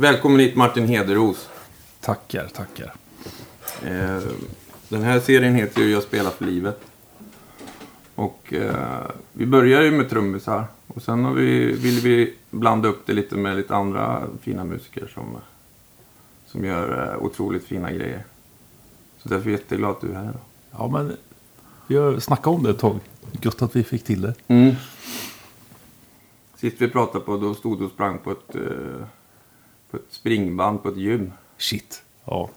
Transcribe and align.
Välkommen 0.00 0.40
hit 0.40 0.56
Martin 0.56 0.86
Hederos. 0.86 1.48
Tackar, 2.00 2.48
tackar. 2.48 2.94
Eh, 3.84 4.22
den 4.88 5.02
här 5.02 5.20
serien 5.20 5.54
heter 5.54 5.82
ju 5.82 5.90
Jag 5.90 6.02
spelar 6.02 6.30
för 6.30 6.44
livet. 6.44 6.80
Och 8.14 8.52
eh, 8.52 9.10
vi 9.32 9.46
börjar 9.46 9.82
ju 9.82 9.90
med 9.90 10.10
trummisar. 10.10 10.64
Och 10.86 11.02
sen 11.02 11.24
har 11.24 11.32
vi, 11.32 11.72
vill 11.72 12.00
vi 12.00 12.34
blanda 12.50 12.88
upp 12.88 13.06
det 13.06 13.12
lite 13.12 13.36
med 13.36 13.56
lite 13.56 13.74
andra 13.74 14.22
fina 14.40 14.64
musiker 14.64 15.10
som, 15.14 15.36
som 16.46 16.64
gör 16.64 17.12
eh, 17.12 17.22
otroligt 17.22 17.64
fina 17.64 17.92
grejer. 17.92 18.24
Så 19.22 19.28
därför 19.28 19.46
är 19.46 19.52
jag 19.52 19.60
jätteglad 19.60 19.90
att 19.90 20.00
du 20.00 20.10
är 20.10 20.14
här 20.14 20.22
idag. 20.22 20.40
Ja, 20.70 20.88
men 20.88 21.16
vi 21.86 21.96
har 21.96 22.18
snackat 22.18 22.46
om 22.46 22.62
det 22.62 22.70
ett 22.70 22.78
tag. 22.78 22.98
Gött 23.42 23.62
att 23.62 23.76
vi 23.76 23.84
fick 23.84 24.04
till 24.04 24.20
det. 24.20 24.34
Mm. 24.48 24.74
Sist 26.56 26.76
vi 26.78 26.88
pratade 26.88 27.24
på, 27.24 27.36
då 27.36 27.54
stod 27.54 27.78
du 27.78 27.84
och 27.84 27.90
sprang 27.90 28.18
på 28.18 28.30
ett, 28.30 28.54
eh, 28.54 29.06
på 29.90 29.96
ett 29.96 30.02
springband 30.10 30.82
på 30.82 30.88
ett 30.88 30.96
gym. 30.96 31.32
Shit. 31.58 32.02
Ja, 32.24 32.48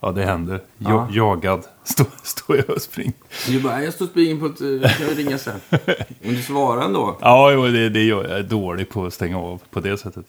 ja 0.00 0.12
det 0.12 0.24
händer. 0.24 0.60
Ja. 0.78 0.90
Ja. 0.90 1.08
Jagad 1.12 1.64
står 1.84 2.06
står 2.22 2.56
jag 2.56 2.70
och 2.70 2.82
springer. 2.82 3.14
Du 3.46 3.60
bara, 3.62 3.82
jag 3.84 3.94
står 3.94 4.04
och 4.04 4.10
springer 4.10 4.36
på 4.40 4.46
ett... 4.46 4.60
eh, 4.60 4.90
Kan 4.98 5.06
jag 5.08 5.18
ringa 5.18 5.38
sen? 5.38 5.60
Men 5.70 6.34
du 6.34 6.42
svarar 6.42 6.84
ändå. 6.84 7.18
Ja, 7.20 7.52
jo, 7.52 7.62
det, 7.66 7.88
det 7.88 8.04
jag. 8.04 8.24
Jag 8.24 8.38
är 8.38 8.42
dålig 8.42 8.88
på 8.88 9.04
att 9.06 9.14
stänga 9.14 9.38
av 9.38 9.62
på 9.70 9.80
det 9.80 9.98
sättet. 9.98 10.26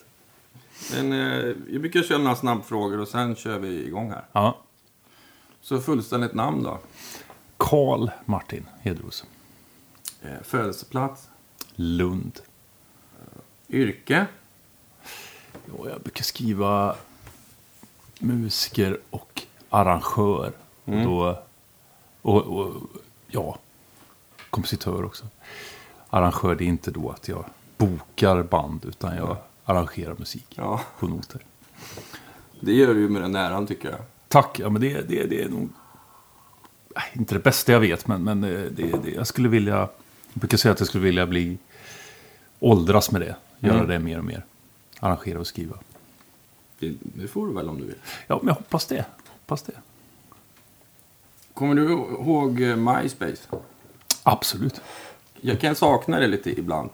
Men 0.94 1.12
eh, 1.12 1.54
jag 1.70 1.80
brukar 1.80 2.02
köra 2.02 2.18
några 2.18 2.36
snabbfrågor 2.36 3.00
och 3.00 3.08
sen 3.08 3.36
kör 3.36 3.58
vi 3.58 3.86
igång 3.86 4.10
här. 4.10 4.24
Ja. 4.32 4.58
Så 5.60 5.80
fullständigt 5.80 6.34
namn 6.34 6.62
då? 6.62 6.78
Karl 7.56 8.08
Martin 8.24 8.66
Hedros. 8.80 9.24
Eh, 10.22 10.28
födelseplats? 10.44 11.28
Lund. 11.74 12.40
Yrke? 13.70 14.26
Ja, 15.66 15.88
jag 15.90 16.00
brukar 16.00 16.22
skriva 16.22 16.96
musiker 18.18 18.98
och 19.10 19.42
arrangör. 19.70 20.52
Och, 20.84 20.92
då, 21.04 21.42
och, 22.22 22.42
och 22.42 22.74
ja, 23.26 23.58
kompositör 24.50 25.04
också. 25.04 25.26
Arrangör 26.10 26.54
det 26.54 26.64
är 26.64 26.68
inte 26.68 26.90
då 26.90 27.10
att 27.10 27.28
jag 27.28 27.44
bokar 27.76 28.42
band 28.42 28.84
utan 28.84 29.16
jag 29.16 29.36
arrangerar 29.64 30.14
musik 30.18 30.46
Ja, 30.54 30.80
på 30.98 31.06
noter. 31.08 31.44
det 32.60 32.72
gör 32.72 32.94
du 32.94 33.00
ju 33.00 33.08
med 33.08 33.22
den 33.22 33.36
äran 33.36 33.66
tycker 33.66 33.88
jag. 33.90 33.98
Tack, 34.28 34.58
ja 34.60 34.68
men 34.68 34.80
det, 34.82 35.08
det, 35.08 35.24
det 35.26 35.42
är 35.42 35.48
nog 35.48 35.68
inte 37.12 37.34
det 37.34 37.38
bästa 37.40 37.72
jag 37.72 37.80
vet 37.80 38.06
men, 38.06 38.24
men 38.24 38.40
det, 38.40 38.68
det, 38.70 38.92
det, 39.04 39.10
jag 39.10 39.26
skulle 39.26 39.48
vilja, 39.48 39.74
jag 39.76 39.88
brukar 40.32 40.56
säga 40.58 40.72
att 40.72 40.80
jag 40.80 40.88
skulle 40.88 41.04
vilja 41.04 41.26
bli 41.26 41.58
åldras 42.58 43.10
med 43.10 43.20
det. 43.20 43.36
Göra 43.58 43.74
Mm. 43.74 43.88
det 43.88 43.98
mer 43.98 44.18
och 44.18 44.24
mer. 44.24 44.44
Arrangera 45.00 45.38
och 45.40 45.46
skriva. 45.46 45.76
Det, 46.78 46.94
det 47.00 47.28
får 47.28 47.46
du 47.46 47.52
väl 47.54 47.68
om 47.68 47.78
du 47.80 47.84
vill. 47.86 47.96
Ja, 48.26 48.38
men 48.42 48.48
jag 48.48 48.54
hoppas 48.54 48.86
det. 48.86 49.04
Hoppas 49.28 49.62
det. 49.62 49.72
Kommer 51.54 51.74
du 51.74 51.82
ihåg 51.92 52.60
eh, 52.62 52.76
MySpace? 52.76 53.36
Absolut. 54.22 54.80
Jag 55.40 55.60
kan 55.60 55.74
sakna 55.74 56.20
det 56.20 56.26
lite 56.26 56.50
ibland. 56.58 56.90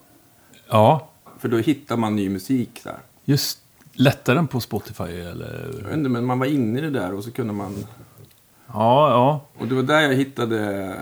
Ja, 0.68 1.08
För 1.38 1.48
då 1.48 1.56
hittar 1.58 1.96
man 1.96 2.16
ny 2.16 2.28
musik 2.28 2.80
där. 2.84 2.98
just 3.24 3.58
lättare 3.92 4.38
än 4.38 4.46
på 4.48 4.60
Spotify 4.60 5.02
eller? 5.02 5.70
Jag 5.82 5.88
vet 5.88 5.96
inte, 5.96 6.10
men 6.10 6.24
man 6.24 6.38
var 6.38 6.46
inne 6.46 6.78
i 6.78 6.82
det 6.82 6.90
där 6.90 7.14
och 7.14 7.24
så 7.24 7.30
kunde 7.32 7.52
man... 7.52 7.84
Ja, 8.66 9.10
ja. 9.10 9.40
Och 9.58 9.68
det 9.68 9.74
var 9.74 9.82
där 9.82 10.00
jag 10.00 10.14
hittade... 10.14 10.96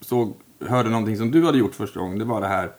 Såg, 0.00 0.34
hörde 0.60 0.90
någonting 0.90 1.16
som 1.16 1.30
du 1.30 1.46
hade 1.46 1.58
gjort 1.58 1.74
första 1.74 2.00
gången. 2.00 2.18
Det 2.18 2.24
var 2.24 2.40
det 2.40 2.46
här 2.48 2.72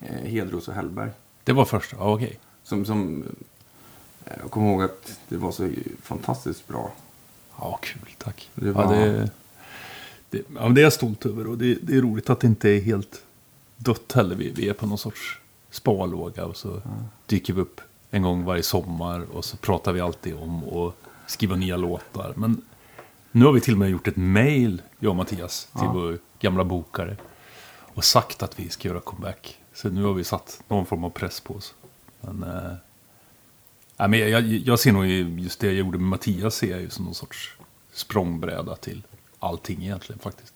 eh, 0.00 0.08
Hedros 0.30 0.68
och 0.68 0.74
Hellberg. 0.74 1.10
Det 1.44 1.52
var 1.52 1.64
första. 1.64 1.96
Ja, 1.96 2.14
okej. 2.14 2.38
Som, 2.64 2.84
som... 2.84 3.22
eh, 4.24 4.32
Jag 4.42 4.50
kommer 4.50 4.70
ihåg 4.70 4.82
att 4.82 5.18
det 5.28 5.36
var 5.36 5.52
så 5.52 5.68
fantastiskt 6.02 6.68
bra. 6.68 6.92
Ja, 7.58 7.78
kul. 7.82 8.08
Tack. 8.18 8.50
Det 8.54 8.72
var- 8.72 8.94
ja, 8.94 9.00
det, 9.00 9.30
det, 10.30 10.42
ja, 10.54 10.68
det 10.68 10.80
är 10.80 10.82
jag 10.82 10.92
stolt 10.92 11.26
över 11.26 11.46
och 11.46 11.58
det, 11.58 11.74
det 11.74 11.96
är 11.96 12.00
roligt 12.02 12.30
att 12.30 12.40
det 12.40 12.46
inte 12.46 12.70
är 12.70 12.80
helt 12.80 13.22
dött 13.76 14.12
heller. 14.12 14.36
Vi, 14.36 14.50
vi 14.50 14.68
är 14.68 14.72
på 14.72 14.86
någon 14.86 14.98
sorts 14.98 15.38
sparlåga 15.70 16.44
och 16.44 16.56
så 16.56 16.82
dyker 17.26 17.52
vi 17.52 17.60
upp 17.60 17.80
en 18.10 18.22
gång 18.22 18.44
varje 18.44 18.62
sommar 18.62 19.20
och 19.32 19.44
så 19.44 19.56
pratar 19.56 19.92
vi 19.92 20.00
alltid 20.00 20.34
om 20.34 20.64
att 20.78 20.94
skriva 21.26 21.56
nya 21.56 21.76
låtar. 21.76 22.32
Men 22.36 22.62
nu 23.32 23.44
har 23.44 23.52
vi 23.52 23.60
till 23.60 23.72
och 23.74 23.78
med 23.78 23.90
gjort 23.90 24.08
ett 24.08 24.16
mail, 24.16 24.82
jag 24.98 25.10
och 25.10 25.16
Mattias, 25.16 25.64
till 25.72 25.80
Ja. 25.84 25.92
vår 25.92 26.18
gamla 26.40 26.64
bokare 26.64 27.16
och 27.94 28.04
sagt 28.04 28.42
att 28.42 28.58
vi 28.60 28.68
ska 28.68 28.88
göra 28.88 29.00
comeback. 29.00 29.58
Så 29.74 29.88
nu 29.88 30.04
har 30.04 30.12
vi 30.12 30.24
satt 30.24 30.62
någon 30.68 30.86
form 30.86 31.04
av 31.04 31.10
press 31.10 31.40
på 31.40 31.54
oss. 31.54 31.74
Men, 32.32 32.76
nej, 33.96 34.08
men 34.08 34.18
jag, 34.18 34.42
jag, 34.42 34.78
ser 34.78 34.92
nog 34.92 35.06
just 35.40 35.60
det 35.60 35.66
jag 35.66 35.74
gjorde 35.74 35.98
med 35.98 36.08
Mattias 36.08 36.54
ser 36.54 36.70
jag 36.70 36.80
ju 36.80 36.90
som 36.90 37.04
någon 37.04 37.14
sorts 37.14 37.56
språngbräda 37.92 38.76
till 38.76 39.02
allting 39.38 39.82
egentligen 39.82 40.18
faktiskt. 40.18 40.54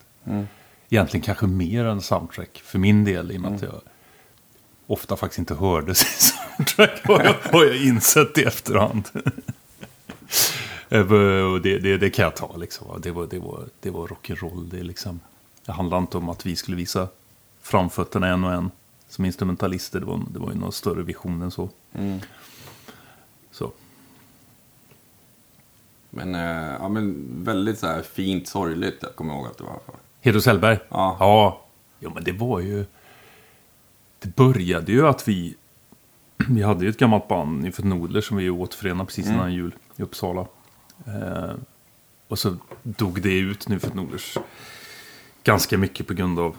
Egentligen 0.89 1.21
kanske 1.21 1.47
mer 1.47 1.85
än 1.85 2.01
soundtrack 2.01 2.61
för 2.65 2.79
min 2.79 3.03
del 3.03 3.31
i 3.31 3.37
och 3.37 3.41
med 3.41 3.55
att 3.55 3.61
jag 3.61 3.81
ofta 4.87 5.15
faktiskt 5.15 5.39
inte 5.39 5.55
hörde 5.55 5.95
sin 5.95 6.31
soundtrack. 6.31 7.01
Har 7.03 7.23
jag, 7.23 7.35
har 7.51 7.65
jag 7.65 7.75
insett 7.75 8.37
i 8.37 8.43
efterhand. 8.43 9.09
Eh, 10.91 11.05
det, 11.63 11.79
det, 11.79 11.97
det 11.97 12.09
kan 12.09 12.23
jag 12.23 12.35
ta 12.35 12.57
liksom. 12.57 13.01
Det 13.01 13.11
var, 13.11 13.27
det 13.27 13.39
var, 13.39 13.65
det 13.79 13.89
var 13.89 14.07
rock'n'roll. 14.07 14.69
Det, 14.69 14.83
liksom, 14.83 15.19
det 15.65 15.71
handlade 15.71 16.01
inte 16.01 16.17
om 16.17 16.29
att 16.29 16.45
vi 16.45 16.55
skulle 16.55 16.77
visa 16.77 17.07
framfötterna 17.61 18.27
en 18.27 18.43
och 18.43 18.53
en 18.53 18.71
som 19.09 19.25
instrumentalister. 19.25 19.99
Det 19.99 20.05
var, 20.05 20.21
det 20.31 20.39
var 20.39 20.51
ju 20.51 20.57
någon 20.57 20.71
större 20.71 21.03
vision 21.03 21.41
än 21.41 21.51
så. 21.51 21.69
Så. 23.51 23.71
Men, 26.09 26.35
eh, 26.35 26.77
ja, 26.79 26.89
men 26.89 27.27
väldigt 27.43 27.79
så 27.79 27.87
här 27.87 28.01
fint 28.01 28.47
sorgligt. 28.47 28.97
Jag 29.01 29.15
kommer 29.15 29.33
ihåg 29.33 29.47
att 29.47 29.57
det 29.57 29.63
var. 29.63 29.79
Hedros 30.21 30.45
Hellberg? 30.45 30.79
Ja. 30.89 31.17
ja. 31.19 31.61
Jo, 31.99 32.11
men 32.13 32.23
det 32.23 32.31
var 32.31 32.59
ju... 32.59 32.85
Det 34.19 34.35
började 34.35 34.91
ju 34.91 35.07
att 35.07 35.27
vi... 35.27 35.55
Vi 36.49 36.63
hade 36.63 36.83
ju 36.83 36.89
ett 36.89 36.97
gammalt 36.97 37.27
band, 37.27 37.61
Nyfet 37.61 37.85
Nodler, 37.85 38.21
som 38.21 38.37
vi 38.37 38.49
återförenade 38.49 39.05
precis 39.05 39.27
innan 39.27 39.53
jul 39.53 39.75
i 39.95 40.01
Uppsala. 40.01 40.45
Eh, 41.05 41.53
och 42.27 42.39
så 42.39 42.55
dog 42.83 43.21
det 43.21 43.39
ut 43.39 43.67
Nyfet 43.67 43.93
Nodlers 43.93 44.37
ganska 45.43 45.77
mycket 45.77 46.07
på 46.07 46.13
grund 46.13 46.39
av 46.39 46.55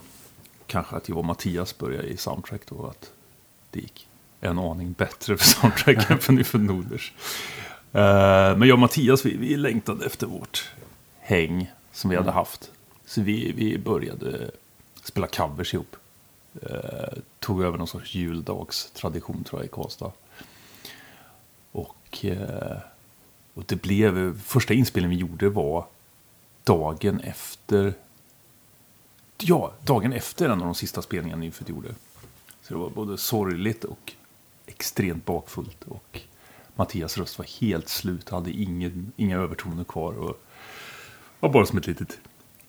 kanske 0.70 0.96
att 0.96 1.08
jag 1.08 1.18
och 1.18 1.24
Mattias 1.24 1.78
började 1.78 2.08
i 2.08 2.16
soundtrack 2.16 2.60
då. 2.68 2.86
Att 2.86 3.12
det 3.70 3.80
gick 3.80 4.08
en 4.40 4.58
aning 4.58 4.92
bättre 4.92 5.36
för 5.36 5.44
soundtracken 5.44 6.18
för 6.20 6.32
Nyfet 6.32 6.60
Nodlers. 6.60 7.12
Eh, 7.92 8.56
men 8.56 8.62
jag 8.62 8.72
och 8.72 8.78
Mattias, 8.78 9.26
vi, 9.26 9.36
vi 9.36 9.56
längtade 9.56 10.06
efter 10.06 10.26
vårt 10.26 10.70
häng 11.20 11.70
som 11.92 12.10
vi 12.10 12.16
hade 12.16 12.30
haft. 12.30 12.70
Så 13.06 13.22
vi, 13.22 13.52
vi 13.52 13.78
började 13.78 14.50
spela 15.02 15.26
covers 15.26 15.74
ihop. 15.74 15.96
Eh, 16.62 17.18
tog 17.38 17.62
över 17.62 17.78
någon 17.78 17.86
sorts 17.86 18.14
juldagstradition 18.14 19.44
tror 19.44 19.60
jag 19.60 19.66
i 19.66 19.70
Karlstad. 19.72 20.12
Och, 21.72 22.24
eh, 22.24 22.76
och 23.54 23.64
det 23.66 23.76
blev, 23.76 24.40
första 24.40 24.74
inspelningen 24.74 25.16
vi 25.16 25.22
gjorde 25.22 25.48
var 25.48 25.86
dagen 26.64 27.20
efter, 27.20 27.94
ja, 29.42 29.72
dagen 29.84 30.12
efter 30.12 30.44
en 30.44 30.60
av 30.60 30.66
de 30.66 30.74
sista 30.74 31.02
spelningarna 31.02 31.40
Nymfet 31.40 31.68
gjorde. 31.68 31.88
Så 32.62 32.74
det 32.74 32.80
var 32.80 32.90
både 32.90 33.18
sorgligt 33.18 33.84
och 33.84 34.12
extremt 34.66 35.24
bakfullt. 35.24 35.84
Och 35.84 36.20
Mattias 36.74 37.18
röst 37.18 37.38
var 37.38 37.60
helt 37.60 37.88
slut, 37.88 38.28
hade 38.28 38.50
ingen, 38.50 39.12
inga 39.16 39.38
övertoner 39.38 39.84
kvar. 39.84 40.12
Och 40.12 40.40
var 41.40 41.48
bara 41.48 41.66
som 41.66 41.78
ett 41.78 41.86
litet 41.86 42.18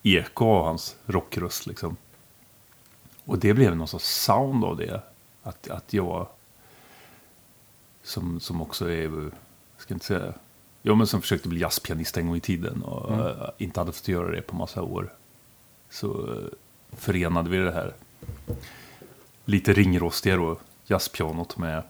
eko 0.03 0.45
av 0.45 0.65
hans 0.65 0.95
rockröst 1.05 1.67
liksom. 1.67 1.97
Och 3.25 3.39
det 3.39 3.53
blev 3.53 3.75
någon 3.75 3.87
sorts 3.87 4.23
sound 4.25 4.65
av 4.65 4.77
det. 4.77 5.01
Att, 5.43 5.69
att 5.69 5.93
jag, 5.93 6.27
som, 8.03 8.39
som 8.39 8.61
också 8.61 8.91
är, 8.91 9.31
ska 9.77 9.93
inte 9.93 10.05
säga, 10.05 10.33
ja 10.81 10.95
men 10.95 11.07
som 11.07 11.21
försökte 11.21 11.47
bli 11.47 11.61
jazzpianist 11.61 12.17
en 12.17 12.27
gång 12.27 12.35
i 12.35 12.39
tiden 12.39 12.83
och 12.83 13.13
eh, 13.13 13.49
inte 13.57 13.79
hade 13.79 13.91
fått 13.91 14.07
göra 14.07 14.31
det 14.31 14.41
på 14.41 14.55
massa 14.55 14.81
år. 14.81 15.13
Så 15.91 16.33
eh, 16.33 16.97
förenade 16.97 17.49
vi 17.49 17.57
det 17.57 17.71
här 17.71 17.93
lite 19.45 19.73
ringrostiga 19.73 20.35
då, 20.37 20.57
jazzpianot 20.85 21.57
med, 21.57 21.83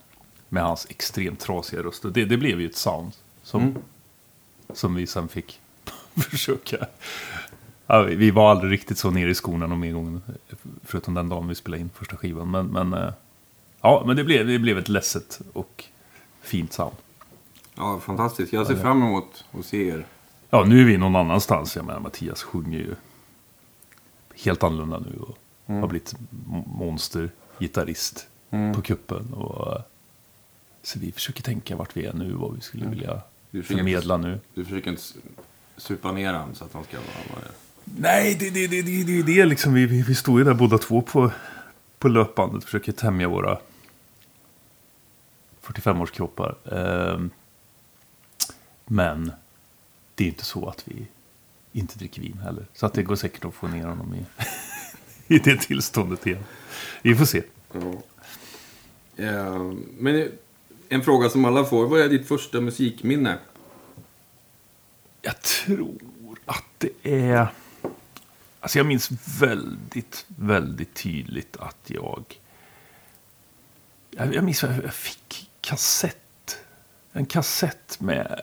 med 0.49 0.63
hans 0.63 0.87
extremt 0.89 1.39
trasiga 1.39 1.83
röst. 1.83 2.03
Det, 2.13 2.25
det 2.25 2.37
blev 2.37 2.61
ju 2.61 2.65
ett 2.69 2.75
sound 2.75 3.11
som, 3.43 3.75
som 4.73 4.95
vi 4.95 5.07
sen 5.07 5.27
fick 5.27 5.59
försöka. 6.15 6.85
Ja, 7.87 8.01
vi- 8.01 8.15
vi 8.15 8.31
var 8.31 8.51
aldrig 8.51 8.71
riktigt 8.71 8.97
så 8.97 9.11
nere 9.11 9.29
i 9.29 9.33
skorna 9.33 9.67
någon 9.67 9.79
mer 9.79 9.91
gång. 9.91 10.21
Förutom 10.83 11.13
den 11.13 11.29
dagen 11.29 11.47
vi 11.47 11.55
spelade 11.55 11.81
in 11.81 11.89
första 11.95 12.17
skivan. 12.17 12.51
Men, 12.51 12.67
men, 12.67 12.93
eh, 12.93 13.13
ja, 13.81 14.03
men 14.07 14.15
det, 14.15 14.23
blev, 14.23 14.47
det 14.47 14.59
blev 14.59 14.77
ett 14.77 14.89
ledset 14.89 15.41
och 15.53 15.85
fint 16.41 16.73
sound. 16.73 16.95
Ja, 17.75 17.99
fantastiskt. 17.99 18.53
Jag 18.53 18.67
ser 18.67 18.75
fram 18.75 19.01
emot 19.03 19.45
att 19.51 19.65
se 19.65 19.87
er. 19.87 20.05
Ja, 20.49 20.63
nu 20.63 20.81
är 20.81 20.85
vi 20.85 20.97
någon 20.97 21.15
annanstans. 21.15 21.75
Jag 21.75 21.85
menar, 21.85 21.99
Mattias 21.99 22.43
sjunger 22.43 22.77
ju 22.79 22.95
helt 24.43 24.63
annorlunda 24.63 24.99
nu. 24.99 25.19
Och 25.19 25.37
har 25.81 25.87
blivit 25.87 26.13
m- 26.13 26.63
monster, 26.65 27.29
gitarrist 27.59 28.27
på 28.75 28.81
kuppen. 28.81 29.33
Och, 29.33 29.77
Så 30.83 30.99
vi 30.99 31.11
försöker 31.11 31.43
tänka 31.43 31.75
vart 31.75 31.97
vi 31.97 32.05
är 32.05 32.13
nu, 32.13 32.31
vad 32.33 32.55
vi 32.55 32.61
skulle 32.61 32.85
vilja 32.87 33.21
Du 33.51 33.61
försöker 33.63 33.77
förmedla 33.83 34.17
nu. 34.17 34.39
Du 34.53 34.65
försöker 34.65 34.89
inte 34.89 35.03
supa 35.77 36.11
ner 36.11 36.33
han 36.33 36.55
så 36.55 36.65
att 36.65 36.73
han 36.73 36.83
ska 36.83 36.97
vara... 36.97 37.41
Nej, 37.83 38.35
det 38.39 38.47
är 38.47 38.51
det, 38.51 38.67
det, 38.67 38.81
det, 38.81 39.03
det, 39.03 39.21
det 39.23 39.45
liksom, 39.45 39.73
vi, 39.73 39.85
vi, 39.85 40.01
vi 40.01 40.15
står 40.15 40.39
ju 40.39 40.45
där 40.45 40.53
båda 40.53 40.77
två 40.77 41.01
på, 41.01 41.31
på 41.99 42.07
löpbandet 42.07 42.57
och 42.57 42.63
försöker 42.63 42.91
tämja 42.91 43.27
våra 43.27 43.57
45-årskroppar. 45.61 46.55
Ehm, 46.75 47.29
men 48.85 49.31
det 50.15 50.23
är 50.23 50.27
inte 50.27 50.45
så 50.45 50.69
att 50.69 50.87
vi 50.87 51.07
inte 51.71 51.97
dricker 51.99 52.21
vin 52.21 52.39
heller. 52.43 52.65
Så 52.73 52.85
att 52.85 52.93
det 52.93 53.03
går 53.03 53.15
säkert 53.15 53.45
att 53.45 53.53
få 53.53 53.67
ner 53.67 53.85
honom 53.85 54.15
i, 54.15 54.25
i 55.35 55.39
det 55.39 55.57
tillståndet 55.61 56.27
igen. 56.27 56.43
Vi 57.01 57.15
får 57.15 57.25
se. 57.25 57.43
Ja. 57.73 57.93
Eh, 59.15 59.73
Men 59.99 60.31
en 60.89 61.03
fråga 61.03 61.29
som 61.29 61.45
alla 61.45 61.65
får. 61.65 61.87
Vad 61.87 62.01
är 62.01 62.09
ditt 62.09 62.27
första 62.27 62.61
musikminne? 62.61 63.37
Jag 65.21 65.41
tror 65.41 65.99
att 66.45 66.63
det 66.77 66.89
är... 67.03 67.47
Alltså 68.59 68.77
jag 68.79 68.85
minns 68.85 69.09
väldigt, 69.39 70.25
väldigt 70.27 70.93
tydligt 70.93 71.57
att 71.57 71.89
jag... 71.89 72.39
Jag, 74.11 74.35
jag 74.35 74.43
minns 74.43 74.63
att 74.63 74.83
jag 74.83 74.93
fick 74.93 75.49
kassett. 75.61 76.59
En 77.11 77.25
kassett 77.25 77.99
med... 77.99 78.41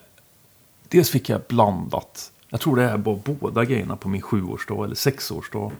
Dels 0.87 1.09
fick 1.09 1.29
jag 1.29 1.41
blandat. 1.49 2.31
Jag 2.49 2.61
tror 2.61 2.75
det 2.75 2.83
är 2.83 2.97
bara 2.97 3.15
båda 3.15 3.65
grejerna 3.65 3.95
på 3.95 4.09
min 4.09 4.21
sjuårsdag 4.21 4.85
eller 4.85 4.95
sexårsdag. 4.95 5.71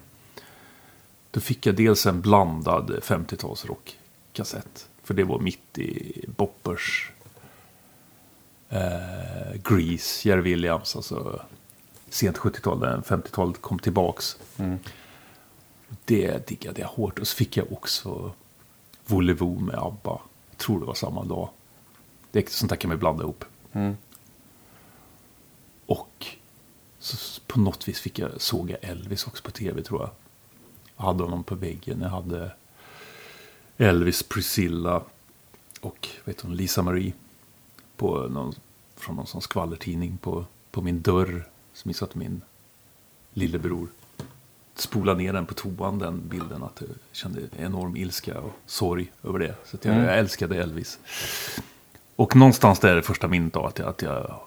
Då 1.32 1.40
fick 1.40 1.66
jag 1.66 1.76
dels 1.76 2.06
en 2.06 2.22
blandad 2.22 3.00
50-talsrock-kassett. 3.04 4.88
För 5.04 5.14
det 5.14 5.24
var 5.24 5.40
mitt 5.40 5.78
i 5.78 6.26
Boppers 6.28 7.12
eh, 8.70 9.54
Grease, 9.64 10.30
Jerry 10.30 10.42
Williams, 10.42 10.96
alltså 10.96 11.42
sent 12.10 12.38
70-tal, 12.38 12.80
där 12.80 12.98
50-talet 12.98 13.62
kom 13.62 13.80
tillbaks. 13.80 14.38
Det 16.06 16.48
diggade 16.48 16.82
jag 16.82 16.88
hårt. 16.88 17.20
Och 17.20 17.28
så 17.28 17.36
fick 17.36 17.58
jag 17.58 17.72
också 17.72 18.32
Volevo 19.06 19.60
med 19.60 19.76
ABBA. 19.76 20.20
Jag 20.50 20.58
tror 20.58 20.80
det 20.80 20.86
var 20.86 20.94
samma 20.94 21.24
dag. 21.24 21.50
Det, 22.32 22.50
sånt 22.50 22.70
där 22.70 22.76
kan 22.76 22.90
man 22.90 23.00
blanda 23.00 23.24
ihop. 23.24 23.46
Mm. 23.74 23.98
Och 25.86 26.28
så 27.00 27.42
på 27.48 27.60
något 27.60 27.88
vis 27.88 28.00
fick 28.00 28.20
jag, 28.20 28.42
såg 28.42 28.70
jag 28.70 28.78
Elvis 28.82 29.28
också 29.28 29.44
på 29.44 29.52
tv 29.52 29.84
tror 29.84 30.02
jag. 30.02 30.10
Jag 30.98 31.04
hade 31.06 31.24
honom 31.24 31.44
på 31.44 31.56
väggen. 31.56 32.02
Jag 32.02 32.10
hade 32.10 32.52
Elvis, 33.78 34.24
Priscilla 34.24 35.02
och 35.82 36.08
vet 36.26 36.42
hon, 36.42 36.56
Lisa 36.56 36.82
Marie. 36.82 37.14
På 37.98 38.28
någon, 38.28 38.54
från 38.96 39.16
någon 39.16 39.28
sån 39.28 39.42
skvallertidning 39.42 40.18
på, 40.18 40.46
på 40.72 40.82
min 40.82 41.02
dörr. 41.02 41.48
Som 41.74 41.90
jag 41.90 41.96
satt 41.96 42.16
min 42.16 42.42
lillebror. 43.34 43.88
Spola 44.76 45.14
ner 45.14 45.34
den 45.34 45.46
på 45.46 45.54
toan, 45.54 46.00
den 46.00 46.28
bilden. 46.30 46.64
Att 46.64 46.82
jag 46.82 46.90
kände 47.12 47.42
enorm 47.58 47.96
ilska 47.96 48.40
och 48.40 48.52
sorg 48.66 49.12
över 49.24 49.40
det. 49.40 49.56
Så 49.66 49.78
jag, 49.82 49.94
Mm. 49.94 50.06
jag 50.06 50.18
älskade 50.20 50.58
Elvis. 50.64 51.00
Och 52.16 52.36
någonstans 52.36 52.80
där 52.80 52.90
är 52.92 52.96
det 52.96 53.02
första 53.02 53.28
minnet 53.28 53.56
av 53.56 53.66
att 53.66 53.80
jag, 53.80 53.88
att 53.88 54.02
jag 54.02 54.40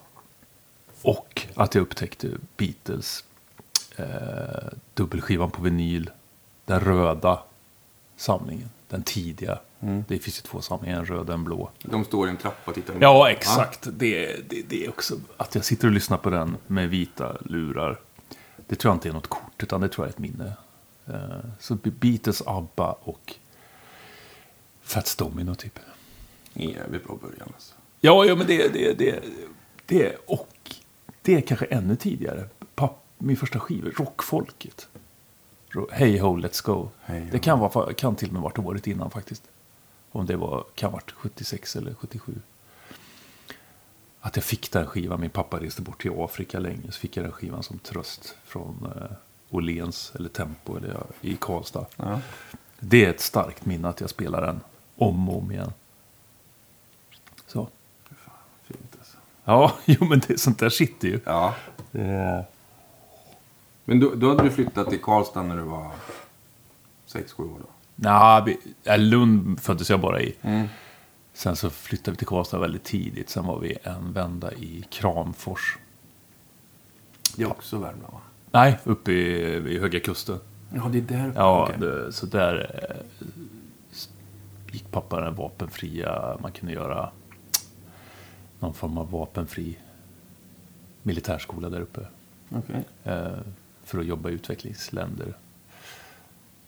och 1.02 1.46
att 1.54 1.75
jag 1.75 1.82
upptäckte 1.82 2.28
Beatles 2.56 3.25
eh, 3.96 4.06
dubbelskivan 4.94 5.50
på 5.50 5.62
vinyl. 5.62 6.10
Den 6.64 6.81
röda 6.81 7.43
samlingen. 8.16 8.70
Den 8.88 9.02
tidiga. 9.02 9.58
Mm. 9.81 10.04
Det 10.08 10.19
finns 10.19 10.38
ju 10.38 10.43
två 10.43 10.60
samlingar, 10.60 10.99
en 10.99 11.06
röd 11.06 11.28
och 11.28 11.34
en 11.34 11.44
blå. 11.44 11.70
De 11.82 12.04
står 12.04 12.26
i 12.26 12.31
en 12.31 12.37
trappa 12.37 12.70
och 12.70 12.75
tittar. 12.75 12.94
Ja, 13.00 13.31
exakt. 13.31 13.88
Det, 13.93 14.50
det, 14.50 14.62
det 14.69 14.84
är 14.84 14.88
också 14.88 15.14
att 15.37 15.54
jag 15.54 15.64
sitter 15.64 15.88
och 15.88 15.94
lyssnar 15.94 16.16
på 16.16 16.31
den 16.31 16.56
med 16.66 16.90
vita 16.90 17.37
lurar. 17.44 18.00
Det 18.66 18.76
tror 18.76 18.90
jag 18.90 18.96
inte 18.96 19.08
är 19.08 19.12
något 19.12 19.26
kort, 19.26 19.62
utan 19.62 19.81
det 19.81 19.88
tror 19.88 20.06
jag 20.06 20.08
är 20.08 20.12
ett 20.12 20.19
minne. 20.19 20.52
Eh, 21.06 21.50
Så 21.60 21.75
Beatles, 21.75 22.43
ABBA 22.46 22.93
och 22.93 23.34
Fats 24.82 25.16
Domino 25.16 25.54
typ. 25.54 25.78
Jävligt 26.52 27.04
bra 27.06 27.19
början 27.22 27.52
alltså. 27.54 27.75
Ja, 28.00 28.25
ja 28.25 28.34
men 28.34 28.46
det, 28.46 28.69
det, 28.72 28.99
det, 28.99 29.22
det 29.87 30.16
och 30.26 30.75
det 31.22 31.34
är 31.34 31.40
kanske 31.40 31.66
ännu 31.66 31.96
tidigare. 31.96 32.48
Papp, 32.74 33.04
min 33.19 33.36
första 33.36 33.60
skiva, 33.60 33.90
Rockfolket. 33.90 34.88
Ro- 35.69 35.88
Hey 35.92 36.19
ho, 36.19 36.36
let's 36.36 36.64
go. 36.66 36.88
Hey 37.02 37.28
det 37.32 37.38
kan, 37.38 37.58
vara, 37.58 37.92
kan 37.94 38.16
till 38.16 38.28
och 38.28 38.32
med 38.34 38.42
varit 38.42 38.58
året 38.58 38.86
innan 38.86 39.10
faktiskt. 39.10 39.42
Om 40.12 40.26
det 40.26 40.36
var, 40.36 40.64
kan 40.74 40.92
varit 40.92 41.10
76 41.10 41.76
eller 41.76 41.94
77. 41.94 42.34
Att 44.20 44.36
jag 44.36 44.44
fick 44.44 44.72
den 44.72 44.86
skivan, 44.86 45.20
min 45.20 45.30
pappa 45.30 45.60
reste 45.60 45.82
bort 45.82 46.02
till 46.02 46.10
Afrika 46.16 46.58
länge, 46.58 46.92
så 46.92 47.00
fick 47.00 47.16
jag 47.16 47.25
den 47.25 47.32
skivan 47.32 47.62
som 47.62 47.78
tröst 47.78 48.36
från 48.44 48.92
eh, 48.96 49.16
Åhléns 49.50 50.12
eller 50.14 50.28
Tempo 50.28 50.76
eller, 50.76 51.02
i 51.20 51.36
Karlstad. 51.40 51.86
Ja. 51.96 52.20
Det 52.80 53.04
är 53.04 53.10
ett 53.10 53.20
starkt 53.20 53.64
minne 53.66 53.88
att 53.88 54.00
jag 54.00 54.10
spelar 54.10 54.40
den 54.46 54.60
om 54.96 55.28
och 55.28 55.38
om 55.38 55.50
igen. 55.52 55.72
Så. 57.46 57.68
Fint 58.64 58.96
alltså. 58.98 59.16
Ja, 59.44 59.72
jo 59.84 60.04
men 60.04 60.20
det, 60.28 60.40
sånt 60.40 60.58
där 60.58 60.68
sitter 60.70 61.08
ju. 61.08 61.20
Ja. 61.24 61.54
Det, 61.90 62.44
Men 63.84 64.00
då, 64.00 64.14
då 64.14 64.28
hade 64.28 64.42
du 64.42 64.50
flyttat 64.50 64.90
till 64.90 65.00
Karlstad 65.02 65.42
när 65.42 65.56
du 65.56 65.62
var 65.62 65.90
6-7 67.12 67.42
år 67.54 67.58
då? 67.60 68.44
Vi- 68.46 68.58
ja, 68.82 68.96
Lund 68.96 69.60
föddes 69.60 69.90
jag 69.90 70.00
bara 70.00 70.20
i. 70.20 70.34
Mm. 70.42 70.68
Sen 71.34 71.56
så 71.56 71.70
flyttade 71.70 72.10
vi 72.10 72.16
till 72.16 72.26
Karlstad 72.26 72.58
väldigt 72.58 72.84
tidigt. 72.84 73.30
Sen 73.30 73.46
var 73.46 73.58
vi 73.58 73.76
en 73.82 74.12
vända 74.12 74.52
i 74.52 74.84
Kramfors. 74.90 75.78
Det 77.36 77.42
är 77.42 77.50
också 77.50 77.76
Värmland 77.78 78.12
va? 78.12 78.20
Nej, 78.50 78.78
uppe 78.84 79.12
i, 79.12 79.60
vid 79.60 79.80
Höga 79.80 80.00
Kusten. 80.00 80.38
Ja, 80.74 80.88
det 80.92 80.98
är 80.98 81.02
där. 81.02 81.32
Ja, 81.36 81.62
Okej. 81.62 81.76
det, 81.80 82.12
så 82.12 82.26
där 82.26 82.80
eh, 82.90 83.26
gick 84.72 84.90
pappa 84.90 85.20
den 85.20 85.34
vapenfria. 85.34 86.36
Man 86.42 86.52
kunde 86.52 86.72
göra 86.74 87.10
någon 88.62 88.75
form 88.75 88.99
av 88.99 89.11
vapenfri 89.11 89.78
militärskola 91.02 91.69
där 91.71 91.81
uppe. 91.81 92.07
Okej. 92.50 92.85
eh, 93.04 93.38
för 93.85 93.99
att 93.99 94.07
jobba 94.07 94.31
i 94.31 94.33
utvecklingsländer. 94.33 95.35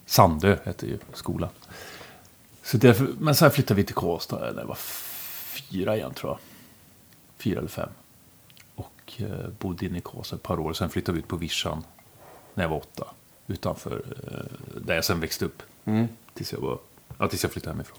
Sandö 0.05 0.57
hette 0.63 0.85
ju 0.87 0.97
skolan. 1.13 1.49
Så 2.63 2.77
därför, 2.77 3.07
men 3.19 3.35
sen 3.35 3.51
flyttade 3.51 3.77
vi 3.77 3.83
till 3.83 3.95
Karlstad 3.95 4.39
när 4.51 4.59
jag 4.61 4.67
var 4.67 4.75
fyra 4.75 5.95
igen 5.97 6.13
tror 6.13 6.31
jag. 6.31 6.39
Fyra 7.37 7.59
eller 7.59 7.69
fem. 7.69 7.89
Och 8.75 9.13
eh, 9.17 9.49
bodde 9.59 9.85
inne 9.85 9.97
i 9.97 10.01
Karlstad 10.01 10.35
ett 10.35 10.43
par 10.43 10.59
år. 10.59 10.73
Sen 10.73 10.89
flyttade 10.89 11.13
vi 11.15 11.19
ut 11.19 11.27
på 11.27 11.35
Vischan 11.35 11.83
när 12.53 12.63
jag 12.63 12.69
var 12.69 12.77
åtta. 12.77 13.07
Utanför 13.47 14.03
eh, 14.27 14.79
där 14.85 14.95
jag 14.95 15.05
sen 15.05 15.19
växte 15.19 15.45
upp. 15.45 15.61
Mm. 15.85 16.07
Tills 16.33 16.53
jag, 16.53 16.59
var, 16.59 16.79
ja, 17.17 17.27
tills 17.27 17.43
jag 17.43 17.51
flyttade 17.51 17.73
hemifrån. 17.73 17.97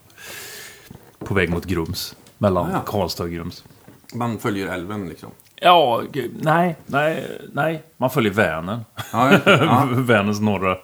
På 1.18 1.34
väg 1.34 1.50
mot 1.50 1.64
Grums. 1.64 2.16
Mellan 2.38 2.66
Ah, 2.66 2.72
ja. 2.72 2.82
Karlstad 2.86 3.24
och 3.24 3.30
Grums. 3.30 3.64
Man 4.14 4.38
följer 4.38 4.66
älven 4.66 5.08
liksom. 5.08 5.30
Ja, 5.60 6.02
nej, 6.40 6.76
nej, 6.86 7.40
nej. 7.52 7.82
Man 7.96 8.10
följer 8.10 8.32
Vänern. 8.32 8.80
Ja, 9.12 9.32
ja. 9.32 9.40
ja. 9.46 9.88
Vänerns 9.90 10.40
norra 10.40 10.78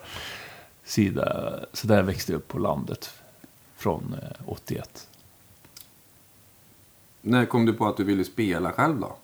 sida. 0.84 1.52
Så 1.72 1.86
där 1.86 2.02
växte 2.02 2.32
jag 2.32 2.38
upp 2.38 2.48
på 2.48 2.58
landet. 2.58 3.10
Från 3.76 4.16
eh, 4.22 4.48
81. 4.50 5.08
När 7.20 7.46
kom 7.46 7.66
du 7.66 7.72
på 7.72 7.86
att 7.86 7.96
du 7.96 8.04
ville 8.04 8.24
spela 8.24 8.72
själv 8.72 9.00
då? 9.00 9.16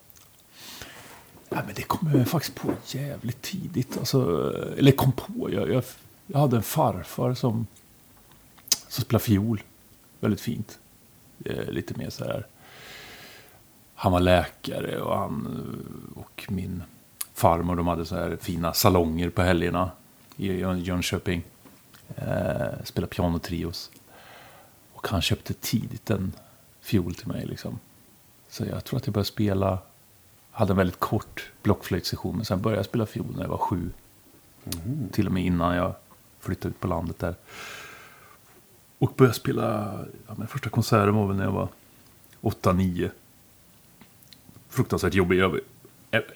Ja, 1.48 1.62
men 1.66 1.74
det 1.74 1.82
kom 1.82 2.12
jag 2.14 2.28
faktiskt 2.28 2.54
på 2.54 2.72
jävligt 2.86 3.42
tidigt. 3.42 3.98
Alltså, 3.98 4.52
eller 4.78 4.92
kom 4.92 5.12
på. 5.12 5.52
Jag, 5.52 5.70
jag, 5.70 5.84
jag 6.26 6.38
hade 6.38 6.56
en 6.56 6.62
farfar 6.62 7.34
som, 7.34 7.66
som 8.88 9.04
spelade 9.04 9.24
fiol. 9.24 9.62
Väldigt 10.20 10.40
fint. 10.40 10.78
Eh, 11.44 11.70
lite 11.70 11.98
mer 11.98 12.10
så 12.10 12.24
här. 12.24 12.46
Han 14.00 14.12
var 14.12 14.20
läkare 14.20 15.00
och 15.00 15.18
han 15.18 16.12
och 16.16 16.44
min 16.48 16.82
farmor 17.34 17.76
de 17.76 17.86
hade 17.86 18.04
så 18.04 18.14
här 18.16 18.36
fina 18.40 18.72
salonger 18.74 19.30
på 19.30 19.42
helgerna 19.42 19.90
i 20.36 20.52
Jön- 20.52 20.80
Jönköping. 20.80 21.42
Eh, 22.16 22.84
spelade 22.84 23.10
pianotrios. 23.14 23.90
Och 24.92 25.08
han 25.08 25.22
köpte 25.22 25.54
tidigt 25.54 26.10
en 26.10 26.32
fiol 26.80 27.14
till 27.14 27.28
mig 27.28 27.46
liksom. 27.46 27.78
Så 28.48 28.64
jag 28.64 28.84
tror 28.84 28.96
att 28.98 29.06
jag 29.06 29.14
började 29.14 29.28
spela 29.28 29.78
hade 30.50 30.72
en 30.72 30.76
väldigt 30.76 31.00
kort 31.00 31.50
blockflöjtssession. 31.62 32.36
Men 32.36 32.44
sen 32.44 32.62
började 32.62 32.78
jag 32.78 32.86
spela 32.86 33.06
fiol 33.06 33.34
när 33.36 33.42
jag 33.42 33.50
var 33.50 33.58
sju. 33.58 33.90
Till 35.12 35.26
och 35.26 35.32
med 35.32 35.44
innan 35.44 35.76
jag 35.76 35.94
flyttade 36.40 36.68
ut 36.68 36.80
på 36.80 36.86
landet 36.86 37.18
där. 37.18 37.34
Och 38.98 39.12
började 39.16 39.34
spela, 39.36 39.98
ja, 40.28 40.46
första 40.46 40.70
konserten 40.70 41.14
var 41.14 41.26
väl 41.26 41.36
när 41.36 41.44
jag 41.44 41.52
var 41.52 41.68
åtta, 42.40 42.72
nio. 42.72 43.10
Fruktansvärt 44.68 45.14
jobbig. 45.14 45.38
Jag 45.38 45.60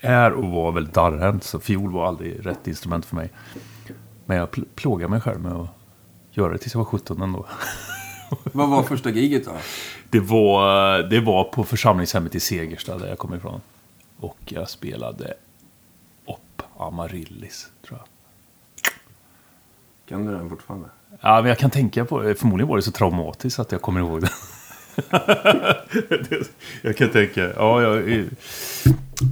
är 0.01 0.33
och 0.33 0.49
var 0.49 0.73
väldigt 0.73 0.95
darrhänt. 0.95 1.45
Så 1.45 1.61
fiol 1.61 1.93
var 1.93 2.07
aldrig 2.07 2.47
rätt 2.47 2.67
instrument 2.69 3.07
för 3.07 3.17
mig. 3.17 3.31
Men 4.27 4.37
jag 4.37 4.49
pl- 4.51 4.67
plågade 4.75 5.11
mig 5.11 5.21
själv 5.21 5.41
med 5.41 5.53
att 5.53 5.69
göra 6.31 6.53
det 6.53 6.59
tills 6.59 6.75
jag 6.75 6.79
var 6.79 6.85
17 6.85 7.23
ändå. 7.23 7.47
Vad 8.53 8.69
var 8.71 8.83
första 8.83 9.11
giget 9.11 9.45
då? 9.45 9.53
Det 10.11 10.21
var, 10.21 10.99
det 11.03 11.21
var 11.21 11.45
på 11.45 11.65
församlingshemmet 11.65 12.35
i 12.35 12.41
Segersta 12.41 12.99
där 12.99 13.09
jag 13.09 13.19
kommer 13.19 13.37
ifrån. 13.37 13.61
Och 14.19 14.39
jag 14.45 14.69
spelade 14.71 15.35
upp 16.29 16.63
Amaryllis, 16.79 17.69
tror 17.87 17.99
jag. 17.99 18.09
Kan 20.09 20.27
du 20.27 20.33
den 20.33 20.51
fortfarande? 20.51 20.89
Ja, 21.21 21.41
men 21.41 21.49
jag 21.49 21.59
kan 21.59 21.71
tänka 21.71 22.05
på 22.05 22.21
det. 22.23 22.35
Förmodligen 22.35 22.69
var 22.69 22.77
det 22.77 22.83
så 22.83 22.93
traumatiskt 22.93 23.59
att 23.59 23.73
jag 23.73 23.83
kommer 23.83 24.01
ihåg 24.01 24.21
det. 24.21 24.31
jag 26.83 26.97
kan 26.97 27.09
tänka, 27.11 27.53
ja, 27.57 27.83
jag, 27.83 28.25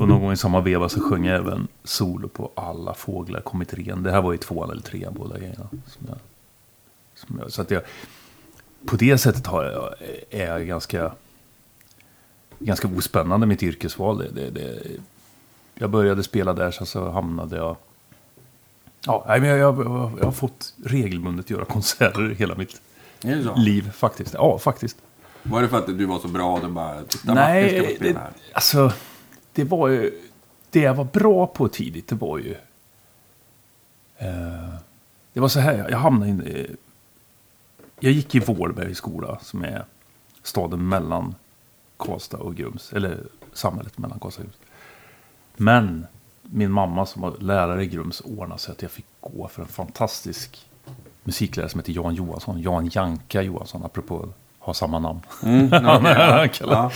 och 0.00 0.09
någon 0.09 0.21
gång 0.21 0.33
i 0.33 0.37
samma 0.37 0.61
veva 0.61 0.88
så 0.88 1.00
sjöng 1.00 1.25
jag 1.25 1.37
även 1.37 1.69
solo 1.85 2.29
på 2.29 2.50
Alla 2.55 2.95
fåglar 2.95 3.40
kommit 3.40 3.75
ren. 3.75 4.02
Det 4.02 4.11
här 4.11 4.23
var 4.23 4.33
ju 4.33 4.38
tvåan 4.38 4.71
eller 4.71 4.83
trean 4.83 5.14
båda 5.17 5.38
grejerna. 5.38 5.69
Som 5.87 6.07
jag, 6.09 6.19
som 7.14 7.38
jag, 7.38 7.52
så 7.52 7.62
att 7.62 7.71
jag, 7.71 7.83
på 8.87 8.97
det 8.97 9.19
sättet 9.19 9.47
har 9.47 9.64
jag, 9.64 9.95
är 10.31 10.47
jag 10.47 10.67
ganska, 10.67 11.12
ganska 12.59 12.88
ospännande 12.88 13.47
mitt 13.47 13.62
yrkesval. 13.62 14.19
Det, 14.19 14.29
det, 14.31 14.50
det, 14.50 14.83
jag 15.75 15.90
började 15.90 16.23
spela 16.23 16.52
där, 16.52 16.71
sen 16.71 16.87
så 16.87 17.11
hamnade 17.11 17.57
jag... 17.57 17.76
Ja, 19.07 19.25
men 19.29 19.45
jag, 19.45 19.59
jag, 19.59 19.79
jag 20.19 20.25
har 20.25 20.33
fått 20.33 20.75
regelbundet 20.85 21.50
göra 21.50 21.64
konserter 21.64 22.35
hela 22.38 22.55
mitt 22.55 22.81
liv 23.57 23.90
faktiskt. 23.90 24.35
Ja, 24.35 24.59
faktiskt. 24.59 24.97
Var 25.42 25.62
det 25.62 25.68
för 25.68 25.78
att 25.78 25.87
du 25.87 26.06
var 26.06 26.18
så 26.18 26.28
bra 26.28 26.52
och 26.52 26.61
du 26.61 26.68
bara... 26.68 27.04
Titta, 27.04 27.35
Martin 27.35 27.68
ska 27.68 27.82
Nej, 27.82 27.97
det, 28.00 28.18
här. 28.18 28.30
alltså 28.52 28.92
det 29.52 29.64
var 29.64 29.88
ju... 29.88 30.20
Det 30.70 30.80
jag 30.80 30.94
var 30.94 31.04
bra 31.04 31.47
på 31.47 31.68
tidigt, 31.68 32.09
det 32.09 32.14
var 32.14 32.38
ju... 32.38 32.56
Eh, 34.18 34.75
det 35.32 35.40
var 35.40 35.49
så 35.49 35.61
här, 35.61 35.87
jag 35.90 35.99
hamnade 35.99 36.30
in... 36.30 36.40
Eh, 36.40 36.66
jag 38.00 38.12
gick 38.12 38.35
i 38.35 38.38
Vårberg 38.38 38.94
skola, 38.94 39.38
som 39.42 39.64
är 39.64 39.85
staden 40.42 40.88
mellan 40.88 41.35
Karlstad 41.97 42.38
och 42.38 42.54
Grums. 42.54 42.92
Eller 42.92 43.18
samhället 43.52 43.99
mellan 43.99 44.18
Karlstad 44.20 44.42
och 44.42 44.47
Grums. 44.47 44.59
Men 45.56 46.06
min 46.42 46.70
mamma 46.70 47.06
som 47.06 47.23
var 47.23 47.37
lärare 47.38 47.85
i 47.85 47.87
Grums 47.87 48.20
ordnade 48.20 48.61
så 48.61 48.73
att 48.73 48.82
jag 48.82 48.90
fick 48.90 49.06
gå 49.20 49.49
för 49.49 49.62
en 49.62 49.68
fantastisk 49.68 50.66
musiklärare 51.25 51.70
som 51.70 51.80
heter 51.80 51.92
Jan 51.92 52.14
Johansson. 52.14 52.61
Jan 52.61 52.90
Janka 52.92 53.42
Johansson, 53.42 53.85
apropå 53.85 54.28
att 54.61 54.67
ha 54.67 54.75
samma 54.75 54.99
namn. 54.99 55.21
Mm, 55.43 55.73
Han 55.85 56.05
ja. 56.61 56.90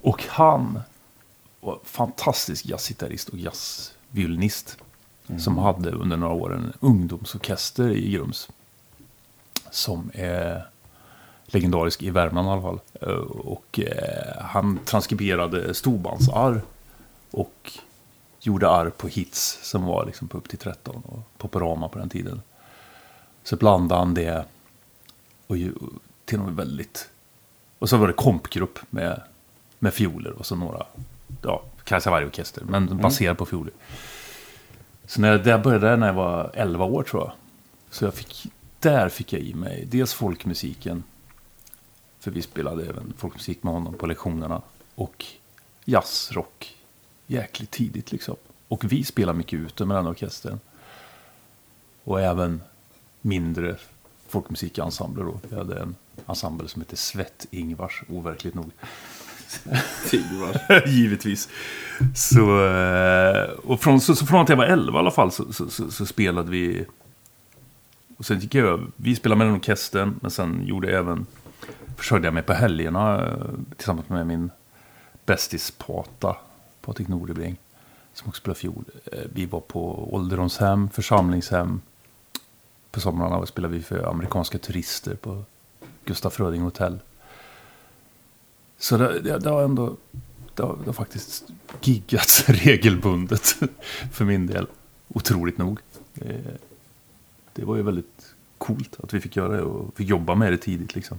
Och 0.00 0.24
han 0.28 0.80
var 1.60 1.78
fantastisk 1.84 2.66
jazzgitarrist 2.66 3.28
och 3.28 3.38
jazzviolinist. 3.38 4.78
Som 5.38 5.58
hade 5.58 5.90
under 5.90 6.16
några 6.16 6.34
år 6.34 6.54
en 6.54 6.72
ungdomsorkester 6.80 7.88
i 7.90 8.10
Grums. 8.12 8.48
Som 9.70 10.10
är 10.14 10.66
legendarisk 11.46 12.02
i 12.02 12.10
Värmland 12.10 12.48
i 12.48 12.50
alla 12.50 12.62
fall. 12.62 12.80
Eh, 13.00 13.08
Och 13.28 13.80
eh, 13.80 14.42
han 14.44 14.78
transkriberade 14.84 15.74
storbandsarr. 15.74 16.62
Och 17.30 17.72
gjorde 18.40 18.70
arr 18.70 18.90
på 18.90 19.08
hits 19.08 19.58
som 19.62 19.84
var 19.84 20.06
liksom 20.06 20.28
på 20.28 20.38
upp 20.38 20.48
till 20.48 20.58
13 20.58 21.02
och 21.06 21.18
Poporama 21.38 21.88
på 21.88 21.98
den 21.98 22.08
tiden. 22.08 22.42
Så 23.42 23.56
blandade 23.56 23.98
han 23.98 24.14
det 24.14 24.44
och 25.46 25.56
till 26.24 26.38
något 26.38 26.54
väldigt... 26.54 27.10
Och 27.78 27.88
så 27.88 27.96
var 27.96 28.06
det 28.06 28.12
kompgrupp 28.12 28.78
med, 28.90 29.20
med 29.78 29.94
fioler 29.94 30.30
och 30.30 30.46
så 30.46 30.56
några, 30.56 30.86
ja, 31.42 31.62
kanske 31.84 32.10
varje 32.10 32.26
orkester, 32.26 32.62
men 32.64 32.98
baserad 32.98 33.38
på 33.38 33.46
fioler. 33.46 33.72
Så 35.06 35.20
när 35.20 35.30
jag, 35.30 35.44
där 35.44 35.58
började 35.58 35.88
jag 35.88 35.98
när 35.98 36.06
jag 36.06 36.14
var 36.14 36.50
11 36.54 36.84
år 36.84 37.02
tror 37.02 37.22
jag. 37.22 37.32
Så 37.90 38.04
jag 38.04 38.14
fick, 38.14 38.46
där 38.80 39.08
fick 39.08 39.32
jag 39.32 39.42
i 39.42 39.54
mig 39.54 39.84
dels 39.90 40.14
folkmusiken. 40.14 41.02
För 42.18 42.30
vi 42.30 42.42
spelade 42.42 42.86
även 42.86 43.12
folkmusik 43.16 43.62
med 43.62 43.72
honom 43.72 43.94
på 43.94 44.06
lektionerna. 44.06 44.62
Och 44.94 45.24
jazz, 45.84 46.32
rock. 46.32 46.76
Jäkligt 47.26 47.70
tidigt 47.70 48.12
liksom. 48.12 48.36
Och 48.68 48.84
vi 48.92 49.04
spelade 49.04 49.38
mycket 49.38 49.60
ute 49.60 49.84
med 49.84 49.96
den 49.96 50.06
orkestern. 50.06 50.60
Och 52.04 52.20
även 52.20 52.60
mindre 53.20 53.76
folkmusikensembler 54.28 55.24
då. 55.24 55.40
Vi 55.48 55.56
hade 55.56 55.78
en 55.78 55.94
ensemble 56.26 56.68
som 56.68 56.82
hette 56.82 56.96
Svett-Ingvars, 56.96 58.02
overkligt 58.08 58.54
nog. 58.54 58.70
Givetvis. 60.86 61.48
Så, 62.14 62.66
eh, 62.66 63.50
och 63.50 63.80
från, 63.80 64.00
så, 64.00 64.16
så 64.16 64.26
från 64.26 64.40
att 64.40 64.48
jag 64.48 64.56
var 64.56 64.64
11 64.64 64.98
i 64.98 64.98
alla 64.98 65.10
fall 65.10 65.32
så, 65.32 65.52
så, 65.52 65.90
så, 65.90 66.06
spelade 66.06 66.50
vi... 66.50 66.86
Och 68.16 68.26
sen 68.26 68.38
gick 68.38 68.54
jag 68.54 68.66
över. 68.66 68.86
Vi 68.96 69.16
spelade 69.16 69.38
med 69.38 69.46
den 69.46 69.54
orkestern, 69.54 70.18
men 70.22 70.30
sen 70.30 70.66
gjorde 70.66 70.90
jag 70.90 71.00
även... 71.00 71.26
Försörjde 71.96 72.26
jag 72.26 72.34
mig 72.34 72.42
på 72.42 72.52
helgerna 72.52 73.26
eh, 73.26 73.32
tillsammans 73.76 74.08
med 74.08 74.26
min 74.26 74.50
bästis 75.26 75.70
Pata, 75.70 76.36
Patrik 76.80 77.08
Nordebring. 77.08 77.56
Som 78.12 78.28
också 78.28 78.40
spelade 78.40 78.60
fiol. 78.60 78.84
Eh, 79.12 79.18
Vi 79.32 79.46
var 79.46 79.60
på 79.60 80.14
ålderdomshem, 80.14 80.88
församlingshem. 80.88 81.80
På 82.90 83.00
somrarna 83.00 83.46
spelade 83.46 83.74
vi 83.74 83.82
för 83.82 84.10
amerikanska 84.10 84.58
turister 84.58 85.14
på 85.14 85.44
Gustaf 86.04 86.34
Fröding 86.34 86.62
hotell. 86.62 86.98
Så 88.78 88.96
det, 88.96 89.20
det, 89.20 89.38
det 89.38 89.50
har 89.50 89.62
ändå 89.62 89.96
det 90.54 90.62
har, 90.62 90.76
det 90.76 90.86
har 90.86 90.92
faktiskt 90.92 91.44
giggats 91.80 92.48
regelbundet 92.48 93.56
för 94.12 94.24
min 94.24 94.46
del. 94.46 94.66
Otroligt 95.08 95.58
nog. 95.58 95.78
Det, 96.14 96.40
det 97.52 97.64
var 97.64 97.76
ju 97.76 97.82
väldigt 97.82 98.34
coolt 98.58 98.96
att 99.02 99.14
vi 99.14 99.20
fick 99.20 99.36
göra 99.36 99.56
det 99.56 99.62
och 99.62 99.96
fick 99.96 100.08
jobba 100.08 100.34
med 100.34 100.52
det 100.52 100.56
tidigt 100.56 100.94
liksom. 100.94 101.18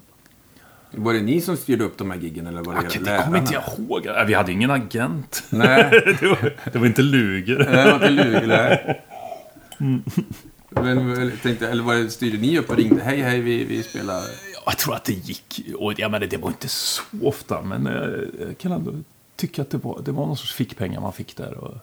Var 0.91 1.13
det 1.13 1.21
ni 1.21 1.41
som 1.41 1.57
styrde 1.57 1.83
upp 1.83 1.97
de 1.97 2.11
här 2.11 2.17
giggen 2.17 2.47
eller 2.47 2.61
var 2.61 2.73
det 2.75 2.81
Jag, 2.83 2.95
era 2.95 3.17
det 3.17 3.23
kommer 3.23 3.37
inte 3.37 3.53
jag 3.53 3.63
ihåg. 3.77 4.05
Nej, 4.05 4.25
Vi 4.25 4.33
hade 4.33 4.51
ingen 4.51 4.71
agent. 4.71 5.43
Nej, 5.49 5.89
det, 6.19 6.27
var, 6.27 6.53
det 6.73 6.79
var 6.79 6.85
inte 6.85 7.01
Luger. 7.01 7.57
det 7.57 7.91
var 7.91 7.93
inte 7.93 8.09
Lugelä. 8.09 8.95
Men 10.69 11.09
jag 11.09 11.41
tänkte, 11.41 11.69
eller 11.69 11.83
var 11.83 11.95
det, 11.95 12.09
styrde 12.09 12.37
ni 12.37 12.59
upp 12.59 12.69
och 12.69 12.77
ringde? 12.77 13.03
Hej, 13.03 13.21
hej, 13.21 13.41
vi, 13.41 13.63
vi 13.63 13.83
spelar... 13.83 14.21
Jag 14.65 14.77
tror 14.77 14.95
att 14.95 15.03
det 15.05 15.13
gick. 15.13 15.61
Och 15.79 15.99
jag 15.99 16.11
menar, 16.11 16.27
det 16.27 16.37
var 16.37 16.49
inte 16.49 16.67
så 16.67 17.01
ofta. 17.23 17.61
Men 17.61 17.87
eh, 17.87 18.19
jag 18.47 18.57
kan 18.57 18.71
ändå 18.71 18.91
tycka 19.35 19.61
att 19.61 19.69
det 19.69 19.77
var, 19.77 20.01
det 20.05 20.11
var 20.11 20.25
någon 20.25 20.37
sorts 20.37 20.53
fickpengar 20.53 21.01
man 21.01 21.13
fick 21.13 21.35
där. 21.37 21.53
Och 21.57 21.75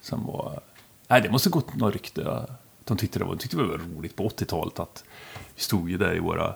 Som 0.00 0.26
var... 0.26 0.60
Nej, 1.08 1.22
det 1.22 1.30
måste 1.30 1.50
gått 1.50 1.74
några 1.76 1.92
rykte. 1.92 2.46
De 2.84 2.96
tyckte 2.96 3.18
det 3.18 3.24
var, 3.24 3.32
de 3.34 3.38
tyckte 3.38 3.56
det 3.56 3.62
var 3.62 3.78
roligt 3.96 4.16
på 4.16 4.28
80-talet 4.28 4.78
att 4.80 5.04
vi 5.56 5.62
stod 5.62 5.90
ju 5.90 5.98
där 5.98 6.14
i 6.16 6.18
våra 6.18 6.54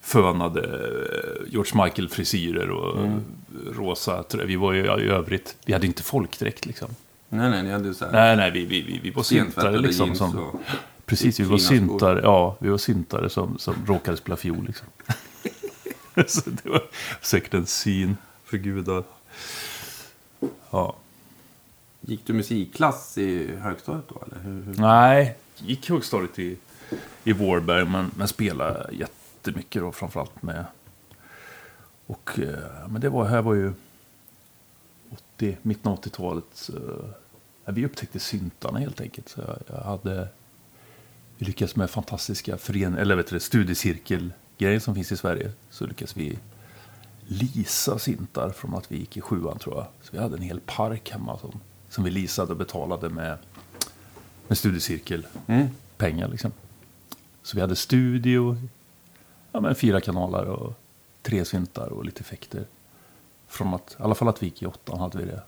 fönade 0.00 0.60
eh, 0.62 1.52
George 1.52 1.84
Michael-frisyrer 1.84 2.70
och 2.70 3.08
rosa 3.76 4.22
tröjor. 4.22 4.46
Vi 4.46 4.56
var 4.56 4.72
ju 4.72 4.84
i 4.84 5.08
övrigt, 5.08 5.56
vi 5.64 5.72
hade 5.72 5.86
inte 5.86 6.02
folkdräkt 6.02 6.66
liksom. 6.66 6.88
Nej, 7.28 7.50
nej, 7.50 7.62
ni 7.62 7.70
hade 7.72 7.94
så 7.94 8.04
här... 8.04 8.12
Nej, 8.12 8.36
nej, 8.36 8.50
vi, 8.50 8.64
vi, 8.64 8.82
vi, 8.82 8.98
vi 9.02 9.10
var 9.10 9.22
syntare 9.22 9.78
liksom. 9.78 10.14
Som, 10.14 10.38
och- 10.38 10.60
Precis, 11.06 11.40
vi 11.40 11.44
var 11.44 11.58
syntare, 11.58 12.20
ja, 12.22 12.56
vi 12.58 12.68
var 12.68 12.78
syntare 12.78 13.30
som, 13.30 13.58
som 13.58 13.74
råkade 13.86 14.16
spela 14.16 14.36
fiol 14.36 14.66
liksom. 14.66 14.86
Så 16.26 16.50
det 16.50 16.68
var 16.68 16.82
säkert 17.20 17.54
en 17.54 17.66
syn 17.66 18.16
för 18.44 18.56
gudar. 18.56 19.04
Ja. 20.70 20.96
Gick 22.00 22.26
du 22.26 22.32
musikklass 22.32 23.18
i 23.18 23.56
högstadiet 23.56 24.04
då? 24.08 24.22
Eller 24.26 24.42
hur, 24.42 24.62
hur? 24.62 24.74
Nej, 24.74 25.36
gick 25.56 25.90
högstadiet 25.90 26.38
i, 26.38 26.56
i 27.24 27.32
Vårberg, 27.32 27.84
men, 27.84 28.10
men 28.16 28.28
spelade 28.28 28.88
jättemycket 28.92 29.82
då, 29.82 29.92
framförallt 29.92 30.42
med... 30.42 30.64
Och, 32.06 32.38
eh, 32.38 32.88
men 32.88 33.00
det 33.00 33.08
var, 33.08 33.24
här 33.24 33.42
var 33.42 33.54
ju 33.54 33.72
80, 35.36 35.56
mitten 35.62 35.92
av 35.92 36.00
80-talet. 36.00 36.70
Eh, 36.74 37.74
vi 37.74 37.86
upptäckte 37.86 38.18
syntarna 38.18 38.78
helt 38.78 39.00
enkelt. 39.00 39.28
Så 39.28 39.40
jag, 39.40 39.58
jag 39.66 39.82
hade... 39.82 40.28
Vi 41.38 41.46
lyckades 41.46 41.76
med 41.76 41.90
fantastiska 41.90 42.58
fören, 42.58 42.98
eller 42.98 43.16
vet 43.16 43.26
du, 43.26 43.36
det, 43.36 43.40
studiecirkelgrejer 43.40 44.78
som 44.78 44.94
finns 44.94 45.12
i 45.12 45.16
Sverige. 45.16 45.52
Så 45.70 45.86
lyckades 45.86 46.16
vi 46.16 46.38
leasa 47.26 47.98
sintar 47.98 48.50
från 48.50 48.74
att 48.74 48.92
vi 48.92 48.98
gick 48.98 49.16
i 49.16 49.20
sjuan 49.20 49.58
tror 49.58 49.76
jag. 49.76 49.86
Så 50.02 50.12
vi 50.12 50.18
hade 50.18 50.36
en 50.36 50.42
hel 50.42 50.60
park 50.60 51.10
hemma 51.10 51.38
som, 51.38 51.60
som 51.88 52.04
vi 52.04 52.10
leasade 52.10 52.52
och 52.52 52.58
betalade 52.58 53.08
med, 53.08 53.38
med 54.48 54.58
studiecirkelpengar. 54.58 56.24
Mm. 56.24 56.30
Liksom. 56.30 56.52
Så 57.42 57.56
vi 57.56 57.60
hade 57.60 57.76
studio, 57.76 58.56
ja, 59.52 59.60
men 59.60 59.74
fyra 59.74 60.00
kanaler 60.00 60.44
och 60.44 60.74
tre 61.22 61.44
syntar 61.44 61.88
och 61.88 62.04
lite 62.04 62.20
effekter. 62.20 62.64
Från 63.48 63.74
att, 63.74 63.96
i 64.00 64.02
alla 64.02 64.14
fall 64.14 64.28
att 64.28 64.42
vi 64.42 64.46
gick 64.46 64.62
i 64.62 64.66
åttan 64.66 65.00
hade 65.00 65.18
vi 65.18 65.24
det. 65.24 65.42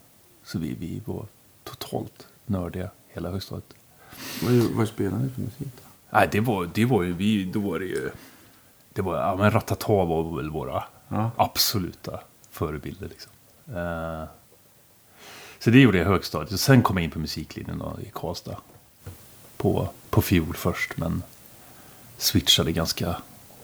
Så 0.44 0.58
vi, 0.58 0.74
vi 0.74 1.02
var 1.04 1.26
totalt 1.64 2.26
nördiga 2.46 2.90
hela 3.08 3.30
högstadiet. 3.30 3.77
Vad, 4.42 4.52
vad 4.52 4.88
spelade 4.88 5.22
ni 5.22 5.30
för 5.30 5.40
musik 5.40 5.58
då? 5.76 5.88
Nej, 6.10 6.28
det 6.32 6.40
var, 6.40 6.70
det 6.74 6.84
var 6.84 7.02
ju, 7.02 7.12
vi, 7.12 7.44
då 7.44 7.60
var 7.60 7.78
det 7.78 7.84
ju, 7.84 8.10
det 8.92 9.02
var, 9.02 9.16
ja 9.16 9.36
men 9.36 9.50
Ratata 9.50 9.92
var 10.04 10.36
väl 10.36 10.50
våra 10.50 10.84
Ja. 11.08 11.30
absoluta 11.36 12.20
förebilder 12.50 13.08
liksom. 13.08 13.32
Eh, 13.76 14.24
så 15.58 15.70
det 15.70 15.80
gjorde 15.80 15.98
jag 15.98 16.06
i 16.06 16.08
högstadiet. 16.08 16.52
Och 16.52 16.60
sen 16.60 16.82
kom 16.82 16.96
jag 16.96 17.04
in 17.04 17.10
på 17.10 17.18
musiklinjen 17.18 17.78
då, 17.78 17.96
i 18.02 18.10
Karlstad. 18.14 18.56
På, 19.56 19.88
på 20.10 20.22
fiol 20.22 20.54
först, 20.56 20.96
men 20.96 21.22
switchade 22.16 22.72
ganska 22.72 23.16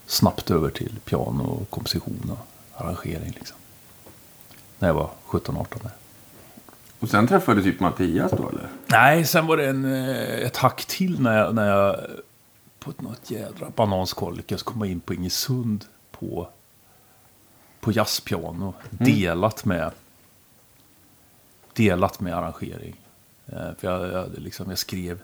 snabbt 0.07 0.51
över 0.51 0.71
till 0.71 0.99
piano, 1.05 1.43
och 1.43 1.71
komposition 1.71 2.31
och 2.31 2.83
arrangering. 2.85 3.33
Liksom. 3.35 3.57
När 4.79 4.89
jag 4.89 4.95
var 4.95 5.11
17-18. 5.27 5.67
där. 5.83 5.91
Och 7.01 7.09
sen 7.09 7.27
träffade 7.27 7.61
du 7.61 7.73
typ 7.73 7.81
Mattias 7.81 8.31
då 8.31 8.49
eller? 8.49 8.69
Nej, 8.87 9.25
sen 9.25 9.47
var 9.47 9.57
det 9.57 9.69
en, 9.69 9.85
eh, 9.85 10.47
ett 10.47 10.57
hack 10.57 10.85
till 10.85 11.21
när 11.21 11.39
jag, 11.39 11.55
när 11.55 11.69
jag 11.69 11.97
på 12.79 12.93
något 12.99 13.31
jädra 13.31 13.71
bananskal 13.77 14.37
lyckades 14.37 14.63
komma 14.63 14.87
in 14.87 15.01
på 15.01 15.15
Ingesund 15.15 15.85
på, 16.11 16.49
på 17.81 17.93
jazzpiano. 17.93 18.75
Delat 18.91 19.65
med 19.65 19.91
delat 21.75 22.21
med 22.21 22.37
arrangering. 22.37 23.01
Eh, 23.47 23.75
för 23.79 23.89
jag, 23.89 24.13
jag, 24.13 24.39
liksom, 24.39 24.69
jag 24.69 24.79
skrev 24.79 25.23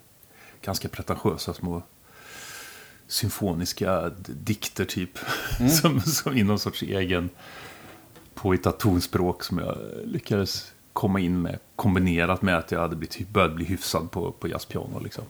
ganska 0.62 0.89
pretentiösa 0.89 1.55
små 1.55 1.83
symfoniska 3.07 4.11
dikter 4.27 4.85
typ. 4.85 5.19
som, 5.81 6.00
som 6.00 6.37
i 6.37 6.43
någon 6.43 6.59
sorts 6.59 6.83
egen 6.83 7.31
påhittat 8.35 8.79
tonspråk 8.79 9.45
som 9.45 9.59
jag 9.59 9.79
lyckades 10.05 10.73
komma 10.92 11.20
in 11.20 11.42
med. 11.42 11.59
Kombinerat 11.76 12.42
med 12.42 12.59
att 12.59 12.73
jag 12.73 12.80
hade 12.80 12.97
blivit, 12.97 13.28
börjat 13.28 13.54
bli 13.54 13.64
hyfsad 13.64 14.11
på, 14.11 14.32
på 14.32 14.49
jazzpiano. 14.49 15.00
Liksom. 15.00 15.25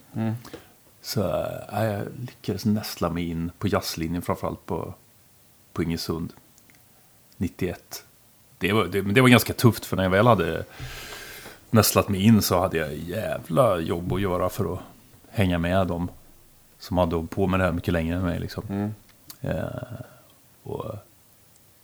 Så 1.00 1.20
äh, 1.72 1.84
jag 1.84 2.06
lyckades 2.20 2.64
nästla 2.64 3.10
mig 3.10 3.30
in 3.30 3.50
på 3.58 3.68
jazzlinjen 3.68 4.22
framförallt 4.22 4.66
på, 4.66 4.94
på 5.72 5.82
Ingesund. 5.82 6.32
91. 7.36 8.04
Det 8.58 8.72
var, 8.72 8.84
det, 8.84 9.02
men 9.02 9.14
det 9.14 9.20
var 9.20 9.28
ganska 9.28 9.52
tufft 9.52 9.86
för 9.86 9.96
när 9.96 10.02
jag 10.02 10.10
väl 10.10 10.26
hade 10.26 10.64
nästlat 11.70 12.08
mig 12.08 12.24
in 12.24 12.42
så 12.42 12.60
hade 12.60 12.76
jag 12.76 12.96
jävla 12.96 13.78
jobb 13.78 14.12
att 14.12 14.20
göra 14.20 14.48
för 14.48 14.74
att 14.74 14.80
hänga 15.30 15.58
med 15.58 15.86
dem 15.86 16.08
som 16.78 16.98
hade 16.98 17.16
hållit 17.16 17.30
på 17.30 17.46
med 17.46 17.60
det 17.60 17.64
här 17.64 17.72
mycket 17.72 17.92
längre 17.92 18.16
än 18.16 18.22
mig. 18.22 18.40
Liksom. 18.40 18.94
Eh, 19.40 19.64
och, 20.62 20.94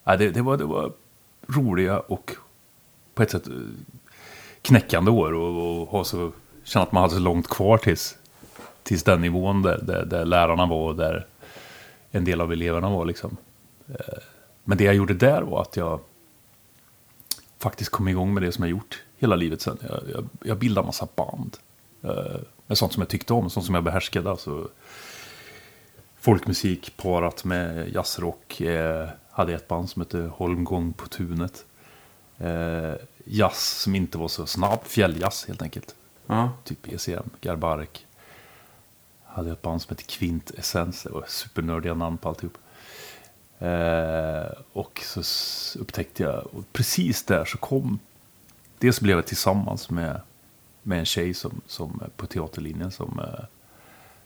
ja, 0.04 0.16
det, 0.16 0.30
det, 0.30 0.42
var, 0.42 0.56
det 0.56 0.64
var 0.64 0.92
roliga 1.46 2.00
och 2.00 2.36
på 3.16 3.22
ett 3.22 3.30
sätt 3.30 3.48
eh, 3.48 3.54
knäckande 4.62 5.10
år 5.10 5.34
och, 5.34 5.80
och 5.80 5.88
ha 5.88 6.04
så, 6.04 6.32
känna 6.64 6.82
att 6.82 6.92
man 6.92 7.02
hade 7.02 7.14
så 7.14 7.20
långt 7.20 7.48
kvar 7.48 7.78
tills, 7.78 8.16
tills 8.82 9.02
den 9.02 9.20
nivån 9.20 9.62
där, 9.62 9.78
där, 9.82 10.04
där 10.04 10.24
lärarna 10.24 10.66
var 10.66 10.88
och 10.88 10.96
där 10.96 11.26
en 12.10 12.24
del 12.24 12.40
av 12.40 12.52
eleverna 12.52 12.90
var. 12.90 13.04
Liksom. 13.04 13.36
Eh, 13.88 14.18
men 14.64 14.78
det 14.78 14.84
jag 14.84 14.94
gjorde 14.94 15.14
där 15.14 15.42
var 15.42 15.62
att 15.62 15.76
jag 15.76 16.00
faktiskt 17.58 17.90
kom 17.90 18.08
igång 18.08 18.34
med 18.34 18.42
det 18.42 18.52
som 18.52 18.64
jag 18.64 18.70
gjort 18.70 19.02
hela 19.18 19.36
livet 19.36 19.60
sen. 19.60 19.78
Jag, 19.88 20.00
jag, 20.12 20.28
jag 20.42 20.58
bildade 20.58 20.86
massa 20.86 21.08
band. 21.14 21.56
Eh, 22.02 22.40
med 22.66 22.78
sånt 22.78 22.92
som 22.92 23.00
jag 23.00 23.08
tyckte 23.08 23.32
om, 23.32 23.50
sånt 23.50 23.66
som 23.66 23.74
jag 23.74 23.84
behärskade. 23.84 24.30
Alltså, 24.30 24.68
folkmusik 26.20 26.96
parat 26.96 27.44
med 27.44 27.88
jazzrock. 27.94 28.60
Jag 28.60 29.08
hade 29.30 29.54
ett 29.54 29.68
band 29.68 29.90
som 29.90 30.02
hette 30.02 30.18
Holmgång 30.18 30.92
på 30.92 31.08
tunet. 31.08 31.65
Eh, 32.38 32.94
jazz 33.24 33.80
som 33.80 33.94
inte 33.94 34.18
var 34.18 34.28
så 34.28 34.46
snabb, 34.46 34.84
fjälljazz 34.84 35.46
helt 35.46 35.62
enkelt. 35.62 35.94
Ja. 36.26 36.50
Typ 36.64 36.88
ECM, 36.92 37.30
Garbarek. 37.40 38.06
Hade 39.24 39.52
ett 39.52 39.62
band 39.62 39.82
som 39.82 39.90
hette 39.90 40.02
Kvintessens, 40.02 41.02
det 41.02 41.10
var 41.10 41.24
supernördiga 41.28 41.94
namn 41.94 42.18
på 42.18 42.28
alltihop. 42.28 42.58
Eh, 43.58 44.46
och 44.72 45.02
så 45.04 45.22
upptäckte 45.78 46.22
jag, 46.22 46.46
och 46.46 46.72
precis 46.72 47.24
där 47.24 47.44
så 47.44 47.58
kom, 47.58 47.98
dels 48.78 49.00
blev 49.00 49.16
jag 49.18 49.26
tillsammans 49.26 49.90
med, 49.90 50.20
med 50.82 50.98
en 50.98 51.04
tjej 51.04 51.34
som, 51.34 51.60
som 51.66 52.02
på 52.16 52.26
teaterlinjen 52.26 52.90
som, 52.90 53.20
eh, 53.20 53.44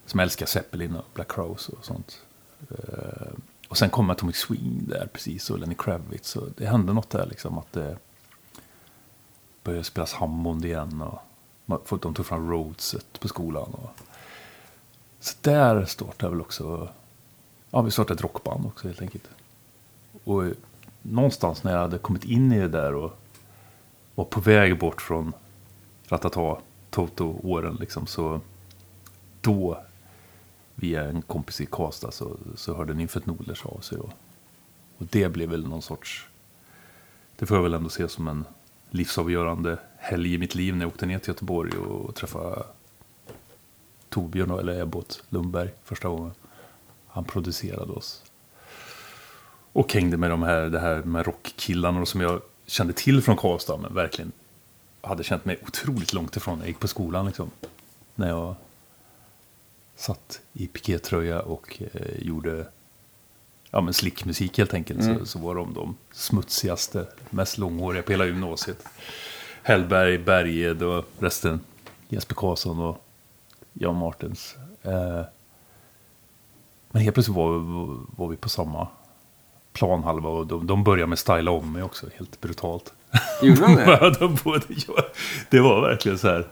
som 0.05 0.19
älskar 0.19 0.45
Zeppelin 0.45 0.95
och 0.95 1.05
Black 1.13 1.31
Crowes 1.31 1.69
och 1.69 1.85
sånt. 1.85 2.21
Eh, 2.69 3.27
och 3.71 3.77
sen 3.77 3.89
kom 3.89 4.09
Atomic 4.09 4.35
Swing 4.35 4.83
där 4.87 5.09
precis 5.13 5.49
och 5.49 5.59
Lenny 5.59 5.75
Kravitz. 5.75 6.29
Så 6.29 6.47
det 6.57 6.65
hände 6.65 6.93
något 6.93 7.09
där 7.09 7.25
liksom 7.25 7.57
att 7.57 7.71
det 7.71 7.97
började 9.63 9.83
spelas 9.83 10.13
Hammond 10.13 10.65
igen. 10.65 11.01
Och 11.65 11.99
de 11.99 12.13
tog 12.13 12.25
fram 12.25 12.51
Rhodeset 12.51 13.19
på 13.19 13.27
skolan. 13.27 13.73
Och, 13.73 13.89
så 15.19 15.35
där 15.41 15.85
startade 15.85 16.25
jag 16.25 16.29
väl 16.29 16.41
också, 16.41 16.89
ja 17.69 17.81
vi 17.81 17.91
startade 17.91 18.13
ett 18.13 18.21
rockband 18.21 18.65
också 18.65 18.87
helt 18.87 19.01
enkelt. 19.01 19.29
Och 20.23 20.43
någonstans 21.01 21.63
när 21.63 21.71
jag 21.71 21.79
hade 21.79 21.97
kommit 21.97 22.23
in 22.23 22.51
i 22.51 22.59
det 22.59 22.67
där 22.67 22.95
och 22.95 23.19
var 24.15 24.25
på 24.25 24.39
väg 24.39 24.79
bort 24.79 25.01
från 25.01 25.33
Ratata, 26.07 26.61
Toto-åren 26.89 27.77
liksom 27.79 28.07
så 28.07 28.41
då 29.41 29.83
via 30.81 31.03
en 31.03 31.21
kompis 31.21 31.61
i 31.61 31.65
Karlstad 31.65 32.11
så, 32.11 32.37
så 32.55 32.75
hörde 32.75 32.93
Nymfet 32.93 33.25
Nodlers 33.25 33.65
av 33.65 33.79
sig. 33.79 33.97
Och, 33.97 34.09
och 34.97 35.05
det 35.09 35.29
blev 35.29 35.49
väl 35.49 35.67
någon 35.67 35.81
sorts, 35.81 36.27
det 37.35 37.45
får 37.45 37.57
jag 37.57 37.63
väl 37.63 37.73
ändå 37.73 37.89
se 37.89 38.09
som 38.09 38.27
en 38.27 38.45
livsavgörande 38.89 39.77
helg 39.97 40.33
i 40.33 40.37
mitt 40.37 40.55
liv 40.55 40.75
när 40.75 40.85
jag 40.85 40.93
åkte 40.93 41.05
ner 41.05 41.19
till 41.19 41.27
Göteborg 41.27 41.77
och, 41.77 42.05
och 42.05 42.15
träffade 42.15 42.63
Torbjörn, 44.09 44.59
eller 44.59 44.81
Ebbot 44.81 45.23
Lundberg 45.29 45.69
första 45.83 46.09
gången. 46.09 46.31
Han 47.07 47.23
producerade 47.23 47.91
oss. 47.91 48.23
Och 49.73 49.93
hängde 49.93 50.17
med 50.17 50.29
de 50.29 50.43
här, 50.43 50.61
det 50.61 50.79
här 50.79 51.03
med 51.03 51.25
rockkillarna 51.25 52.05
som 52.05 52.21
jag 52.21 52.41
kände 52.65 52.93
till 52.93 53.21
från 53.21 53.37
Karlstad, 53.37 53.77
men 53.77 53.93
verkligen 53.93 54.31
hade 55.01 55.23
känt 55.23 55.45
mig 55.45 55.59
otroligt 55.67 56.13
långt 56.13 56.35
ifrån 56.35 56.57
när 56.57 56.65
jag 56.65 56.67
gick 56.67 56.79
på 56.79 56.87
skolan. 56.87 57.25
Liksom, 57.25 57.51
när 58.15 58.29
jag 58.29 58.55
satt 60.01 60.41
i 60.53 60.67
pikétröja 60.67 61.41
och 61.41 61.81
eh, 61.93 62.25
gjorde 62.27 62.65
ja, 63.71 63.81
men 63.81 63.93
slickmusik 63.93 64.57
helt 64.57 64.73
enkelt. 64.73 65.03
Så, 65.03 65.25
så 65.25 65.39
var 65.39 65.55
de 65.55 65.73
de 65.73 65.95
smutsigaste, 66.11 67.07
mest 67.29 67.57
långhåriga 67.57 68.03
på 68.03 68.11
hela 68.11 68.25
gymnasiet. 68.25 68.85
Hellberg, 69.63 70.17
Berged 70.17 70.83
och 70.83 71.05
resten 71.19 71.59
Jesper 72.09 72.35
Karlsson 72.35 72.79
och 72.79 73.05
Jan 73.73 73.95
Martens. 73.95 74.55
Eh, 74.81 75.21
men 76.89 77.01
helt 77.01 77.13
plötsligt 77.13 77.37
var, 77.37 77.59
var 78.15 78.27
vi 78.27 78.37
på 78.37 78.49
samma 78.49 78.87
planhalva 79.73 80.29
och 80.29 80.47
de, 80.47 80.67
de 80.67 80.83
började 80.83 81.09
med 81.09 81.19
styla 81.19 81.51
om 81.51 81.73
mig 81.73 81.83
också, 81.83 82.07
helt 82.15 82.41
brutalt. 82.41 82.93
Gjorde 83.41 83.61
de 83.61 83.75
det? 83.75 84.15
De 84.19 84.37
det 85.49 85.59
var 85.59 85.81
verkligen 85.81 86.17
så 86.17 86.27
här. 86.27 86.47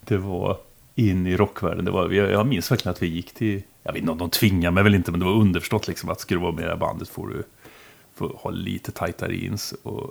Det 0.00 0.16
var 0.16 0.58
in 1.00 1.26
i 1.26 1.36
rockvärlden. 1.36 1.84
Det 1.84 1.90
var, 1.90 2.10
jag, 2.10 2.30
jag 2.30 2.46
minns 2.46 2.70
verkligen 2.70 2.94
att 2.94 3.02
vi 3.02 3.06
gick 3.06 3.34
till, 3.34 3.62
jag 3.82 3.92
vet 3.92 4.00
inte 4.00 4.12
om 4.12 4.18
de 4.18 4.30
tvingade 4.30 4.74
mig 4.74 4.84
väl 4.84 4.94
inte, 4.94 5.10
men 5.10 5.20
det 5.20 5.26
var 5.26 5.32
underförstått 5.32 5.88
liksom 5.88 6.10
att 6.10 6.20
ska 6.20 6.34
du 6.34 6.40
vara 6.40 6.52
med 6.52 6.62
i 6.62 6.64
det 6.64 6.70
här 6.70 6.76
bandet 6.76 7.08
får 7.08 7.28
du 7.28 7.42
får 8.14 8.28
ha 8.28 8.50
lite 8.50 8.92
tajtare 8.92 9.36
jeans 9.36 9.74
och 9.82 10.10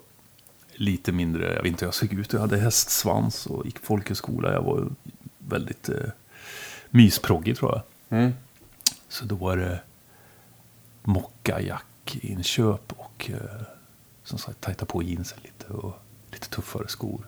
lite 0.74 1.12
mindre, 1.12 1.54
jag 1.54 1.64
vet 1.64 1.72
inte 1.72 1.86
hur 1.86 1.88
jag 1.88 1.94
såg 1.94 2.14
ut, 2.14 2.34
jag 2.34 2.40
hade 2.40 2.58
hästsvans 2.58 3.46
och 3.46 3.66
gick 3.66 3.82
på 3.82 3.86
folkhögskola. 3.86 4.54
Jag 4.54 4.62
var 4.62 4.88
väldigt 5.38 5.90
eh, 5.90 6.10
mysproggig 6.90 7.58
tror 7.58 7.72
jag. 7.72 7.82
Mm. 8.20 8.34
Så 9.08 9.26
då 9.26 9.36
var 9.36 9.58
det 9.58 9.80
mockajackinköp 11.04 12.94
och 12.98 13.30
eh, 13.34 13.62
som 14.24 14.40
sagt 14.40 14.62
tajta 14.62 14.86
på 14.86 15.04
jeansen 15.04 15.40
lite 15.44 15.74
och 15.74 16.00
lite 16.32 16.50
tuffare 16.50 16.88
skor. 16.88 17.26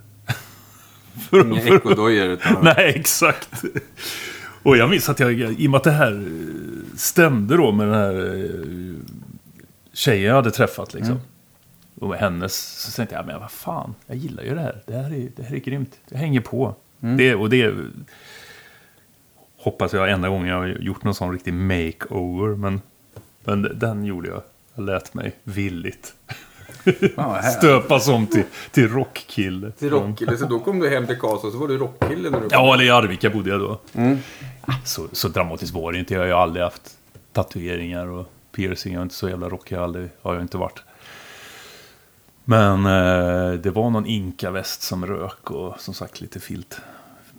För- 1.30 1.46
Inga 1.48 1.62
ekodojor 1.76 2.28
utan... 2.28 2.56
Nej, 2.64 2.94
exakt. 2.96 3.64
Och 4.64 4.78
jag 4.78 4.90
minns 4.90 5.10
att 5.10 5.20
jag, 5.20 5.34
i 5.34 5.68
och 5.68 5.72
med 5.72 5.78
att 5.78 5.84
det 5.84 5.92
här 5.92 6.12
eh, 6.12 6.98
stämde 6.98 7.58
då 7.58 7.72
med 7.72 7.88
den 7.88 7.96
här 7.96 8.36
eh, 8.36 8.96
tjejen 9.94 10.24
jag 10.28 10.36
hade 10.36 10.52
träffat 10.52 10.94
liksom. 10.94 11.20
Och 12.00 12.10
med 12.10 12.20
hennes, 12.20 12.54
så 12.82 12.92
tänkte 12.92 13.16
jag, 13.16 13.26
men 13.26 13.40
vad 13.40 13.52
fan, 13.52 13.96
jag 14.08 14.18
gillar 14.18 14.44
ju 14.44 14.56
det 14.56 14.62
här. 14.62 14.82
Det 14.88 14.94
här 14.94 15.14
är, 15.14 15.30
det 15.36 15.44
här 15.44 15.56
är 15.56 15.60
grymt. 15.60 16.00
Det 16.10 16.18
hänger 16.18 16.42
på. 16.42 16.76
Det, 17.18 17.36
och 17.36 17.50
det 17.50 17.74
hoppas 19.58 19.94
jag 19.94 20.12
enda 20.12 20.30
gången 20.30 20.48
jag 20.48 20.56
har 20.58 20.68
gjort 20.68 21.04
någon 21.04 21.16
sån 21.16 21.32
riktig 21.32 21.54
makeover. 21.54 22.56
Men, 22.56 22.82
men 23.44 23.80
den 23.80 24.06
gjorde 24.06 24.30
jag. 24.30 24.42
Jag 24.76 24.86
lät 24.86 25.14
mig 25.14 25.36
villigt. 25.44 26.14
stöpas 27.58 28.08
om 28.08 28.28
till, 28.28 28.44
till 28.72 28.90
rockkille. 28.90 29.72
Till 29.72 29.90
rockkille. 29.90 30.38
Så 30.38 30.46
då 30.46 30.60
kom 30.60 30.80
du 30.80 30.90
hem 30.90 31.08
till 31.08 31.20
Karlstad 31.20 31.48
och 31.48 31.54
så 31.54 31.60
var 31.60 31.68
du 31.68 31.78
rockkille 31.78 32.30
när 32.30 32.38
du 32.38 32.50
kom. 32.50 32.50
Ja, 32.52 32.74
eller 32.74 32.84
i 32.84 32.90
Arvika 32.90 33.30
bodde 33.30 33.50
jag 33.50 33.60
då. 33.60 33.80
Så, 34.86 35.08
så 35.12 35.28
dramatiskt 35.28 35.74
var 35.74 35.92
det 35.92 36.00
inte. 36.00 36.14
Jag 36.14 36.22
har 36.22 36.28
ju 36.28 36.34
aldrig 36.34 36.64
haft 36.64 36.98
tatueringar 37.34 38.08
och 38.08 38.32
piercing. 38.52 38.94
Jag 38.94 39.00
är 39.00 39.04
inte 39.04 39.16
så 39.16 39.30
jävla 39.30 39.50
rockig. 39.50 39.76
Jag 39.76 39.80
har, 39.80 39.84
aldrig, 39.84 40.10
har 40.22 40.34
jag 40.34 40.44
inte 40.44 40.58
varit. 40.58 40.84
Men 42.44 42.86
eh, 42.86 43.54
det 43.54 43.72
var 43.72 43.90
någon 43.90 44.06
inka-väst 44.06 44.82
som 44.82 45.06
rök 45.06 45.52
och 45.52 45.80
som 45.80 45.94
sagt 45.94 46.22
lite 46.22 46.40
filt. 46.40 46.82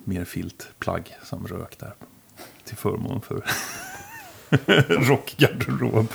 Mer 0.05 0.24
filtplagg 0.24 1.16
som 1.22 1.46
rök 1.46 1.78
där. 1.78 1.94
Till 2.64 2.76
förmån 2.76 3.20
för 3.20 3.44
rockgarderob. 5.09 6.09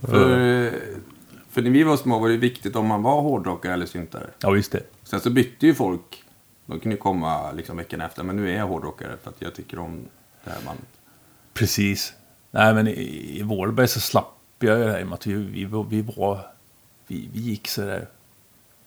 För, 0.00 0.72
för 1.50 1.62
när 1.62 1.70
vi 1.70 1.82
var 1.82 1.96
små 1.96 2.18
var 2.18 2.28
det 2.28 2.36
viktigt 2.36 2.76
om 2.76 2.86
man 2.86 3.02
var 3.02 3.22
hårdrockare 3.22 3.72
eller 3.72 3.86
syntare. 3.86 4.26
Ja, 4.38 4.56
just 4.56 4.72
det. 4.72 4.82
Sen 5.02 5.20
så 5.20 5.30
bytte 5.30 5.66
ju 5.66 5.74
folk. 5.74 6.24
De 6.66 6.80
kunde 6.80 6.96
ju 6.96 7.00
komma 7.00 7.52
liksom 7.52 7.76
veckan 7.76 8.00
efter. 8.00 8.22
Men 8.22 8.36
nu 8.36 8.50
är 8.50 8.56
jag 8.56 8.66
hårdrockare 8.66 9.16
för 9.22 9.30
att 9.30 9.42
jag 9.42 9.54
tycker 9.54 9.78
om 9.78 10.00
det 10.44 10.50
här 10.50 10.60
bandet. 10.66 10.88
Precis. 11.54 12.14
Nej, 12.50 12.74
men 12.74 12.88
i, 12.88 13.38
i 13.38 13.42
Vårberg 13.42 13.88
så 13.88 14.00
slapp 14.00 14.36
jag 14.58 14.80
det 14.80 14.90
här 14.90 15.00
i 15.00 15.02
och 15.02 15.06
med 15.06 15.14
att 15.14 15.26
vi, 15.26 15.34
vi, 15.34 15.64
vi 15.90 16.02
var... 16.16 16.46
Vi, 17.06 17.28
vi 17.32 17.40
gick 17.40 17.68
så 17.68 17.80
där... 17.80 18.08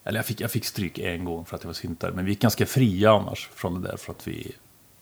Eller 0.04 0.19
jag 0.19 0.26
fick, 0.26 0.41
jag 0.41 0.52
fick 0.52 0.65
stryk 0.65 0.99
en 0.99 1.26
gång 1.26 1.45
för 1.45 1.56
att 1.56 1.63
jag 1.63 1.67
var 1.67 1.73
syntare. 1.73 2.12
Men 2.12 2.26
vi 2.26 2.32
gick 2.32 2.41
ganska 2.41 2.65
fria 2.65 3.12
annars 3.12 3.49
från 3.54 3.82
det 3.82 3.88
där 3.88 3.97
för 3.97 4.12
att 4.12 4.28
vi... 4.28 4.52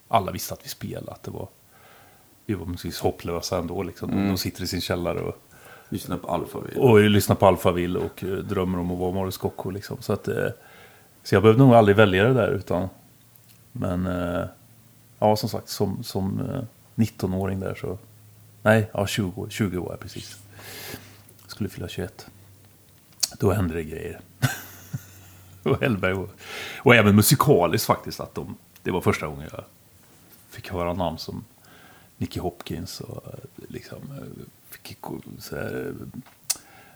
Alla 0.08 0.32
visste 0.32 0.54
att 0.54 0.64
vi 0.64 0.68
spelade. 0.68 1.12
Att 1.12 1.22
det 1.22 1.30
var... 1.30 1.48
Vi 2.46 2.54
var 2.54 2.66
precis 2.66 3.00
hopplösa 3.00 3.58
ändå 3.58 3.82
liksom. 3.82 4.28
De 4.28 4.38
sitter 4.38 4.62
i 4.62 4.66
sin 4.66 4.80
källare 4.80 5.20
och, 5.20 5.51
Lyssna 5.92 6.18
på 6.18 6.28
Alphaville. 6.28 6.80
och 6.80 7.00
lyssnar 7.00 7.36
på 7.36 7.46
Alphaville 7.46 7.98
och 7.98 8.24
eh, 8.24 8.28
drömmer 8.28 8.78
om 8.78 8.90
att 8.90 8.98
vara 8.98 9.12
Morris 9.12 9.36
Gocko 9.36 9.70
liksom. 9.70 10.02
Så 10.02 10.12
att... 10.12 10.28
Eh, 10.28 10.48
så 11.22 11.34
jag 11.34 11.42
behövde 11.42 11.64
nog 11.64 11.74
aldrig 11.74 11.96
välja 11.96 12.24
det 12.24 12.34
där 12.34 12.48
utan... 12.48 12.88
Men... 13.72 14.06
Eh, 14.06 14.44
ja, 15.18 15.36
som 15.36 15.48
sagt, 15.48 15.68
som, 15.68 16.04
som 16.04 16.42
19-åring 16.94 17.60
där 17.60 17.74
så... 17.74 17.98
Nej, 18.62 18.90
ja, 18.92 19.06
20, 19.06 19.46
20 19.50 19.78
var 19.78 19.90
jag 19.90 20.00
precis. 20.00 20.38
Skulle 21.46 21.68
fylla 21.68 21.88
21. 21.88 22.26
Då 23.38 23.52
hände 23.52 23.74
det 23.74 23.84
grejer. 23.84 24.20
och 25.62 25.80
Hellberg 25.80 26.12
och, 26.12 26.30
och 26.78 26.94
även 26.94 27.16
musikaliskt 27.16 27.86
faktiskt. 27.86 28.20
Att 28.20 28.34
de, 28.34 28.56
det 28.82 28.90
var 28.90 29.00
första 29.00 29.26
gången 29.26 29.48
jag 29.52 29.64
fick 30.50 30.70
höra 30.70 30.92
namn 30.92 31.18
som 31.18 31.44
Nicky 32.16 32.40
Hopkins 32.40 33.00
och 33.00 33.22
liksom... 33.68 34.00
Fick, 34.72 34.98
så 35.38 35.56
här, 35.56 35.94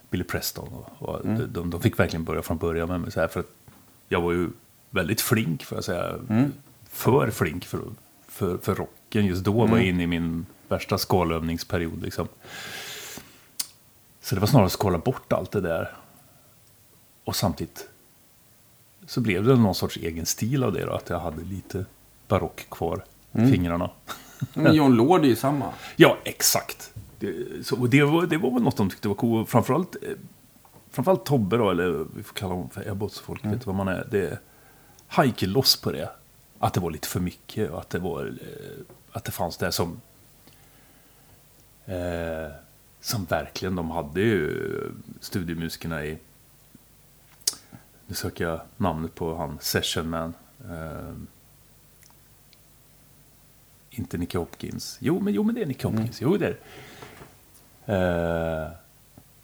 Billy 0.09 0.23
Preston. 0.23 0.67
Och, 0.67 1.09
och 1.09 1.25
de, 1.47 1.69
de 1.69 1.81
fick 1.81 1.99
verkligen 1.99 2.23
börja 2.23 2.41
från 2.41 2.57
början 2.57 2.89
med 2.89 3.01
mig. 3.01 3.11
Så 3.11 3.19
här, 3.19 3.27
för 3.27 3.39
att 3.39 3.51
jag 4.09 4.21
var 4.21 4.31
ju 4.31 4.49
väldigt 4.89 5.21
flink, 5.21 5.63
får 5.65 5.77
jag 5.77 5.85
säga. 5.85 6.15
För 6.89 7.29
flink 7.31 7.65
för, 7.65 7.79
för, 8.27 8.57
för 8.57 8.75
rocken. 8.75 9.25
Just 9.25 9.43
då 9.43 9.65
var 9.65 9.77
jag 9.77 9.85
inne 9.87 10.03
i 10.03 10.07
min 10.07 10.45
värsta 10.67 10.97
skalövningsperiod. 10.97 12.01
Liksom. 12.03 12.27
Så 14.21 14.35
det 14.35 14.41
var 14.41 14.47
snarare 14.47 14.65
att 14.65 14.71
skala 14.71 14.97
bort 14.97 15.33
allt 15.33 15.51
det 15.51 15.61
där. 15.61 15.93
Och 17.23 17.35
samtidigt 17.35 17.89
så 19.05 19.21
blev 19.21 19.43
det 19.43 19.55
någon 19.55 19.75
sorts 19.75 19.97
egen 19.97 20.25
stil 20.25 20.63
av 20.63 20.73
det 20.73 20.85
då. 20.85 20.91
Att 20.93 21.09
jag 21.09 21.19
hade 21.19 21.43
lite 21.43 21.85
barock 22.27 22.65
kvar 22.69 23.03
i 23.31 23.51
fingrarna. 23.51 23.89
Men 24.53 24.73
John 24.75 24.95
Lord 24.95 25.23
är 25.23 25.27
ju 25.27 25.35
samma. 25.35 25.73
Ja, 25.95 26.17
exakt. 26.23 26.93
Det, 27.19 27.65
så, 27.65 27.79
och 27.79 27.89
det, 27.89 28.03
var, 28.03 28.25
det 28.25 28.37
var 28.37 28.51
väl 28.51 28.63
något 28.63 28.77
de 28.77 28.89
tyckte 28.89 29.07
var 29.07 29.15
coolt. 29.15 29.49
Framförallt, 29.49 29.95
eh, 30.03 30.09
framförallt 30.89 31.25
Tobbe 31.25 31.57
då, 31.57 31.71
eller 31.71 32.05
vi 32.15 32.23
får 32.23 32.35
kalla 32.35 32.53
honom 32.53 32.69
för 32.69 32.89
Ebbot, 32.89 33.13
så 33.13 33.23
folk 33.23 33.45
vet 33.45 33.65
vad 33.65 33.75
man 33.75 33.87
är. 33.87 34.07
Det 34.11 34.39
han 35.07 35.25
gick 35.25 35.41
loss 35.41 35.81
på 35.81 35.91
det. 35.91 36.09
Att 36.59 36.73
det 36.73 36.79
var 36.79 36.91
lite 36.91 37.07
för 37.07 37.19
mycket 37.19 37.71
och 37.71 37.79
att 37.79 37.89
det 37.89 37.99
var... 37.99 38.25
Eh, 38.25 38.85
att 39.11 39.23
det 39.23 39.31
fanns 39.31 39.57
det 39.57 39.71
som... 39.71 40.01
Eh, 41.85 42.51
som 43.01 43.25
verkligen, 43.25 43.75
de 43.75 43.91
hade 43.91 44.21
ju 44.21 44.91
studiemusikerna 45.19 46.05
i... 46.05 46.17
Nu 48.07 48.15
söker 48.15 48.43
jag 48.43 48.61
namnet 48.77 49.15
på 49.15 49.35
han, 49.35 49.57
Session 49.61 50.09
Man. 50.09 50.33
Eh, 50.69 51.13
inte 53.99 54.17
Nicky 54.17 54.37
Hopkins. 54.37 54.97
Jo, 55.01 55.19
men, 55.19 55.33
jo, 55.33 55.43
men 55.43 55.55
det 55.55 55.61
är 55.61 55.65
Nicky 55.65 55.87
Hopkins. 55.87 56.21
Jo, 56.21 56.37
det 56.37 56.45
är 56.47 56.57
det. 57.85 58.73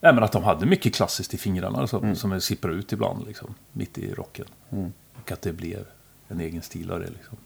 Eh, 0.02 0.14
men 0.14 0.24
att 0.24 0.32
de 0.32 0.44
hade 0.44 0.66
mycket 0.66 0.96
klassiskt 0.96 1.34
i 1.34 1.38
fingrarna 1.38 1.88
som, 1.88 2.16
som 2.16 2.42
sipprar 2.42 2.72
ut 2.72 2.94
ibland, 2.94 3.28
liksom, 3.28 3.56
mitt 3.72 3.98
i 3.98 4.14
rocken. 4.14 4.46
Och 5.22 5.32
att 5.32 5.42
det 5.42 5.54
blev 5.54 5.86
en 6.28 6.40
egen 6.40 6.62
stil 6.62 6.92
av 6.92 7.00
det. 7.00 7.10
Liksom. 7.10 7.38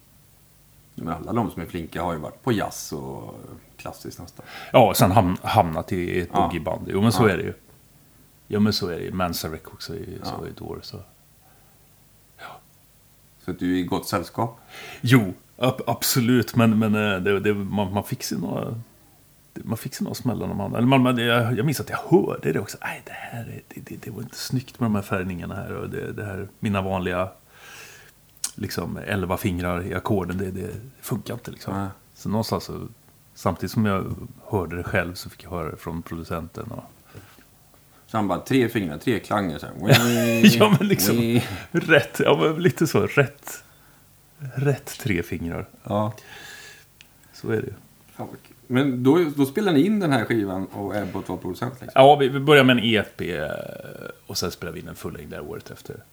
Men 0.96 1.08
alla 1.14 1.34
de 1.34 1.52
som 1.52 1.62
är 1.62 1.66
flinka 1.66 2.04
har 2.04 2.14
ju 2.14 2.20
varit 2.20 2.44
på 2.44 2.52
jazz 2.52 2.92
och 2.94 3.36
klassiskt 3.78 4.20
nästan. 4.20 4.46
Ja, 4.74 4.90
och 4.90 4.98
sen 4.98 5.12
ham 5.12 5.38
hamnat 5.42 5.92
i 5.92 6.20
ett 6.22 6.30
Ja. 6.34 6.42
boogieband. 6.42 6.88
Jo, 6.92 7.02
men 7.02 7.12
så 7.12 7.28
Ja. 7.28 7.34
är 7.34 7.38
det 7.38 7.44
ju. 7.44 7.54
Jo, 8.48 8.60
men 8.60 8.74
så 8.74 8.88
är 8.88 8.98
det 8.98 9.04
ju. 9.04 9.12
Manzarek 9.12 9.68
också 9.74 9.96
i, 9.96 10.20
så 10.24 10.34
Ja. 10.42 10.48
i 10.48 10.52
Doors. 10.52 10.86
Så. 10.86 11.00
Så 13.46 13.52
att 13.52 13.60
du 13.60 13.74
är 13.76 13.78
i 13.80 13.84
gott 13.84 14.08
sällskap. 14.08 14.60
Jo, 15.02 15.34
absolut. 15.86 16.56
Men, 16.56 16.80
men 16.80 16.96
eh, 16.96 17.20
det, 17.20 17.40
det, 17.40 17.54
man, 17.54 17.94
man 17.94 18.04
fick 18.04 18.24
sig 18.24 18.38
några... 18.38 18.82
Man 19.54 19.78
fick 19.78 19.96
sig 19.96 20.04
några 20.04 20.16
smällar 20.16 20.48
man... 20.48 20.76
Eller 20.76 20.88
man, 20.88 21.02
man, 21.02 21.18
jag, 21.18 21.58
jag 21.58 21.66
minns 21.66 21.80
att 21.80 21.90
jag 21.90 21.98
hörde 21.98 22.54
det 22.54 22.60
också. 22.60 22.78
Nej, 22.82 23.02
det 23.06 23.12
här 23.12 23.42
är, 23.42 23.62
det, 23.68 23.82
det, 23.86 23.96
det 24.02 24.12
var 24.12 24.22
inte 24.22 24.38
snyggt 24.38 24.80
med 24.80 24.86
de 24.86 24.96
här 24.96 25.02
färgningarna 25.02 25.56
här. 25.56 25.74
Och 25.74 25.90
det, 25.90 26.12
det 26.12 26.26
här, 26.26 26.48
mina 26.60 26.82
vanliga... 26.82 27.30
Liksom 28.60 28.98
elva 28.98 29.38
fingrar 29.38 29.84
i 29.84 29.94
ackorden, 29.94 30.38
det, 30.38 30.52
det 30.52 30.70
funkar 31.02 31.34
inte 31.34 31.52
liksom. 31.52 31.74
Nej. 31.74 31.88
Så 32.14 32.30
någonstans 32.30 32.64
så... 32.64 32.88
Samtidigt 33.34 33.72
som 33.72 33.86
jag 33.86 34.16
hörde 34.48 34.78
det 34.78 34.84
själv 34.84 35.14
så 35.14 35.30
fick 35.30 35.44
jag 35.44 35.50
höra 35.50 35.72
det 35.72 35.78
från 35.78 36.02
producenten. 36.02 36.72
Och, 36.72 36.84
Så 38.08 38.18
han 38.18 38.28
bara, 38.28 38.40
tre 38.40 38.70
fingrar, 38.70 38.98
tre 38.98 39.20
klanger. 39.20 39.60
Så 39.60 39.66
här. 39.66 39.76
ja, 40.58 40.76
men 40.80 40.88
liksom... 40.88 41.40
Rätt, 41.72 42.20
ja 42.20 42.38
men 42.42 42.64
lite 42.64 42.88
så. 42.88 43.08
Rätt. 43.08 43.64
Rätt 44.40 44.86
tre 45.00 45.24
fingrar. 45.24 45.70
Ja. 45.84 46.14
Så 47.34 47.50
är 47.50 47.62
det 47.62 47.68
ju. 47.68 47.74
Men 48.68 49.04
då, 49.04 49.32
då 49.36 49.46
spelade 49.46 49.78
ni 49.78 49.86
in 49.86 50.00
den 50.00 50.12
här 50.12 50.26
skivan 50.26 50.66
och 50.66 50.96
Ebbot 50.96 51.30
var 51.30 51.38
producent 51.38 51.74
liksom? 51.74 51.92
Ja, 51.96 52.16
vi, 52.16 52.28
vi 52.28 52.40
börjar 52.40 52.64
med 52.64 52.78
en 52.78 52.84
EP 52.84 53.22
eh, 53.22 53.50
och 54.28 54.38
sen 54.38 54.52
spelar 54.52 54.74
vi 54.74 54.80
in 54.80 54.88
en 54.88 54.96
fullängdare 54.96 55.42
året 55.42 55.72
efter. 55.72 56.04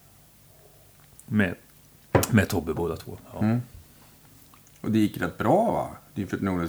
Med, 1.26 1.54
med 2.30 2.48
Tobbe 2.48 2.74
båda 2.74 2.96
två. 2.96 3.18
Ja. 3.32 3.38
Mm. 3.38 3.62
Och 4.80 4.90
det 4.90 4.98
gick 4.98 5.18
rätt 5.18 5.38
bra 5.38 5.72
va? 5.72 5.88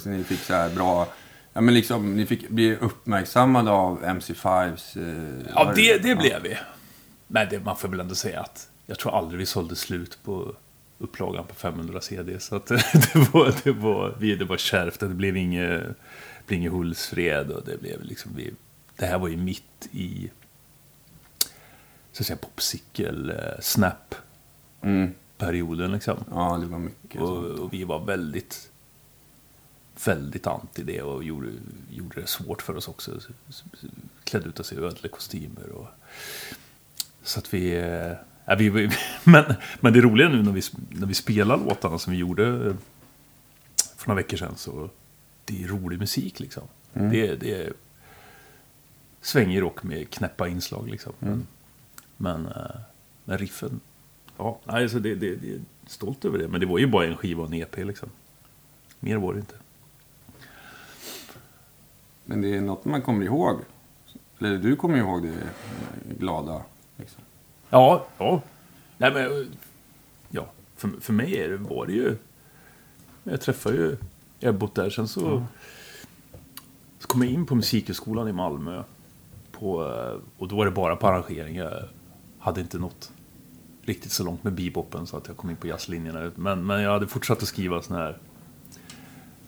Ni 0.05 0.23
fick 0.23 0.39
så 0.39 0.53
här 0.53 0.75
bra... 0.75 1.07
Ja 1.53 1.61
men 1.61 1.73
liksom, 1.73 2.15
ni 2.15 2.25
fick 2.25 2.49
bli 2.49 2.75
uppmärksammade 2.75 3.71
av 3.71 4.03
MC5s... 4.03 4.97
Eh, 4.97 5.45
ja, 5.55 5.63
var 5.63 5.75
det, 5.75 6.03
det 6.03 6.15
blev 6.15 6.41
vi. 6.43 6.57
Men 7.27 7.47
det, 7.49 7.59
man 7.59 7.77
får 7.77 7.87
väl 7.87 7.99
ändå 7.99 8.15
säga 8.15 8.41
att 8.41 8.69
jag 8.85 8.99
tror 8.99 9.17
aldrig 9.17 9.39
vi 9.39 9.45
sålde 9.45 9.75
slut 9.75 10.19
på 10.23 10.55
upplagan 10.99 11.45
på 11.47 11.55
500 11.55 12.01
CD. 12.01 12.39
Så 12.39 12.55
att 12.55 12.65
det, 13.13 13.15
var, 13.33 13.53
det, 13.63 13.71
var, 13.71 14.15
vi, 14.19 14.35
det 14.35 14.45
var 14.45 14.57
kärvt. 14.57 14.99
Det 14.99 15.07
blev 15.07 15.37
inget, 15.37 15.83
blev 16.47 16.59
inget 16.59 16.71
Hultsfred. 16.71 17.51
Och 17.51 17.63
det, 17.65 17.81
blev 17.81 18.03
liksom, 18.03 18.31
vi, 18.35 18.53
det 18.95 19.05
här 19.05 19.19
var 19.19 19.27
ju 19.27 19.37
mitt 19.37 19.87
i 19.91 20.31
så 22.11 22.21
att 22.23 22.27
säga, 22.27 22.37
popsicle, 22.37 23.33
eh, 23.33 23.61
snap 23.61 24.15
Mm. 24.81 25.13
perioden 25.37 25.91
liksom. 25.91 26.23
Ja, 26.31 26.57
det 26.61 26.67
var 26.67 26.79
mycket 26.79 27.21
Och, 27.21 27.45
och 27.45 27.73
vi 27.73 27.83
var 27.83 28.05
väldigt, 28.05 28.71
väldigt 30.05 30.47
anti 30.47 30.83
det 30.83 31.01
och 31.01 31.23
gjorde, 31.23 31.47
gjorde 31.91 32.21
det 32.21 32.27
svårt 32.27 32.61
för 32.61 32.77
oss 32.77 32.87
också. 32.87 33.19
Klädde 34.23 34.49
ut 34.49 34.59
oss 34.59 34.73
i 34.73 34.75
ödlekostymer 34.75 35.69
och... 35.69 35.87
Så 37.23 37.39
att 37.39 37.53
vi... 37.53 37.75
Ja, 38.45 38.55
vi, 38.55 38.69
vi 38.69 38.89
men, 39.23 39.43
men 39.79 39.93
det 39.93 40.01
roliga 40.01 40.29
nu 40.29 40.43
när 40.43 40.51
vi, 40.51 40.61
när 40.89 41.07
vi 41.07 41.13
spelar 41.13 41.57
låtarna 41.57 41.99
som 41.99 42.13
vi 42.13 42.19
gjorde 42.19 42.47
eh, 42.47 42.75
för 43.97 44.07
några 44.07 44.21
veckor 44.21 44.37
sedan 44.37 44.55
så... 44.55 44.89
Det 45.47 45.63
är 45.63 45.67
rolig 45.67 45.99
musik 45.99 46.39
liksom. 46.39 46.63
Det, 46.93 47.35
det 47.35 47.53
är 47.53 47.73
svängig 49.21 49.61
rock 49.61 49.83
med 49.83 50.09
knäppa 50.09 50.47
inslag 50.47 50.89
liksom. 50.89 51.13
Men, 51.19 51.47
men, 52.17 52.45
eh, 52.45 52.79
men 53.25 53.37
riffen... 53.37 53.79
Ja, 54.37 54.59
alltså 54.65 54.99
det, 54.99 55.15
det, 55.15 55.35
det 55.35 55.53
är 55.53 55.61
stolt 55.87 56.25
över 56.25 56.37
det. 56.37 56.47
Men 56.47 56.59
det 56.59 56.65
var 56.65 56.77
ju 56.77 56.87
bara 56.87 57.05
en 57.05 57.17
skiva 57.17 57.43
och 57.43 57.47
en 57.47 57.53
EP 57.53 57.77
liksom. 57.77 58.09
Mer 58.99 59.17
var 59.17 59.33
det 59.33 59.39
inte. 59.39 59.55
Men 62.25 62.41
det 62.41 62.55
är 62.55 62.61
något 62.61 62.85
man 62.85 63.01
kommer 63.01 63.25
ihåg. 63.25 63.59
Eller 64.39 64.57
du 64.57 64.75
kommer 64.75 64.97
ihåg 64.97 65.23
det 65.23 65.35
glada. 66.19 66.61
Liksom. 66.97 67.21
Ja, 67.69 68.05
ja. 68.17 68.41
Nej, 68.97 69.13
men, 69.13 69.55
ja. 70.29 70.45
För, 70.75 70.89
för 71.01 71.13
mig 71.13 71.37
är 71.37 71.49
det, 71.49 71.57
var 71.57 71.85
det 71.85 71.93
ju... 71.93 72.17
Jag 73.23 73.41
träffade 73.41 73.75
ju 73.75 73.97
Ebbot 74.39 74.75
där. 74.75 74.89
Sen 74.89 75.07
så, 75.07 75.45
så 76.99 77.07
kom 77.07 77.23
jag 77.23 77.31
in 77.31 77.45
på 77.45 77.55
Musikhögskolan 77.55 78.27
i 78.27 78.31
Malmö. 78.33 78.83
På, 79.51 79.83
eh, 79.83 80.21
och 80.37 80.47
då 80.47 80.55
var 80.55 80.65
det 80.65 80.71
bara 80.71 80.95
på 80.95 81.07
arrangering. 81.07 81.55
Jag 81.55 81.83
hade 82.39 82.61
inte 82.61 82.77
nått 82.77 83.11
riktigt 83.81 84.11
så 84.11 84.23
långt 84.23 84.43
med 84.43 84.53
beboppen 84.53 85.07
så 85.07 85.17
att 85.17 85.27
jag 85.27 85.37
kom 85.37 85.49
in 85.49 85.55
på 85.55 85.67
jazzlinjerna. 85.67 86.31
Men, 86.35 86.65
men 86.65 86.81
jag 86.81 86.91
hade 86.91 87.07
fortsatt 87.07 87.41
att 87.41 87.47
skriva 87.47 87.81
sån 87.81 87.95
här 87.95 88.17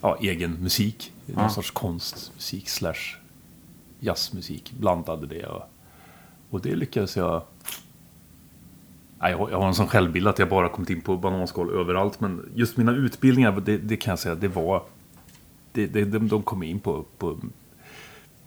ja, 0.02 0.18
egen 0.22 0.52
musik. 0.54 1.14
Någon 1.26 1.44
Ja. 1.44 1.50
sorts 1.50 1.72
konstmusik 1.72 2.70
slash 2.70 3.18
jazzmusik. 4.00 4.74
Blandade 4.80 5.28
det. 5.28 5.46
Och, 5.46 5.64
och 6.50 6.62
det 6.62 6.76
lyckades 6.76 7.18
jag... 7.18 7.42
Jag 9.20 9.38
har 9.38 9.50
jag 9.50 9.68
en 9.68 9.76
sån 9.76 9.88
självbild 9.88 10.28
att 10.28 10.40
jag 10.40 10.50
bara 10.50 10.70
kommit 10.70 10.90
in 10.90 11.02
på 11.02 11.18
bananskal 11.18 11.70
överallt. 11.70 12.20
Men 12.20 12.52
just 12.56 12.78
mina 12.78 12.92
utbildningar, 12.92 13.52
det, 13.52 13.78
det 13.78 13.98
kan 13.98 14.12
jag 14.12 14.20
säga, 14.20 14.36
det 14.36 14.48
var... 14.48 14.84
Det, 15.72 15.88
det, 15.88 16.06
de, 16.06 16.28
de 16.28 16.44
kom 16.44 16.64
in 16.64 16.80
på, 16.80 17.06
på 17.18 17.38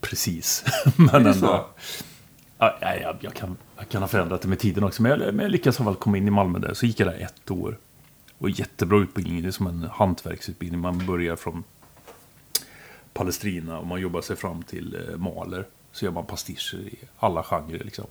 precis. 0.00 0.64
men 0.96 1.24
det 1.24 1.34
så? 1.34 1.46
Ja, 2.58 2.78
ja, 2.80 2.94
ja, 3.02 3.16
jag, 3.20 3.34
kan, 3.34 3.56
jag 3.76 3.88
kan 3.88 4.02
ha 4.02 4.08
förändrat 4.08 4.42
det 4.42 4.48
med 4.48 4.58
tiden 4.58 4.84
också. 4.84 5.02
Men 5.02 5.10
jag, 5.10 5.34
men 5.34 5.38
jag 5.38 5.52
lyckades 5.52 5.76
fall 5.76 5.96
komma 5.96 6.16
in 6.16 6.28
i 6.28 6.30
Malmö 6.30 6.58
där. 6.58 6.74
Så 6.74 6.86
gick 6.86 7.00
jag 7.00 7.08
där 7.08 7.18
ett 7.20 7.50
år. 7.50 7.78
Och 8.38 8.50
jättebra 8.50 8.98
utbildning. 8.98 9.42
Det 9.42 9.48
är 9.48 9.52
som 9.52 9.66
en 9.66 9.88
hantverksutbildning. 9.92 10.80
Man 10.80 11.06
börjar 11.06 11.36
från 11.36 11.64
Palestrina 13.12 13.78
och 13.78 13.86
man 13.86 14.00
jobbar 14.00 14.20
sig 14.20 14.36
fram 14.36 14.62
till 14.62 14.94
eh, 14.94 15.16
Mahler. 15.16 15.64
Så 15.92 16.04
gör 16.04 16.12
man 16.12 16.26
pastischer 16.26 16.78
i 16.78 16.98
alla 17.18 17.42
genrer 17.42 17.84
liksom. 17.84 18.06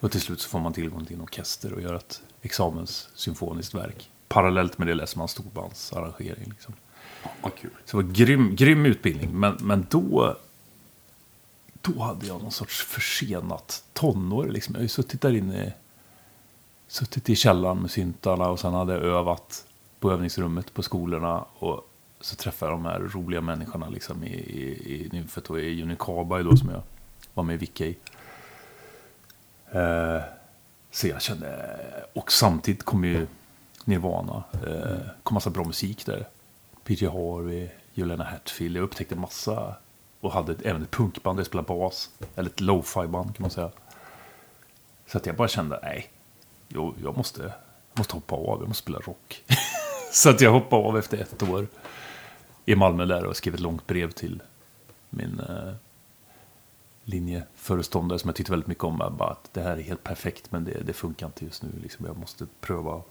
Och 0.00 0.10
till 0.10 0.20
slut 0.20 0.40
så 0.40 0.48
får 0.48 0.60
man 0.60 0.72
tillgång 0.72 1.04
till 1.04 1.16
en 1.16 1.22
orkester 1.22 1.72
och 1.72 1.82
gör 1.82 1.94
ett 1.94 2.22
examenssymfoniskt 2.42 3.74
verk. 3.74 4.10
Parallellt 4.28 4.78
med 4.78 4.88
det 4.88 4.94
läser 4.94 5.18
man 5.18 5.28
storbandsarrangering. 5.28 6.48
Liksom. 6.50 6.74
Vad 7.42 7.54
kul. 7.54 7.70
Så 7.84 7.96
det 7.96 8.02
var 8.02 8.12
grym, 8.12 8.56
grym 8.56 8.86
utbildning. 8.86 9.40
Men, 9.40 9.56
men 9.60 9.86
då, 9.90 10.36
då 11.80 12.00
hade 12.02 12.26
jag 12.26 12.42
någon 12.42 12.52
sorts 12.52 12.84
försenat 12.84 13.84
tonår. 13.92 14.46
Liksom. 14.46 14.74
Jag 14.74 14.78
har 14.78 14.82
ju 14.82 14.88
suttit 14.88 15.20
där 15.20 15.36
inne, 15.36 15.72
suttit 16.88 17.28
i 17.28 17.36
källaren 17.36 17.78
med 17.78 17.90
syntarna 17.90 18.48
och 18.48 18.60
sen 18.60 18.74
hade 18.74 18.92
jag 18.92 19.02
övat 19.02 19.66
på 20.00 20.12
övningsrummet 20.12 20.74
på 20.74 20.82
skolorna. 20.82 21.44
Och 21.58 21.90
så 22.20 22.36
träffade 22.36 22.72
jag 22.72 22.78
de 22.78 22.84
här 22.84 22.98
roliga 22.98 23.40
människorna 23.40 23.88
liksom, 23.88 24.24
i, 24.24 24.34
i, 24.34 24.94
i 24.94 25.08
Nymfet 25.12 25.50
och 25.50 25.60
i 25.60 25.82
Unicaba 25.82 26.42
då, 26.42 26.56
som 26.56 26.68
jag 26.68 26.82
var 27.34 27.44
med 27.44 27.54
i 27.54 27.58
Vicka 27.58 27.86
i. 27.86 27.96
Eh, 29.72 30.22
så 30.90 31.06
jag 31.08 31.22
kände, 31.22 31.76
och 32.12 32.32
samtidigt 32.32 32.82
kom 32.82 33.04
ju 33.04 33.26
Nirvana, 33.84 34.44
eh, 34.66 34.98
kom 35.22 35.34
massa 35.34 35.50
bra 35.50 35.64
musik 35.64 36.06
där. 36.06 36.28
PJ 36.84 37.06
Harvey, 37.06 37.68
Juliana 37.94 38.24
Hatfield. 38.24 38.76
Jag 38.76 38.82
upptäckte 38.82 39.16
massa 39.16 39.76
och 40.20 40.32
hade 40.32 40.52
ett, 40.52 40.62
även 40.62 40.82
ett 40.82 40.90
punkband 40.90 41.36
där 41.36 41.40
jag 41.40 41.46
spelade 41.46 41.68
bas. 41.68 42.10
Eller 42.36 42.50
ett 42.50 42.60
lo-fi-band 42.60 43.36
kan 43.36 43.42
man 43.42 43.50
säga. 43.50 43.70
Så 45.06 45.18
att 45.18 45.26
jag 45.26 45.36
bara 45.36 45.48
kände, 45.48 45.80
nej, 45.82 46.10
jag, 46.68 46.94
jag 47.02 47.16
måste, 47.16 47.52
måste 47.94 48.14
hoppa 48.14 48.36
av, 48.36 48.60
jag 48.60 48.68
måste 48.68 48.82
spela 48.82 48.98
rock. 48.98 49.42
så 50.12 50.30
att 50.30 50.40
jag 50.40 50.52
hoppade 50.52 50.82
av 50.82 50.98
efter 50.98 51.18
ett 51.18 51.42
år 51.42 51.66
i 52.64 52.74
Malmö 52.74 53.04
där 53.04 53.24
och 53.24 53.36
skrev 53.36 53.54
ett 53.54 53.60
långt 53.60 53.86
brev 53.86 54.10
till 54.10 54.42
min 55.10 55.40
eh, 55.40 55.74
linjeföreståndare 57.10 58.18
som 58.18 58.28
jag 58.28 58.36
tyckte 58.36 58.52
väldigt 58.52 58.66
mycket 58.66 58.84
om. 58.84 58.98
Bara 59.18 59.30
att 59.30 59.48
det 59.52 59.60
här 59.62 59.76
är 59.76 59.82
helt 59.82 60.04
perfekt 60.04 60.52
men 60.52 60.64
det, 60.64 60.80
det 60.86 60.92
funkar 60.92 61.26
inte 61.26 61.44
just 61.44 61.62
nu. 61.62 61.68
Liksom, 61.82 62.06
jag 62.06 62.18
måste 62.18 62.46
pröva 62.60 63.02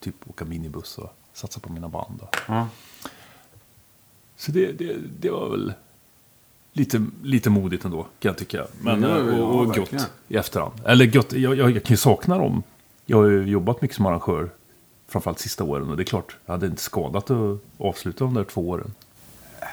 typ 0.00 0.14
åka 0.30 0.44
minibuss 0.44 0.98
och 0.98 1.14
satsa 1.32 1.60
på 1.60 1.72
mina 1.72 1.88
band. 1.88 2.20
Ja. 2.48 2.68
Så 4.36 4.52
det, 4.52 4.72
det, 4.72 4.96
det 5.20 5.30
var 5.30 5.48
väl 5.50 5.72
lite, 6.72 7.06
lite 7.22 7.50
modigt 7.50 7.84
ändå, 7.84 8.02
kan 8.02 8.28
jag 8.28 8.38
tycka. 8.38 8.66
Men, 8.80 9.00
väl- 9.00 9.40
och, 9.40 9.54
och 9.54 9.62
ja, 9.62 9.64
gott 9.64 9.78
verkligen. 9.78 10.04
i 10.28 10.36
efterhand. 10.36 10.72
Eller 10.84 11.06
gott, 11.06 11.32
jag, 11.32 11.56
jag, 11.58 11.70
jag 11.70 11.82
kan 11.84 11.92
ju 11.94 11.96
sakna 11.96 12.38
dem. 12.38 12.62
Jag 13.06 13.16
har 13.16 13.24
ju 13.28 13.42
jobbat 13.44 13.82
mycket 13.82 13.96
som 13.96 14.06
arrangör, 14.06 14.50
framförallt 15.08 15.38
sista 15.38 15.64
åren. 15.64 15.90
Och 15.90 15.96
det 15.96 16.02
är 16.02 16.04
klart, 16.04 16.36
jag 16.46 16.52
hade 16.52 16.66
inte 16.66 16.82
skadat 16.82 17.30
att 17.30 17.60
avsluta 17.78 18.24
de 18.24 18.34
där 18.34 18.44
två 18.44 18.68
åren. 18.68 18.94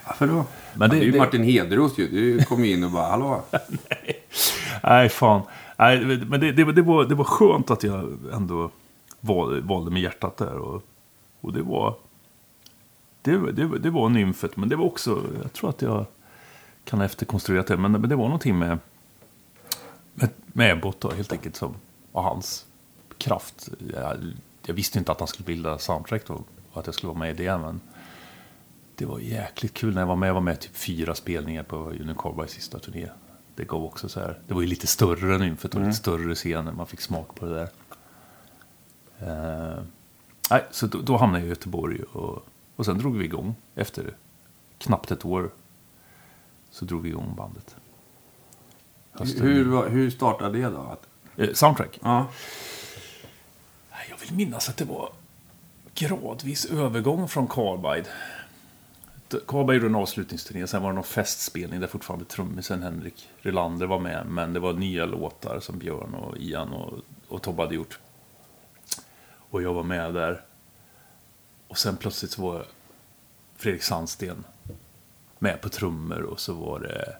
Varför 0.08 0.28
då? 0.28 0.45
Men 0.73 0.89
det, 0.89 0.95
det- 0.95 1.02
är 1.02 1.06
ju 1.06 1.12
det- 1.12 1.17
Martin 1.17 1.43
Hedros 1.43 1.97
ju. 1.97 2.08
Du 2.08 2.45
kom 2.45 2.65
ju 2.65 2.71
in 2.73 2.84
och 2.84 2.91
bara, 2.91 3.10
hallå? 3.10 3.43
Nej, 4.84 5.10
fan. 5.10 5.41
Nej, 5.78 6.06
men 6.06 6.39
det, 6.39 6.52
det, 6.52 6.71
det, 6.73 6.82
var, 6.82 7.06
det 7.06 7.15
var 7.15 7.23
skönt 7.25 7.71
att 7.71 7.84
jag 7.84 8.17
ändå 8.34 8.69
val, 9.19 9.62
valde 9.62 9.91
med 9.91 10.02
hjärtat 10.02 10.38
där. 10.38 10.58
Och, 10.58 10.84
och 11.41 11.54
det 11.54 11.62
var... 11.62 11.95
Det, 13.21 13.52
det, 13.52 13.80
det 13.80 13.89
var 13.89 14.10
nymfet, 14.10 14.58
men 14.58 14.69
det 14.69 14.75
var 14.75 14.86
också... 14.86 15.21
Jag 15.43 15.54
tror 15.54 15.69
att 15.69 15.82
jag 15.82 16.06
kan 16.86 16.99
ha 16.99 17.06
efterkonstruerat 17.06 17.67
det, 17.67 17.78
men, 17.78 17.91
men 17.91 18.10
det 18.10 18.15
var 18.15 18.23
någonting 18.25 18.60
med... 18.60 18.78
Med, 20.13 20.30
med 20.45 20.71
Ebbot 20.71 20.99
då, 21.02 21.12
helt 21.12 21.32
enkelt, 21.32 21.56
som 21.56 21.73
var 22.12 22.21
hans 22.21 22.65
kraft. 23.17 23.69
Jag, 23.93 24.17
jag 24.65 24.73
visste 24.73 24.99
inte 24.99 25.12
att 25.12 25.19
han 25.19 25.28
skulle 25.28 25.45
bilda 25.45 25.78
soundtrack 25.78 26.28
då, 26.28 26.34
och 26.71 26.80
att 26.80 26.86
jag 26.86 26.95
skulle 26.95 27.08
vara 27.08 27.19
med 27.19 27.39
i 27.39 27.43
det, 27.43 27.58
men... 27.58 27.82
Det 29.00 29.06
var 29.06 29.20
jäkligt 29.20 29.74
kul 29.74 29.94
när 29.94 30.02
jag 30.02 30.08
var 30.08 30.16
med. 30.16 30.30
Jag 30.30 30.34
var 30.34 30.42
med 30.42 30.60
typ 30.60 30.76
fyra 30.76 31.16
spelningar 31.16 31.64
på 31.64 31.76
Unicorn 31.76 32.48
sista 32.48 32.80
turné. 32.80 33.10
Det 33.56 33.64
gav 33.68 33.84
också 33.86 34.10
så 34.10 34.20
här. 34.20 34.40
Det 34.48 34.54
var 34.54 34.62
ju 34.62 34.68
lite 34.68 34.88
större 34.88 35.36
än 35.36 35.42
Nymfet 35.42 35.76
och 35.76 35.82
lite 35.82 35.94
större 35.94 36.36
scener. 36.36 36.72
Man 36.72 36.88
fick 36.88 37.02
smak 37.02 37.36
på 37.36 37.46
det 37.46 37.54
där. 37.54 37.70
Eh, 39.20 39.84
nej, 40.52 40.66
så 40.72 40.88
då, 40.88 41.02
då 41.02 41.18
hamnade 41.18 41.40
jag 41.40 41.46
i 41.46 41.50
Göteborg 41.50 42.04
och, 42.04 42.46
och 42.76 42.86
sen 42.86 42.98
drog 42.98 43.18
vi 43.18 43.26
igång 43.26 43.56
efter 43.76 44.14
knappt 44.78 45.12
ett 45.12 45.26
år. 45.26 45.50
Så 46.72 46.86
drog 46.86 47.02
vi 47.02 47.10
igång 47.10 47.36
bandet. 47.38 47.76
Hösten. 49.12 49.42
Hur, 49.48 49.66
var- 49.66 49.90
hur 49.90 50.10
startade 50.10 50.58
det 50.58 50.70
då? 50.70 50.98
Eh, 51.38 51.54
soundtrack? 51.54 52.00
ja. 52.04 52.28
Jag 54.10 54.18
vill 54.18 54.34
minnas 54.34 54.70
att 54.70 54.78
det 54.78 54.86
var 54.86 55.10
gradvis 55.96 56.66
övergång 56.66 57.28
från 57.28 57.48
Carbide. 57.48 58.10
Carbide 59.48 59.74
gjorde 59.74 59.88
en 59.88 59.96
avslutningsturné, 59.96 60.68
sen 60.68 60.82
var 60.82 60.89
det 60.89 60.96
någon 60.96 61.04
festspelning 61.04 61.80
där 61.80 61.88
fortfarande 61.88 62.26
trummisen 62.26 62.84
Henrik 62.84 63.30
Rylander 63.38 63.86
var 63.86 64.00
med. 64.00 64.26
Men 64.28 64.54
det 64.54 64.60
var 64.60 64.74
nya 64.74 65.06
låtar 65.06 65.60
som 65.60 65.80
Björn 65.80 66.13
och 66.13 66.38
Ian 66.38 66.74
och, 66.74 66.94
och 67.28 67.42
Tobbe 67.42 67.62
hade 67.62 67.76
gjort. 67.76 68.00
Och 69.50 69.62
jag 69.62 69.74
var 69.74 69.84
med 69.84 70.13
där. 70.13 70.42
Och 71.68 71.78
sen 71.78 71.98
plötsligt 71.98 72.32
så 72.32 72.42
var 72.42 72.65
Fredrik 73.58 73.84
Sandsten 73.84 74.44
med 75.39 75.62
på 75.62 75.70
trummor 75.70 76.22
och 76.22 76.39
så 76.39 76.54
var 76.54 76.80
det 76.80 77.15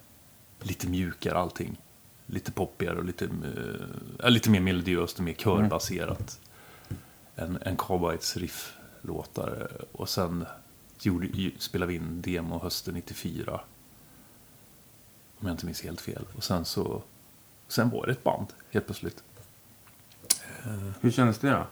lite 0.68 0.88
mjukare 0.90 1.38
allting. 1.38 1.78
Lite 2.26 2.52
poppigare 2.52 2.98
och 2.98 3.06
lite, 3.06 3.26
eh, 3.26 3.86
ja, 4.20 4.30
lite 4.30 4.50
mer 4.50 4.60
melodiöst 4.60 5.18
och 5.18 5.24
mer 5.24 5.34
körbaserat. 5.34 6.40
Än, 7.36 7.58
än 7.62 7.78
Carbides 7.78 8.38
rifflåtar. 8.38 9.68
Och 9.92 10.10
sen 10.10 10.46
gjorde, 11.02 11.52
spelade 11.58 11.90
vi 11.92 11.96
in 11.96 12.22
demo 12.22 12.60
hösten 12.60 12.94
94. 12.94 13.62
Om 15.40 15.48
jag 15.48 15.54
inte 15.54 15.66
minns 15.66 15.82
helt 15.82 16.02
fel. 16.02 16.26
Och 16.36 16.44
sen 16.44 16.66
så... 16.66 17.02
Sen 17.68 17.90
var 17.90 18.06
det 18.06 18.12
ett 18.12 18.24
band 18.24 18.48
helt 18.72 18.86
plötsligt. 18.86 19.24
Hur 21.02 21.12
kändes 21.12 21.38
det 21.38 21.50
då? 21.50 21.68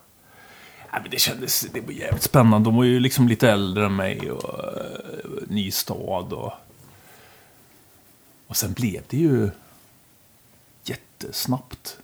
Ja, 0.92 1.00
men 1.02 1.12
det 1.12 1.20
kändes 1.20 1.62
det 1.62 1.82
var 1.82 1.92
jävligt 1.92 2.24
spännande. 2.24 2.68
De 2.68 2.76
var 2.76 2.84
ju 2.84 3.00
liksom 3.00 3.28
lite 3.28 3.52
äldre 3.52 3.86
än 3.86 3.96
mig 3.96 4.32
och 4.32 4.60
uh, 4.60 5.48
ny 5.48 5.72
stad. 5.72 6.34
Och, 6.34 6.54
och 8.48 8.58
sen 8.58 8.74
blev 8.74 9.04
det 9.08 9.18
ju 9.18 9.50
jättesnabbt 10.84 12.00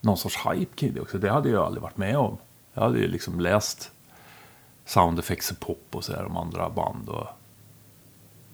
någon 0.00 0.18
sorts 0.18 0.38
hype 0.46 0.74
kring 0.74 0.94
det 0.94 1.00
också. 1.00 1.18
Det 1.18 1.30
hade 1.30 1.50
jag 1.50 1.64
aldrig 1.64 1.82
varit 1.82 1.96
med 1.96 2.16
om. 2.16 2.38
Jag 2.74 2.82
hade 2.82 2.98
ju 2.98 3.08
liksom 3.08 3.40
läst 3.40 3.90
sound 4.84 5.18
effects 5.18 5.50
och 5.50 5.60
pop 5.60 5.86
och 5.90 6.04
sådär 6.04 6.24
om 6.24 6.36
andra 6.36 6.70
band. 6.70 7.08
Och 7.08 7.26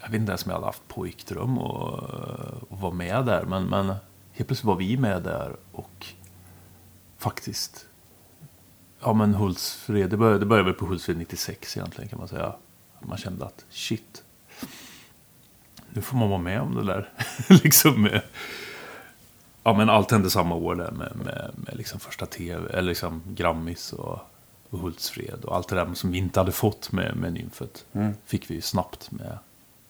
jag 0.00 0.08
vet 0.08 0.20
inte 0.20 0.32
ens 0.32 0.44
om 0.44 0.50
jag 0.50 0.56
hade 0.56 0.66
haft 0.66 0.88
pojkdröm 0.88 1.58
och, 1.58 2.02
eh, 2.02 2.62
och 2.68 2.80
vara 2.80 2.92
med 2.92 3.24
där. 3.26 3.44
Men, 3.44 3.64
men 3.64 3.86
helt 3.86 4.48
plötsligt 4.48 4.64
var 4.64 4.76
vi 4.76 4.96
med 4.96 5.22
där 5.22 5.56
och 5.72 6.06
faktiskt 7.18 7.84
Ja 9.00 9.12
men 9.12 9.34
Hultsfred, 9.34 10.10
det 10.10 10.16
började, 10.16 10.38
det 10.38 10.46
började 10.46 10.70
väl 10.70 10.78
på 10.78 10.86
Hultsfred 10.86 11.16
96 11.16 11.76
egentligen 11.76 12.08
kan 12.08 12.18
man 12.18 12.28
säga. 12.28 12.54
Man 13.00 13.18
kände 13.18 13.44
att 13.44 13.64
shit. 13.70 14.24
Nu 15.90 16.02
får 16.02 16.16
man 16.16 16.28
vara 16.28 16.40
med 16.40 16.60
om 16.60 16.74
det 16.74 16.84
där. 16.84 17.10
liksom 17.48 18.02
med, 18.02 18.22
Ja 19.62 19.74
men 19.74 19.90
allt 19.90 20.10
hände 20.10 20.30
samma 20.30 20.54
år 20.54 20.74
där 20.74 20.90
med, 20.90 21.16
med, 21.16 21.50
med 21.56 21.76
liksom 21.76 22.00
första 22.00 22.26
tv, 22.26 22.70
eller 22.70 22.88
liksom 22.88 23.22
Grammis 23.26 23.92
och, 23.92 24.18
och 24.70 24.78
Hultsfred. 24.78 25.44
Och 25.44 25.56
allt 25.56 25.68
det 25.68 25.76
där 25.76 25.94
som 25.94 26.10
vi 26.10 26.18
inte 26.18 26.40
hade 26.40 26.52
fått 26.52 26.92
med, 26.92 27.16
med 27.16 27.32
Nymfet. 27.32 27.84
Fick 28.24 28.50
vi 28.50 28.54
ju 28.54 28.60
snabbt 28.60 29.10
med, 29.10 29.38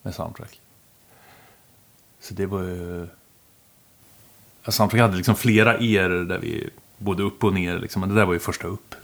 med 0.02 0.14
soundtrack. 0.14 0.60
Så 2.20 2.34
det 2.34 2.46
var 2.46 2.62
ju... 2.62 3.08
Ja, 4.64 4.72
soundtrack 4.72 5.00
hade 5.00 5.16
liksom 5.16 5.34
flera 5.34 5.74
eror 5.74 6.24
där 6.24 6.38
vi 6.38 6.70
både 6.98 7.22
upp 7.22 7.44
och 7.44 7.54
ner 7.54 7.78
liksom. 7.78 8.00
Men 8.00 8.08
det 8.08 8.14
där 8.14 8.26
var 8.26 8.32
ju 8.32 8.38
första 8.38 8.66
upp. 8.66 8.94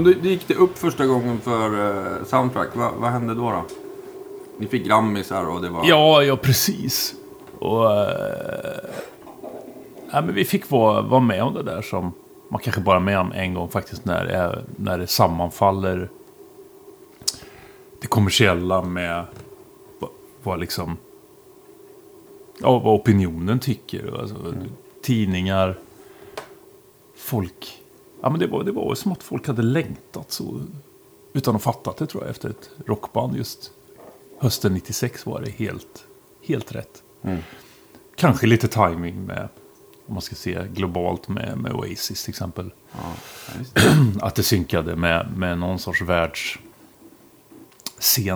Men 0.00 0.12
då, 0.12 0.18
då 0.22 0.28
gick 0.28 0.48
det 0.48 0.54
upp 0.54 0.78
första 0.78 1.06
gången 1.06 1.40
för 1.40 1.86
eh, 1.86 2.24
Soundtrack. 2.24 2.76
Va, 2.76 2.90
vad 2.98 3.10
hände 3.10 3.34
då, 3.34 3.50
då? 3.50 3.64
Ni 4.58 4.66
fick 4.66 4.86
Grammisar 4.86 5.44
och 5.44 5.62
det 5.62 5.68
var... 5.68 5.88
Ja, 5.88 6.22
ja 6.22 6.36
precis. 6.36 7.14
Och... 7.58 7.92
Eh, 7.92 8.90
ja, 10.12 10.20
men 10.20 10.34
vi 10.34 10.44
fick 10.44 10.70
vara, 10.70 11.02
vara 11.02 11.20
med 11.20 11.42
om 11.42 11.54
det 11.54 11.62
där 11.62 11.82
som 11.82 12.12
man 12.48 12.60
kanske 12.60 12.80
bara 12.80 12.96
är 12.96 13.00
med 13.00 13.18
om 13.18 13.32
en 13.32 13.54
gång 13.54 13.68
faktiskt 13.68 14.04
när 14.04 14.24
det, 14.24 14.32
är, 14.32 14.64
när 14.76 14.98
det 14.98 15.06
sammanfaller 15.06 16.08
det 18.00 18.06
kommersiella 18.06 18.82
med 18.82 19.24
vad, 19.98 20.10
vad 20.42 20.60
liksom... 20.60 20.96
Ja, 22.58 22.78
vad 22.78 22.94
opinionen 22.94 23.58
tycker. 23.58 24.20
Alltså, 24.20 24.36
Tidningar, 25.02 25.78
folk. 27.16 27.79
Ja, 28.22 28.30
men 28.30 28.40
det 28.40 28.46
var, 28.46 28.64
det 28.64 28.72
var 28.72 28.94
som 28.94 29.12
att 29.12 29.22
folk 29.22 29.46
hade 29.46 29.62
längtat 29.62 30.32
så. 30.32 30.60
Utan 31.32 31.56
att 31.56 31.62
fatta 31.62 31.94
det 31.98 32.06
tror 32.06 32.22
jag 32.22 32.30
efter 32.30 32.50
ett 32.50 32.70
rockband 32.86 33.36
just 33.36 33.72
hösten 34.40 34.74
96 34.74 35.26
var 35.26 35.40
det 35.40 35.50
helt, 35.50 36.06
helt 36.46 36.72
rätt. 36.72 37.02
Kanske 38.16 38.46
lite 38.46 38.68
timing 38.68 39.26
med, 39.26 39.48
om 40.06 40.14
man 40.14 40.22
ska 40.22 40.34
se 40.34 40.66
globalt 40.74 41.28
med, 41.28 41.58
med 41.58 41.72
Oasis 41.72 42.24
till 42.24 42.30
exempel. 42.30 42.72
Ja, 42.92 43.14
det. 43.74 43.82
Att 44.26 44.34
det 44.34 44.42
synkade 44.42 44.96
med, 44.96 45.32
med 45.36 45.58
någon 45.58 45.78
sorts 45.78 46.02
världsscen 46.02 46.62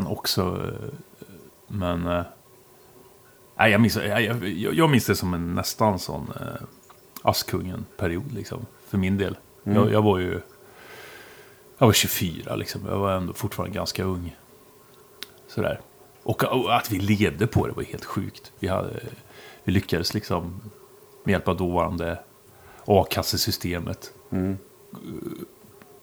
också. 0.06 0.72
Men... 1.66 2.24
Nej, 3.56 3.72
jag, 3.72 3.80
minns, 3.80 3.96
jag, 3.96 4.48
jag, 4.74 4.90
minns 4.90 5.06
det 5.06 5.16
som 5.16 5.34
en 5.34 5.54
nästan 5.54 5.98
sån 5.98 6.32
eh, 6.40 6.62
Askungen-period 7.22 8.32
liksom. 8.32 8.66
För 8.88 8.98
min 8.98 9.18
del. 9.18 9.36
Jag, 9.64 9.92
jag 9.92 10.02
var 10.02 10.18
ju... 10.18 10.40
Jag 11.78 11.86
var 11.86 11.92
24 11.92 12.56
liksom. 12.56 12.80
Jag 12.88 12.98
var 12.98 13.12
ändå 13.12 13.32
fortfarande 13.32 13.74
ganska 13.74 14.04
ung. 14.04 14.36
Sådär. 15.48 15.80
Och, 16.22 16.44
och 16.44 16.76
att 16.76 16.90
vi 16.90 16.98
levde 16.98 17.46
på 17.46 17.66
det 17.66 17.72
var 17.72 17.82
helt 17.82 18.04
sjukt. 18.04 18.52
Vi, 18.58 18.68
hade, 18.68 19.00
vi 19.64 19.72
lyckades 19.72 20.14
liksom 20.14 20.60
med 21.24 21.32
hjälp 21.32 21.48
av 21.48 21.56
dåvarande 21.56 22.18
a-kassesystemet 22.84 24.12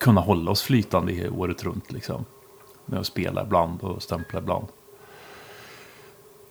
kunna 0.02 0.22
hålla 0.22 0.52
oss 0.52 0.62
flytande 0.62 1.30
året 1.30 1.64
runt. 1.64 1.92
Liksom. 1.92 2.26
Med 2.86 3.00
att 3.00 3.06
spela 3.06 3.44
ibland 3.44 3.82
och 3.82 4.04
stämpla 4.04 4.40
ibland. 4.40 4.68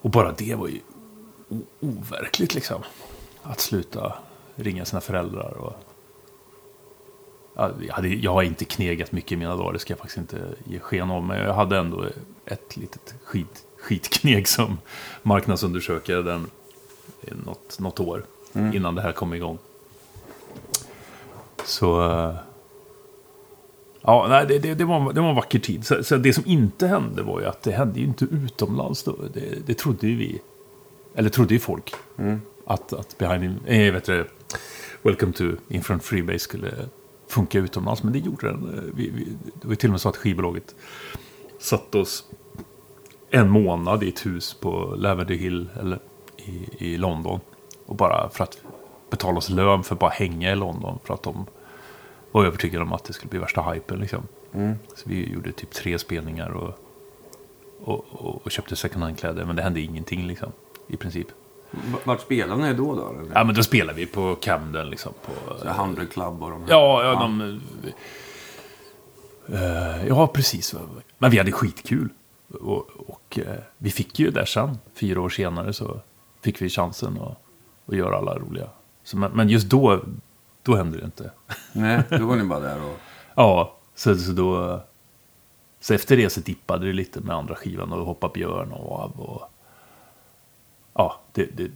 Och 0.01 0.09
bara 0.09 0.31
det 0.31 0.55
var 0.55 0.67
ju 0.67 0.79
overkligt 1.79 2.55
liksom. 2.55 2.81
Att 3.43 3.59
sluta 3.59 4.13
ringa 4.55 4.85
sina 4.85 5.01
föräldrar. 5.01 5.51
Och... 5.57 5.73
Ja, 7.55 7.71
Jag, 7.87 7.93
hade, 7.93 8.07
jag 8.07 8.33
har 8.33 8.43
inte 8.43 8.65
knegat 8.65 9.11
mycket 9.11 9.31
i 9.31 9.35
mina 9.35 9.55
dagar, 9.55 9.73
det 9.73 9.79
ska 9.79 9.91
jag 9.91 9.99
faktiskt 9.99 10.17
inte 10.17 10.41
ge 10.65 10.79
sken 10.79 11.11
av. 11.11 11.23
Men 11.23 11.39
jag 11.39 11.53
hade 11.53 11.77
ändå 11.77 12.05
ett 12.45 12.77
litet 12.77 13.15
skit, 13.23 13.65
skitkneg 13.77 14.47
som 14.47 14.77
marknadsundersökare 15.23 16.21
den, 16.21 16.47
något, 17.45 17.79
något 17.79 17.99
år. 17.99 18.23
Innan 18.73 18.95
det 18.95 19.01
här 19.01 19.11
kom 19.11 19.33
igång. 19.33 19.57
Så... 21.65 22.11
eh, 22.11 22.35
Ja, 24.03 24.25
nej, 24.29 24.45
det, 24.47 24.59
det, 24.59 24.73
det, 24.73 24.85
var, 24.85 25.13
det 25.13 25.21
var 25.21 25.29
en 25.29 25.35
vacker 25.35 25.59
tid. 25.59 25.85
Så, 25.85 26.03
så 26.03 26.17
det 26.17 26.33
som 26.33 26.43
inte 26.45 26.87
hände 26.87 27.23
var 27.23 27.39
ju 27.39 27.45
att 27.45 27.63
det 27.63 27.71
hände 27.71 27.99
ju 27.99 28.05
inte 28.05 28.25
utomlands 28.25 29.03
då. 29.03 29.15
Det, 29.33 29.67
det 29.67 29.73
trodde 29.73 30.07
ju 30.07 30.15
vi. 30.17 30.41
Eller 31.15 31.29
trodde 31.29 31.53
ju 31.53 31.59
folk. 31.59 31.93
Att, 32.65 32.93
att 32.93 33.17
behind, 33.17 33.59
eh, 33.65 33.93
vet 33.93 34.03
du, 34.05 34.27
Welcome 35.01 35.33
to 35.33 35.43
Infront 35.69 36.03
Freebase 36.03 36.39
skulle 36.39 36.71
funka 37.31 37.59
utomlands. 37.59 38.03
Men 38.03 38.13
det 38.13 38.19
gjorde 38.19 38.47
den. 38.47 38.73
Eh, 38.77 38.83
Vi, 38.95 39.09
vi, 39.09 39.27
det 39.61 39.67
var 39.67 39.75
till 39.75 39.89
och 39.89 39.91
med 39.91 40.01
så 40.01 40.09
att 40.09 40.17
skivbolaget 40.17 40.75
satte 41.59 41.97
oss 41.97 42.25
en 43.29 43.49
månad 43.49 44.03
i 44.03 44.09
ett 44.09 44.25
hus 44.25 44.53
på 44.53 44.95
Lavender 44.97 45.35
Hill 45.35 45.69
eller 45.79 45.99
i, 46.37 46.67
i 46.77 46.97
London. 46.97 47.39
Och 47.85 47.95
bara 47.95 48.29
för 48.29 48.43
att 48.43 48.61
betala 49.09 49.37
oss 49.37 49.49
lön 49.49 49.83
för 49.83 49.95
att 49.95 49.99
bara 49.99 50.11
hänga 50.11 50.51
i 50.51 50.55
London. 50.55 50.99
För 51.03 51.13
att 51.13 51.23
de 51.23 51.45
var 52.31 52.45
övertygade 52.45 52.85
om 52.85 52.93
att 52.93 53.03
det 53.03 53.13
skulle 53.13 53.29
bli 53.29 53.39
värsta 53.39 53.61
hypen. 53.61 53.99
Liksom. 53.99 54.23
Så 54.95 55.09
vi 55.09 55.29
gjorde 55.33 55.51
typ 55.51 55.71
tre 55.71 55.99
spelningar 55.99 56.49
och, 56.49 56.73
och, 57.83 58.05
och, 58.11 58.41
och 58.45 58.51
köpte 58.51 58.75
second 58.75 59.03
hand-kläder. 59.03 59.45
Men 59.45 59.55
det 59.55 59.61
hände 59.61 59.79
ingenting 59.81 60.27
liksom, 60.27 60.51
i 60.87 60.97
princip. 60.97 61.27
Vart 62.03 62.21
spelade 62.21 62.61
ni 62.61 62.73
då? 62.73 62.95
då 62.95 63.09
eller? 63.09 63.31
Ja, 63.33 63.43
men 63.43 63.55
då 63.55 63.63
spelade 63.63 63.97
vi 63.97 64.05
på 64.05 64.35
Camden 64.35 64.89
liksom. 64.89 65.13
På, 65.25 65.57
Så 65.57 65.67
100 65.67 66.05
Club 66.05 66.43
och 66.43 66.51
de 66.51 66.61
här. 66.61 66.69
Ja, 66.69 67.03
ja, 67.03 67.13
de... 67.19 67.59
eh, 69.53 70.07
ja, 70.07 70.27
precis. 70.27 70.75
Men 71.17 71.31
vi 71.31 71.37
hade 71.37 71.51
skitkul. 71.51 72.09
Och, 72.59 72.89
och 73.07 73.39
eh, 73.39 73.59
vi 73.77 73.91
fick 73.91 74.19
ju 74.19 74.31
där 74.31 74.45
sen, 74.45 74.77
fyra 74.93 75.21
år 75.21 75.29
senare, 75.29 75.73
så 75.73 75.99
fick 76.41 76.61
vi 76.61 76.69
chansen 76.69 77.19
att, 77.21 77.37
att 77.87 77.97
göra 77.97 78.17
alla 78.17 78.35
roliga. 78.39 78.69
Så, 79.03 79.17
men, 79.17 79.31
men 79.31 79.49
just 79.49 79.69
då, 79.69 79.99
då 80.63 80.75
hände 80.75 80.97
det 80.97 81.05
inte. 81.05 81.31
Nej, 81.73 82.03
då 82.09 82.25
var 82.25 82.35
ni 82.35 82.43
bara 82.43 82.59
där 82.59 82.77
och... 82.85 82.97
Ja, 83.35 83.77
så, 83.95 84.15
så 84.15 84.31
då... 84.31 84.81
Så 85.79 85.93
efter 85.93 86.17
det 86.17 86.29
så 86.29 86.39
dippade 86.39 86.85
det 86.85 86.93
lite 86.93 87.19
med 87.21 87.35
andra 87.35 87.55
skivan 87.55 87.93
och 87.93 88.05
hoppa 88.05 88.29
björn 88.29 88.71
och 88.71 88.99
av. 88.99 89.19
Och, 89.19 89.50
ja, 90.93 91.21
det, 91.31 91.45
det, 91.45 91.71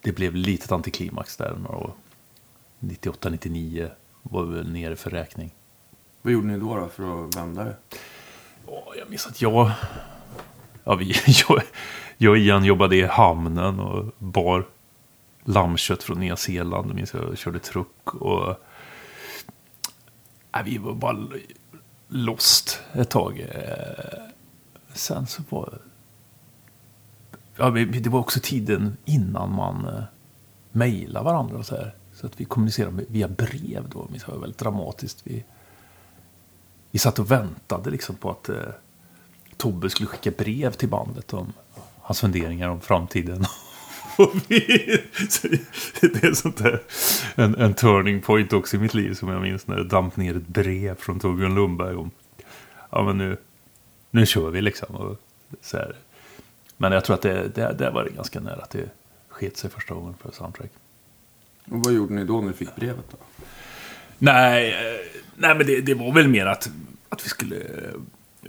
det 0.00 0.12
blev 0.12 0.34
litet 0.34 0.72
antiklimax 0.72 1.36
där 1.36 1.56
några 1.56 1.76
år. 1.76 1.92
98-99 2.80 3.90
var 4.22 4.42
vi 4.44 4.64
nere 4.64 4.96
för 4.96 5.10
räkning. 5.10 5.54
Vad 6.22 6.32
gjorde 6.32 6.46
ni 6.46 6.58
då, 6.58 6.76
då 6.76 6.88
för 6.88 7.24
att 7.24 7.36
vända 7.36 7.64
det? 7.64 7.76
Åh, 8.66 8.82
jag 8.98 9.10
minns 9.10 9.26
att 9.26 9.42
jag... 9.42 9.70
Ja, 10.84 10.94
vi, 10.94 11.14
jag, 11.48 11.62
jag 12.16 12.30
och 12.30 12.38
Ian 12.38 12.64
jobbade 12.64 12.96
i 12.96 13.02
hamnen 13.02 13.80
och 13.80 14.12
bar 14.18 14.66
lammkött 15.44 16.02
från 16.02 16.20
Nya 16.20 16.36
Zeeland. 16.36 16.88
Jag 16.88 16.94
minns 16.96 17.14
att 17.14 17.22
jag 17.22 17.38
körde 17.38 17.58
truck 17.58 18.14
och... 18.14 18.56
Ja, 20.52 20.62
vi 20.64 20.78
var 20.78 20.92
bara 20.92 21.28
lost 22.08 22.80
ett 22.92 23.10
tag. 23.10 23.40
Eh, 23.40 24.24
Sen 24.92 25.26
så 25.26 25.42
var... 25.48 25.78
Ja, 27.56 27.70
det 27.70 28.06
var 28.08 28.20
också 28.20 28.40
tiden 28.42 28.96
innan 29.04 29.54
man 29.54 29.84
eh, 29.88 30.02
mejlade 30.72 31.24
varandra 31.24 31.58
och 31.58 31.66
så 31.66 31.76
här. 31.76 31.94
Så 32.12 32.26
att 32.26 32.40
vi 32.40 32.44
kommunicerade 32.44 32.94
med- 32.96 33.06
via 33.08 33.28
brev 33.28 33.88
då. 33.88 34.08
Det 34.12 34.28
var 34.28 34.38
väldigt 34.38 34.58
dramatiskt. 34.58 35.20
Vi, 35.24 35.44
vi 36.90 36.98
satt 36.98 37.18
och 37.18 37.30
väntade 37.30 37.90
liksom 37.90 38.16
på 38.16 38.30
att 38.30 38.48
eh, 38.48 38.56
Tobbe 39.56 39.90
skulle 39.90 40.06
skicka 40.06 40.30
brev 40.30 40.72
till 40.72 40.88
bandet 40.88 41.32
om 41.34 41.52
hans 42.00 42.20
funderingar 42.20 42.68
om 42.68 42.80
framtiden. 42.80 43.44
Det 46.00 46.24
är 46.24 46.34
sånt 46.34 46.56
där, 46.56 46.82
en, 47.34 47.54
en 47.54 47.74
turning 47.74 48.20
point 48.20 48.52
också 48.52 48.76
i 48.76 48.80
mitt 48.80 48.94
liv 48.94 49.14
som 49.14 49.28
jag 49.28 49.42
minns 49.42 49.66
när 49.66 49.76
det 49.76 49.84
damp 49.84 50.16
ner 50.16 50.36
ett 50.36 50.46
brev 50.48 50.94
från 50.96 51.20
Torbjörn 51.20 51.54
Lundberg 51.54 51.96
om 51.96 52.10
ja 52.90 53.02
men 53.02 53.18
nu, 53.18 53.36
nu 54.10 54.26
kör 54.26 54.50
vi 54.50 54.62
liksom. 54.62 54.94
Och 54.96 55.16
så 55.60 55.76
här. 55.76 55.96
Men 56.84 56.92
jag 56.92 57.04
tror 57.04 57.14
att 57.14 57.22
det, 57.22 57.48
det, 57.48 57.74
det 57.78 57.90
var 57.90 58.04
det 58.04 58.10
ganska 58.10 58.40
nära 58.40 58.62
att 58.62 58.70
det 58.70 58.88
sket 59.28 59.56
sig 59.56 59.70
första 59.70 59.94
gången 59.94 60.14
för 60.22 60.30
Soundtrack. 60.32 60.70
Och 61.70 61.84
vad 61.84 61.94
gjorde 61.94 62.14
ni 62.14 62.24
då 62.24 62.40
när 62.40 62.48
ni 62.48 62.52
fick 62.52 62.76
brevet 62.76 63.04
då? 63.10 63.16
Nej, 64.18 64.72
eh, 64.72 65.20
nej 65.36 65.54
men 65.54 65.66
det, 65.66 65.80
det 65.80 65.94
var 65.94 66.12
väl 66.12 66.28
mer 66.28 66.46
att, 66.46 66.70
att 67.08 67.24
vi 67.24 67.28
skulle 67.28 67.60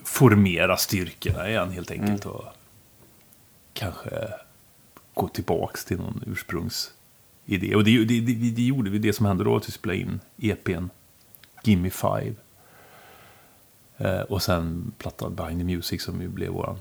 formera 0.03 0.77
styrkorna 0.77 1.49
igen 1.49 1.71
helt 1.71 1.91
enkelt. 1.91 2.25
Och 2.25 2.45
kanske 3.73 4.27
gå 5.13 5.27
tillbaks 5.27 5.85
till 5.85 5.97
någon 5.97 6.23
ursprungsidé. 6.27 7.75
Och 7.75 7.83
det, 7.83 8.05
det, 8.05 8.19
det, 8.19 8.33
det 8.51 8.61
gjorde 8.61 8.89
vi. 8.89 8.99
Det 8.99 9.13
som 9.13 9.25
hände 9.25 9.43
då 9.43 9.55
att 9.55 9.67
vi 9.67 9.71
spelade 9.71 9.99
in 9.99 10.19
EPn 10.37 10.85
Gimme 11.63 11.89
Five. 11.89 12.35
Eh, 13.97 14.21
och 14.21 14.41
sen 14.41 14.93
plattan 14.97 15.35
Behind 15.35 15.59
the 15.59 15.75
Music 15.75 16.03
som 16.03 16.21
ju 16.21 16.27
blev 16.27 16.51
våran 16.51 16.79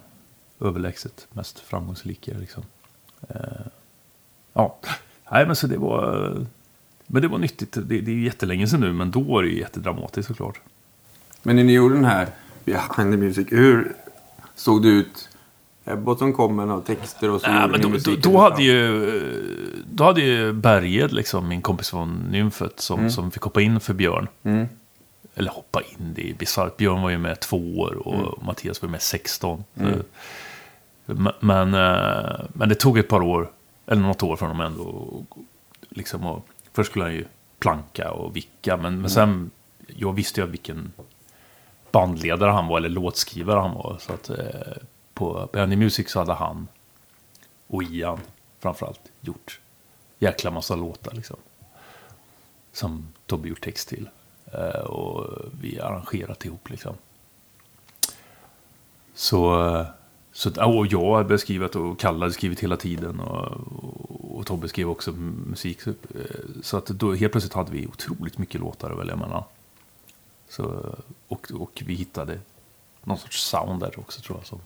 överlägset 0.61 1.27
mest 1.33 1.59
framgångsrika. 1.59 2.33
Liksom. 2.39 2.63
Eh, 3.29 3.67
ja, 4.53 4.79
nej 5.31 5.47
men 5.47 5.57
så 5.57 5.67
det 5.67 5.77
var... 5.77 6.47
Men 7.07 7.23
det 7.23 7.29
var 7.29 7.39
nyttigt. 7.39 7.73
Det, 7.73 8.01
det 8.01 8.11
är 8.13 8.17
jättelänge 8.17 8.67
sedan 8.67 8.81
nu, 8.81 8.93
men 8.93 9.11
då 9.11 9.21
var 9.21 9.43
det 9.43 9.49
ju 9.49 9.59
jättedramatiskt 9.59 10.29
såklart. 10.29 10.61
Men 11.43 11.57
när 11.57 11.65
ni 11.65 11.73
gjorde 11.73 11.95
den 11.95 12.05
här 12.05 12.29
Behind 12.65 13.13
the 13.13 13.17
Music, 13.17 13.47
hur 13.51 13.97
såg 14.55 14.83
det 14.83 14.89
ut? 14.89 15.29
Ebbot 15.85 16.19
som 16.19 16.33
kom 16.33 16.57
med 16.57 16.69
några 16.69 16.81
texter 16.81 17.31
och 17.31 17.41
så 17.41 17.51
Nej, 17.51 17.69
men 17.69 17.81
då, 17.81 17.89
då, 17.89 18.17
då, 18.17 18.39
hade 18.39 18.63
ju, 18.63 19.83
då 19.91 20.05
hade 20.05 20.21
ju 20.21 20.53
Berged, 20.53 21.13
liksom, 21.13 21.49
min 21.49 21.63
kompis 21.63 21.91
från 21.91 22.15
Nymfet, 22.31 22.81
som, 22.81 23.11
som 23.11 23.31
fick 23.31 23.43
hoppa 23.43 23.61
in 23.61 23.81
för 23.81 23.95
Björn. 23.95 24.29
Mm. 24.43 24.67
Eller 25.35 25.51
hoppa 25.51 25.81
in, 25.81 26.13
det 26.15 26.31
är 26.31 26.35
bisarrt. 26.35 26.77
Björn 26.77 27.03
var 27.03 27.11
ju 27.11 27.19
med 27.19 27.41
två 27.41 27.79
år 27.79 28.09
och 28.09 28.45
Mattias 28.45 28.83
var 28.83 28.89
med 28.89 29.03
16. 29.03 29.65
Så, 29.75 29.85
men, 31.07 31.33
men, 31.41 31.75
eh, 31.75 32.41
men 32.53 32.69
det 32.69 32.75
tog 32.75 32.99
ett 32.99 33.09
par 33.09 33.23
år, 33.23 33.51
eller 33.87 34.03
något 34.03 34.23
år 34.23 34.37
för 34.37 34.47
honom 34.47 34.67
ändå. 34.67 35.25
Liksom, 35.89 36.27
och, 36.27 36.47
först 36.73 36.91
skulle 36.91 37.05
han 37.05 37.15
ju 37.15 37.25
planka 37.59 38.11
och 38.11 38.37
vicka, 38.37 38.77
men, 38.77 39.01
men 39.01 39.11
sen 39.11 39.51
jag 39.87 40.13
visste 40.13 40.41
ju 40.41 40.47
vilken 40.47 40.93
bandledare 41.91 42.51
han 42.51 42.67
var, 42.67 42.79
eller 42.79 42.89
låtskrivare 42.89 43.61
han 43.61 43.75
var. 43.75 43.97
Så 44.01 44.13
att 44.13 44.31
eh, 44.31 44.37
på 45.15 45.49
Benny 45.53 45.77
Music 45.77 46.11
så 46.11 46.19
hade 46.19 46.35
han 46.35 46.69
och 47.67 47.83
Ian 47.83 48.21
framförallt 48.59 49.01
gjort 49.21 49.61
jäkla 50.19 50.51
massa 50.51 50.77
låtar 50.77 51.13
liksom. 51.13 51.37
Som 52.73 53.09
Tobbe 53.27 53.49
gjort 53.49 53.65
text 53.65 53.89
till. 53.89 54.09
Eh, 54.53 54.81
och 54.81 55.27
vi 55.61 55.81
arrangerat 55.81 56.45
ihop 56.45 56.71
liksom. 56.71 56.95
Så, 59.15 59.87
så 60.37 60.49
att- 60.49 60.59
och 60.59 60.87
jag 60.87 61.17
hade 61.17 61.39
skrivit 61.39 61.77
och 61.77 61.99
Kalle 61.99 62.19
hade 62.19 62.33
skrivit 62.33 62.61
hela 62.61 62.77
tiden. 62.77 63.21
Och, 63.21 63.47
och, 63.47 64.39
och 64.39 64.47
Tobbe 64.47 64.69
skrev 64.69 64.91
också 64.91 65.13
musik. 65.13 65.81
Så, 65.83 65.91
eh, 65.91 65.95
Så 66.63 66.77
att 66.77 66.87
då 66.87 67.15
helt 67.15 67.33
plötsligt 67.33 67.55
hade 67.55 67.71
vi 67.73 67.87
otroligt 67.87 68.39
mycket 68.39 68.61
låtar 68.61 68.91
att 68.91 68.99
välja 68.99 69.17
mellan. 69.17 69.43
Så, 70.49 70.95
och, 71.29 71.51
och 71.55 71.83
vi 71.87 71.95
hittade 71.95 72.39
någon 73.05 73.19
sorts 73.19 73.43
sound 73.45 73.81
där 73.81 73.99
också 73.99 74.21
tror 74.21 74.39
jag. 74.39 74.47
Som, 74.47 74.61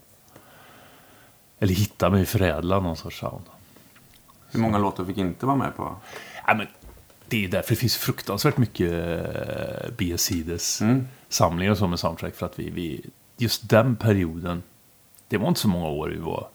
eller 1.58 1.74
hittade, 1.74 2.10
men 2.10 2.20
vi 2.20 2.26
förädlade 2.26 2.82
någon 2.82 2.96
sorts 2.96 3.18
sound. 3.20 3.44
Hur 4.50 4.60
många 4.60 4.78
låtar 4.78 5.04
fick 5.04 5.16
inte 5.18 5.46
vara 5.46 5.56
med 5.56 5.76
på? 5.76 5.96
Ja, 6.46 6.54
men 6.54 6.66
det 7.28 7.44
är 7.44 7.48
därför 7.48 7.70
det 7.70 7.76
finns 7.76 7.96
fruktansvärt 7.96 8.56
mycket 8.56 8.92
eh, 8.92 9.90
B-sides 9.98 10.82
samlingar 11.28 11.74
som 11.74 11.92
är 11.92 11.96
soundtrack. 11.96 12.34
För 12.34 12.46
att 12.46 12.58
vi, 12.58 12.70
vi, 12.70 13.04
just 13.36 13.68
den 13.68 13.96
perioden, 13.96 14.62
det 15.28 15.38
var 15.38 15.48
inte 15.48 15.60
så 15.60 15.68
många 15.68 15.88
år 15.88 16.08
vi 16.08 16.18
var 16.18 16.48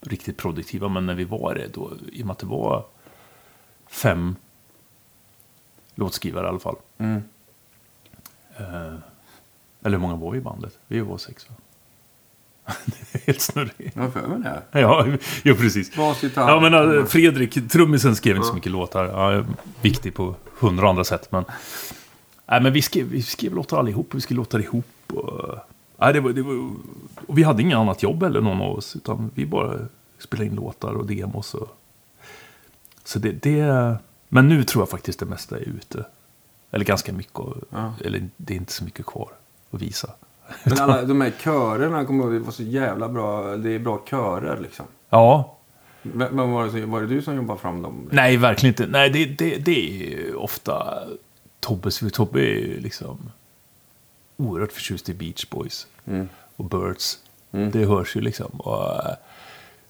riktigt 0.00 0.36
produktiva. 0.36 0.88
Men 0.88 1.06
när 1.06 1.14
vi 1.14 1.24
var 1.24 1.54
det, 1.54 1.74
då, 1.74 1.92
i 2.12 2.22
och 2.22 2.26
med 2.26 2.32
att 2.32 2.38
det 2.38 2.46
var 2.46 2.86
fem 3.86 4.36
låtskrivare 5.94 6.46
i 6.46 6.48
alla 6.48 6.58
fall. 6.58 6.76
Mm. 6.98 7.22
Eh, 8.56 8.94
eller 9.82 9.96
hur 9.96 9.98
många 9.98 10.16
var 10.16 10.30
vi 10.30 10.38
i 10.38 10.40
bandet? 10.40 10.78
Vi 10.86 11.00
var 11.00 11.18
sex 11.18 11.46
va? 11.50 11.54
det 12.84 13.18
är 13.18 13.26
helt 13.26 13.40
snurrigt. 13.40 13.96
Jag 13.96 14.12
för 14.12 14.26
mig 14.26 14.40
det. 14.40 14.80
Ja, 14.80 15.06
ja 15.42 15.54
precis. 15.54 15.92
Ja, 16.34 16.60
men 16.60 16.98
äh, 16.98 17.04
Fredrik, 17.04 17.70
trummisen, 17.70 18.16
skrev 18.16 18.36
inte 18.36 18.48
så 18.48 18.54
mycket 18.54 18.72
låtar. 18.72 19.04
Ja, 19.04 19.44
viktig 19.82 20.14
på 20.14 20.34
hundra 20.58 20.88
andra 20.88 21.04
sätt, 21.04 21.32
men... 21.32 21.44
Nej, 22.46 22.62
men 22.62 22.72
vi 22.72 22.82
skrev, 22.82 23.06
vi 23.06 23.22
skrev 23.22 23.54
låtar 23.54 23.78
allihop, 23.78 24.14
vi 24.14 24.20
skrev 24.20 24.36
låtar 24.36 24.58
ihop. 24.58 24.86
Och, 25.12 25.58
nej, 25.98 26.12
det 26.12 26.20
var, 26.20 26.30
det 26.30 26.42
var, 26.42 26.70
och 27.26 27.38
vi 27.38 27.42
hade 27.42 27.62
inget 27.62 27.76
annat 27.76 28.02
jobb 28.02 28.22
eller 28.22 28.40
någon 28.40 28.60
av 28.60 28.76
oss, 28.76 28.96
utan 28.96 29.30
vi 29.34 29.46
bara 29.46 29.78
spelade 30.18 30.46
in 30.46 30.54
låtar 30.54 30.94
och 30.94 31.06
demos. 31.06 31.54
Och, 31.54 31.68
så 33.04 33.18
det, 33.18 33.32
det... 33.32 33.96
Men 34.28 34.48
nu 34.48 34.64
tror 34.64 34.82
jag 34.82 34.88
faktiskt 34.88 35.18
det 35.18 35.26
mesta 35.26 35.56
är 35.56 35.62
ute. 35.62 36.04
Eller 36.70 36.84
ganska 36.84 37.12
mycket. 37.12 37.44
Ja. 37.70 37.92
Eller 38.04 38.28
det 38.36 38.54
är 38.54 38.56
inte 38.56 38.72
så 38.72 38.84
mycket 38.84 39.06
kvar 39.06 39.28
att 39.70 39.82
visa. 39.82 40.10
Men 40.64 40.78
alla 40.78 41.02
de 41.04 41.20
här 41.20 41.32
körerna, 41.38 42.04
kommer 42.04 42.24
ihåg, 42.24 42.32
det 42.32 42.38
var 42.38 42.52
så 42.52 42.62
jävla 42.62 43.08
bra. 43.08 43.56
Det 43.56 43.70
är 43.70 43.78
bra 43.78 44.02
körer 44.10 44.60
liksom. 44.60 44.86
Ja, 45.10 45.58
Men 46.02 46.50
var 46.50 46.66
det, 46.66 46.86
var 46.86 47.00
det 47.00 47.06
du 47.06 47.22
som 47.22 47.34
jobbade 47.34 47.60
fram 47.60 47.82
dem? 47.82 48.08
Nej, 48.12 48.36
verkligen 48.36 48.72
inte. 48.72 48.86
Nej, 48.86 49.10
det, 49.10 49.24
det, 49.24 49.56
det 49.56 50.12
är 50.12 50.36
ofta 50.36 50.98
Tobbes. 51.60 52.12
Tobbe 52.12 52.40
är 52.40 52.44
ju 52.44 52.80
liksom 52.80 53.30
oerhört 54.38 54.72
förtjust 54.72 55.08
i 55.08 55.14
Beach 55.14 55.46
Boys 55.50 55.86
Mm. 56.06 56.28
och 56.56 56.64
Birds. 56.64 57.18
Det 57.50 57.84
hörs 57.84 58.16
ju 58.16 58.20
liksom. 58.20 58.46
Och, 58.60 58.86
eh, 59.06 59.14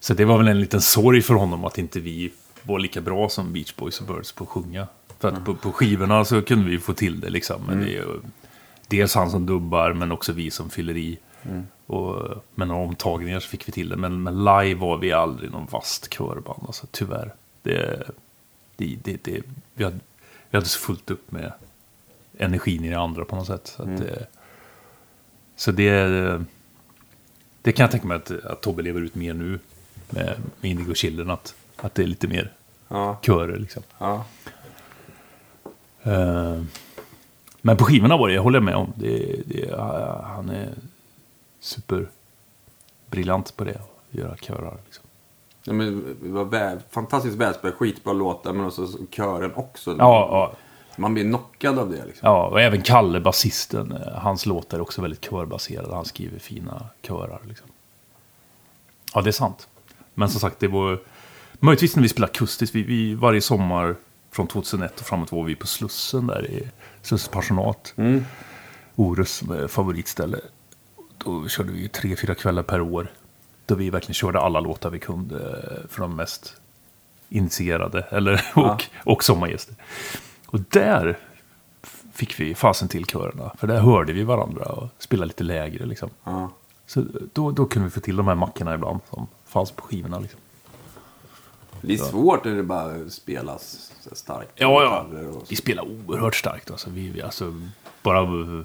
så 0.01 0.15
det 0.15 0.25
var 0.25 0.39
väl 0.39 0.49
en 0.49 0.61
liten 0.61 0.81
sorg 0.81 1.23
för 1.23 1.35
honom 1.35 1.65
att 1.65 1.79
inte 1.79 2.01
vi 2.01 2.33
var 2.63 2.79
lika 2.79 3.01
bra 3.01 3.29
som 3.29 3.53
Beach 3.53 3.75
Boys 3.77 4.01
och 4.01 4.07
Birds 4.07 4.33
på 4.33 4.45
att 4.45 4.51
sjunga. 4.51 4.87
För 5.19 5.29
att 5.29 5.45
på, 5.45 5.55
på 5.55 5.73
skivorna 5.73 6.25
så 6.25 6.43
kunde 6.43 6.71
vi 6.71 6.79
få 6.79 6.93
till 6.95 7.21
det 7.21 7.31
liksom. 7.31 7.63
Men 7.67 7.81
det 7.81 7.87
är 7.87 7.89
ju 8.03 8.21
dels 8.89 9.15
han 9.15 9.31
som 9.31 9.47
dubbar 9.47 9.93
men 9.93 10.13
också 10.13 10.33
vi 10.33 10.51
som 10.51 10.71
fyller 10.71 10.97
i. 10.97 11.19
Och 11.87 12.23
med 12.55 12.69
några 12.69 12.83
omtagningar 12.83 13.41
så 13.41 13.49
fick 13.49 13.69
vi 13.69 13.73
till 13.73 13.89
det. 13.89 13.97
Men, 13.97 14.23
men 14.23 14.39
live 14.45 14.75
var 14.75 14.97
vi 14.99 15.13
aldrig 15.13 15.51
någon 15.51 15.67
vast 15.71 16.15
körband. 16.15 16.63
Alltså, 16.67 16.87
tyvärr. 16.91 17.35
Det, 17.63 18.03
det, 18.77 18.97
det, 19.05 19.25
det, 19.25 19.43
vi, 19.75 19.85
hade, 19.85 19.99
vi 20.51 20.57
hade 20.57 20.67
så 20.69 20.79
fullt 20.79 21.11
upp 21.11 21.33
med 21.33 21.53
energin 22.39 22.85
i 22.85 22.89
det 22.89 22.99
andra 22.99 23.25
på 23.25 23.37
något 23.37 23.47
sätt. 23.47 23.67
Så, 23.77 23.83
att, 23.83 23.99
det, 23.99 24.27
så 25.59 25.73
det, 25.73 25.91
det 27.63 27.73
kan 27.73 27.85
jag 27.85 27.91
tänka 27.91 28.07
mig 28.07 28.17
att, 28.17 28.31
att 28.45 28.61
Tobbe 28.61 28.83
lever 28.83 29.01
ut 29.01 29.15
mer 29.15 29.35
nu 29.35 29.59
med, 30.11 30.35
med 30.61 30.71
Indigo 30.71 30.95
Children. 30.95 31.31
Att, 31.31 31.55
att 31.77 31.95
det 31.95 32.03
är 32.03 32.07
lite 32.07 32.29
mer 32.29 32.53
Ja. 32.89 33.19
körer 33.23 33.59
liksom. 33.59 33.83
ja. 33.99 34.25
Eh, 36.03 36.63
Men 37.61 37.77
på 37.77 37.85
skivorna 37.85 38.17
var 38.17 38.29
det, 38.29 38.35
jag 38.35 38.43
håller 38.43 38.61
med 38.61 38.75
om. 38.75 38.93
Det, 38.97 39.43
det, 39.47 39.77
han 40.25 40.49
är 40.51 40.69
superbriljant 41.61 43.57
på 43.57 43.65
det. 43.65 43.75
Att 43.75 44.15
göra 44.19 44.37
körar. 44.37 44.77
Liksom. 44.85 45.05
Ja, 45.65 45.73
men 45.73 46.17
det 46.23 46.29
var 46.29 46.45
väl, 46.45 46.79
fantastiskt 46.91 47.37
välspelat, 47.37 47.75
skitbra 47.77 48.13
låtar, 48.13 48.53
men 48.53 48.67
också 48.67 48.87
så 48.87 48.99
kören 49.11 49.55
också. 49.55 49.91
Ja, 49.91 49.97
ja, 49.99 50.53
Man 50.99 51.15
blir 51.15 51.25
knockad 51.25 51.79
av 51.79 51.91
det 51.91 52.05
liksom. 52.07 52.29
ja, 52.29 52.47
och 52.47 52.61
även 52.61 52.83
Kalle, 52.83 53.21
basisten. 53.21 53.93
eh, 53.93 54.13
Hans 54.19 54.47
låtar 54.47 54.79
är 54.79 54.83
också 54.83 55.03
väldigt 55.03 55.21
körbaserade. 55.21 55.95
Han 55.95 56.05
skriver 56.05 56.39
fina 56.39 56.87
körar. 57.03 57.41
Liksom. 57.49 57.67
Ja, 59.15 59.21
det 59.23 59.31
är 59.31 59.33
sant. 59.33 59.69
Men 60.15 60.29
som 60.29 60.41
sagt, 60.41 60.61
det 60.61 60.69
var... 60.69 61.01
Möjligtvis 61.61 61.97
när 61.97 62.03
vi 62.03 62.09
spelade 62.09 62.31
akustiskt. 62.31 62.75
Vi, 62.75 62.83
vi, 62.83 63.15
varje 63.15 63.41
sommar 63.41 63.97
från 64.31 64.47
2001 64.47 65.01
och 65.01 65.07
framåt 65.07 65.33
var 65.33 65.45
vi 65.45 65.55
på 65.55 65.67
Slussen 65.67 66.27
där 66.27 66.51
i 66.51 66.69
Slussens 67.03 67.29
pensionat. 67.29 67.95
Orust 68.97 69.43
eh, 69.43 69.67
favoritställe. 69.67 70.39
Då 71.25 71.49
körde 71.49 71.73
vi 71.73 71.89
tre, 71.89 72.17
fyra 72.17 72.35
kvällar 72.35 72.63
per 72.63 72.81
år. 72.81 73.13
Då 73.67 73.75
vi 73.75 73.91
verkligen 73.91 74.15
körde 74.15 74.41
alla 74.41 74.61
låtar 74.61 74.91
vi 74.91 74.99
kunde 74.99 75.37
eh, 75.37 75.89
för 75.89 76.01
de 76.01 76.17
mest 76.17 76.57
initierade. 77.29 78.01
Eller, 78.11 78.45
och, 78.55 78.85
och 79.05 79.25
sommargäster. 79.25 79.75
Och 80.51 80.61
där 80.61 81.19
fick 82.13 82.41
vi 82.41 82.55
fasen 82.55 82.89
till 82.89 83.07
körerna. 83.07 83.53
För 83.59 83.67
där 83.67 83.81
hörde 83.81 84.13
vi 84.13 84.23
varandra 84.23 84.65
och 84.65 84.89
spelade 84.99 85.27
lite 85.27 85.45
lägre 85.45 85.87
liksom. 85.87 86.11
Ja. 86.25 86.51
Så 86.87 87.05
då, 87.33 87.51
då 87.51 87.67
kunde 87.67 87.89
vi 87.89 87.91
få 87.91 88.01
till 88.01 88.17
de 88.17 88.29
här 88.29 88.35
mackorna 88.35 88.75
ibland 88.75 89.01
som 89.11 89.27
fanns 89.45 89.71
på 89.71 89.83
skivorna. 89.83 90.19
Liksom. 90.19 90.41
Det 91.81 91.95
är 91.95 91.99
svårt 91.99 92.45
när 92.45 92.57
det 92.57 92.63
bara 92.63 93.09
spelas 93.11 93.93
starkt. 94.13 94.51
Ja, 94.55 94.83
ja. 94.83 95.07
Vi 95.49 95.57
spelar 95.57 95.85
oerhört 95.85 96.35
starkt. 96.35 96.71
Alltså, 96.71 96.91
vi, 96.91 97.09
vi, 97.09 97.23
alltså, 97.23 97.63
bara 98.03 98.23
uh, 98.23 98.65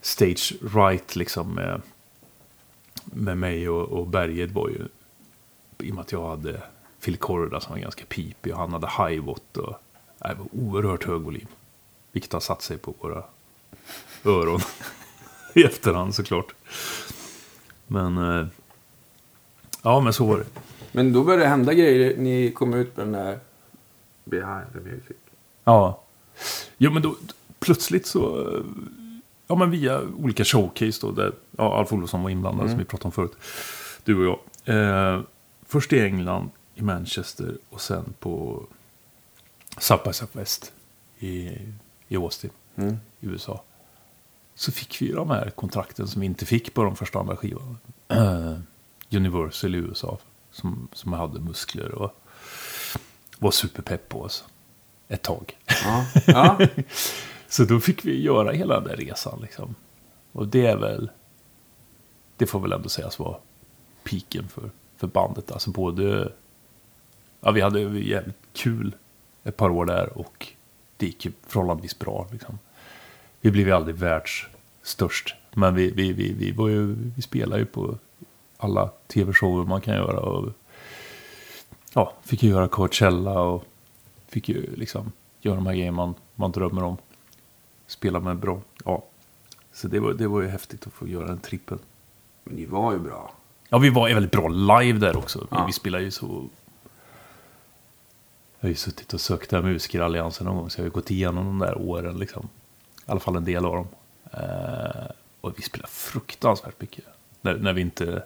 stage 0.00 0.54
right 0.74 1.16
liksom 1.16 1.54
med, 1.54 1.82
med 3.04 3.38
mig 3.38 3.68
och, 3.68 3.88
och 3.88 4.06
Berget 4.06 4.50
var 4.50 4.68
ju... 4.68 4.88
I 5.78 5.90
och 5.90 5.94
med 5.94 6.02
att 6.02 6.12
jag 6.12 6.28
hade 6.28 6.62
Phil 7.04 7.16
Korda 7.16 7.60
som 7.60 7.72
var 7.72 7.80
ganska 7.80 8.04
pipig 8.04 8.52
och 8.52 8.58
han 8.58 8.72
hade 8.72 8.86
hi-watt 8.86 9.56
och... 9.56 9.74
Det 10.28 10.34
var 10.38 10.46
oerhört 10.52 11.04
hög 11.04 11.20
volym. 11.20 11.46
Vilket 12.12 12.32
har 12.32 12.40
satt 12.40 12.62
sig 12.62 12.78
på 12.78 12.94
våra 13.00 13.24
öron. 14.24 14.60
I 15.54 15.64
efterhand 15.64 16.14
såklart. 16.14 16.54
Men... 17.86 18.18
eh, 18.18 18.46
ja, 19.82 20.00
men 20.00 20.12
så 20.12 20.24
var 20.26 20.38
det. 20.38 20.44
Men 20.92 21.12
då 21.12 21.24
började 21.24 21.44
det 21.44 21.48
hända 21.48 21.74
grejer. 21.74 22.16
Ni 22.16 22.50
kom 22.52 22.74
ut 22.74 22.94
på 22.94 23.00
den 23.00 23.12
där 23.12 23.38
Behind 24.24 24.72
the 24.72 24.78
Music. 24.80 25.16
Ja. 25.64 26.02
Jo, 26.78 26.90
men 26.90 27.02
då 27.02 27.16
plötsligt 27.58 28.06
så... 28.06 28.50
eh, 28.56 28.62
Ja, 29.46 29.56
men 29.56 29.70
via 29.70 30.00
olika 30.02 30.44
showcase 30.44 31.06
då, 31.06 31.12
där 31.12 31.32
ja, 31.58 31.78
Alf 31.78 31.92
Olofsson 31.92 32.22
var 32.22 32.30
inblandad 32.30 32.68
som 32.70 32.78
vi 32.78 32.84
pratade 32.84 33.06
om 33.06 33.12
förut. 33.12 33.32
Du 34.04 34.28
och 34.28 34.38
jag. 34.64 34.76
Eh, 35.14 35.20
först 35.66 35.92
i 35.92 36.00
England, 36.00 36.50
i 36.74 36.82
Manchester 36.82 37.56
och 37.70 37.80
sen 37.80 38.14
på 38.20 38.62
By 39.76 40.12
Southwest 40.12 40.72
i, 41.18 41.58
i 42.08 42.16
Austin, 42.16 42.50
i 43.20 43.26
USA. 43.26 43.62
Så 44.54 44.72
fick 44.72 45.02
vi 45.02 45.12
de 45.12 45.30
här 45.30 45.50
kontrakten 45.50 46.08
som 46.08 46.20
vi 46.20 46.26
inte 46.26 46.46
fick 46.46 46.74
på 46.74 46.84
de 46.84 46.96
första 46.96 47.18
andra 47.18 47.36
skivan. 47.36 47.78
Universal 49.12 49.74
i 49.74 49.78
USA, 49.78 50.18
som, 50.50 50.88
som 50.92 51.12
hade 51.12 51.40
muskler 51.40 51.94
och 51.94 52.20
var 53.38 53.50
superpepp 53.50 54.08
på 54.08 54.22
oss. 54.22 54.44
Ett 55.08 55.22
tag. 55.22 55.58
Ja. 55.84 56.06
ja. 56.26 56.58
Så 57.48 57.64
då 57.64 57.80
fick 57.80 58.04
vi 58.04 58.22
göra 58.22 58.52
hela 58.52 58.80
den 58.80 58.84
där 58.84 58.96
resan 58.96 59.38
liksom. 59.42 59.74
Och 60.32 60.48
det 60.48 60.66
är 60.66 60.76
väl, 60.76 61.10
det 62.36 62.46
får 62.46 62.60
väl 62.60 62.72
ändå 62.72 62.88
sägas 62.88 63.18
vara 63.18 63.36
piken 64.04 64.48
för, 64.48 64.70
för 64.96 65.06
bandet. 65.06 65.52
Alltså 65.52 65.70
både, 65.70 66.32
ja 67.40 67.50
vi 67.50 67.60
hade 67.60 67.80
jävligt 67.80 68.36
kul 68.52 68.94
ett 69.44 69.56
par 69.56 69.70
år 69.70 69.84
där 69.84 70.18
och 70.18 70.46
det 70.96 71.06
gick 71.06 71.24
ju 71.24 71.32
förhållandevis 71.46 71.98
bra 71.98 72.26
liksom. 72.32 72.58
Vi 73.40 73.50
blev 73.50 73.66
ju 73.66 73.72
aldrig 73.72 73.96
världsstörst. 73.96 75.34
Men 75.54 75.74
vi, 75.74 75.90
vi, 75.90 76.12
vi, 76.12 76.32
vi, 76.32 76.52
var 76.52 76.68
ju, 76.68 76.94
vi 77.16 77.22
spelar 77.22 77.58
ju 77.58 77.64
på 77.64 77.98
alla 78.56 78.90
tv-shower 79.06 79.64
man 79.64 79.80
kan 79.80 79.94
göra. 79.94 80.20
Och, 80.20 80.48
ja, 81.92 82.12
fick 82.22 82.42
ju 82.42 82.50
göra 82.50 82.68
Coachella 82.68 83.40
och 83.40 83.64
fick 84.28 84.48
ju 84.48 84.76
liksom 84.76 85.12
göra 85.40 85.54
de 85.56 85.66
här 85.66 85.74
grejerna 85.74 85.96
man, 85.96 86.14
man 86.34 86.52
drömmer 86.52 86.84
om. 86.84 86.96
spela 87.86 88.20
med 88.20 88.36
bra. 88.36 88.60
Ja. 88.84 89.04
Så 89.72 89.88
det 89.88 90.00
var, 90.00 90.12
det 90.12 90.26
var 90.26 90.42
ju 90.42 90.48
häftigt 90.48 90.86
att 90.86 90.92
få 90.92 91.08
göra 91.08 91.28
en 91.28 91.38
trippel. 91.38 91.78
Men 92.44 92.54
ni 92.56 92.66
var 92.66 92.92
ju 92.92 92.98
bra. 92.98 93.34
Ja, 93.68 93.78
vi 93.78 93.90
var 93.90 94.14
väldigt 94.14 94.32
bra 94.32 94.48
live 94.48 94.98
där 94.98 95.16
också. 95.16 95.38
Vi, 95.38 95.46
Ja. 95.50 95.64
vi 95.66 95.72
spelar 95.72 95.98
ju 95.98 96.10
så... 96.10 96.48
Jag 98.60 98.64
har 98.64 98.68
ju 98.70 98.74
suttit 98.76 99.14
och 99.14 99.20
sökt 99.20 99.50
där 99.50 99.62
musikeralliansen 99.62 100.46
någon 100.46 100.56
gång, 100.56 100.70
så 100.70 100.78
jag 100.80 100.82
har 100.82 100.86
ju 100.86 100.90
gått 100.92 101.10
igenom 101.10 101.44
de 101.46 101.58
där 101.58 101.78
åren 101.78 102.18
liksom. 102.18 102.48
I 103.06 103.10
alla 103.10 103.20
fall 103.20 103.36
en 103.36 103.44
del 103.44 103.64
av 103.64 103.74
dem. 103.74 103.88
Eh, 104.32 105.10
och 105.40 105.58
vi 105.58 105.62
spelar 105.62 105.86
fruktansvärt 105.86 106.80
mycket. 106.80 107.04
När, 107.40 107.54
när 107.54 107.72
vi 107.72 107.80
inte... 107.80 108.22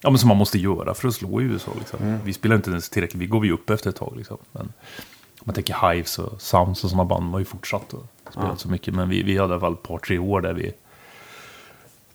Ja, 0.00 0.10
men 0.10 0.18
som 0.18 0.28
man 0.28 0.36
måste 0.36 0.58
göra 0.58 0.94
för 0.94 1.08
att 1.08 1.14
slå 1.14 1.40
i 1.40 1.44
USA 1.44 1.72
liksom. 1.78 2.18
Vi 2.24 2.32
spelar 2.32 2.56
inte 2.56 2.70
ens 2.70 2.88
tillräckligt, 2.90 3.22
vi 3.22 3.26
går 3.26 3.46
ju 3.46 3.52
upp 3.52 3.70
efter 3.70 3.90
ett 3.90 3.96
tag 3.96 4.14
liksom. 4.16 4.38
Men 4.52 4.62
om 4.62 5.44
man 5.44 5.54
tänker 5.54 5.92
Hives 5.92 6.18
och 6.18 6.42
Sounds 6.42 6.84
och 6.84 6.90
sådana 6.90 7.04
band 7.04 7.32
var 7.32 7.38
ju 7.38 7.44
fortsatt 7.44 7.94
att 7.94 8.32
spela 8.32 8.48
Ja. 8.48 8.56
så 8.56 8.68
mycket. 8.68 8.94
Men 8.94 9.08
vi, 9.08 9.22
vi 9.22 9.38
hade 9.38 9.50
i 9.50 9.54
alla 9.54 9.60
fall 9.60 9.72
ett 9.72 9.82
par, 9.82 9.98
tre 9.98 10.18
år 10.18 10.40
där 10.40 10.52
vi... 10.52 10.72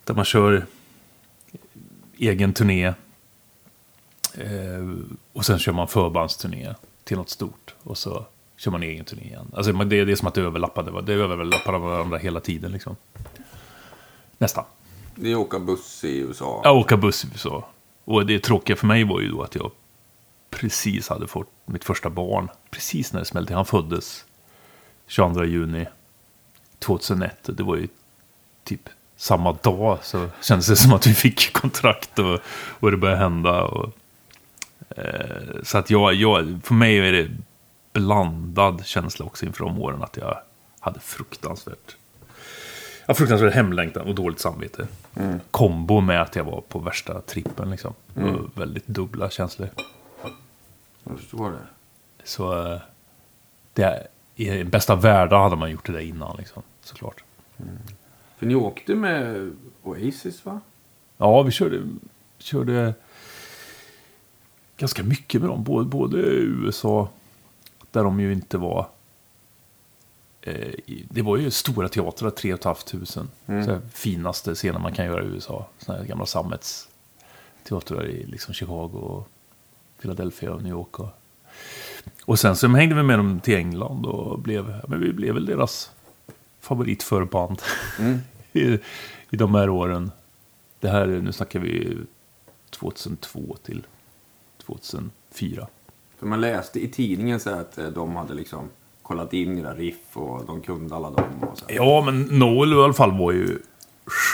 Där 0.04 0.14
man 0.14 0.24
kör 0.24 0.66
egen 2.18 2.52
turné. 2.52 2.86
Eh, 4.34 4.92
och 5.32 5.46
sen 5.46 5.58
kör 5.58 5.72
man 5.72 5.88
förbandsturné 5.88 6.74
till 7.04 7.16
något 7.16 7.30
stort. 7.30 7.74
Och 7.82 7.98
så 7.98 8.26
kör 8.56 8.70
man 8.70 8.82
egen 8.82 9.04
turné 9.04 9.22
igen. 9.22 9.50
Alltså 9.54 9.72
det 9.72 9.96
är 9.96 10.06
det 10.06 10.12
är 10.12 10.16
som 10.16 10.28
att 10.28 10.34
det 10.34 10.40
överlappade. 10.40 11.02
Det 11.02 11.12
överlappade 11.12 11.78
varandra 11.78 12.18
hela 12.18 12.40
tiden 12.40 12.72
liksom. 12.72 12.96
Nästan. 14.38 14.64
Ni 15.14 15.34
åka 15.34 15.58
buss 15.58 16.04
i 16.04 16.18
USA. 16.18 16.60
Jag 16.64 16.76
åka 16.76 16.96
buss 16.96 17.24
i 17.24 17.28
USA. 17.32 17.68
Och 18.04 18.26
det 18.26 18.38
tråkiga 18.38 18.76
för 18.76 18.86
mig 18.86 19.04
var 19.04 19.20
ju 19.20 19.30
då 19.30 19.42
att 19.42 19.54
jag 19.54 19.70
precis 20.50 21.08
hade 21.08 21.26
fått 21.26 21.50
mitt 21.64 21.84
första 21.84 22.10
barn. 22.10 22.48
Precis 22.70 23.12
när 23.12 23.20
det 23.20 23.26
smällde. 23.26 23.54
Han 23.54 23.66
föddes 23.66 24.24
22 25.06 25.44
juni 25.44 25.86
2001. 26.78 27.36
Det 27.42 27.62
var 27.62 27.76
ju 27.76 27.88
typ 28.64 28.88
samma 29.16 29.52
dag 29.52 29.98
så 30.02 30.28
kändes 30.42 30.66
det 30.66 30.76
som 30.76 30.92
att 30.92 31.06
vi 31.06 31.14
fick 31.14 31.52
kontrakt 31.52 32.18
och, 32.18 32.40
och 32.80 32.90
det 32.90 32.96
började 32.96 33.20
hända. 33.20 33.64
Och, 33.64 33.92
så 35.62 35.78
att 35.78 35.90
jag, 35.90 36.14
jag, 36.14 36.60
för 36.64 36.74
mig 36.74 36.98
är 36.98 37.12
det 37.12 37.30
blandad 37.92 38.86
känsla 38.86 39.26
också 39.26 39.46
inför 39.46 39.64
de 39.64 39.78
åren 39.78 40.02
att 40.02 40.16
jag 40.16 40.38
hade 40.80 41.00
fruktansvärt 41.00 41.96
Ja, 43.06 43.14
fruktansvärd 43.14 43.52
hemlängtan 43.52 44.06
och 44.06 44.14
dåligt 44.14 44.40
samvete. 44.40 44.86
Kombo 45.50 46.00
med 46.00 46.22
att 46.22 46.36
jag 46.36 46.44
var 46.44 46.60
på 46.60 46.78
värsta 46.78 47.20
trippen 47.20 47.70
liksom. 47.70 47.94
Var 48.14 48.50
väldigt 48.54 48.86
dubbla 48.86 49.30
känslor. 49.30 49.68
Jag 51.04 51.18
förstår 51.18 51.50
det. 51.50 51.58
Så 52.24 52.72
eh, 52.72 52.80
det, 53.72 54.06
i 54.34 54.48
den 54.50 54.70
bästa 54.70 54.96
världen 54.96 55.40
hade 55.40 55.56
man 55.56 55.70
gjort 55.70 55.86
det 55.86 55.92
där 55.92 56.00
innan 56.00 56.36
liksom, 56.36 56.62
såklart. 56.80 57.24
För 58.38 58.46
ni 58.46 58.54
åkte 58.54 58.94
med 58.94 59.50
Oasis 59.82 60.44
va? 60.44 60.60
Ja, 61.16 61.42
vi 61.42 61.50
körde, 61.50 61.82
körde 62.38 62.94
ganska 64.76 65.02
mycket 65.02 65.40
med 65.40 65.50
dem. 65.50 65.64
Både, 65.64 65.84
både 65.84 66.18
USA, 66.18 67.08
där 67.90 68.04
de 68.04 68.20
ju 68.20 68.32
inte 68.32 68.58
var... 68.58 68.88
Eh, 70.42 70.74
det 71.10 71.22
var 71.22 71.36
ju 71.36 71.50
stora 71.50 71.88
teatrar, 71.88 72.30
3 72.30 72.56
500. 72.56 73.26
Mm. 73.46 73.64
Så 73.64 73.80
finaste 73.92 74.54
scener 74.54 74.78
man 74.78 74.92
kan 74.92 75.06
göra 75.06 75.24
i 75.24 75.26
USA. 75.26 75.66
Såna 75.78 75.98
här 75.98 76.04
gamla 76.04 76.26
sammetsteatrar 76.26 78.06
i 78.06 78.26
liksom 78.26 78.54
Chicago, 78.54 78.98
och 78.98 79.28
Philadelphia 80.00 80.52
och 80.52 80.62
New 80.62 80.72
York. 80.72 81.00
Och, 81.00 81.08
och 82.24 82.38
sen 82.38 82.56
så 82.56 82.68
hängde 82.68 82.94
vi 82.94 83.02
med 83.02 83.18
dem 83.18 83.40
till 83.40 83.56
England 83.56 84.06
och 84.06 84.38
blev, 84.38 84.80
men 84.88 85.00
vi 85.00 85.12
blev 85.12 85.34
väl 85.34 85.46
deras 85.46 85.90
favoritförband 86.60 87.62
i, 88.52 88.78
i 89.30 89.36
de 89.36 89.54
här 89.54 89.68
åren. 89.68 90.10
Det 90.80 90.88
här, 90.88 91.06
nu 91.06 91.32
snackar 91.32 91.60
vi 91.60 91.98
2002 92.70 93.56
till 93.62 93.82
2004. 94.66 95.66
För 96.18 96.26
man 96.26 96.40
läste 96.40 96.80
i 96.84 96.88
tidningen 96.88 97.40
så 97.40 97.50
att 97.50 97.78
eh, 97.78 97.86
de 97.86 98.16
hade 98.16 98.34
liksom 98.34 98.68
kollat 99.02 99.32
in 99.32 99.58
era 99.58 99.74
riff 99.74 100.16
och 100.16 100.46
de 100.46 100.60
kunde 100.60 100.94
alla 100.96 101.10
dem. 101.10 101.44
Och 101.52 101.58
så. 101.58 101.64
Ja, 101.68 102.02
men 102.06 102.22
Noel 102.22 102.72
i 102.72 102.76
alla 102.76 102.92
fall 102.92 103.18
var 103.18 103.32
ju 103.32 103.58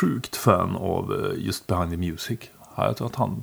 sjukt 0.01 0.37
fan 0.37 0.76
av 0.76 1.12
eh, 1.14 1.45
just 1.45 1.66
Behind 1.66 1.91
the 1.91 1.97
Music. 1.97 2.39
Ja, 2.76 2.87
Jag 2.87 2.97
tror 2.97 3.07
att 3.07 3.14
han... 3.16 3.43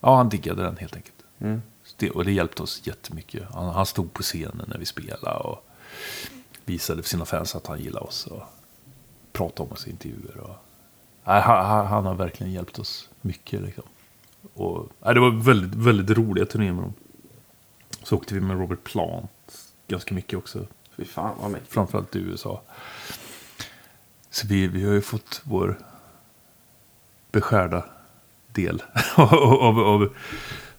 Ja, 0.00 0.16
han 0.16 0.28
diggade 0.28 0.62
den 0.62 0.76
helt 0.76 0.96
enkelt. 0.96 1.14
Mm. 1.38 1.62
Det, 1.96 2.10
och 2.10 2.24
det 2.24 2.32
hjälpte 2.32 2.62
oss 2.62 2.80
jättemycket. 2.84 3.42
Han, 3.52 3.68
han 3.74 3.86
stod 3.86 4.12
på 4.12 4.22
scenen 4.22 4.64
när 4.66 4.78
vi 4.78 4.86
spelade 4.86 5.38
och 5.38 5.66
visade 6.64 7.02
för 7.02 7.08
sina 7.10 7.24
fans 7.24 7.54
att 7.56 7.66
han 7.66 7.80
gillade 7.80 8.06
oss. 8.06 8.26
Och 8.26 8.42
pratade 9.32 9.68
om 9.68 9.72
oss 9.72 9.86
i 9.86 9.90
intervjuer. 9.90 10.36
Och, 10.40 10.56
nej, 11.24 11.40
han, 11.40 11.66
han, 11.66 11.86
han 11.86 12.06
har 12.06 12.14
verkligen 12.14 12.52
hjälpt 12.52 12.78
oss 12.78 13.08
mycket. 13.20 13.62
Liksom. 13.62 13.84
Och, 14.54 14.88
nej, 15.04 15.14
det 15.14 15.20
var 15.20 15.30
väldigt, 15.30 15.74
väldigt 15.74 16.18
roliga 16.18 16.46
turnéer 16.46 16.72
med 16.72 16.82
dem. 16.84 16.94
Så 18.02 18.16
åkte 18.16 18.34
vi 18.34 18.40
med 18.40 18.58
Robert 18.58 18.84
Plant 18.84 19.30
ganska 19.88 20.14
mycket 20.14 20.38
också. 20.38 20.66
Fy 20.96 21.04
fan 21.04 21.34
vad 21.40 21.50
mäktigt. 21.50 21.72
Framförallt 21.72 22.16
i 22.16 22.18
USA. 22.18 22.62
Så 24.30 24.46
vi, 24.46 24.66
vi 24.66 24.84
har 24.86 24.92
ju 24.92 25.00
fått 25.00 25.40
vår 25.44 25.78
beskärda 27.32 27.84
del 28.52 28.82
av, 29.16 29.34
av, 29.34 29.78
av 29.80 30.14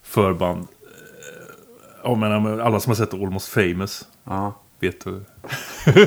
förband. 0.01 0.61
Eh, 0.81 1.47
Jag 2.03 2.17
menar, 2.17 2.59
alla 2.59 2.79
som 2.79 2.89
har 2.89 2.95
sett 2.95 3.13
Almost 3.13 3.47
famous 3.49 4.07
Ja. 4.23 4.53
vet 4.79 5.05
hur 5.05 5.25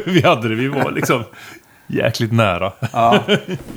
vi 0.11 0.23
hade 0.23 0.49
det. 0.49 0.55
Vi 0.55 0.69
var 0.69 0.91
liksom 0.91 1.25
jäkligt 1.89 2.33
nära. 2.33 2.73
ja. 2.93 3.25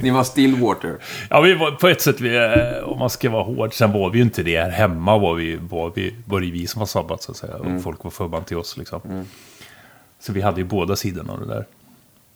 Ni 0.01 0.09
var 0.09 0.23
Stillwater. 0.23 0.97
Ja, 1.29 1.41
vi 1.41 1.53
var 1.53 1.71
på 1.71 1.87
ett 1.87 2.01
sätt, 2.01 2.21
vi, 2.21 2.35
eh, 2.35 2.83
om 2.83 2.99
man 2.99 3.09
ska 3.09 3.29
vara 3.29 3.43
hård, 3.43 3.73
sen 3.73 3.91
var 3.91 4.09
vi 4.09 4.17
ju 4.17 4.23
inte 4.23 4.43
det. 4.43 4.59
Här 4.61 4.69
hemma 4.69 5.17
var, 5.17 5.35
vi, 5.35 5.55
var, 5.55 5.91
vi, 5.95 6.15
var 6.25 6.41
det 6.41 6.51
vi 6.51 6.67
som 6.67 6.79
var 6.79 6.85
sabbat, 6.85 7.23
så 7.23 7.31
att 7.31 7.37
säga. 7.37 7.55
Och 7.55 7.83
folk 7.83 8.03
var 8.03 8.11
förband 8.11 8.45
till 8.45 8.57
oss, 8.57 8.77
liksom. 8.77 9.25
Så 10.19 10.33
vi 10.33 10.41
hade 10.41 10.61
ju 10.61 10.67
båda 10.67 10.95
sidorna 10.95 11.33
av 11.33 11.39
det 11.39 11.53
där, 11.53 11.65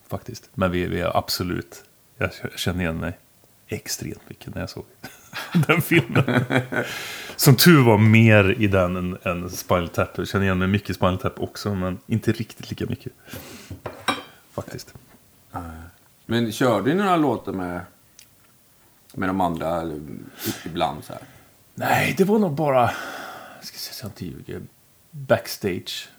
faktiskt. 0.09 0.49
Men 0.53 0.71
vi, 0.71 0.85
vi 0.85 1.01
är 1.01 1.17
absolut, 1.17 1.83
jag 2.17 2.29
känner 2.55 2.81
igen 2.81 2.97
mig 2.99 3.17
extremt 3.67 4.21
mycket 4.29 4.55
när 4.55 4.61
jag 4.61 4.69
såg 4.69 4.83
den 5.67 5.81
filmen. 5.81 6.23
Som 7.35 7.55
tur 7.55 7.83
var 7.83 7.97
mer 7.97 8.55
i 8.59 8.67
den 8.67 8.95
än, 8.95 9.17
än 9.23 9.49
Spinal 9.49 9.89
Tap. 9.89 10.17
Jag 10.17 10.27
känner 10.27 10.45
igen 10.45 10.57
mig 10.57 10.67
mycket 10.67 10.89
i 10.89 10.93
Spinal 10.93 11.17
Tap 11.17 11.39
också, 11.39 11.75
men 11.75 11.97
inte 12.07 12.31
riktigt 12.31 12.69
lika 12.69 12.85
mycket. 12.85 13.13
Faktiskt. 14.53 14.93
Men 16.25 16.51
körde 16.51 16.93
ni 16.93 16.95
några 16.95 17.15
låtar 17.15 17.51
med, 17.51 17.81
med 19.13 19.29
de 19.29 19.41
andra 19.41 19.83
ibland 20.65 21.03
så 21.03 21.13
här? 21.13 21.21
Nej, 21.75 22.15
det 22.17 22.23
var 22.23 22.39
nog 22.39 22.51
bara... 22.51 22.91
Jag 23.57 23.65
ska 23.65 23.77
se 23.77 23.93
så 23.93 24.05
jag 24.05 24.09
inte 24.09 24.25
ljuger. 24.25 24.61
Backstage. 25.11 26.09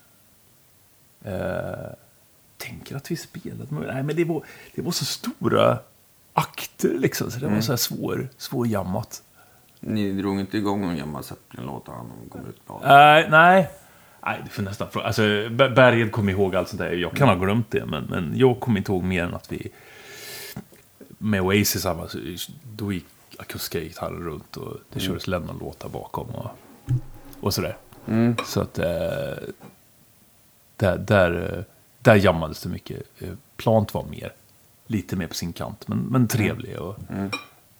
Eh, 1.24 1.92
tänker 2.56 2.96
att 2.96 3.10
vi 3.10 3.16
spelade. 3.16 3.66
Men, 3.68 3.82
nej, 3.82 4.02
men 4.02 4.16
det 4.16 4.24
var, 4.24 4.44
det 4.74 4.82
var 4.82 4.92
så 4.92 5.04
stora 5.04 5.78
akter 6.32 6.94
liksom. 6.98 7.30
Så 7.30 7.38
det 7.38 7.48
var 7.48 7.60
så 7.60 7.72
här 7.72 7.76
svår, 7.76 8.28
svårjammat. 8.36 9.22
Ni 9.80 10.12
drog 10.12 10.40
inte 10.40 10.58
igång 10.58 10.80
någon 10.80 10.96
gammal 10.96 11.24
Zeppelin-låt 11.24 11.86
kom 12.30 12.46
ut 12.46 12.68
med? 12.68 13.22
Eh, 13.24 13.30
nej. 13.30 13.70
Nej, 14.26 14.40
det 14.44 14.50
får 14.50 14.62
nästan 14.62 14.90
fråga. 14.90 15.06
Alltså, 15.06 15.22
Ber- 15.22 15.74
Bergen 15.74 16.10
kommer 16.10 16.32
ihåg 16.32 16.56
allt 16.56 16.68
sånt 16.68 16.78
där. 16.80 16.92
Jag 16.92 17.16
kan 17.16 17.28
ha 17.28 17.34
glömt 17.34 17.70
det, 17.70 17.86
men, 17.86 18.04
men 18.04 18.32
jag 18.38 18.60
kommer 18.60 18.78
inte 18.78 18.92
ihåg 18.92 19.02
mer 19.02 19.24
än 19.24 19.34
att 19.34 19.52
vi... 19.52 19.68
Med 21.18 21.40
Oasis, 21.42 21.86
alltså, 21.86 22.18
då 22.62 22.92
gick 22.92 23.04
akustiska 23.38 23.80
gitarrer 23.80 24.18
runt 24.20 24.56
och 24.56 24.76
det 24.92 25.00
kördes 25.00 25.26
Lennon-låtar 25.26 25.88
bakom 25.88 26.26
och, 26.28 26.50
och 27.40 27.54
sådär. 27.54 27.76
Så 28.46 28.60
att... 28.60 28.78
Eh, 28.78 28.86
där, 30.76 30.98
där, 30.98 31.64
där 32.00 32.14
jammades 32.14 32.62
det 32.62 32.68
mycket. 32.68 33.02
Eh, 33.18 33.28
Plant 33.56 33.94
var 33.94 34.04
mer. 34.04 34.32
Lite 34.86 35.16
mer 35.16 35.26
på 35.26 35.34
sin 35.34 35.52
kant, 35.52 35.88
men, 35.88 35.98
men 35.98 36.28
trevlig. 36.28 36.78
Och 36.80 36.96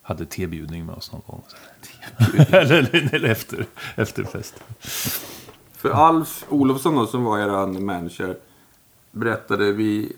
hade 0.02 0.26
tebjudning 0.26 0.86
med 0.86 0.94
oss 0.94 1.12
någon 1.12 1.22
gång. 1.26 1.42
eller, 2.48 2.72
eller, 2.72 3.14
eller 3.14 3.28
efter, 3.28 3.66
efterfest. 3.96 4.54
För 5.86 5.92
Alf 5.92 6.44
Olofsson 6.48 6.94
då, 6.94 7.06
som 7.06 7.24
var 7.24 7.38
er 7.38 7.80
manager, 7.80 8.36
berättade 9.10 9.72
vi 9.72 10.12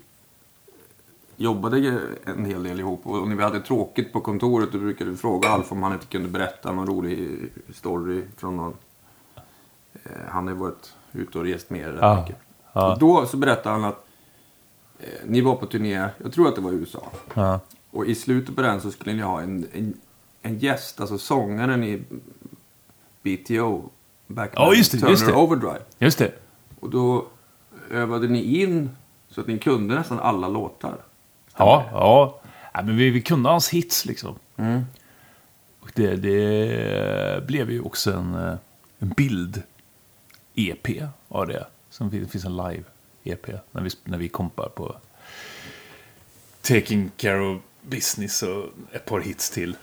jobbade 1.37 2.01
en 2.25 2.45
hel 2.45 2.62
del 2.62 2.81
ihop 2.81 3.01
och 3.07 3.29
när 3.29 3.37
vi 3.37 3.43
hade 3.43 3.61
tråkigt 3.61 4.12
på 4.12 4.21
kontoret 4.21 4.73
då 4.73 4.79
brukade 4.79 5.11
vi 5.11 5.16
fråga 5.16 5.49
Alf 5.49 5.73
om 5.73 5.83
han 5.83 5.93
inte 5.93 6.07
kunde 6.07 6.29
berätta 6.29 6.73
någon 6.73 6.87
rolig 6.87 7.39
story 7.75 8.23
från 8.37 8.57
någon... 8.57 8.75
Eh, 9.93 10.11
han 10.29 10.47
har 10.47 10.55
ju 10.55 10.61
varit 10.61 10.95
ute 11.12 11.39
och 11.39 11.45
rest 11.45 11.71
med 11.71 11.81
er 11.81 11.93
rätt 11.93 11.99
Ja, 12.03 12.21
mycket. 12.21 12.37
ja. 12.73 12.93
Och 12.93 12.99
då 12.99 13.27
så 13.27 13.37
berättade 13.37 13.75
han 13.75 13.85
att 13.85 14.07
eh, 14.99 15.07
ni 15.25 15.41
var 15.41 15.57
på 15.57 15.66
turné, 15.66 16.09
jag 16.19 16.33
tror 16.33 16.49
att 16.49 16.55
det 16.55 16.61
var 16.61 16.73
i 16.73 16.75
USA. 16.75 17.12
Ja. 17.35 17.61
Och 17.91 18.07
i 18.07 18.14
slutet 18.14 18.57
på 18.57 18.62
den 18.62 18.81
så 18.81 18.91
skulle 18.91 19.14
ni 19.14 19.23
ha 19.23 19.41
en, 19.41 19.66
en, 19.73 19.95
en 20.43 20.59
gäst, 20.59 21.01
alltså 21.01 21.19
sångaren 21.19 21.85
i 21.85 22.03
BTO. 23.23 23.91
Back 24.29 24.53
Ja, 24.55 24.74
just 24.74 24.93
det, 24.93 24.99
Turner 24.99 25.11
just 25.11 25.26
det. 25.26 25.33
Overdrive. 25.33 25.81
Just 25.99 26.18
det. 26.18 26.33
Och 26.81 26.91
då 26.91 27.26
övade 27.91 28.29
ni 28.29 28.62
in 28.62 28.91
Så 29.31 29.41
att 29.41 29.47
ni 29.47 29.59
kunde 29.59 29.95
nästan 29.95 30.20
alla 30.20 30.49
låtar. 30.49 30.97
Ja, 31.57 31.89
ja. 31.93 32.41
ja 32.74 32.83
men 32.83 32.97
vi, 32.97 33.11
vi 33.11 33.22
kunde 33.22 33.49
hans 33.49 33.68
hits 33.68 34.05
liksom. 34.05 34.35
Mm. 34.57 34.85
Och 35.81 35.91
det, 35.95 36.16
det 36.16 37.47
blev 37.47 37.70
ju 37.70 37.81
också 37.81 38.12
en, 38.12 38.35
eh, 38.35 38.55
en 38.99 39.09
bild-EP 39.09 41.03
av 41.29 41.47
det. 41.47 41.66
Som 41.91 42.11
finns, 42.11 42.24
det 42.24 42.31
finns 42.33 42.45
en 42.45 42.57
live-EP 42.57 43.61
när 43.72 43.83
vi, 43.83 43.91
när 44.05 44.18
vi 44.18 44.29
kompar 44.29 44.68
på 44.68 44.97
Taking 46.62 47.11
Care 47.16 47.41
of 47.41 47.62
Business 47.83 48.43
och 48.43 48.64
ett 48.93 49.05
par 49.05 49.20
hits 49.20 49.51
till. 49.51 49.76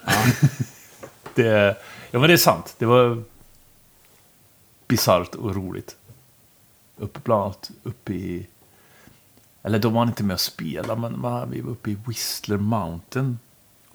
det, 1.35 1.77
ja, 2.11 2.19
men 2.19 2.27
det 2.27 2.33
är 2.33 2.37
sant. 2.37 2.75
Det 2.77 2.85
var 2.85 3.23
bisarrt 4.87 5.35
och 5.35 5.55
roligt. 5.55 5.97
Uppe 6.97 7.19
bland 7.23 7.43
annat 7.43 7.71
uppe 7.83 8.13
i... 8.13 8.47
Eller 9.63 9.79
de 9.79 9.93
var 9.93 10.03
inte 10.03 10.23
med 10.23 10.33
och 10.33 10.39
spelade, 10.39 11.01
men 11.01 11.19
man, 11.19 11.51
vi 11.51 11.61
var 11.61 11.71
uppe 11.71 11.91
i 11.91 11.97
Whistler 12.07 12.57
Mountain 12.57 13.39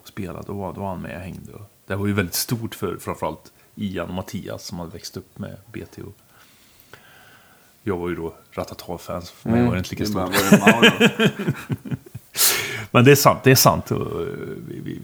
och 0.01 0.07
spelade. 0.07 0.43
Då 0.47 0.53
var, 0.53 0.73
då 0.73 0.81
var 0.81 0.89
han 0.89 1.01
med 1.01 1.15
och 1.15 1.21
hängde. 1.21 1.51
Det 1.87 1.95
var 1.95 2.07
ju 2.07 2.13
väldigt 2.13 2.35
stort 2.35 2.75
för 2.75 2.97
framförallt 2.97 3.51
Ian 3.75 4.07
och 4.07 4.13
Mattias 4.13 4.65
som 4.65 4.79
hade 4.79 4.91
växt 4.91 5.17
upp 5.17 5.39
med 5.39 5.57
BTO. 5.71 6.11
Jag 7.83 7.97
var 7.97 8.09
ju 8.09 8.15
då 8.15 8.33
Ratata-fans, 8.51 9.31
för 9.31 9.49
mig 9.49 9.65
var 9.65 9.71
det 9.71 9.77
inte 9.77 9.95
lika 9.95 10.19
Mm. 10.19 10.33
Stort. 10.33 11.11
Men 12.91 13.05
det 13.05 13.11
är 13.11 13.15
sant, 13.15 13.39
det 13.43 13.51
är 13.51 13.55
sant. 13.55 13.91
Och, 13.91 14.27
vi, 14.67 14.79
vi, 14.83 14.99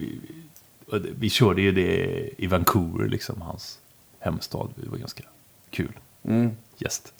vi, 0.90 1.10
vi 1.18 1.30
körde 1.30 1.62
ju 1.62 1.72
det 1.72 2.30
i 2.38 2.46
Vancouver, 2.46 3.08
liksom, 3.08 3.42
hans 3.42 3.78
hemstad. 4.18 4.68
Det 4.76 4.88
var 4.88 4.98
ganska 4.98 5.22
kul. 5.70 5.92
Mm. 6.24 6.50
Gäst. 6.76 7.12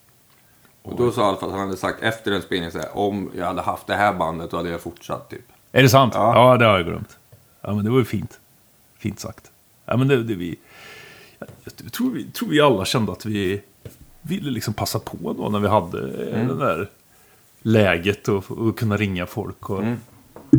Och 0.82 0.96
då 0.96 1.12
sa 1.12 1.28
Alfa 1.28 1.46
att 1.46 1.52
han 1.52 1.60
hade 1.60 1.76
sagt 1.76 2.02
efter 2.02 2.32
en 2.32 2.42
spelning 2.42 2.70
så 2.70 2.78
här, 2.78 2.96
om 2.96 3.30
jag 3.36 3.46
hade 3.46 3.62
haft 3.62 3.86
det 3.86 3.94
här 3.94 4.14
bandet 4.14 4.50
då 4.50 4.56
hade 4.56 4.68
jag 4.68 4.80
fortsatt 4.80 5.30
typ. 5.30 5.44
Är 5.72 5.82
det 5.82 5.88
sant? 5.88 6.12
Ja. 6.16 6.50
Ja. 6.50 6.56
det 6.56 6.64
har 6.64 6.76
jag 6.76 6.86
glömt. 6.86 7.18
Ja, 7.60 7.74
men 7.74 7.84
det 7.84 7.90
var 7.90 7.98
ju 7.98 8.04
fint. 8.04 8.40
Fint 8.98 9.20
sagt. 9.20 9.50
Ja, 9.84 9.96
men 9.96 10.08
det, 10.08 10.22
det 10.22 10.34
vi... 10.34 10.58
Jag, 11.64 11.92
tror, 11.92 12.10
vi, 12.10 12.24
tror 12.24 12.48
vi 12.48 12.60
alla 12.60 12.84
kände 12.84 13.12
att 13.12 13.26
vi 13.26 13.62
ville 14.22 14.50
liksom 14.50 14.74
passa 14.74 14.98
på 14.98 15.32
då 15.32 15.48
när 15.48 15.58
vi 15.58 15.68
hade 15.68 16.30
mm. 16.30 16.48
det 16.48 16.56
där 16.56 16.90
läget 17.62 18.28
och, 18.28 18.50
och 18.50 18.78
kunna 18.78 18.96
ringa 18.96 19.26
folk. 19.26 19.70
Och, 19.70 19.82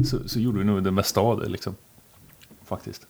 så, 0.06 0.30
så 0.30 0.40
gjorde 0.40 0.60
vi 0.60 0.66
nog 0.66 0.84
det 0.84 0.92
mesta 0.92 1.22
av 1.22 1.40
det 1.40 1.50
liksom. 1.50 1.76
Faktiskt. 2.66 3.08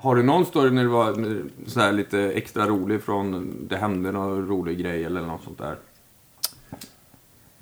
Har 0.00 0.16
du 0.16 0.22
någon 0.22 0.46
story 0.46 0.70
när 0.70 0.82
du 0.82 0.88
var 0.88 1.42
så 1.66 1.80
här 1.80 1.92
lite 1.92 2.20
extra 2.20 2.66
rolig 2.66 3.02
från 3.02 3.56
det 3.68 3.76
hände 3.76 4.12
någon 4.12 4.48
rolig 4.48 4.78
grej 4.78 5.04
eller 5.04 5.20
något 5.20 5.44
sånt 5.44 5.58
där? 5.58 5.76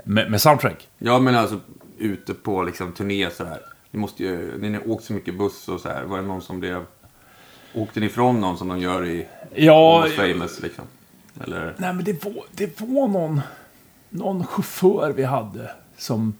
Med, 0.05 0.31
med 0.31 0.41
soundtrack? 0.41 0.89
Ja 0.99 1.19
men 1.19 1.35
alltså 1.35 1.61
ute 1.99 2.35
på 2.35 2.63
liksom 2.63 2.93
turné 2.93 3.31
så 3.31 3.45
här. 3.45 3.61
Ni 3.91 4.01
måste 4.01 4.23
ju, 4.23 4.59
ni 4.61 4.73
har 4.73 4.91
åkt 4.91 5.05
så 5.05 5.13
mycket 5.13 5.39
buss 5.39 5.69
och 5.69 5.81
så 5.81 5.89
här. 5.89 6.05
Var 6.05 6.17
det 6.17 6.27
någon 6.27 6.43
som 6.43 6.61
blev... 6.61 6.85
Åkte 7.75 8.01
ni 8.01 8.07
ifrån 8.07 8.41
någon 8.41 8.59
som 8.59 8.69
de 8.69 8.81
gör 8.81 9.07
i 9.07 9.27
Ja, 9.55 10.07
famous 10.17 10.63
liksom? 10.63 10.85
Eller? 11.41 11.75
Nej, 11.79 11.95
men 11.95 12.05
det 12.05 12.25
var, 12.25 12.35
det 12.53 12.81
var 12.81 13.09
någon, 13.09 13.41
någon 14.09 14.47
chaufför 14.47 15.13
vi 15.13 15.25
hade 15.25 15.71
som, 15.97 16.35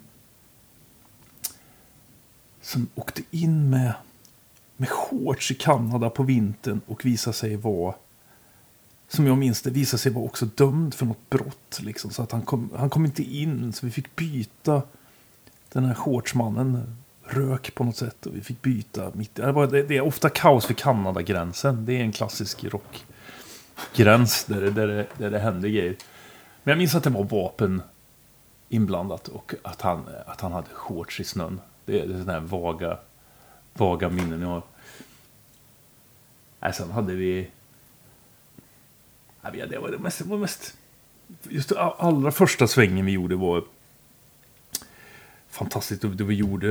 som 2.61 2.87
åkte 2.95 3.23
in 3.31 3.71
med, 3.71 3.95
med 4.81 4.89
shorts 4.89 5.51
i 5.51 5.55
Kanada 5.55 6.11
på 6.11 6.23
vintern 6.23 6.81
och 6.87 7.05
visade 7.05 7.37
sig 7.37 7.57
vara, 7.57 7.95
som 9.09 9.27
jag 9.27 9.39
minns 9.39 9.63
det, 9.63 9.71
visade 9.71 10.01
sig 10.01 10.13
vara 10.13 10.25
också 10.25 10.47
dömd 10.47 10.95
för 10.95 11.07
något 11.07 11.31
brott. 11.31 11.79
Liksom, 11.81 12.11
så 12.11 12.23
att 12.23 12.33
han 12.33 12.43
kom, 12.43 12.71
han 12.77 12.91
kom 12.91 13.05
inte 13.05 13.23
in, 13.23 13.73
så 13.73 13.87
vi 13.87 13.93
fick 13.93 14.17
byta. 14.17 14.83
Den 15.73 15.85
här 15.85 15.95
shortsmannen 15.95 16.97
rök 17.25 17.75
på 17.75 17.85
något 17.85 17.97
sätt 17.97 18.27
och 18.27 18.37
vi 18.37 18.41
fick 18.41 18.63
byta. 18.63 19.11
Mitt, 19.15 19.35
det, 19.35 19.83
det, 19.83 19.97
är 19.97 20.01
ofta 20.01 20.29
kaos 20.29 20.71
vid 20.71 20.77
Kanadagränsen 20.77 21.85
Det 21.87 21.93
är 21.93 22.01
en 22.01 22.13
klassisk 22.13 22.65
rockgräns 22.65 24.45
där 24.45 24.61
det, 24.61 24.71
där, 24.71 24.87
det, 24.87 25.07
där 25.19 25.31
det 25.31 25.39
händer 25.39 25.69
grejer. 25.69 25.97
Men 26.63 26.73
jag 26.73 26.79
minns 26.79 26.95
att 26.95 27.05
det 27.05 27.11
var 27.11 27.25
vapen 27.25 27.83
inblandat 28.69 29.29
och 29.29 29.55
att 29.63 29.81
han, 29.81 30.05
att 30.27 30.41
han 30.41 30.53
hade 30.53 30.69
shorts 30.73 31.21
i 31.21 31.25
snön. 31.25 31.61
Det 31.85 32.01
är, 32.01 32.07
det 32.07 32.15
är 32.15 32.19
sådana 32.19 32.33
här 32.33 32.47
vaga, 32.47 32.99
vaga 33.79 34.09
minnen 34.09 34.41
jag 34.41 34.49
har. 34.49 34.63
Nej, 36.61 36.73
sen 36.73 36.91
hade 36.91 37.15
vi... 37.15 37.51
Nej, 39.41 39.67
det 39.71 39.79
var 39.79 39.91
det 39.91 39.99
mest... 39.99 40.19
Det 40.19 40.25
var 40.25 40.39
mest 40.39 40.77
just 41.49 41.69
det 41.69 41.81
allra 41.81 42.31
första 42.31 42.67
svängen 42.67 43.07
vi 43.07 43.13
gjorde 43.13 43.37
var 43.37 43.65
fantastiskt. 45.49 46.03
Det 46.03 46.25
vi 46.25 46.35
gjorde 46.35 46.69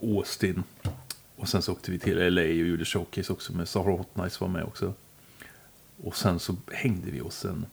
eh, 0.00 0.08
Austin. 0.08 0.62
Och 1.36 1.48
sen 1.48 1.62
så 1.62 1.72
åkte 1.72 1.90
vi 1.90 1.98
till 1.98 2.34
LA 2.34 2.42
och 2.42 2.48
gjorde 2.48 2.84
showcase 2.84 3.32
också 3.32 3.52
med 3.52 3.68
Sahara 3.68 3.96
Hot 3.96 4.16
Nights 4.16 4.40
var 4.40 4.48
med 4.48 4.64
också. 4.64 4.94
Och 6.02 6.16
sen 6.16 6.38
så 6.38 6.56
hängde 6.72 7.10
vi 7.10 7.20
oss 7.20 7.44
en, 7.44 7.66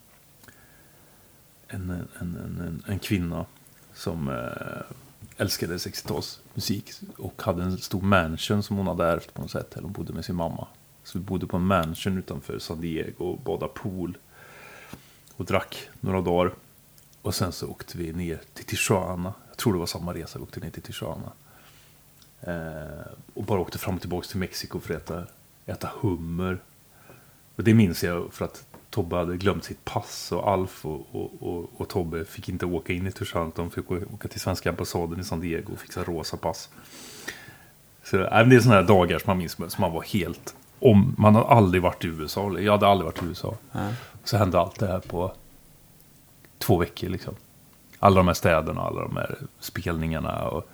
en, 1.67 1.89
en, 1.89 2.07
en, 2.19 2.35
en, 2.35 2.83
en 2.87 2.99
kvinna 2.99 3.45
som 3.93 4.27
eh, 4.27 4.95
älskade 5.37 5.77
60-talsmusik 5.77 7.03
och 7.17 7.41
hade 7.41 7.63
en 7.63 7.77
stor 7.77 8.01
mansion 8.01 8.63
som 8.63 8.77
hon 8.77 8.87
hade 8.87 9.05
ärvt 9.05 9.33
på 9.33 9.41
något 9.41 9.51
sätt. 9.51 9.73
Eller 9.73 9.83
hon 9.83 9.91
bodde 9.91 10.13
med 10.13 10.25
sin 10.25 10.35
mamma. 10.35 10.67
Så 11.03 11.17
vi 11.17 11.23
bodde 11.23 11.47
på 11.47 11.57
en 11.57 11.65
mansion 11.65 12.17
utanför 12.17 12.59
San 12.59 12.81
Diego 12.81 13.25
och 13.25 13.39
badade 13.39 13.73
pool. 13.73 14.17
Och 15.35 15.45
drack 15.45 15.89
några 15.99 16.21
dagar. 16.21 16.53
Och 17.21 17.35
sen 17.35 17.51
så 17.51 17.67
åkte 17.67 17.97
vi 17.97 18.13
ner 18.13 18.41
till 18.53 18.65
Tijuana. 18.65 19.33
Jag 19.49 19.57
tror 19.57 19.73
det 19.73 19.79
var 19.79 19.85
samma 19.85 20.13
resa 20.13 20.39
vi 20.39 20.43
åkte 20.43 20.59
ner 20.59 20.69
till 20.69 20.81
Tijuana. 20.81 21.31
Eh, 22.41 23.11
och 23.33 23.43
bara 23.43 23.59
åkte 23.59 23.77
fram 23.77 23.95
och 23.95 24.01
tillbaka 24.01 24.27
till 24.27 24.39
Mexiko 24.39 24.79
för 24.79 24.93
att 24.93 25.01
äta, 25.01 25.25
äta 25.65 25.91
hummer. 26.01 26.59
Och 27.55 27.63
det 27.63 27.73
minns 27.73 28.03
jag 28.03 28.33
för 28.33 28.45
att 28.45 28.65
Tobbe 28.93 29.15
hade 29.15 29.37
glömt 29.37 29.63
sitt 29.63 29.85
pass 29.85 30.31
och 30.31 30.51
Alf 30.51 30.85
och, 30.85 31.07
och, 31.11 31.31
och, 31.39 31.71
och 31.77 31.89
Tobbe 31.89 32.25
fick 32.25 32.49
inte 32.49 32.65
åka 32.65 32.93
in 32.93 33.07
i 33.07 33.11
Tijuana. 33.11 33.51
De 33.55 33.71
fick 33.71 33.91
åka 33.91 34.27
till 34.27 34.39
svenska 34.39 34.69
ambassaden 34.69 35.19
i 35.19 35.23
San 35.23 35.39
Diego 35.39 35.73
och 35.73 35.79
fixa 35.79 36.03
rosa 36.03 36.37
pass. 36.37 36.69
Så 38.03 38.17
äh, 38.17 38.47
det 38.47 38.55
är 38.55 38.59
sådana 38.59 38.81
här 38.81 38.87
dagar 38.87 39.19
som 39.19 39.29
man 39.29 39.37
minns 39.37 39.51
som 39.51 39.81
man 39.81 39.91
var 39.91 40.01
helt 40.01 40.55
om. 40.79 41.15
Man 41.17 41.35
har 41.35 41.43
aldrig 41.43 41.83
varit 41.83 42.05
i 42.05 42.07
USA. 42.07 42.59
Jag 42.59 42.71
hade 42.71 42.87
aldrig 42.87 43.05
varit 43.05 43.23
i 43.23 43.25
USA. 43.25 43.55
Så 44.23 44.37
hände 44.37 44.59
allt 44.59 44.79
det 44.79 44.87
här 44.87 44.99
på 44.99 45.33
två 46.57 46.77
veckor 46.77 47.09
liksom. 47.09 47.35
Alla 47.99 48.15
de 48.15 48.27
här 48.27 48.33
städerna, 48.33 48.81
alla 48.81 49.01
de 49.01 49.17
här 49.17 49.37
spelningarna 49.59 50.47
och 50.47 50.69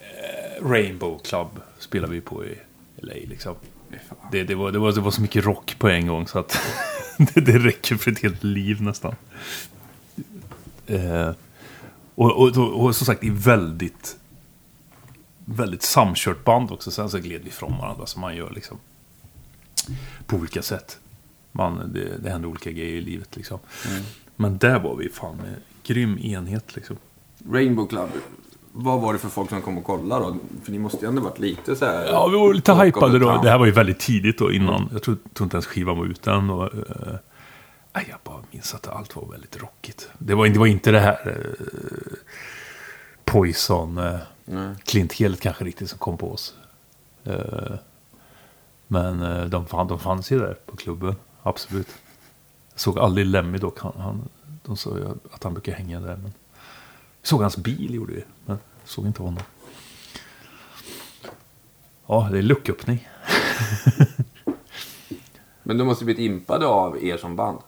eh, 0.00 0.68
Rainbow 0.68 1.18
Club 1.18 1.48
spelade 1.78 2.12
vi 2.12 2.20
på 2.20 2.44
i 2.44 2.58
LA 2.96 3.14
liksom. 3.14 3.54
Det, 4.32 4.44
det, 4.44 4.54
var, 4.54 4.72
det, 4.72 4.78
var, 4.78 4.92
det 4.92 5.00
var 5.00 5.10
så 5.10 5.22
mycket 5.22 5.44
rock 5.44 5.76
på 5.78 5.88
en 5.88 6.06
gång 6.06 6.28
så 6.28 6.38
att 6.38 6.58
det, 7.18 7.40
det 7.40 7.58
räcker 7.58 7.96
för 7.96 8.10
ett 8.10 8.22
helt 8.22 8.44
liv 8.44 8.82
nästan. 8.82 9.14
Eh, 10.86 11.32
och, 12.14 12.32
och, 12.32 12.56
och, 12.56 12.84
och 12.84 12.96
som 12.96 13.06
sagt, 13.06 13.24
i 13.24 13.30
väldigt, 13.30 14.16
väldigt 15.44 15.82
samkört 15.82 16.44
band 16.44 16.70
också. 16.70 16.90
Sen 16.90 17.10
så 17.10 17.18
gled 17.18 17.40
vi 17.42 17.48
ifrån 17.48 17.78
varandra 17.78 18.06
som 18.06 18.20
man 18.20 18.36
gör 18.36 18.50
liksom. 18.50 18.78
På 20.26 20.36
olika 20.36 20.62
sätt. 20.62 20.98
Man, 21.52 21.92
det, 21.94 22.18
det 22.22 22.30
händer 22.30 22.48
olika 22.48 22.70
grejer 22.70 22.96
i 22.96 23.00
livet 23.00 23.36
liksom. 23.36 23.58
Men 24.36 24.58
där 24.58 24.78
var 24.78 24.96
vi 24.96 25.08
fan 25.08 25.36
med 25.36 25.54
grym 25.82 26.18
enhet 26.18 26.76
liksom. 26.76 26.96
Rainbow 27.50 27.86
Club. 27.86 28.10
Vad 28.72 29.00
var 29.00 29.12
det 29.12 29.18
för 29.18 29.28
folk 29.28 29.50
som 29.50 29.62
kom 29.62 29.78
och 29.78 29.84
kollade 29.84 30.24
då? 30.24 30.36
För 30.64 30.72
ni 30.72 30.78
måste 30.78 31.04
ju 31.04 31.08
ändå 31.08 31.22
varit 31.22 31.38
lite 31.38 31.76
så 31.76 31.84
här... 31.84 32.06
Ja, 32.06 32.28
vi 32.28 32.36
var 32.36 32.54
lite 32.54 32.74
hypade 32.74 33.18
då. 33.18 33.40
Det 33.42 33.50
här 33.50 33.58
var 33.58 33.66
ju 33.66 33.72
väldigt 33.72 34.00
tidigt 34.00 34.38
då 34.38 34.52
innan. 34.52 34.88
Jag 34.92 35.02
tror, 35.02 35.16
tror 35.34 35.44
inte 35.44 35.56
ens 35.56 35.66
skivan 35.66 35.98
var 35.98 36.06
ute 36.06 36.30
än. 36.30 36.50
Och, 36.50 36.64
eh, 36.64 37.16
jag 37.92 38.18
bara 38.24 38.38
minns 38.50 38.74
att 38.74 38.88
allt 38.88 39.16
var 39.16 39.26
väldigt 39.30 39.62
rockigt. 39.62 40.10
Det 40.18 40.34
var, 40.34 40.48
det 40.48 40.58
var 40.58 40.66
inte 40.66 40.90
det 40.90 41.00
här 41.00 41.28
uh, 41.28 42.16
Poison, 43.24 43.94
Nej. 44.44 44.74
klientelet 44.84 45.40
kanske 45.40 45.64
riktigt 45.64 45.90
som 45.90 45.98
kom 45.98 46.16
på 46.16 46.32
oss. 46.32 46.54
Eh, 47.24 47.74
men 48.86 49.22
eh, 49.22 49.44
de, 49.44 49.66
fann, 49.66 49.88
de 49.88 49.98
fanns 49.98 50.32
ju 50.32 50.38
där 50.38 50.56
på 50.66 50.76
klubben, 50.76 51.14
absolut. 51.42 51.88
Jag 52.72 52.80
såg 52.80 52.98
aldrig 52.98 53.26
Lemmy 53.26 53.58
dock. 53.58 53.80
Han, 53.80 53.92
han, 53.96 54.28
de 54.64 54.76
sa 54.76 54.98
ju 54.98 55.04
att 55.32 55.44
han 55.44 55.54
brukar 55.54 55.72
hänga 55.72 56.00
där. 56.00 56.16
Men... 56.16 56.32
Såg 57.22 57.42
hans 57.42 57.56
bil, 57.56 57.94
gjorde 57.94 58.12
vi. 58.12 58.24
Men 58.46 58.58
såg 58.84 59.06
inte 59.06 59.22
honom. 59.22 59.42
Ja, 62.06 62.28
det 62.32 62.38
är 62.38 62.42
lucköppning. 62.42 63.08
Men 65.62 65.78
du 65.78 65.84
måste 65.84 66.04
blivit 66.04 66.30
impade 66.30 66.66
av 66.66 67.04
er 67.04 67.16
som 67.16 67.36
band. 67.36 67.58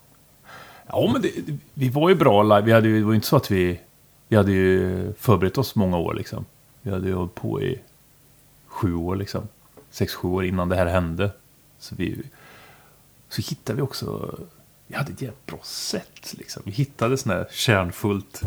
Ja, 0.86 1.11
men 1.12 1.22
det, 1.22 1.30
vi 1.74 1.88
var 1.88 2.09
ju 2.09 2.14
bra 2.14 2.42
live. 2.42 2.62
Vi 2.62 2.72
hade 2.72 2.88
ju, 2.88 2.98
det 2.98 3.05
var 3.05 3.12
ju 3.12 3.16
inte 3.16 3.26
så 3.26 3.36
att 3.36 3.50
vi... 3.50 3.80
Vi 4.28 4.36
hade 4.36 4.53
ju 4.53 5.12
förberett 5.12 5.59
oss 5.59 5.74
många 5.74 5.98
år 5.98 6.14
liksom. 6.14 6.44
Vi 6.82 6.90
hade 6.90 7.09
ju 7.09 7.14
hållit 7.14 7.34
på 7.34 7.62
i 7.62 7.80
sju 8.66 8.94
år 8.94 9.16
liksom. 9.16 9.48
Sex, 9.90 10.14
sju 10.14 10.28
år 10.28 10.44
innan 10.44 10.68
det 10.68 10.76
här 10.76 10.86
hände. 10.86 11.30
Så 11.78 11.94
vi... 11.94 12.22
Så 13.28 13.42
hittade 13.42 13.76
vi 13.76 13.82
också 13.82 14.36
vi 14.92 14.98
hade 14.98 15.12
ett 15.12 15.22
jävligt 15.22 15.46
bra 15.46 15.59
sätt. 15.62 16.34
Liksom. 16.38 16.62
Vi 16.66 16.72
hittade 16.72 17.16
sån 17.16 17.32
här 17.32 17.48
kärnfullt 17.50 18.42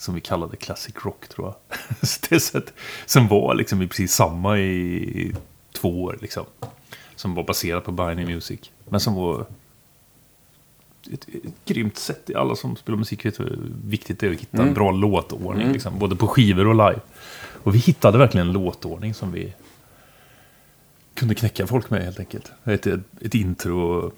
som 0.00 0.14
vi 0.14 0.20
kallade 0.20 0.56
classic 0.56 0.94
rock 1.02 1.28
tror 1.28 1.46
jag. 1.46 1.78
Så 2.08 2.26
det 2.30 2.40
sätt, 2.40 2.72
som 3.06 3.28
var 3.28 3.54
liksom 3.54 3.82
i 3.82 3.88
precis 3.88 4.14
samma 4.14 4.58
i 4.58 5.32
två 5.72 6.02
år. 6.02 6.18
Liksom. 6.20 6.44
Som 7.16 7.34
var 7.34 7.44
baserat 7.44 7.84
på 7.84 7.92
Binary 7.92 8.26
Music. 8.26 8.60
Men 8.88 9.00
som 9.00 9.14
var 9.14 9.46
ett, 11.12 11.28
ett 11.28 11.64
grymt 11.64 11.96
sätt. 11.96 12.30
Alla 12.34 12.56
som 12.56 12.76
spelar 12.76 12.98
musik 12.98 13.24
vet 13.24 13.40
hur 13.40 13.58
viktigt 13.84 14.18
det 14.18 14.26
är 14.26 14.30
att 14.30 14.40
hitta 14.40 14.62
en 14.62 14.74
bra 14.74 14.90
låtordning. 14.90 15.72
Liksom, 15.72 15.98
både 15.98 16.16
på 16.16 16.26
skivor 16.26 16.66
och 16.66 16.74
live. 16.74 17.00
Och 17.62 17.74
vi 17.74 17.78
hittade 17.78 18.18
verkligen 18.18 18.46
en 18.46 18.52
låtordning 18.52 19.14
som 19.14 19.32
vi 19.32 19.54
kunde 21.14 21.34
knäcka 21.34 21.66
folk 21.66 21.90
med 21.90 22.04
helt 22.04 22.20
enkelt. 22.20 22.52
Ett, 22.64 22.86
ett 23.20 23.34
intro 23.34 24.12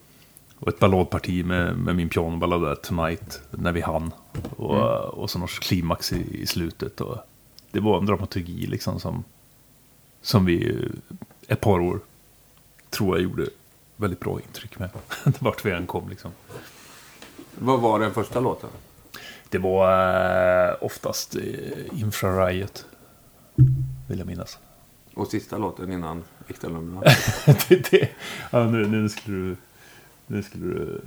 och, 0.62 0.68
ett 0.68 0.78
balladparti 0.78 1.44
med, 1.44 1.76
med 1.76 1.96
min 1.96 2.08
pianoballad 2.08 2.62
där, 2.62 2.74
Tonight, 2.74 3.40
när 3.50 3.72
vi 3.72 3.80
hann. 3.80 4.12
Och, 4.56 5.04
och 5.04 5.30
så 5.30 5.38
någon 5.38 5.48
klimax 5.48 6.12
i, 6.12 6.42
i 6.42 6.46
slutet. 6.46 7.00
Och 7.00 7.16
det 7.70 7.80
var 7.80 7.98
en 7.98 8.06
dramaturgi 8.06 8.66
liksom 8.66 9.00
som, 9.00 9.24
som 10.20 10.44
vi 10.44 10.78
ett 11.48 11.60
par 11.60 11.80
år 11.80 12.00
tror 12.90 13.16
jag 13.16 13.22
gjorde 13.22 13.46
väldigt 13.96 14.20
bra 14.20 14.40
intryck 14.40 14.78
med. 14.78 14.90
Vart 15.38 15.64
vi 15.64 15.70
än 15.70 15.86
kom 15.86 16.08
liksom. 16.08 16.30
Vad 17.58 17.80
var 17.80 17.98
den 18.00 18.14
första 18.14 18.40
låten? 18.40 18.70
Det 19.48 19.58
var 19.58 20.68
eh, 20.68 20.74
oftast 20.80 21.36
eh, 21.36 21.42
Infra 22.00 22.46
Riot. 22.46 22.86
Vill 24.08 24.18
jag 24.18 24.26
minnas. 24.26 24.58
Och 25.14 25.26
sista 25.28 25.58
låten 25.58 25.92
innan 25.92 26.24
Äkta 26.48 26.68
det, 27.68 27.90
det, 27.90 28.08
ja, 28.50 28.64
nu, 28.64 28.86
nu 28.86 29.08
skulle 29.08 29.36
du... 29.36 29.56
Nu 30.32 30.42
skulle 30.42 30.66
du... 30.74 31.00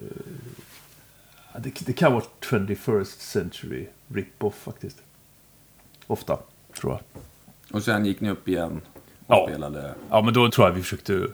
Ja, 1.53 1.59
det, 1.59 1.85
det 1.85 1.93
kan 1.93 2.13
vara 2.13 2.23
21st 2.41 3.19
century 3.19 3.87
rip-off 4.07 4.55
faktiskt. 4.63 4.97
Ofta, 6.07 6.39
tror 6.79 6.93
jag. 6.93 7.01
Och 7.75 7.83
sen 7.83 8.05
gick 8.05 8.21
ni 8.21 8.29
upp 8.29 8.47
igen 8.47 8.81
och 9.27 9.35
Ja. 9.35 9.47
spelade. 9.49 9.95
Ja, 10.09 10.21
men 10.21 10.33
då 10.33 10.51
tror 10.51 10.67
jag 10.67 10.73
vi 10.73 10.81
försökte 10.81 11.27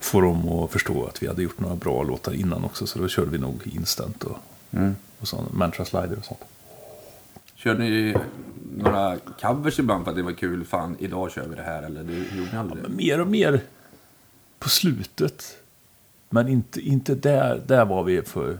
få 0.00 0.20
dem 0.20 0.48
att 0.48 0.70
förstå 0.70 1.06
att 1.06 1.22
vi 1.22 1.26
hade 1.26 1.42
gjort 1.42 1.60
några 1.60 1.76
bra 1.76 2.02
låtar 2.02 2.32
innan 2.32 2.64
också. 2.64 2.86
Så 2.86 2.98
då 2.98 3.08
körde 3.08 3.30
vi 3.30 3.38
nog 3.38 3.66
Instant 3.66 4.24
och, 4.24 4.38
och 5.18 5.28
sån 5.28 5.44
Mantra 5.52 5.84
Slider 5.84 6.18
och 6.18 6.24
sånt. 6.24 6.40
Körde 7.54 7.78
ni 7.84 8.16
några 8.76 9.16
covers 9.40 9.78
ibland 9.78 10.04
för 10.04 10.10
att 10.10 10.16
det 10.16 10.22
var 10.22 10.32
kul? 10.32 10.64
Fan, 10.64 10.96
idag 10.98 11.30
kör 11.32 11.46
vi 11.48 11.56
det 11.56 11.62
här. 11.62 11.82
Eller 11.82 12.02
det 12.04 12.14
gjorde 12.36 12.50
ni 12.52 12.58
aldrig? 12.58 12.82
Men 12.82 12.96
mer 12.96 13.20
och 13.20 13.28
mer 13.28 13.60
på 14.58 14.68
slutet. 14.68 15.58
Men 16.28 16.48
inte, 16.48 16.80
inte 16.80 17.14
där, 17.14 17.62
där 17.66 17.84
var 17.84 18.04
vi 18.04 18.22
för 18.22 18.58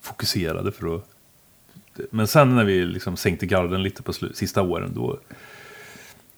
fokuserade 0.00 0.72
för 0.72 0.96
att... 0.96 1.04
Men 2.10 2.26
sen 2.26 2.56
när 2.56 2.64
vi 2.64 2.84
liksom 2.86 3.16
sänkte 3.16 3.46
garden 3.46 3.82
lite 3.82 4.02
på 4.02 4.12
slu, 4.12 4.32
sista 4.34 4.62
åren 4.62 4.92
då 4.94 5.18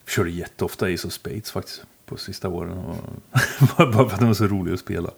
körde 0.09 0.30
jätteofta 0.30 0.86
Ace 0.86 1.07
of 1.07 1.12
Spades 1.12 1.50
faktiskt 1.50 1.82
på 2.07 2.16
sista 2.16 2.48
åren. 2.48 2.78
Och 2.78 2.96
bara 3.76 4.09
för 4.09 4.14
att 4.14 4.20
det 4.20 4.26
var 4.26 4.34
så 4.34 4.46
roligt 4.46 4.74
att 4.74 4.80
spela. 4.80 5.11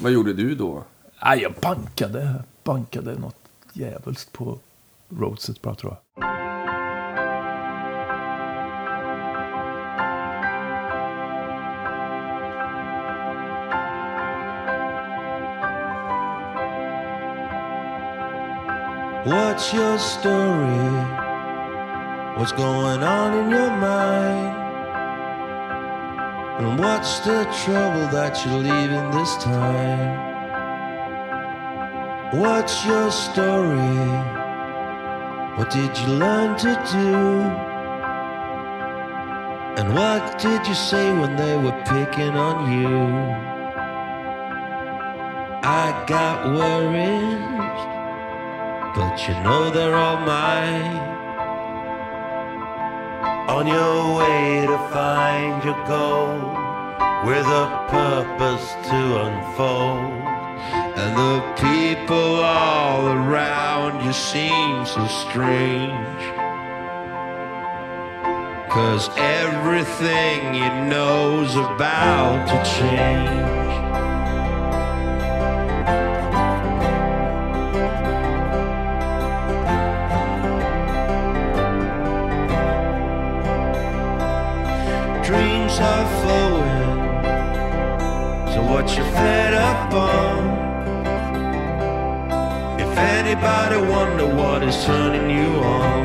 Vad 0.00 0.12
gjorde 0.12 0.32
du 0.32 0.54
då? 0.54 0.84
Jag 1.20 1.52
bankade, 1.60 2.34
bankade 2.64 3.18
något 3.18 3.36
djävulskt 3.72 4.32
på 4.32 4.58
Roadset 5.08 5.62
bara 5.62 5.74
tror 5.74 5.96
jag. 6.14 6.35
What's 19.26 19.74
your 19.74 19.98
story? 19.98 20.94
What's 22.38 22.52
going 22.52 23.02
on 23.02 23.36
in 23.36 23.50
your 23.50 23.70
mind? 23.70 24.56
And 26.60 26.78
what's 26.78 27.18
the 27.26 27.42
trouble 27.64 28.06
that 28.14 28.46
you're 28.46 28.58
leaving 28.58 29.10
this 29.10 29.34
time? 29.42 30.14
What's 32.38 32.86
your 32.86 33.10
story? 33.10 34.06
What 35.58 35.70
did 35.70 35.98
you 35.98 36.06
learn 36.06 36.56
to 36.58 36.72
do? 36.92 37.16
And 39.82 39.92
what 39.92 40.38
did 40.38 40.64
you 40.68 40.74
say 40.74 41.12
when 41.12 41.34
they 41.34 41.56
were 41.56 41.76
picking 41.82 42.36
on 42.36 42.70
you? 42.70 43.56
I 45.64 46.04
got 46.06 46.46
worries, 46.46 47.55
but 48.96 49.28
you 49.28 49.34
know 49.44 49.70
they're 49.70 49.94
all 49.94 50.16
mine. 50.16 50.96
On 53.50 53.66
your 53.66 54.16
way 54.18 54.66
to 54.66 54.78
find 54.88 55.62
your 55.62 55.80
goal 55.86 56.38
with 57.26 57.46
a 57.46 57.66
purpose 57.90 58.66
to 58.88 59.00
unfold. 59.26 60.24
And 61.00 61.12
the 61.14 61.36
people 61.60 62.40
all 62.40 63.06
around 63.08 64.02
you 64.02 64.14
seem 64.14 64.86
so 64.86 65.06
strange. 65.06 66.22
Cause 68.70 69.10
everything 69.18 70.54
you 70.54 70.70
know's 70.88 71.54
about 71.54 72.48
to 72.48 72.58
change. 72.78 74.05
Are 85.80 86.06
flowing. 86.22 86.96
So 88.52 88.62
what 88.62 88.96
you're 88.96 89.12
fed 89.12 89.52
up 89.54 89.92
on? 89.92 90.56
If 92.80 92.96
anybody 92.96 93.76
wonder 93.90 94.26
what 94.26 94.62
is 94.62 94.84
turning 94.84 95.28
you 95.28 95.50
on, 95.60 96.02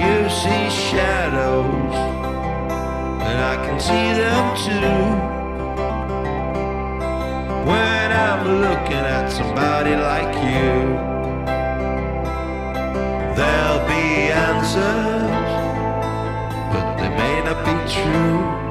you 0.00 0.30
see 0.30 0.70
shadows, 0.88 1.94
and 3.28 3.38
I 3.52 3.56
can 3.64 3.78
see 3.78 4.08
them 4.22 4.56
too. 4.66 5.32
When 7.68 8.12
I'm 8.12 8.42
looking 8.62 9.04
at 9.18 9.28
somebody 9.28 9.94
like 9.96 10.34
you, 10.48 10.96
there'll 13.36 13.86
be 13.86 14.32
answers 14.32 15.11
that 17.52 17.64
be 17.66 17.92
true? 17.92 18.61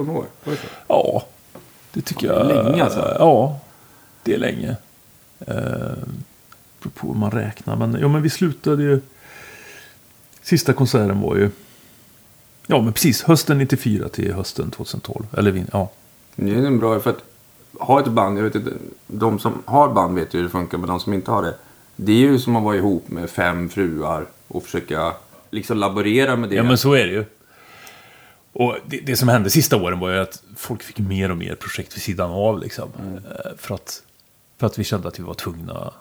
18 0.00 0.10
år. 0.16 0.24
Var 0.44 0.52
det 0.52 0.58
så? 0.58 0.66
Ja, 0.88 1.24
det 1.92 2.00
tycker 2.00 2.26
Ja, 2.26 2.34
jag. 2.34 2.64
länge, 2.66 2.84
alltså. 2.84 3.16
Ja, 3.18 3.60
det 4.22 4.34
är 4.34 4.38
länge. 4.38 4.76
Eh, 5.40 5.56
beror 6.80 6.90
på 6.94 7.06
hur 7.06 7.14
man 7.14 7.30
räknar. 7.30 7.76
Men, 7.76 7.96
ja, 8.00 8.08
men 8.08 8.22
vi 8.22 8.30
slutade 8.30 8.82
ju... 8.82 9.00
Sista 10.42 10.72
konserten 10.72 11.20
var 11.20 11.36
ju... 11.36 11.50
Ja, 12.66 12.80
men 12.82 12.92
precis. 12.92 13.22
Hösten 13.22 13.58
94 13.58 14.08
till 14.08 14.32
hösten 14.32 14.70
2012. 14.70 15.26
Eller 15.36 15.50
vi- 15.50 15.64
ja. 15.72 15.90
Det 16.36 16.54
är 16.54 16.66
en 16.66 16.78
bra, 16.78 17.00
för 17.00 17.10
att 17.10 17.24
ha 17.80 18.00
ett 18.00 18.06
band, 18.08 18.38
jag 18.38 18.42
vet 18.44 18.54
inte, 18.54 18.72
de 19.06 19.38
som 19.38 19.62
har 19.64 19.88
band 19.88 20.14
vet 20.14 20.34
ju 20.34 20.38
hur 20.38 20.44
det 20.44 20.50
funkar, 20.50 20.78
men 20.78 20.88
de 20.88 21.00
som 21.00 21.12
inte 21.12 21.30
har 21.30 21.42
det. 21.42 21.54
Det 21.96 22.12
är 22.12 22.16
ju 22.16 22.38
som 22.38 22.56
att 22.56 22.62
vara 22.62 22.76
ihop 22.76 23.08
med 23.08 23.30
fem 23.30 23.68
fruar 23.68 24.26
och 24.48 24.62
försöka 24.62 25.12
liksom 25.50 25.78
laborera 25.78 26.36
med 26.36 26.48
det. 26.50 26.56
Ja, 26.56 26.62
men 26.62 26.78
så 26.78 26.92
är 26.92 27.06
det 27.06 27.12
ju. 27.12 27.24
Och 28.58 28.76
det, 28.86 29.00
det 29.00 29.16
som 29.16 29.28
hände 29.28 29.50
sista 29.50 29.76
åren 29.76 29.98
var 29.98 30.10
ju 30.10 30.18
att 30.18 30.42
folk 30.56 30.82
fick 30.82 30.98
mer 30.98 31.30
och 31.30 31.36
mer 31.36 31.54
projekt 31.54 31.96
vid 31.96 32.02
sidan 32.02 32.30
av. 32.30 32.60
Liksom. 32.60 32.90
Eh, 32.96 33.56
För, 33.56 33.74
att, 33.74 34.02
för 34.58 34.66
att 34.66 34.78
vi 34.78 34.84
kände 34.84 35.08
att 35.08 35.18
vi 35.18 35.22
var 35.22 35.34
tvungna. 35.34 35.92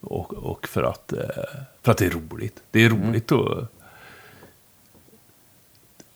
Och, 0.00 0.34
och 0.34 0.68
för, 0.68 0.82
att, 0.82 1.12
eh, 1.12 1.20
för 1.82 1.92
att 1.92 1.98
det 1.98 2.06
är 2.06 2.10
roligt. 2.10 2.62
Det 2.70 2.84
är 2.84 2.90
roligt 2.90 3.32
att... 3.32 3.68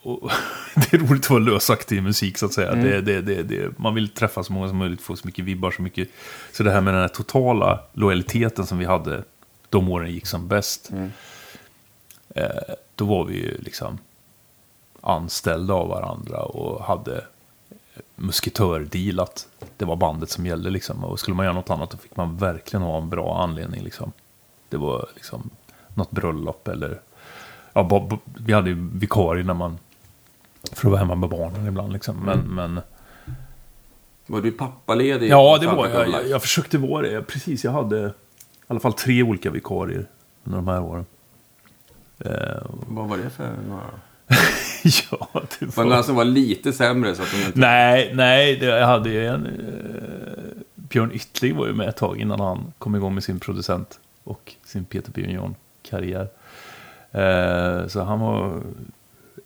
Och, 0.03 0.31
det 0.75 0.93
är 0.93 0.99
roligt 0.99 1.25
att 1.25 1.31
vara 1.31 1.41
lösaktig 1.41 1.97
i 1.97 2.01
musik 2.01 2.39
så 2.39 2.47
att 2.47 2.53
säga. 2.53 2.75
Det, 2.75 3.01
det, 3.01 3.23
det, 3.23 3.43
det, 3.43 3.79
man 3.79 3.95
vill 3.95 4.09
träffa 4.09 4.45
så 4.45 4.53
många 4.53 4.69
som 4.69 4.77
möjligt, 4.77 5.03
få 5.03 5.17
så 5.17 5.27
mycket 5.27 5.45
vibbar, 5.45 5.71
så 5.71 5.83
mycket. 5.83 6.09
Så 6.53 6.63
det 6.63 6.71
här 6.71 6.81
med 6.81 6.95
den 6.95 7.01
här 7.01 7.09
totala 7.09 7.81
lojaliteten 7.93 8.67
som 8.67 8.79
vi 8.79 8.85
hade 8.85 9.25
de 9.69 9.89
åren 9.89 10.11
gick 10.13 10.27
som 10.27 10.49
bäst. 10.49 10.91
Eh, 12.35 12.47
då 12.95 13.05
var 13.05 13.25
vi 13.25 13.35
ju 13.35 13.59
liksom 13.59 13.99
anställda 15.03 15.75
av 15.75 15.89
varandra 15.89 16.43
och 16.43 16.85
hade 16.85 17.25
musketördeal 18.17 19.21
att 19.21 19.49
det 19.77 19.85
var 19.85 19.97
bandet 19.97 20.31
som 20.31 20.47
gällde 20.47 20.71
liksom. 20.71 21.05
Och 21.05 21.21
skulle 21.21 21.35
man 21.37 21.45
göra 21.47 21.55
något 21.55 21.71
annat 21.71 21.91
då 21.91 21.97
fick 21.97 22.17
man 22.17 22.37
verkligen 22.37 22.83
ha 22.83 22.99
en 22.99 23.09
bra 23.11 23.43
anledning 23.43 23.83
liksom. 23.85 24.13
Det 24.69 24.77
var 24.77 25.09
liksom 25.15 25.51
något 25.95 26.11
bröllop 26.11 26.69
eller... 26.69 27.01
Ja, 27.73 28.09
vi 28.25 28.53
hade 28.53 28.71
ju 28.71 28.89
vikarie 28.95 29.45
när 29.45 29.55
man... 29.55 29.79
För 30.73 30.89
att 30.89 30.91
vara 30.91 30.99
hemma 30.99 31.15
med 31.15 31.29
barnen 31.29 31.67
ibland 31.67 31.93
liksom. 31.93 32.17
Men, 32.17 32.39
men 32.41 32.81
Var 34.27 34.41
du 34.41 34.53
pappaledig? 34.53 35.31
ja, 35.31 35.59
det 35.61 35.67
var 35.67 35.89
jag. 35.89 36.09
Jag, 36.09 36.29
jag 36.29 36.43
försökte 36.43 36.79
vara 36.79 37.03
det. 37.03 37.23
Precis, 37.23 37.65
jag 37.65 37.73
hade 37.73 37.99
i 38.07 38.11
alla 38.67 38.81
fall 38.81 38.93
tre 38.93 39.23
olika 39.23 39.51
vikarier 39.51 40.07
under 40.45 40.57
de 40.59 40.69
här 40.69 40.83
åren. 40.83 41.07
Eh, 42.19 42.63
Vad 42.89 43.09
var 43.09 43.17
det 43.17 43.31
för 43.31 43.51
några? 43.69 43.83
ja, 44.85 45.29
det 45.33 45.41
Var 45.41 45.49
det 45.59 45.77
var... 45.77 45.85
några 45.85 46.03
som 46.03 46.15
var 46.15 46.25
lite 46.25 46.73
sämre 46.73 47.15
så 47.15 47.23
att 47.23 47.31
de 47.31 47.47
inte... 47.47 47.59
Nej, 47.59 48.13
nej, 48.15 48.57
det, 48.57 48.67
jag 48.67 48.87
hade 48.87 49.11
ju 49.11 49.27
en... 49.27 49.47
Eh, 49.47 50.63
Björn 50.75 51.13
Yttling 51.13 51.57
var 51.57 51.67
ju 51.67 51.73
med 51.73 51.89
ett 51.89 51.97
tag 51.97 52.21
innan 52.21 52.41
han 52.41 52.73
kom 52.79 52.95
igång 52.95 53.15
med 53.15 53.25
sin 53.25 53.41
producent 53.41 54.01
och 54.25 54.55
sin 54.65 54.85
Peter 54.85 55.13
Björn 55.13 55.31
John-karriär. 55.31 56.29
Eh, 57.11 57.87
så 57.87 58.03
han 58.03 58.21
var 58.21 58.63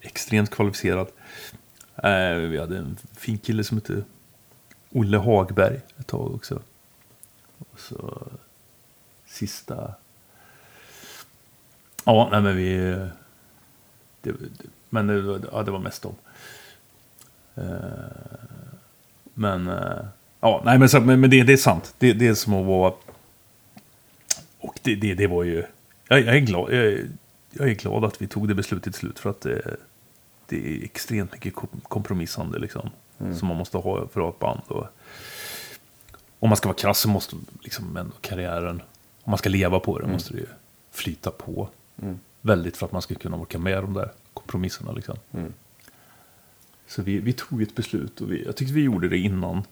extremt 0.00 0.50
kvalificerad. 0.50 1.06
Eh, 1.96 2.34
vi 2.34 2.58
hade 2.58 2.78
en 2.78 2.96
fin 3.16 3.38
kille 3.38 3.64
som 3.64 3.76
hette 3.76 4.02
Olle 4.90 5.18
Hagberg 5.18 5.80
ett 5.98 6.06
tag 6.06 6.34
också. 6.34 6.60
Och 7.58 7.80
så 7.80 8.26
sista... 9.26 9.94
Ja, 12.04 12.28
nej 12.32 12.40
men 12.40 12.56
vi... 12.56 12.98
Det, 14.32 14.68
men 14.90 15.06
det, 15.06 15.40
ja, 15.52 15.62
det 15.62 15.70
var 15.70 15.78
mest 15.78 16.02
dem. 16.02 16.14
Eh, 17.54 17.64
Men, 19.34 19.68
eh, 19.68 20.04
ja, 20.40 20.62
nej 20.64 20.78
men, 20.78 20.88
så, 20.88 21.00
men, 21.00 21.20
men 21.20 21.30
det, 21.30 21.42
det 21.42 21.52
är 21.52 21.56
sant. 21.56 21.94
Det, 21.98 22.12
det 22.12 22.26
är 22.26 22.34
som 22.34 22.54
att 22.54 22.66
vara... 22.66 22.92
Och 24.58 24.78
det, 24.82 24.94
det, 24.94 25.14
det 25.14 25.26
var 25.26 25.44
ju... 25.44 25.64
Jag, 26.08 26.20
jag, 26.20 26.36
är 26.36 26.40
glad, 26.40 26.72
jag, 26.72 26.98
jag 27.50 27.68
är 27.68 27.74
glad 27.74 28.04
att 28.04 28.22
vi 28.22 28.26
tog 28.26 28.48
det 28.48 28.54
beslutet 28.54 28.84
till 28.84 29.00
slut 29.00 29.18
för 29.18 29.30
att 29.30 29.40
det, 29.40 29.76
det 30.46 30.56
är 30.56 30.84
extremt 30.84 31.32
mycket 31.32 31.54
kom- 31.54 31.80
kompromissande 31.82 32.58
liksom. 32.58 32.90
Som 33.38 33.48
man 33.48 33.56
måste 33.56 33.76
ha 33.78 34.08
för 34.08 34.20
att 34.20 34.24
ha 34.24 34.28
ett 34.30 34.38
band. 34.38 34.60
Och, 34.68 34.86
om 36.38 36.48
man 36.48 36.56
ska 36.56 36.68
vara 36.68 36.76
krass 36.78 36.98
så 36.98 37.08
måste 37.08 37.36
liksom 37.60 37.96
ändå 37.96 38.12
karriären, 38.20 38.82
om 39.22 39.30
man 39.30 39.38
ska 39.38 39.48
leva 39.48 39.80
på 39.80 39.98
det, 39.98 40.06
måste 40.06 40.32
det 40.32 40.38
ju 40.40 40.46
flyta 40.92 41.30
på. 41.30 41.68
Väldigt 42.46 42.76
för 42.76 42.86
att 42.86 42.92
man 42.92 43.02
ska 43.02 43.14
kunna 43.14 43.36
orka 43.36 43.58
med 43.58 43.82
de 43.82 43.94
där 43.94 44.12
kompromisserna 44.34 44.92
liksom. 44.92 45.16
Så 46.86 47.02
vi, 47.02 47.18
vi 47.18 47.32
tog 47.32 47.62
ett 47.62 47.74
beslut 47.74 48.20
och 48.20 48.32
vi, 48.32 48.44
jag 48.44 48.56
tyckte 48.56 48.74
vi 48.74 48.82
gjorde 48.82 49.08
det 49.08 49.18
innan 49.18 49.62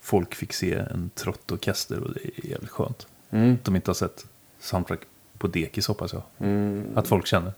folk 0.00 0.34
fick 0.34 0.52
se 0.52 0.74
en 0.74 1.10
trött 1.14 1.52
orkester 1.52 2.00
och 2.00 2.14
det 2.14 2.20
är 2.20 2.50
jävligt 2.50 2.70
skönt. 2.70 3.06
Mm. 3.30 3.54
Att 3.54 3.64
de 3.64 3.76
inte 3.76 3.90
har 3.90 3.94
sett 3.94 4.26
soundtrack 4.60 5.00
på 5.38 5.46
dekis 5.46 5.88
hoppas 5.88 6.12
jag. 6.12 6.22
Mm. 6.38 6.84
Att 6.94 7.08
folk 7.08 7.26
känner. 7.26 7.52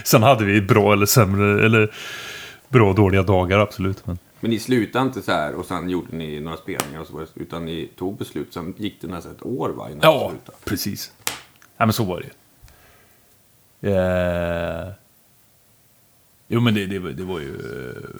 Sen 0.04 0.22
hade 0.22 0.44
vi 0.44 0.60
bra 0.60 0.92
eller 0.92 1.06
sämre, 1.06 1.66
eller 1.66 1.94
bra 2.68 2.88
och 2.88 2.94
dåliga 2.94 3.22
dagar 3.22 3.58
absolut. 3.58 4.06
Men 4.06 4.18
Men 4.40 4.50
ni 4.50 4.58
slutade 4.58 5.04
inte 5.04 5.22
så 5.22 5.32
här 5.32 5.54
och 5.54 5.66
sen 5.66 5.90
gjorde 5.90 6.16
ni 6.16 6.40
några 6.40 6.56
spelningar 6.56 7.00
och 7.00 7.06
så, 7.06 7.26
utan 7.34 7.64
ni 7.64 7.90
tog 7.96 8.18
beslut. 8.18 8.52
Sen 8.52 8.74
gick 8.76 9.00
det 9.00 9.06
nästan 9.06 9.32
ett 9.32 9.46
år 9.46 9.68
va, 9.68 9.90
innan 9.90 10.00
Ja, 10.02 10.32
precis. 10.64 11.12
Ja, 11.76 11.86
men 11.86 11.92
så 11.92 12.04
var 12.04 12.20
det 12.20 12.24
ju. 12.24 12.30
Eh... 13.84 14.92
Jo, 16.48 16.60
men 16.60 16.74
det, 16.74 16.86
det, 16.86 16.98
var- 16.98 17.10
det 17.10 17.24
var 17.24 17.40
ju 17.40 17.54
eh, 17.54 18.10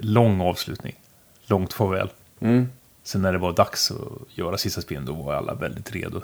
lång 0.00 0.40
avslutning. 0.40 1.00
Långt 1.46 1.72
farväl. 1.72 2.08
Mm. 2.40 2.68
Sen 3.02 3.22
när 3.22 3.32
det 3.32 3.38
var 3.38 3.52
dags 3.52 3.90
att 3.90 4.38
göra 4.38 4.56
sista 4.58 4.80
spelen, 4.80 5.04
då 5.04 5.12
var 5.14 5.34
alla 5.34 5.54
väldigt 5.54 5.92
redo 5.92 6.22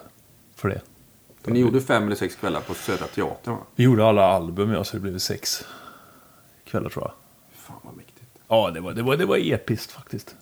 för 0.55 0.69
det. 0.69 0.81
För 1.43 1.51
ni 1.51 1.59
gjorde 1.61 1.81
fem 1.81 2.03
eller 2.07 2.17
sex 2.17 2.35
kvällar 2.37 2.61
på 2.61 2.75
Södra 2.75 3.07
Teatern 3.07 3.55
va? 3.55 3.61
Vi 3.75 3.85
gjorde 3.85 4.07
alla 4.07 4.23
album, 4.23 4.73
ja, 4.73 4.85
så 4.85 4.97
det 4.97 5.01
blev 5.01 5.19
sex 5.19 5.65
kvällar 6.65 6.91
tror 6.91 7.05
jag. 7.05 7.13
Fan 7.57 7.77
vad 7.83 7.97
mäktigt. 7.97 8.27
Ja, 8.49 8.71
det 8.71 8.81
var, 8.81 8.93
det 8.93 9.03
var, 9.03 9.17
det 9.17 9.27
var 9.27 9.37
episkt 9.37 9.93
faktiskt. 9.93 10.37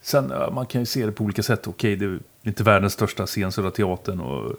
Sen, 0.00 0.28
man 0.54 0.66
kan 0.66 0.80
ju 0.80 0.86
se 0.86 1.06
det 1.06 1.12
på 1.12 1.24
olika 1.24 1.42
sätt. 1.42 1.66
Okej, 1.66 1.96
det 1.96 2.04
är 2.04 2.18
inte 2.42 2.62
världens 2.62 2.92
största 2.92 3.26
scen, 3.26 3.52
Södra 3.52 3.70
Teatern. 3.70 4.20
Och, 4.20 4.52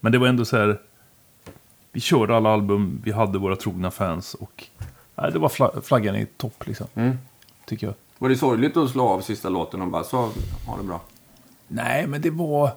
men 0.00 0.12
det 0.12 0.18
var 0.18 0.26
ändå 0.26 0.44
så 0.44 0.56
här... 0.56 0.80
Vi 1.96 2.00
körde 2.00 2.36
alla 2.36 2.50
album, 2.50 3.00
vi 3.04 3.12
hade 3.12 3.38
våra 3.38 3.56
trogna 3.56 3.90
fans 3.90 4.34
och... 4.34 4.64
Nej, 5.14 5.32
det 5.32 5.38
var 5.38 5.48
fla- 5.48 5.80
flaggan 5.80 6.16
i 6.16 6.26
topp 6.26 6.66
liksom. 6.66 6.86
Mm. 6.94 7.18
Tycker 7.66 7.86
jag. 7.86 7.94
Var 8.18 8.28
det 8.28 8.36
sorgligt 8.36 8.76
att 8.76 8.90
slå 8.90 9.08
av 9.08 9.20
sista 9.20 9.48
låten 9.48 9.82
och 9.82 9.88
bara 9.88 10.04
så, 10.04 10.16
ha 10.66 10.76
det 10.76 10.82
bra? 10.82 11.00
Nej, 11.68 12.06
men 12.06 12.20
det 12.20 12.30
var... 12.30 12.70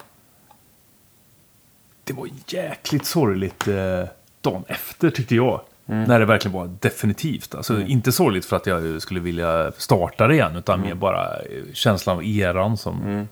Det 2.04 2.14
var 2.14 2.30
jäkligt 2.48 3.06
sorgligt 3.06 3.68
eh, 3.68 4.04
dagen 4.42 4.64
efter 4.68 5.10
tyckte 5.10 5.36
jag. 5.36 5.62
När 5.86 6.20
det 6.20 6.26
verkligen 6.26 6.58
var 6.58 6.72
definitivt. 6.80 7.56
Alltså 7.56 7.82
inte 7.82 8.12
sorgligt 8.12 8.46
för 8.46 8.56
att 8.56 8.66
jag 8.66 9.02
skulle 9.02 9.20
vilja 9.20 9.72
starta 9.78 10.28
det 10.28 10.34
igen. 10.34 10.56
Utan 10.56 10.82
mer 10.82 10.94
bara 10.96 11.40
eh, 11.40 11.64
känslan 11.74 12.16
av 12.18 12.24
eran 12.24 12.78
som, 12.78 13.28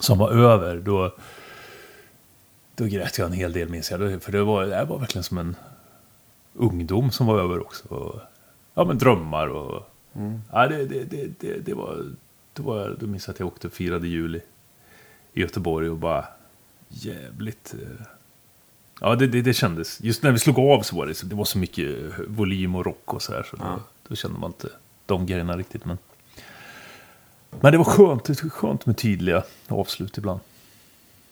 som 0.00 0.18
var 0.18 0.30
över. 0.30 0.76
Då, 0.76 1.14
då 2.74 2.84
grät 2.84 3.18
jag 3.18 3.26
en 3.26 3.32
hel 3.32 3.52
del 3.52 3.68
minns 3.68 3.90
jag. 3.90 4.22
För 4.22 4.32
det 4.32 4.42
var, 4.44 4.66
det 4.66 4.84
var 4.84 4.98
verkligen 4.98 5.22
som 5.24 5.38
en 5.38 5.56
ungdom 6.54 7.10
som 7.10 7.26
var 7.26 7.40
över 7.40 7.60
också. 7.60 7.88
Och, 7.88 8.20
ja 8.74 8.84
men 8.84 8.98
drömmar 8.98 9.46
och... 9.48 9.90
Ja, 10.52 10.66
det, 10.68 10.86
det, 10.86 11.04
det, 11.04 11.40
det, 11.40 11.58
det 11.58 11.74
var... 11.74 12.04
Då, 12.52 12.62
var, 12.62 12.96
då 13.00 13.06
minns 13.06 13.26
jag 13.26 13.34
att 13.34 13.40
jag 13.40 13.46
åkte 13.46 13.66
och 13.66 13.72
firade 13.72 14.08
jul 14.08 14.36
i, 14.36 14.40
i 15.32 15.40
Göteborg 15.40 15.90
och 15.90 15.96
bara 15.96 16.24
jävligt... 16.88 17.74
eh, 17.82 18.06
Ja, 19.00 19.14
det, 19.14 19.26
det, 19.26 19.42
det 19.42 19.54
kändes. 19.54 20.00
Just 20.00 20.22
när 20.22 20.32
vi 20.32 20.38
slog 20.38 20.58
av 20.58 20.82
så 20.82 20.96
var 20.96 21.06
det, 21.06 21.14
så- 21.14 21.26
det 21.26 21.34
var 21.34 21.44
så 21.44 21.58
mycket 21.58 21.96
volym 22.28 22.74
och 22.74 22.86
rock 22.86 23.14
och 23.14 23.22
så 23.22 23.32
här. 23.32 23.42
Så 23.42 23.56
Ja. 23.60 23.64
då, 23.64 23.80
då 24.08 24.14
kände 24.14 24.38
man 24.38 24.50
inte 24.50 24.68
de 25.06 25.26
grejerna 25.26 25.56
riktigt. 25.56 25.84
Men, 25.84 25.98
men 27.60 27.72
det 27.72 27.78
var 27.78 27.84
skönt, 27.84 28.24
det 28.24 28.42
var 28.42 28.50
skönt 28.50 28.86
med 28.86 28.96
tydliga 28.96 29.42
avslut 29.68 30.18
ibland. 30.18 30.40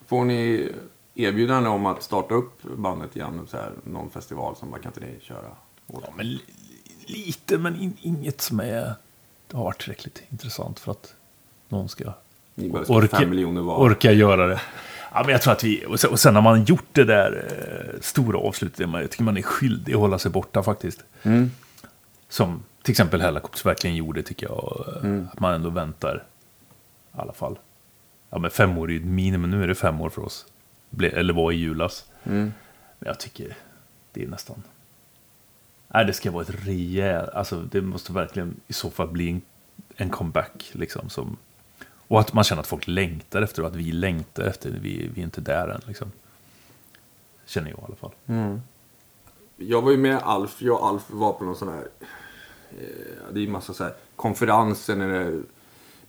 Får 0.07 0.25
ni 0.25 0.69
erbjudande 1.15 1.69
om 1.69 1.87
att 1.87 2.03
starta 2.03 2.35
upp 2.35 2.63
bandet 2.63 3.17
igen? 3.17 3.47
Så 3.51 3.57
här, 3.57 3.73
någon 3.85 4.11
festival 4.11 4.57
som 4.57 4.71
bara, 4.71 4.81
kan 4.81 4.93
inte 4.97 5.01
ni 5.01 5.21
köra? 5.21 5.49
åt?" 5.87 6.03
Ja, 6.07 6.13
men 6.17 6.27
li- 6.27 6.41
lite, 7.07 7.59
men 7.59 7.81
in, 7.81 7.97
inget 8.01 8.41
som 8.41 8.61
är... 8.61 8.95
Har 9.53 9.65
varit 9.65 9.81
tillräckligt 9.83 10.23
intressant 10.31 10.79
för 10.81 10.93
att 10.93 11.15
någon 11.69 11.89
ska 11.89 12.05
var. 13.65 13.77
orka 13.77 14.13
göra 14.13 14.47
det. 14.47 14.61
Ja, 15.15 15.23
men 15.23 15.29
jag 15.33 15.43
tror 15.43 15.53
att 15.53 15.65
vi... 15.65 15.85
Och 15.87 16.01
sen, 16.01 16.11
och 16.11 16.21
sen 16.21 16.35
när 16.35 16.41
man 16.41 16.65
gjort 16.65 16.85
det 16.93 17.05
där 17.05 17.45
eh, 17.95 18.01
stora 18.01 18.39
avslutet, 18.39 18.89
man- 18.89 19.01
jag 19.01 19.11
tycker 19.11 19.25
man 19.25 19.37
är 19.37 19.43
skyldig 19.43 19.93
att 19.95 19.99
hålla 20.01 20.19
sig 20.19 20.31
borta 20.31 20.63
faktiskt. 20.63 21.05
Mm. 21.23 21.51
Som 22.29 22.63
till 22.83 22.91
exempel 22.93 23.21
Hellacopters 23.21 23.67
verkligen 23.67 23.97
gjorde, 23.97 24.23
tycker 24.23 24.47
jag. 24.47 24.85
eh, 24.97 25.05
Mm. 25.05 25.29
Att 25.33 25.41
man 25.41 25.55
ändå 25.55 25.71
väntar. 25.71 26.25
I 27.17 27.21
alla 27.21 27.33
fall. 27.33 27.59
Ja, 28.31 28.39
men 28.39 28.51
fem 28.51 28.79
år 28.79 28.89
är 28.89 28.93
ju 28.93 28.99
ett 29.01 29.07
minimum. 29.07 29.51
Nu 29.51 29.63
är 29.63 29.69
det 29.69 29.75
fem 29.75 30.01
år 30.01 30.11
för 30.11 30.23
oss. 30.25 30.47
Ble, 30.93 31.09
eller 31.09 31.35
var 31.35 31.53
i 31.53 31.57
julas. 31.57 32.05
Mm. 32.25 32.53
Men 32.99 33.07
jag 33.07 33.21
tycker 33.21 33.57
det 34.13 34.23
är 34.23 34.29
nästan... 34.29 34.63
Nej, 35.89 36.05
det 36.05 36.13
ska 36.13 36.31
vara 36.31 36.43
ett 36.43 36.67
rejält... 36.67 37.29
Alltså, 37.29 37.63
det 37.63 37.81
måste 37.81 38.13
verkligen 38.13 38.61
i 38.67 38.73
så 38.73 38.91
fall 38.91 39.09
bli 39.09 39.31
en, 39.31 39.43
en 39.97 40.11
comeback. 40.11 40.71
Liksom, 40.73 41.09
som, 41.09 41.37
och 42.09 42.21
att 42.21 42.33
man 42.33 42.45
känner 42.45 42.61
att 42.61 42.67
folk 42.67 42.87
längtar 42.87 43.43
efter 43.43 43.63
och 43.63 43.69
att 43.69 43.77
vi 43.77 43.93
längtar 43.93 44.43
efter. 44.43 44.71
Vi, 44.71 45.11
vi 45.15 45.21
är 45.21 45.25
inte 45.25 45.41
där 45.41 45.69
än. 45.69 45.81
Liksom. 45.87 46.13
Känner 47.47 47.71
jag 47.71 47.79
i 47.79 47.83
alla 47.85 47.97
fall. 47.97 48.13
Jag 49.57 49.83
var 49.83 49.91
ju 49.91 49.97
med 49.97 50.17
Alf, 50.17 50.63
jag 50.63 50.81
och 50.81 50.89
Alf 50.89 51.03
var 51.09 51.33
på 51.33 51.45
någon 51.45 51.57
sån 51.57 51.69
här, 51.69 51.89
eh, 52.71 53.33
det 53.33 53.41
är 53.41 53.43
ju 53.43 53.49
massa 53.49 53.75
så 53.75 53.85
här 53.85 53.95
konferenser 54.17 54.97
när 54.97 55.09
det 55.09 55.19
är 55.19 55.43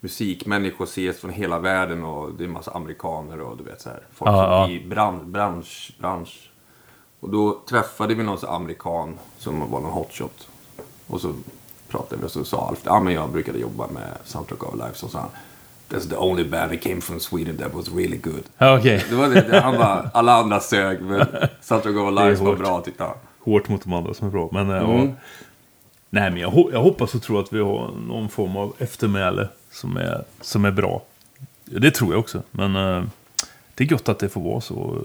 musikmänniskor 0.04 0.84
ses 0.86 1.20
från 1.20 1.32
hela 1.32 1.60
världen 1.60 2.04
och 2.04 2.34
det 2.34 2.44
är 2.44 2.48
massa 2.48 2.72
amerikaner 2.72 3.42
och 3.42 3.58
du 3.58 3.64
vet 3.64 3.82
så 3.82 3.90
här, 3.90 4.00
folk 4.14 4.32
Ja, 4.32 4.70
i 4.70 4.86
bransch, 4.88 5.24
bransch, 5.24 5.92
bransch. 6.00 6.50
Och 7.20 7.30
då 7.30 7.60
träffade 7.70 8.16
vi 8.16 8.24
någon 8.24 8.38
här 8.38 8.48
amerikan 8.48 9.18
som 9.38 9.72
var 9.72 9.80
någon 9.80 9.92
hotshot. 9.92 10.48
Och 11.08 11.22
så 11.22 11.34
pratade 11.90 12.22
vi 12.22 12.28
och 12.28 12.32
så 12.32 12.44
sa 12.44 12.68
Alf, 12.68 12.80
ja 12.84 13.00
men 13.00 13.14
jag 13.14 13.30
brukade 13.30 13.60
jobba 13.60 13.88
med 13.88 14.08
Soundtrack 14.24 14.64
of 14.64 14.76
Life. 14.76 14.94
Så 14.96 15.08
sa 15.08 15.20
han, 15.20 15.30
That's 15.90 16.10
the 16.10 16.16
only 16.18 16.44
band 16.50 16.72
that 16.72 16.82
came 16.82 17.02
from 17.02 17.20
Sweden 17.20 17.58
that 17.58 17.74
was 17.74 17.90
really 17.94 18.18
good. 18.18 18.44
Okej. 18.60 19.06
Det 19.10 19.16
var 19.16 19.28
det, 19.30 19.60
han 19.62 19.78
bara, 19.78 20.10
alla 20.14 20.34
andra 20.34 20.60
sög 20.60 21.02
men 21.02 21.26
Soundtrack 21.62 21.96
of 21.96 22.14
Life 22.14 22.44
var 22.44 22.56
bra 22.56 22.82
tyckte 22.82 23.04
han. 23.04 23.16
Hårt 23.40 23.70
mot 23.70 23.84
de 23.84 23.94
andra 23.94 24.14
som 24.14 24.28
är 24.28 24.32
bra. 24.32 24.50
Men, 24.52 24.70
eh, 24.70 24.78
Mm. 24.90 25.08
ja. 25.08 25.14
Nej, 26.16 26.32
men 26.32 26.40
jag, 26.40 26.50
ho- 26.50 26.70
jag 26.74 26.82
hoppas 26.82 27.16
och 27.16 27.22
tror 27.22 27.40
att 27.40 27.54
vi 27.54 27.60
har 27.60 27.92
någon 28.08 28.30
form 28.30 28.58
av 28.58 28.74
eftermäle 28.78 29.48
som 29.72 29.98
är, 29.98 30.24
som 30.42 30.66
är 30.66 30.72
bra. 30.72 31.04
Det 31.66 31.92
tror 31.92 32.14
jag 32.14 32.20
också. 32.20 32.44
Men 32.52 32.76
eh, 32.76 33.04
det 33.76 33.84
är 33.84 33.88
gott 33.88 34.10
att 34.10 34.20
det 34.20 34.30
får 34.30 34.42
vara 34.42 34.62
så. 34.62 35.02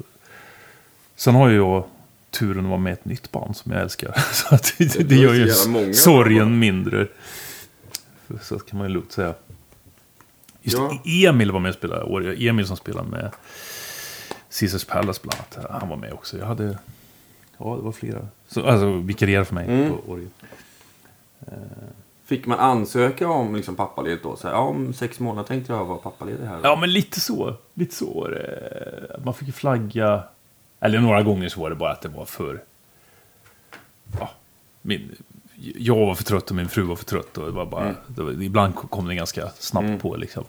Sen 1.16 1.34
har 1.34 1.48
ju 1.48 1.56
jag 1.56 1.84
turen 2.30 2.64
att 2.64 2.70
vara 2.70 2.78
med 2.80 2.90
i 2.90 2.92
ett 2.92 3.04
nytt 3.04 3.32
band 3.32 3.56
som 3.56 3.72
jag 3.72 3.80
älskar. 3.80 4.12
Så 4.32 4.54
att 4.54 4.74
det, 4.78 4.84
det, 4.98 5.04
Det 5.04 5.14
gör 5.16 5.34
ju 5.34 5.50
sorgen 5.94 6.58
mindre. 6.58 7.06
Så 8.42 8.58
kan 8.58 8.78
man 8.78 8.88
ju 8.88 8.94
lugnt 8.94 9.12
säga. 9.12 9.34
Just 10.62 10.78
Ja. 10.78 11.28
Emil 11.28 11.52
var 11.52 11.60
med 11.60 11.68
och 11.68 11.74
spelade. 11.74 12.34
Emil 12.48 12.66
som 12.66 12.76
spelade 12.76 13.08
med 13.08 13.30
Caesars 14.60 14.84
Palace 14.84 15.20
bland 15.22 15.40
annat. 15.56 15.70
Han 15.80 15.88
var 15.88 15.96
med 15.96 16.12
också. 16.12 16.38
Jag 16.38 16.46
hade... 16.46 16.78
Ja, 17.58 17.76
det 17.76 17.82
var 17.82 17.92
flera. 17.92 18.28
Så, 18.48 18.66
alltså 18.66 18.92
vikarierade 18.92 19.44
för 19.44 19.54
mig 19.54 19.66
Mm. 19.68 19.90
på 19.90 20.12
orgel. 20.12 20.28
Fick 22.24 22.46
man 22.46 22.58
ansöka 22.58 23.28
om 23.28 23.56
liksom 23.56 23.76
pappaledigt 23.76 24.22
då? 24.22 24.36
Så 24.36 24.48
här, 24.48 24.54
ja, 24.54 24.60
om 24.60 24.92
sex 24.92 25.20
månader 25.20 25.48
tänkte 25.48 25.72
jag 25.72 25.84
vara 25.84 25.98
pappaledig 25.98 26.44
här. 26.44 26.60
Ja, 26.62 26.76
men 26.76 26.92
lite 26.92 27.20
så. 27.20 27.54
Lite 27.74 27.94
så 27.94 28.20
var 28.20 28.30
det. 28.30 29.20
Man 29.24 29.34
fick 29.34 29.48
ju 29.48 29.52
flagga. 29.52 30.22
Eller 30.80 31.00
några 31.00 31.22
gånger 31.22 31.48
så 31.48 31.60
var 31.60 31.70
det 31.70 31.76
bara 31.76 31.92
att 31.92 32.00
det 32.02 32.08
var 32.08 32.24
för... 32.24 32.62
Ja, 34.20 34.30
min, 34.82 35.16
jag 35.76 35.96
var 36.06 36.14
för 36.14 36.24
trött 36.24 36.50
och 36.50 36.56
min 36.56 36.68
fru 36.68 36.82
var 36.82 36.96
för 36.96 37.04
trött. 37.04 37.38
Och 37.38 37.46
det 37.46 37.52
var 37.52 37.66
bara, 37.66 37.94
det 38.06 38.22
var, 38.22 38.42
ibland 38.42 38.74
kom 38.74 39.08
det 39.08 39.14
ganska 39.14 39.48
snabbt 39.48 40.02
på 40.02 40.16
liksom. 40.16 40.44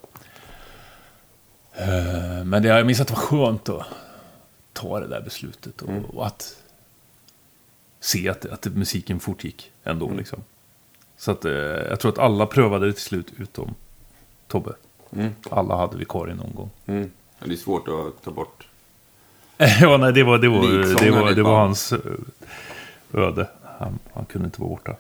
Eh, 1.74 2.44
Men 2.46 2.64
det, 2.64 2.68
jag 2.68 2.86
minns 2.86 3.00
att 3.02 3.08
det 3.08 3.14
var 3.14 3.22
skönt 3.22 3.70
att 3.70 3.86
ta 4.74 5.00
det 5.00 5.08
där 5.08 5.22
beslutet. 5.22 5.82
Och, 5.82 6.16
och 6.16 6.26
att 6.26 6.58
se 8.00 8.30
att, 8.30 8.46
att 8.46 8.66
musiken 8.66 9.20
fortgick 9.20 9.72
ändå. 9.84 10.12
Liksom. 10.12 10.44
Så 11.20 11.32
att, 11.32 11.46
eh, 11.46 11.52
jag 11.54 12.00
tror 12.00 12.12
att 12.12 12.18
alla 12.18 12.46
prövade 12.46 12.86
det 12.86 12.94
till 12.94 13.02
slut 13.02 13.34
utom 13.38 13.76
Tobbe. 14.48 14.74
Mm. 15.12 15.30
Alla 15.50 15.76
hade 15.76 15.98
vikarie 15.98 16.36
någon 16.36 16.56
gång. 16.56 16.70
Mm. 16.86 17.12
Det 17.40 17.52
är 17.52 17.56
svårt 17.56 17.88
att 17.88 18.24
ta 18.24 18.32
bort. 18.32 18.68
ja, 19.82 19.98
nej, 19.98 20.14
det 20.14 20.24
var, 20.24 20.38
det 20.38 20.50
var, 20.50 20.62
det 20.62 20.88
Liksångaren 20.88 21.22
var, 21.22 21.32
det 21.32 21.44
var 21.44 21.60
hans 21.60 21.94
eh, 21.94 22.00
öde. 23.14 23.50
Han, 23.80 24.00
han 24.14 24.26
kunde 24.26 24.46
inte 24.46 24.62
vara 24.62 24.70
borta. 24.70 24.96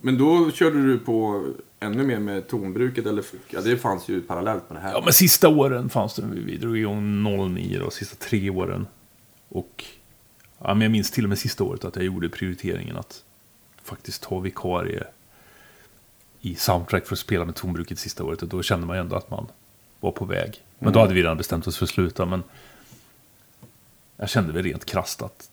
Men 0.00 0.18
då 0.18 0.50
körde 0.50 0.86
du 0.86 0.98
på 0.98 1.44
ännu 1.80 2.02
mer 2.02 2.18
med 2.18 2.48
tonbruket? 2.48 3.06
Eller, 3.06 3.24
ja, 3.48 3.60
det 3.60 3.76
fanns 3.76 4.08
ju 4.08 4.22
parallellt 4.22 4.70
med 4.70 4.76
det 4.76 4.82
här. 4.82 4.92
Ja, 4.92 5.02
men 5.04 5.12
sista 5.12 5.48
åren 5.48 5.88
fanns 5.88 6.14
det. 6.14 6.22
Vi 6.32 6.56
drog 6.56 6.78
igång 6.78 7.22
09 7.54 7.78
då, 7.78 7.90
sista 7.90 8.16
tre 8.16 8.50
åren. 8.50 8.86
Och 9.48 9.84
ja, 10.58 10.74
men 10.74 10.80
jag 10.80 10.90
minns 10.90 11.10
till 11.10 11.24
och 11.24 11.28
med 11.28 11.38
sista 11.38 11.64
året 11.64 11.84
att 11.84 11.96
jag 11.96 12.04
gjorde 12.04 12.28
prioriteringen 12.28 12.96
att 12.96 13.24
faktiskt 13.82 14.22
ta 14.22 14.38
vikarie 14.38 15.04
i 16.40 16.54
soundtrack 16.54 17.06
för 17.06 17.14
att 17.14 17.18
spela 17.18 17.44
med 17.44 17.54
tonbruket 17.54 17.98
sista 17.98 18.24
året. 18.24 18.42
Och 18.42 18.48
då 18.48 18.62
kände 18.62 18.86
man 18.86 18.96
ju 18.96 19.00
ändå 19.00 19.16
att 19.16 19.30
man 19.30 19.46
var 20.00 20.12
på 20.12 20.24
väg. 20.24 20.64
Men 20.78 20.92
då 20.92 21.00
hade 21.00 21.14
vi 21.14 21.22
redan 21.22 21.36
bestämt 21.36 21.66
oss 21.66 21.76
för 21.76 21.84
att 21.84 21.90
sluta. 21.90 22.26
Men 22.26 22.42
jag 24.16 24.28
kände 24.28 24.52
väl 24.52 24.62
rent 24.62 24.84
krasst 24.84 25.22
att 25.22 25.50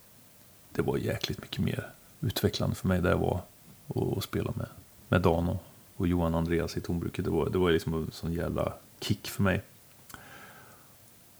det 0.71 0.82
var 0.82 0.97
jäkligt 0.97 1.41
mycket 1.41 1.59
mer 1.59 1.89
utvecklande 2.21 2.75
för 2.75 2.88
mig 2.88 3.01
där 3.01 3.09
jag 3.09 3.17
var 3.17 3.41
och, 3.88 4.13
och 4.13 4.23
spela 4.23 4.53
med, 4.55 4.67
med 5.09 5.21
Dan 5.21 5.49
och, 5.49 5.63
och 5.95 6.07
Johan 6.07 6.34
och 6.34 6.39
Andreas 6.39 6.78
i 6.78 6.82
tonbruket. 6.82 7.25
Det 7.25 7.32
var, 7.32 7.49
det 7.49 7.57
var 7.57 7.71
liksom 7.71 7.93
en 7.93 8.11
sån 8.11 8.34
jävla 8.34 8.73
kick 8.99 9.28
för 9.28 9.43
mig. 9.43 9.61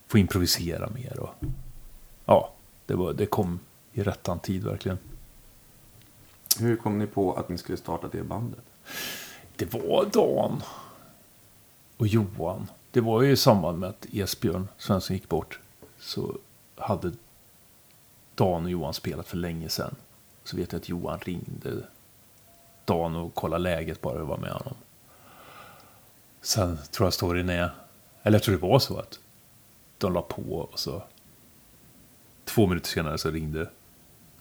Få 0.08 0.18
improvisera 0.18 0.90
mer 0.90 1.20
och 1.20 1.36
ja, 2.26 2.54
det, 2.86 2.96
var, 2.96 3.14
det 3.14 3.26
kom 3.26 3.60
i 3.94 4.04
rättan 4.04 4.40
tid 4.40 4.64
verkligen. 4.64 4.98
Hur 6.60 6.76
kom 6.76 7.00
ni 7.00 7.08
på 7.08 7.34
att 7.34 7.50
ni 7.50 7.58
skulle 7.58 7.78
starta 7.78 8.08
det 8.08 8.24
bandet? 8.24 8.64
Det 9.56 9.74
var 9.74 10.06
Dan 10.14 10.64
och 11.98 12.08
Johan. 12.08 12.68
Det 12.92 13.02
var 13.02 13.22
ju 13.22 13.32
i 13.32 13.38
samband 13.38 13.80
med 13.80 13.90
att 13.90 14.06
Esbjörn 14.14 14.68
Svensson 14.78 15.16
gick 15.16 15.30
bort. 15.30 15.60
Så 16.00 16.38
hade 16.76 17.12
Dan 18.36 18.64
och 18.64 18.72
Johan 18.72 18.94
spelat 18.94 19.28
för 19.28 19.38
länge 19.38 19.70
sedan. 19.70 19.96
Så 20.44 20.58
vet 20.58 20.72
jag 20.72 20.80
att 20.80 20.90
Johan 20.90 21.20
ringde 21.20 21.84
Dan 22.86 23.16
och 23.16 23.34
kollade 23.34 23.64
läget 23.64 24.02
bara 24.02 24.22
och 24.22 24.28
var 24.28 24.38
med 24.38 24.52
honom. 24.52 24.76
Sen 26.42 26.78
tror 26.92 27.06
jag 27.06 27.14
storyn 27.14 27.50
är, 27.50 27.70
eller 28.24 28.36
jag 28.36 28.44
tror 28.44 28.56
det 28.56 28.62
var 28.62 28.80
så 28.80 28.98
att 28.98 29.20
de 29.98 30.14
la 30.14 30.22
på 30.22 30.70
och 30.72 30.80
så 30.80 31.04
två 32.46 32.68
minuter 32.68 32.90
senare 32.90 33.18
så 33.18 33.32
ringde 33.32 33.70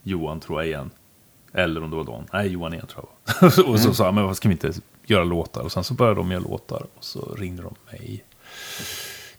Johan 0.03 0.41
tror 0.41 0.61
jag 0.61 0.67
igen. 0.67 0.91
Eller 1.53 1.83
om 1.83 1.91
det 1.91 1.97
var 1.97 2.05
Dan. 2.05 2.27
Nej, 2.33 2.49
Johan 2.49 2.75
igen 2.75 2.87
tror 2.87 3.07
jag. 3.25 3.69
Och 3.69 3.81
så 3.81 3.95
sa 3.95 4.05
han, 4.05 4.15
men 4.15 4.25
vad 4.25 4.37
ska 4.37 4.49
vi 4.49 4.53
inte 4.53 4.73
göra 5.07 5.25
låtar? 5.25 5.63
Och 5.63 5.73
sen 5.73 5.85
så 5.85 5.95
började 5.95 6.21
de 6.21 6.31
göra 6.31 6.43
låtar. 6.43 6.87
Och 6.95 7.05
så 7.05 7.35
ringde 7.35 7.63
de 7.63 7.75
mig 7.91 8.25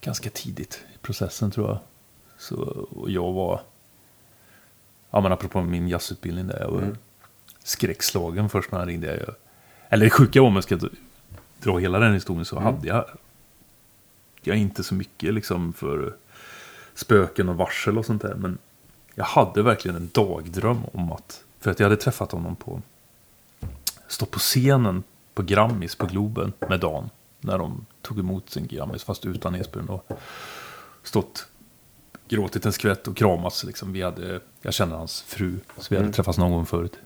ganska 0.01 0.29
tidigt 0.29 0.81
i 0.95 0.97
processen 1.01 1.51
tror 1.51 1.67
jag. 1.67 1.79
Så, 2.37 2.55
och 2.89 3.09
jag 3.09 3.33
var, 3.33 3.61
ja 5.11 5.21
men 5.21 5.31
apropå 5.31 5.61
min 5.61 5.87
jazzutbildning 5.87 6.47
där, 6.47 6.59
jag 6.59 6.71
var 6.71 6.95
skräckslagen 7.63 8.49
först 8.49 8.71
när 8.71 8.79
han 8.79 8.87
ringde. 8.87 9.17
Jag, 9.17 9.35
eller 9.89 10.05
det 10.05 10.09
sjuka 10.09 10.41
om 10.41 10.55
jag 10.55 10.63
ska 10.63 10.79
dra 11.59 11.77
hela 11.77 11.99
den 11.99 12.13
historien 12.13 12.45
så 12.45 12.59
hade 12.59 12.87
jag, 12.87 13.05
jag 14.41 14.57
inte 14.57 14.83
så 14.83 14.93
mycket 14.93 15.33
liksom 15.33 15.73
för 15.73 16.15
spöken 16.93 17.49
och 17.49 17.57
varsel 17.57 17.97
och 17.97 18.05
sånt 18.05 18.21
där. 18.21 18.35
Men 18.35 18.57
jag 19.15 19.25
hade 19.25 19.61
verkligen 19.61 19.97
en 19.97 20.09
dagdröm 20.13 20.81
om 20.93 21.11
att, 21.11 21.43
för 21.67 21.71
att 21.71 21.79
jag 21.79 21.85
hade 21.85 22.01
träffat 22.01 22.31
honom 22.31 22.55
på, 22.55 22.81
stått 24.07 24.31
på 24.31 24.39
scenen 24.39 25.03
på 25.33 25.43
Grammis 25.43 25.95
på 25.95 26.05
Globen 26.05 26.53
med 26.69 26.79
Dan. 26.79 27.09
När 27.39 27.57
de 27.57 27.85
tog 28.01 28.19
emot 28.19 28.49
sin 28.49 28.67
Grammis 28.67 29.03
fast 29.03 29.25
utan 29.25 29.55
Esbjörn. 29.55 29.89
Och 29.89 30.09
stått, 31.03 31.47
gråtit 32.27 32.65
en 32.65 32.73
skvätt 32.73 33.07
och 33.07 33.17
kramats. 33.17 33.63
Liksom. 33.63 33.93
Vi 33.93 34.01
hade, 34.01 34.39
jag 34.61 34.73
kände 34.73 34.95
hans 34.95 35.21
fru, 35.21 35.59
så 35.77 35.87
vi 35.89 35.97
hade 35.97 36.13
träffats 36.13 36.37
någon 36.37 36.51
gång 36.51 36.65
förut. 36.65 36.97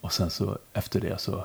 Och 0.00 0.12
sen 0.12 0.30
så 0.30 0.58
efter 0.72 1.00
det 1.00 1.20
så, 1.20 1.44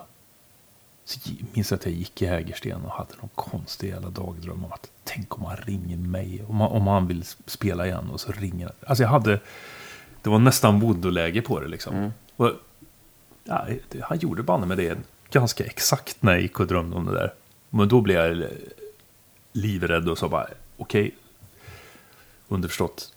så 1.05 1.19
minns 1.51 1.71
jag 1.71 1.77
att 1.77 1.85
jag 1.85 1.95
gick 1.95 2.21
i 2.21 2.25
Hägersten 2.25 2.85
och 2.85 2.91
hade 2.91 3.15
någon 3.21 3.29
konstig 3.35 3.89
jävla 3.89 4.09
dagdröm 4.09 4.65
om 4.65 4.71
att 4.71 4.91
tänk 5.03 5.37
om 5.37 5.45
han 5.45 5.57
ringer 5.57 5.97
mig. 5.97 6.43
Om 6.47 6.59
han, 6.59 6.71
om 6.71 6.87
han 6.87 7.07
vill 7.07 7.25
spela 7.45 7.87
igen 7.87 8.09
och 8.09 8.19
så 8.19 8.31
ringer 8.31 8.65
han. 8.65 8.75
Alltså 8.87 9.03
jag 9.03 9.09
hade, 9.09 9.39
det 10.21 10.29
var 10.29 10.39
nästan 10.39 10.79
voodoo-läge 10.79 11.41
på 11.41 11.59
det 11.59 11.67
liksom. 11.67 12.13
Och, 12.35 12.51
ja, 13.43 13.67
han 14.01 14.19
gjorde 14.19 14.43
banne 14.43 14.65
med 14.65 14.77
det 14.77 14.97
ganska 15.31 15.63
exakt 15.63 16.23
när 16.23 16.31
jag 16.31 16.41
gick 16.41 16.59
och 16.59 16.67
drömde 16.67 16.95
om 16.95 17.05
det 17.05 17.13
där. 17.13 17.33
Men 17.69 17.87
då 17.87 18.01
blev 18.01 18.17
jag 18.17 18.49
livrädd 19.51 20.09
och 20.09 20.17
sa 20.17 20.29
bara 20.29 20.47
okej. 20.77 21.15
Underförstått. 22.47 23.13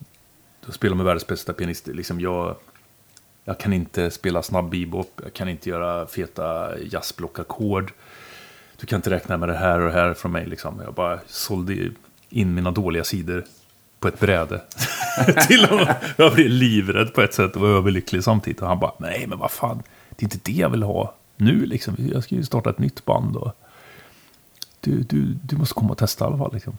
Du 0.66 0.72
spelar 0.72 0.96
med 0.96 1.06
världens 1.06 1.26
bästa 1.26 1.52
pianist. 1.52 1.86
Liksom 1.86 2.20
jag, 2.20 2.56
jag 3.44 3.58
kan 3.58 3.72
inte 3.72 4.10
spela 4.10 4.42
snabb 4.42 4.70
bebop. 4.70 5.20
Jag 5.22 5.32
kan 5.32 5.48
inte 5.48 5.70
göra 5.70 6.06
feta 6.06 6.78
jazzblockackord. 6.78 7.92
Du 8.76 8.86
kan 8.86 8.96
inte 8.96 9.10
räkna 9.10 9.36
med 9.36 9.48
det 9.48 9.56
här 9.56 9.80
och 9.80 9.86
det 9.86 9.92
här 9.92 10.14
från 10.14 10.32
mig. 10.32 10.46
Liksom. 10.46 10.80
Jag 10.84 10.94
bara 10.94 11.20
sålde 11.26 11.90
in 12.28 12.54
mina 12.54 12.70
dåliga 12.70 13.04
sidor 13.04 13.44
på 14.04 14.08
ett 14.08 14.20
bräde. 14.20 14.62
Till 15.48 15.64
honom. 15.64 15.86
Jag 16.16 16.34
blev 16.34 16.48
livrädd 16.48 17.14
på 17.14 17.22
ett 17.22 17.34
sätt 17.34 17.56
och 17.56 17.62
var 17.62 17.68
överlycklig 17.68 18.24
samtidigt. 18.24 18.62
Och 18.62 18.68
han 18.68 18.78
bara, 18.78 18.92
nej 18.98 19.26
men 19.26 19.38
vad 19.38 19.50
fan, 19.50 19.82
det 20.10 20.22
är 20.22 20.24
inte 20.24 20.52
det 20.52 20.58
jag 20.58 20.70
vill 20.70 20.82
ha 20.82 21.14
nu 21.36 21.66
liksom. 21.66 21.96
Jag 22.12 22.24
ska 22.24 22.34
ju 22.34 22.44
starta 22.44 22.70
ett 22.70 22.78
nytt 22.78 23.04
band. 23.04 23.36
Och 23.36 23.52
du, 24.80 25.02
du, 25.02 25.24
du 25.42 25.56
måste 25.56 25.74
komma 25.74 25.90
och 25.90 25.98
testa 25.98 26.24
i 26.24 26.28
alla 26.28 26.38
fall. 26.38 26.54
Liksom. 26.54 26.78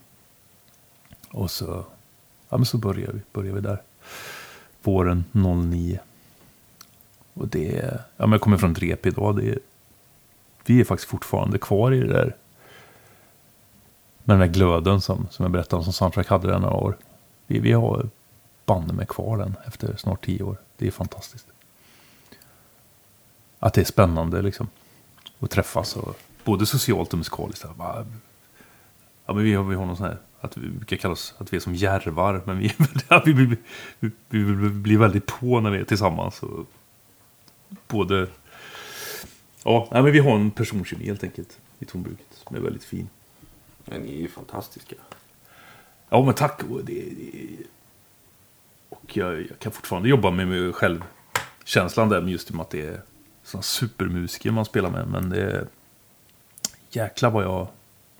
Och 1.30 1.50
så, 1.50 1.84
ja, 2.48 2.56
men 2.56 2.66
så 2.66 2.78
började 2.78 3.12
vi, 3.12 3.20
började 3.32 3.60
vi 3.60 3.66
där. 3.66 3.82
Våren 4.82 5.24
09. 5.32 5.98
Och 7.34 7.48
det 7.48 8.00
ja 8.16 8.26
men 8.26 8.32
jag 8.32 8.40
kommer 8.40 8.56
från 8.56 8.72
ett 8.72 8.82
rep 8.82 9.06
idag. 9.06 9.36
Det 9.36 9.48
är, 9.48 9.58
vi 10.64 10.80
är 10.80 10.84
faktiskt 10.84 11.10
fortfarande 11.10 11.58
kvar 11.58 11.92
i 11.92 12.00
det 12.00 12.12
där. 12.12 12.36
Med 14.24 14.38
den 14.38 14.40
där 14.40 14.54
glöden 14.54 15.00
som, 15.00 15.26
som 15.30 15.42
jag 15.42 15.52
berättade 15.52 15.76
om 15.76 15.84
som 15.84 15.92
Soundtrack 15.92 16.28
hade 16.28 16.48
där 16.48 16.58
några 16.58 16.74
år. 16.74 16.96
Vi, 17.46 17.58
vi 17.58 17.72
har 17.72 18.08
banne 18.66 18.92
med 18.92 19.08
kvar 19.08 19.38
den 19.38 19.54
efter 19.66 19.96
snart 19.96 20.24
tio 20.24 20.42
år. 20.42 20.56
Det 20.76 20.86
är 20.86 20.90
fantastiskt. 20.90 21.46
Att 23.58 23.74
det 23.74 23.80
är 23.80 23.84
spännande 23.84 24.42
liksom. 24.42 24.68
Att 25.38 25.50
träffas 25.50 25.96
och 25.96 26.18
både 26.44 26.66
socialt 26.66 27.12
och 27.12 27.18
musikaliskt. 27.18 27.64
Ja, 27.78 29.34
men 29.34 29.44
vi 29.44 29.54
har, 29.54 29.64
vi 29.64 29.74
har 29.74 29.86
någon 29.86 29.96
sån 29.96 30.06
här, 30.06 30.18
att 30.40 30.56
vi 30.56 30.68
brukar 30.68 30.96
kalla 30.96 31.12
oss 31.12 31.34
att 31.38 31.52
vi 31.52 31.56
är 31.56 31.60
som 31.60 31.74
järvar. 31.74 32.42
Men 32.44 32.58
vi, 32.58 32.74
vi, 33.24 33.32
vi, 33.34 33.56
vi, 34.00 34.10
vi, 34.28 34.42
vi 34.42 34.68
blir 34.68 34.98
väldigt 34.98 35.26
på 35.26 35.60
när 35.60 35.70
vi 35.70 35.78
är 35.78 35.84
tillsammans. 35.84 36.42
Och 36.42 36.66
både, 37.88 38.28
ja, 39.64 39.88
nej, 39.92 40.02
men 40.02 40.12
vi 40.12 40.18
har 40.18 40.34
en 40.34 40.50
personkemi 40.50 41.04
helt 41.04 41.24
enkelt 41.24 41.58
i 41.78 41.84
tonbruket 41.84 42.26
som 42.30 42.56
är 42.56 42.60
väldigt 42.60 42.84
fin. 42.84 43.08
Men 43.84 44.00
ni 44.00 44.14
är 44.14 44.20
ju 44.20 44.28
fantastiska. 44.28 44.96
Ja, 46.08 46.24
men 46.24 46.34
tack. 46.34 46.62
Och, 46.70 46.84
det, 46.84 46.92
det, 46.92 47.56
och 48.88 49.16
jag, 49.16 49.40
jag 49.40 49.58
kan 49.58 49.72
fortfarande 49.72 50.08
jobba 50.08 50.30
med 50.30 50.48
mig 50.48 50.72
själv. 50.72 51.04
Känslan 51.64 52.08
där, 52.08 52.20
men 52.20 52.30
just 52.30 52.50
med 52.52 52.60
att 52.60 52.70
det 52.70 52.86
är 52.86 53.00
såna 53.44 53.62
supermusiker 53.62 54.50
man 54.50 54.64
spelar 54.64 54.90
med. 54.90 55.08
Men 55.08 55.30
det 55.30 55.42
är 55.42 55.66
jäklar 56.90 57.30
vad 57.30 57.44
jag 57.44 57.68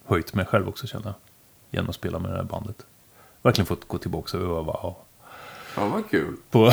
höjt 0.04 0.34
mig 0.34 0.46
själv 0.46 0.68
också 0.68 0.86
känner 0.86 1.06
jag. 1.06 1.14
Genom 1.70 1.88
att 1.88 1.94
spela 1.96 2.18
med 2.18 2.30
det 2.30 2.36
här 2.36 2.44
bandet. 2.44 2.86
Verkligen 3.42 3.66
fått 3.66 3.88
gå 3.88 3.98
tillbaka 3.98 4.38
och 4.38 4.58
öva 4.58 4.72
och 4.72 5.02
Ja, 5.76 5.88
vad 5.88 6.10
kul. 6.10 6.36
på 6.50 6.72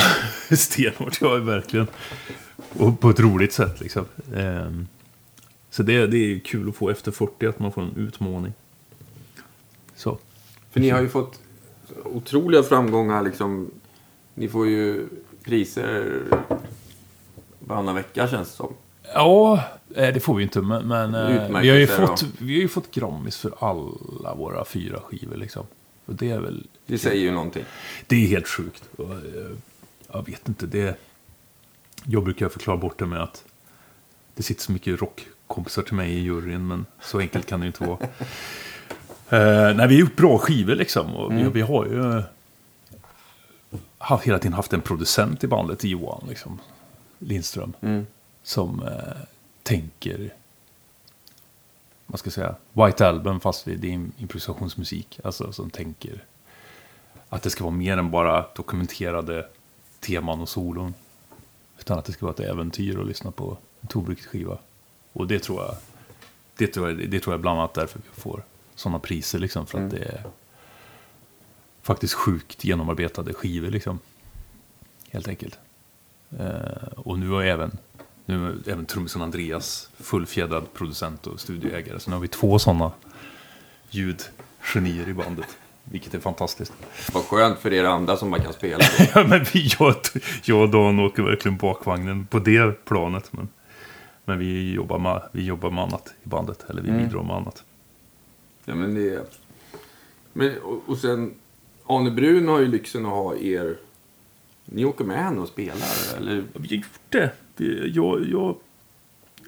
stenhårt. 0.57 1.21
Jag 1.21 1.35
är 1.35 1.39
verkligen. 1.39 1.87
Och 2.79 2.99
på 2.99 3.09
ett 3.09 3.19
roligt 3.19 3.53
sätt 3.53 3.79
liksom. 3.81 4.05
Ehm, 4.35 4.87
Så 5.69 5.83
det, 5.83 6.07
det 6.07 6.17
är 6.17 6.39
kul 6.39 6.69
att 6.69 6.75
få 6.75 6.89
efter 6.89 7.11
40 7.11 7.45
att 7.47 7.59
man 7.59 7.71
får 7.71 7.81
en 7.81 7.95
utmaning. 7.95 8.53
Så. 9.95 10.17
För 10.73 10.79
ni 10.79 10.89
har 10.89 11.01
ju 11.01 11.09
fått 11.09 11.39
otroliga 12.03 12.63
framgångar 12.63 13.21
liksom. 13.21 13.71
Ni 14.33 14.47
får 14.47 14.67
ju 14.67 15.07
priser 15.43 16.21
varannan 17.59 17.95
vecka 17.95 18.27
känns 18.27 18.49
det 18.49 18.55
som. 18.55 18.73
Ja, 19.13 19.63
eh, 19.95 20.13
det 20.13 20.19
får 20.19 20.35
vi 20.35 20.43
inte. 20.43 20.61
Men, 20.61 20.87
men 20.87 21.15
eh, 21.15 21.61
vi, 21.61 21.69
har 21.69 21.77
ju 21.77 21.87
fått, 21.87 22.25
vi 22.37 22.53
har 22.53 22.61
ju 22.61 22.67
fått 22.67 22.91
Grammis 22.91 23.37
för 23.37 23.53
alla 23.59 24.35
våra 24.35 24.65
fyra 24.65 24.99
skivor. 24.99 25.37
Liksom. 25.37 25.65
Och 26.05 26.15
det 26.15 26.31
är 26.31 26.39
väl... 26.39 26.67
Det 26.85 26.97
säger 26.97 27.21
ju 27.21 27.31
någonting. 27.31 27.63
Det 28.07 28.15
är 28.15 28.27
helt 28.27 28.47
sjukt. 28.47 28.83
Och, 28.97 29.11
eh, 29.11 29.51
jag 30.11 30.25
vet 30.25 30.47
inte, 30.47 30.65
det... 30.65 30.97
Jag 32.03 32.23
brukar 32.23 32.49
förklara 32.49 32.77
bort 32.77 32.99
det 32.99 33.05
med 33.05 33.23
att 33.23 33.43
det 34.35 34.43
sitter 34.43 34.61
så 34.61 34.71
mycket 34.71 35.01
rockkompisar 35.01 35.81
till 35.81 35.95
mig 35.95 36.13
i 36.13 36.19
juryn, 36.19 36.67
men 36.67 36.85
så 37.01 37.19
enkelt 37.19 37.45
kan 37.45 37.59
det 37.59 37.63
ju 37.63 37.67
inte 37.67 37.83
vara. 37.83 37.99
Eh, 39.29 39.75
nej, 39.75 39.87
vi 39.87 39.95
har 39.95 40.01
gjort 40.01 40.15
bra 40.15 40.37
skivor 40.37 40.75
liksom. 40.75 41.15
Och 41.15 41.31
vi, 41.31 41.43
vi 41.43 41.61
har 41.61 41.85
ju 41.85 42.17
eh, 42.17 42.23
hela 44.23 44.39
tiden 44.39 44.53
haft 44.53 44.73
en 44.73 44.81
producent 44.81 45.43
i 45.43 45.47
bandet, 45.47 45.83
Johan 45.83 46.25
liksom, 46.29 46.59
Lindström. 47.19 47.73
Mm. 47.81 48.05
Som 48.43 48.83
eh, 48.83 49.17
tänker, 49.63 50.33
vad 52.05 52.19
ska 52.19 52.27
jag 52.27 52.33
säga, 52.33 52.55
White 52.73 53.07
Album 53.07 53.39
fast 53.39 53.65
det 53.65 53.71
är 53.71 53.77
im- 53.77 54.11
improvisationsmusik. 54.17 55.19
Alltså 55.23 55.51
som 55.51 55.69
tänker 55.69 56.23
att 57.29 57.43
det 57.43 57.49
ska 57.49 57.63
vara 57.63 57.75
mer 57.75 57.97
än 57.97 58.11
bara 58.11 58.45
dokumenterade 58.55 59.47
teman 59.99 60.41
och 60.41 60.49
solon. 60.49 60.93
Utan 61.79 61.99
att 61.99 62.05
det 62.05 62.11
ska 62.11 62.25
vara 62.25 62.33
ett 62.33 62.39
äventyr 62.39 62.99
att 62.99 63.07
lyssna 63.07 63.31
på 63.31 63.57
en 63.81 63.87
Torbruket 63.87 64.25
skiva. 64.25 64.57
Och 65.13 65.27
det 65.27 65.39
tror 65.39 65.61
jag, 65.61 65.75
det 66.57 66.67
tror 66.67 66.89
jag, 66.89 67.09
det 67.09 67.19
tror 67.19 67.33
jag 67.33 67.41
bland 67.41 67.59
annat 67.59 67.73
därför 67.73 67.99
vi 67.99 68.21
får 68.21 68.43
sådana 68.75 68.99
priser 68.99 69.39
liksom. 69.39 69.67
För 69.67 69.85
att 69.85 69.91
det 69.91 69.97
är 69.97 70.23
faktiskt 71.81 72.13
sjukt 72.13 72.63
genomarbetade 72.63 73.33
skivor 73.33 73.69
liksom. 73.69 73.99
Helt 75.11 75.27
enkelt. 75.27 75.59
Eh, 76.39 76.87
och 76.95 77.19
nu 77.19 77.29
har 77.29 77.43
även, 77.43 77.77
nu 78.25 78.63
även 78.67 78.85
trummisen 78.85 79.21
Andreas 79.21 79.89
fullfjädrad 79.99 80.73
producent 80.73 81.27
och 81.27 81.39
studioägare. 81.39 81.99
Så 81.99 82.09
nu 82.09 82.15
har 82.15 82.21
vi 82.21 82.27
två 82.27 82.59
sådana 82.59 82.91
ljudgenier 83.89 85.09
i 85.09 85.13
bandet. 85.13 85.57
Vilket 85.83 86.13
är 86.13 86.19
fantastiskt. 86.19 86.73
Vad 87.13 87.23
skönt 87.23 87.59
för 87.59 87.73
er 87.73 87.83
andra 87.83 88.17
som 88.17 88.31
bara 88.31 88.41
kan 88.41 88.53
spela. 88.53 88.83
Ja, 89.15 89.27
men 89.27 89.45
vi, 89.53 89.71
jag, 89.79 89.95
jag 90.43 90.61
och 90.61 90.69
Dan 90.69 90.99
åker 90.99 91.23
verkligen 91.23 91.57
bakvagnen 91.57 92.25
på 92.25 92.39
det 92.39 92.85
planet. 92.85 93.33
Men, 93.33 93.47
men 94.25 94.39
vi, 94.39 94.73
jobbar 94.73 94.99
med, 94.99 95.21
vi 95.31 95.43
jobbar 95.43 95.69
med 95.69 95.83
annat 95.83 96.13
i 96.23 96.29
bandet. 96.29 96.65
Eller 96.69 96.81
vi 96.81 96.91
bidrar 96.91 97.23
med 97.23 97.35
annat. 97.35 97.63
Ja, 98.65 98.75
men 98.75 98.95
det 98.95 99.09
är... 99.09 99.25
Men, 100.33 100.61
och, 100.61 100.81
och 100.87 100.97
sen, 100.97 101.33
Arne 101.85 102.11
Brun 102.11 102.47
har 102.47 102.59
ju 102.59 102.67
lyxen 102.67 103.05
att 103.05 103.11
ha 103.11 103.35
er... 103.35 103.77
Ni 104.65 104.85
åker 104.85 105.05
med 105.05 105.23
henne 105.23 105.41
och 105.41 105.47
spelar, 105.47 106.17
eller? 106.17 106.43
Vi 106.53 106.67
har 106.67 106.75
gjort 106.75 107.01
det. 107.09 107.31
Vi, 107.55 107.91
jag, 107.95 108.27
jag 108.27 108.55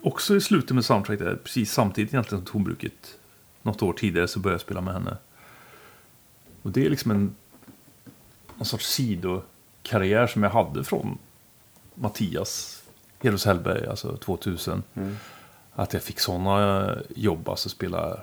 också 0.02 0.36
i 0.36 0.42
slutet 0.42 0.76
med 0.76 0.86
Soundtrack 0.86 1.20
där, 1.20 1.36
precis 1.36 1.72
samtidigt 1.72 2.14
egentligen 2.14 2.46
som 2.46 2.54
Tonbruket. 2.54 3.18
Något 3.62 3.82
år 3.82 3.94
tidigare 3.94 4.28
så 4.28 4.40
började 4.40 4.54
jag 4.54 4.62
spela 4.62 4.82
med 4.82 4.94
henne. 4.94 5.18
Och 6.62 6.72
det 6.72 6.86
är 6.86 6.90
liksom 6.90 7.12
en, 7.12 7.36
en 8.60 8.66
sorts 8.66 8.88
sidokarriär 8.88 10.28
som 10.28 10.44
jag 10.44 10.50
hade 10.50 10.84
från 10.84 11.18
Mattias 11.96 12.84
Heros 13.20 13.46
Hellberg, 13.46 13.88
alltså 13.88 14.18
2000. 14.18 14.84
Att 15.74 15.94
jag 15.94 16.04
fick 16.04 16.20
sådana 16.20 16.98
jobb, 17.16 17.50
alltså 17.50 17.70
spela 17.70 18.22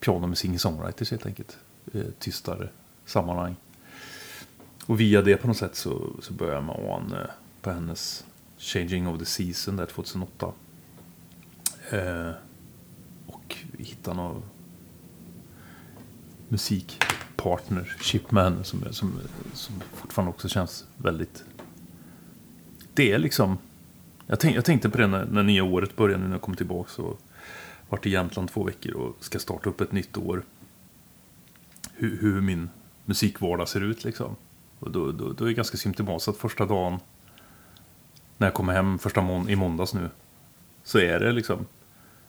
piano 0.00 0.26
med 0.26 0.38
singer-songwriters 0.38 1.10
helt 1.10 1.26
enkelt. 1.26 1.58
Eh, 1.92 2.02
tystare 2.18 2.68
sammanhang. 3.04 3.56
Och 4.86 5.00
via 5.00 5.22
det 5.22 5.36
på 5.36 5.46
något 5.46 5.56
sätt 5.56 5.76
så, 5.76 6.10
så 6.22 6.32
började 6.32 6.56
jag 6.56 6.64
med 6.64 7.20
eh, 7.20 7.26
på 7.62 7.70
hennes 7.70 8.24
Changing 8.58 9.08
of 9.08 9.18
the 9.18 9.24
Season 9.24 9.76
där 9.76 9.86
2008. 9.86 10.52
Eh, 11.90 12.30
och 13.26 13.56
hittade 13.78 14.16
någon 14.16 14.42
musikpartnership 16.48 18.30
med 18.30 18.44
henne 18.44 18.64
som, 18.64 18.82
eh, 18.82 18.90
som, 18.90 19.08
eh, 19.08 19.54
som 19.54 19.74
fortfarande 19.94 20.30
också 20.30 20.48
känns 20.48 20.84
väldigt... 20.96 21.44
Det 22.94 23.12
är 23.12 23.18
liksom... 23.18 23.58
Jag, 24.26 24.40
tänk, 24.40 24.56
jag 24.56 24.64
tänkte 24.64 24.90
på 24.90 24.98
det 24.98 25.06
när, 25.06 25.24
när 25.24 25.42
nya 25.42 25.64
året 25.64 25.96
började 25.96 26.22
nu 26.22 26.28
när 26.28 26.34
jag 26.34 26.42
kom 26.42 26.56
tillbaka 26.56 27.02
och 27.02 27.20
varit 27.88 28.06
i 28.06 28.10
Jämtland 28.10 28.50
två 28.50 28.64
veckor 28.64 28.92
och 28.94 29.24
ska 29.24 29.38
starta 29.38 29.70
upp 29.70 29.80
ett 29.80 29.92
nytt 29.92 30.16
år. 30.16 30.42
Hur, 31.94 32.18
hur 32.20 32.40
min 32.40 32.70
musikvardag 33.04 33.68
ser 33.68 33.80
ut 33.80 34.04
liksom. 34.04 34.36
Och 34.78 34.90
då, 34.90 35.12
då, 35.12 35.32
då 35.32 35.44
är 35.44 35.48
det 35.48 35.54
ganska 35.54 35.76
symptomatiskt 35.76 36.28
att 36.28 36.36
första 36.36 36.66
dagen 36.66 36.98
när 38.36 38.46
jag 38.46 38.54
kommer 38.54 38.72
hem 38.72 38.98
första 38.98 39.20
mån 39.20 39.48
i 39.48 39.56
måndags 39.56 39.94
nu 39.94 40.10
så 40.84 40.98
är 40.98 41.20
det 41.20 41.32
liksom 41.32 41.66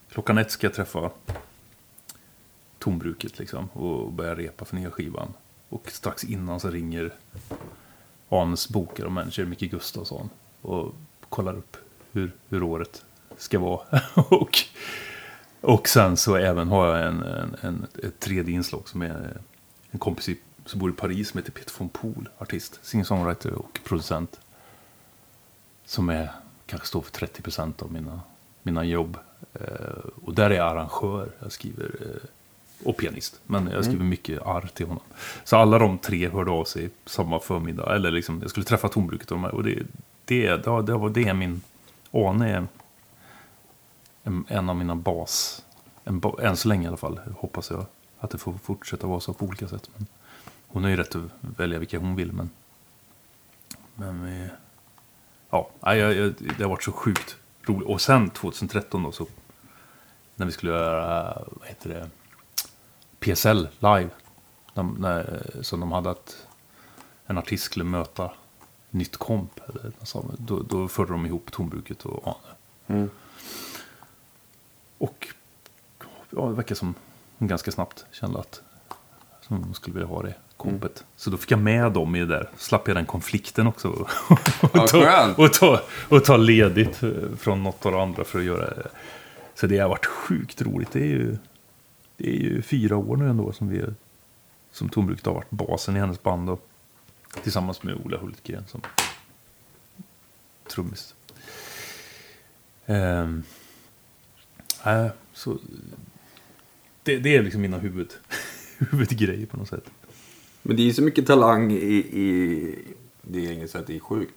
klockan 0.09 0.37
ett 0.37 0.51
ska 0.51 0.67
jag 0.67 0.73
träffa 0.73 1.11
Tombruket 2.79 3.39
liksom 3.39 3.69
och 3.69 4.11
börja 4.11 4.35
repa 4.35 4.65
för 4.65 4.75
nya 4.75 4.91
skivan. 4.91 5.33
Och 5.69 5.91
strax 5.91 6.23
innan 6.23 6.59
så 6.59 6.69
ringer 6.69 7.13
Hans 8.29 8.69
bokare 8.69 9.05
och 9.05 9.11
manager 9.11 9.45
Micke 9.45 9.71
Gustafsson 9.71 10.29
och 10.61 10.95
kollar 11.29 11.57
upp 11.57 11.77
hur, 12.11 12.31
hur 12.49 12.63
året 12.63 13.05
ska 13.37 13.59
vara. 13.59 14.01
och, 14.15 14.57
och 15.67 15.87
sen 15.87 16.17
så 16.17 16.35
även 16.35 16.67
har 16.67 16.87
jag 16.87 17.07
en, 17.07 17.23
en, 17.23 17.55
en, 17.61 17.87
ett 18.03 18.19
tredje 18.19 18.53
inslag 18.55 18.87
som 18.89 19.01
är 19.01 19.37
en 19.91 19.99
kompis 19.99 20.29
i, 20.29 20.37
som 20.65 20.79
bor 20.79 20.89
i 20.89 20.93
Paris 20.93 21.29
som 21.29 21.37
heter 21.37 21.51
Peter 21.51 21.73
von 21.77 21.89
Poel, 21.89 22.29
artist, 22.37 22.79
singer-songwriter 22.83 23.51
och 23.51 23.79
producent. 23.83 24.39
Som 25.85 26.09
är, 26.09 26.29
kanske 26.65 26.87
står 26.87 27.01
för 27.01 27.11
30% 27.27 27.83
av 27.83 27.91
mina, 27.91 28.19
mina 28.63 28.83
jobb. 28.83 29.17
Eh, 29.53 29.61
och 30.25 30.33
där 30.33 30.49
är 30.49 30.55
jag 30.55 30.67
arrangör, 30.67 31.29
jag 31.39 31.51
skriver 31.51 31.85
eh, 32.01 32.29
och 32.87 32.97
pianist. 32.97 33.39
Men 33.45 33.69
jag 33.73 33.85
skriver 33.85 34.05
mycket 34.05 34.41
arr 34.41 34.69
till 34.73 34.85
honom. 34.87 35.03
Så 35.43 35.57
alla 35.57 35.79
de 35.79 35.97
tre 35.97 36.29
hörde 36.29 36.51
av 36.51 36.65
sig 36.65 36.89
samma 37.05 37.39
förmiddag. 37.39 37.95
Eller 37.95 38.11
liksom, 38.11 38.39
jag 38.41 38.49
skulle 38.49 38.63
träffa 38.65 38.89
Tombruket 38.89 39.31
och 39.31 39.37
de 39.37 39.43
här. 39.43 39.55
Och 39.55 39.63
det, 39.63 39.83
det, 40.25 40.55
det, 40.57 40.69
var- 40.69 41.09
det, 41.09 41.21
det 41.21 41.29
är 41.29 41.33
min... 41.33 41.61
Är 42.11 42.67
en, 44.27 44.45
en 44.47 44.69
av 44.69 44.75
mina 44.75 44.95
bas... 44.95 45.65
En, 46.03 46.21
än 46.39 46.57
så 46.57 46.67
länge 46.67 46.83
i 46.83 46.87
alla 46.87 46.97
fall, 46.97 47.19
hoppas 47.37 47.71
jag. 47.71 47.85
Att 48.19 48.29
det 48.29 48.37
får 48.37 48.53
fortsätta 48.53 49.07
vara 49.07 49.19
så 49.19 49.33
på 49.33 49.45
olika 49.45 49.67
sätt. 49.67 49.89
Men 49.95 50.07
hon 50.67 50.83
har 50.83 50.89
ju 50.89 50.97
rätt 50.97 51.15
att 51.15 51.23
välja 51.41 51.79
vilka 51.79 51.99
hon 51.99 52.15
vill, 52.15 52.33
men... 52.33 52.49
Men 53.95 54.25
vi... 54.25 54.49
Ja, 55.49 55.69
jag, 55.81 55.97
jag, 55.97 56.33
det 56.57 56.63
har 56.63 56.69
varit 56.69 56.83
så 56.83 56.91
sjukt 56.91 57.35
roligt. 57.65 57.87
Och 57.87 58.01
sen 58.01 58.29
2013 58.29 59.03
då, 59.03 59.11
så... 59.11 59.27
När 60.35 60.45
vi 60.45 60.51
skulle 60.51 60.71
göra, 60.71 61.43
vad 61.49 61.67
heter 61.67 61.89
det? 61.89 62.09
PSL 63.19 63.67
live. 63.79 64.09
De, 64.73 64.95
när, 64.99 65.43
som 65.61 65.79
de 65.79 65.91
hade 65.91 66.09
att 66.09 66.47
en 67.25 67.37
artist 67.37 67.63
skulle 67.63 67.85
möta 67.85 68.31
nytt 68.89 69.17
komp. 69.17 69.59
Eller, 69.69 69.91
då, 70.37 70.63
då 70.63 70.87
förde 70.87 71.11
de 71.11 71.25
ihop 71.25 71.51
Tombruket 71.51 72.05
och 72.05 72.27
Ane. 72.27 72.55
Mm. 72.87 73.09
Och 74.97 75.27
ja, 76.29 76.45
det 76.45 76.55
verkar 76.55 76.75
som 76.75 76.95
hon 77.37 77.47
ganska 77.47 77.71
snabbt 77.71 78.05
kände 78.11 78.39
att 78.39 78.61
som 79.41 79.63
hon 79.63 79.73
skulle 79.73 79.93
vilja 79.93 80.07
ha 80.07 80.21
det 80.21 80.33
kompet. 80.57 81.05
Så 81.15 81.29
då 81.29 81.37
fick 81.37 81.51
jag 81.51 81.59
med 81.59 81.91
dem 81.91 82.15
i 82.15 82.19
det 82.19 82.25
där. 82.25 82.49
Slapp 82.57 82.87
jag 82.87 82.97
den 82.97 83.05
konflikten 83.05 83.67
också. 83.67 83.87
och, 83.89 84.07
Ja, 84.73 84.87
ta, 84.87 85.33
och, 85.37 85.53
ta, 85.53 85.81
och 86.09 86.25
ta 86.25 86.37
ledigt 86.37 87.03
eh, 87.03 87.11
från 87.37 87.63
något 87.63 87.85
av 87.85 87.91
det 87.91 88.01
andra 88.01 88.23
för 88.23 88.39
att 88.39 88.45
göra 88.45 88.69
det. 88.69 88.87
Så 89.55 89.67
det 89.67 89.77
har 89.77 89.89
varit 89.89 90.05
sjukt 90.05 90.61
roligt. 90.61 90.91
Det 90.91 90.99
är 90.99 91.07
ju, 91.07 91.37
det 92.17 92.29
är 92.29 92.39
ju 92.39 92.61
fyra 92.61 92.97
år 92.97 93.17
nu 93.17 93.29
ändå 93.29 93.51
som 93.51 93.69
vi 93.69 93.83
som 94.71 94.89
Tombruket 94.89 95.25
har 95.25 95.33
varit 95.33 95.49
basen 95.49 95.95
i 95.95 95.99
hennes 95.99 96.23
band. 96.23 96.49
Och, 96.49 96.67
tillsammans 97.43 97.83
med 97.83 97.95
Ola 98.05 98.17
Hultgren 98.17 98.63
som 98.67 98.81
trummis. 100.67 101.15
Ehm, 102.85 103.43
nej, 104.85 105.09
så 105.33 105.57
det, 107.03 107.17
det 107.17 107.35
är 107.35 107.43
liksom 107.43 107.61
mina 107.61 107.77
huvud, 107.77 108.13
huvudgrejer 108.77 109.45
på 109.45 109.57
något 109.57 109.67
sätt. 109.67 109.89
Men 110.61 110.75
det 110.75 110.81
är 110.81 110.85
ju 110.85 110.93
så 110.93 111.01
mycket 111.01 111.27
talang 111.27 111.71
i... 111.71 111.95
i 111.95 112.79
det 113.21 113.47
är 113.47 113.51
inget 113.51 113.71
sätt, 113.71 113.87
det 113.87 113.95
är 113.95 113.99
sjukt. 113.99 114.33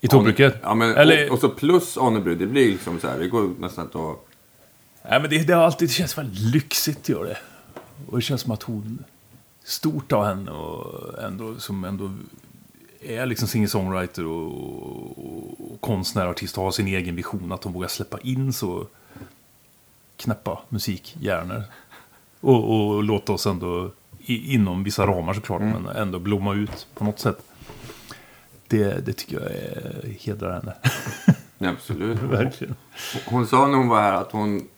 I 0.00 0.08
Tombruket? 0.08 0.56
Ja, 0.62 0.74
men, 0.74 0.96
Eller, 0.96 1.26
och, 1.26 1.34
och 1.34 1.40
så 1.40 1.48
plus 1.48 1.96
Anebrud, 1.96 2.38
det 2.38 2.46
blir 2.46 2.70
liksom 2.70 3.00
så 3.00 3.08
här, 3.08 3.18
det 3.18 3.28
går 3.28 3.50
nästan 3.58 3.84
inte 3.84 3.98
att... 3.98 4.26
nej, 5.10 5.20
men 5.20 5.30
det, 5.30 5.46
det, 5.46 5.52
har 5.52 5.62
alltid, 5.62 5.88
det 5.88 5.92
känns 5.92 6.18
väldigt 6.18 6.54
lyxigt, 6.54 7.08
gör 7.08 7.24
det. 7.24 7.38
Och 8.06 8.18
det 8.18 8.22
känns 8.22 8.40
som 8.40 8.52
att 8.52 8.62
hon... 8.62 9.04
Stort 9.64 10.12
av 10.12 10.24
henne 10.24 10.50
och 10.50 11.22
ändå, 11.22 11.54
som 11.58 11.84
ändå 11.84 12.10
är 13.00 13.26
liksom 13.26 13.48
singer-songwriter 13.48 14.26
och, 14.26 14.46
och, 15.18 15.72
och 15.72 15.80
konstnär, 15.80 16.26
artist 16.26 16.58
och 16.58 16.64
har 16.64 16.70
sin 16.70 16.86
egen 16.86 17.16
vision. 17.16 17.52
Att 17.52 17.64
hon 17.64 17.72
vågar 17.72 17.88
släppa 17.88 18.18
in 18.20 18.52
så 18.52 18.86
knäppa 20.16 20.60
musikhjärnor. 20.68 21.62
Och, 22.40 22.76
och 22.76 23.04
låta 23.04 23.32
oss 23.32 23.46
ändå, 23.46 23.90
i, 24.18 24.54
inom 24.54 24.84
vissa 24.84 25.06
ramar 25.06 25.34
såklart, 25.34 25.60
men 25.60 25.86
ändå 25.86 26.18
blomma 26.18 26.54
ut 26.54 26.86
på 26.94 27.04
något 27.04 27.18
sätt. 27.18 27.38
Det, 28.66 29.06
det 29.06 29.12
tycker 29.12 29.40
jag 29.40 29.50
är, 29.50 30.16
hedrar 30.20 30.52
henne. 30.52 30.74
Absolut. 31.58 32.18
Verkligen. 32.22 32.74
Hon 33.26 33.46
sa 33.46 33.66
när 33.66 33.78
hon 33.78 33.88
var 33.88 34.00
här 34.00 34.12
att 34.12 34.32
hon 34.32 34.68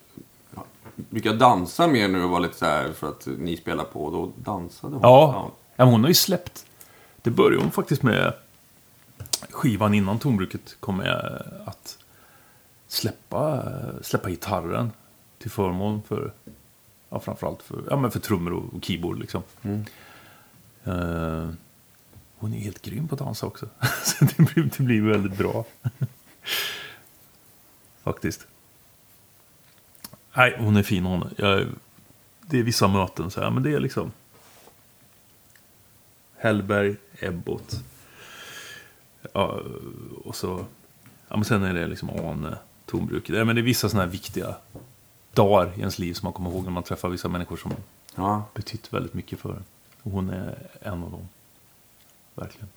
brukar 0.95 1.35
dansa 1.35 1.87
mer 1.87 2.09
nu 2.09 2.23
och 2.23 2.31
vara 2.31 2.41
lite 2.41 2.59
så 2.59 2.65
här 2.65 2.93
för 2.93 3.09
att 3.09 3.27
ni 3.39 3.57
spelar 3.57 3.85
på. 3.85 4.11
Då 4.11 4.33
dansade 4.37 4.93
hon. 4.93 5.03
Ja, 5.03 5.51
ja 5.77 5.85
hon 5.85 6.01
har 6.01 6.09
ju 6.09 6.15
släppt. 6.15 6.67
Det 7.23 7.31
började 7.31 7.63
hon 7.63 7.71
faktiskt 7.71 8.03
med 8.03 8.33
skivan 9.51 9.95
innan 9.95 10.19
Tombruket 10.19 10.77
kom 10.81 10.97
med 10.97 11.43
att 11.65 11.99
släppa, 12.89 13.63
släppa 14.03 14.31
gitarren 14.31 14.93
till 15.39 15.51
förmån 15.51 16.03
för, 16.03 16.33
ja 17.09 17.21
framförallt 17.21 17.63
för, 17.63 17.85
ja, 17.91 17.97
men 17.97 18.11
för 18.11 18.21
trummor 18.21 18.53
och, 18.53 18.75
och 18.75 18.85
keyboard 18.85 19.19
liksom. 19.19 19.43
Eh, 20.85 21.49
hon 22.37 22.55
är 22.55 22.59
helt 22.59 22.83
grym 22.83 23.09
på 23.09 23.15
att 23.15 23.19
dansa 23.19 23.47
också. 23.47 23.69
Så 24.05 24.25
det 24.25 24.37
blir, 24.37 24.71
det 24.77 24.83
blir 24.83 25.03
väldigt 25.03 25.39
bra. 25.39 25.65
Faktiskt. 28.03 28.47
Nej, 30.37 30.57
hon 30.59 30.77
är 30.77 30.83
fin 30.83 31.05
hon. 31.05 31.35
Jag, 31.37 31.67
det 32.41 32.59
är 32.59 32.63
vissa 32.63 32.89
möten 32.89 33.31
så 33.31 33.41
här, 33.41 33.51
men 33.51 33.63
det 33.63 33.73
är 33.73 33.81
liksom 33.81 34.13
Hellberg, 36.37 36.97
Ebbot. 37.21 37.85
Ja, 39.33 39.61
och 40.25 40.37
så... 40.37 40.65
Ja, 41.29 41.37
men 41.37 41.45
sen 41.45 41.63
är 41.63 41.75
det 41.75 41.87
liksom 41.87 42.11
Ane, 42.11 42.59
Tombruket. 42.87 43.37
Ja, 43.37 43.45
men 43.45 43.57
det 43.57 43.61
är 43.61 43.65
vissa 43.65 43.89
sådana 43.89 44.05
här 44.05 44.13
viktiga 44.13 44.57
dagar 45.37 45.73
i 45.77 45.81
ens 45.81 45.99
liv 45.99 46.15
som 46.15 46.27
man 46.27 46.33
kommer 46.33 46.51
ihåg 46.51 46.65
när 46.65 46.71
man 46.71 46.83
träffar 46.83 47.09
vissa 47.09 47.29
människor 47.29 47.57
som 47.57 47.73
Ja. 48.15 48.45
betytt 48.55 48.93
väldigt 48.93 49.15
mycket 49.15 49.39
för 49.39 49.51
en. 49.51 49.65
Och 50.03 50.11
hon 50.11 50.31
är 50.31 50.69
en 50.81 51.03
av 51.03 51.11
dem. 51.11 51.29
Verkligen. 52.35 52.69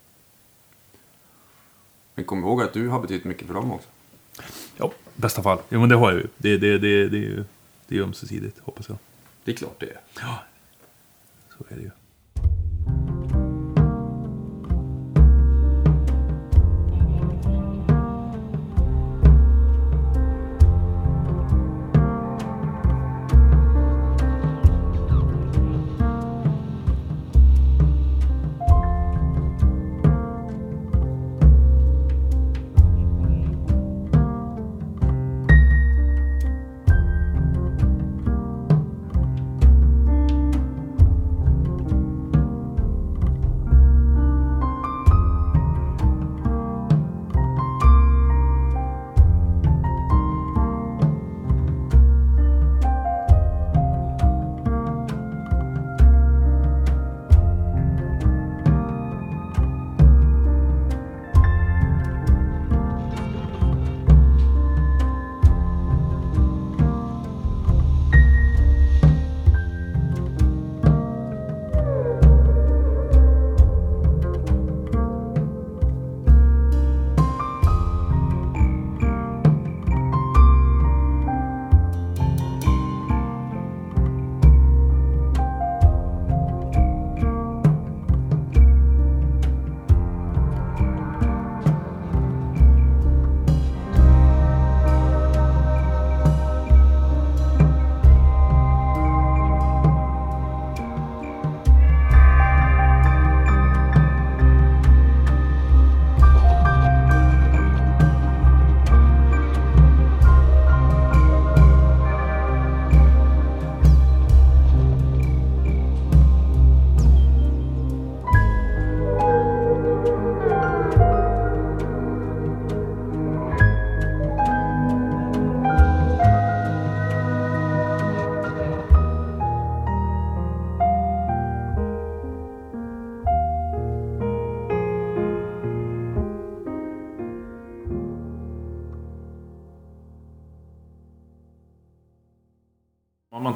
Men 2.15 2.25
kom 2.25 2.39
ihåg 2.39 2.61
att 2.61 2.73
du 2.73 2.87
har 2.87 2.99
betytt 2.99 3.23
mycket 3.23 3.47
för 3.47 3.53
dem 3.53 3.71
också. 3.71 3.89
Ja, 4.77 4.91
bästa 5.15 5.43
fall. 5.43 5.59
Jo, 5.69 5.79
men 5.79 5.89
det 5.89 5.95
har 5.95 6.11
jag 6.11 6.19
ju. 6.19 6.27
Det, 6.37 6.57
det, 6.57 6.77
det, 6.77 7.09
det, 7.09 7.17
är 7.17 7.21
ju 7.21 7.43
det 7.87 7.97
är 7.97 8.01
ömsesidigt, 8.01 8.59
hoppas 8.59 8.89
jag. 8.89 8.97
Det 9.43 9.51
är 9.51 9.55
klart 9.55 9.79
det 9.79 9.85
är. 9.89 9.99
Ja, 10.21 10.39
så 11.57 11.63
är 11.69 11.75
det 11.75 11.81
ju. 11.81 11.91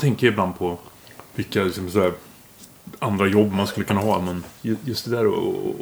Tänker 0.03 0.27
ibland 0.27 0.57
på 0.57 0.77
vilka 1.35 1.63
liksom, 1.63 1.91
så 1.91 2.01
här, 2.01 2.13
andra 2.99 3.27
jobb 3.27 3.51
man 3.53 3.67
skulle 3.67 3.85
kunna 3.85 4.01
ha. 4.01 4.21
Men 4.21 4.43
ju- 4.61 4.77
just 4.85 5.05
det 5.05 5.11
där 5.11 5.27
och, 5.27 5.47
och, 5.47 5.65
och 5.67 5.75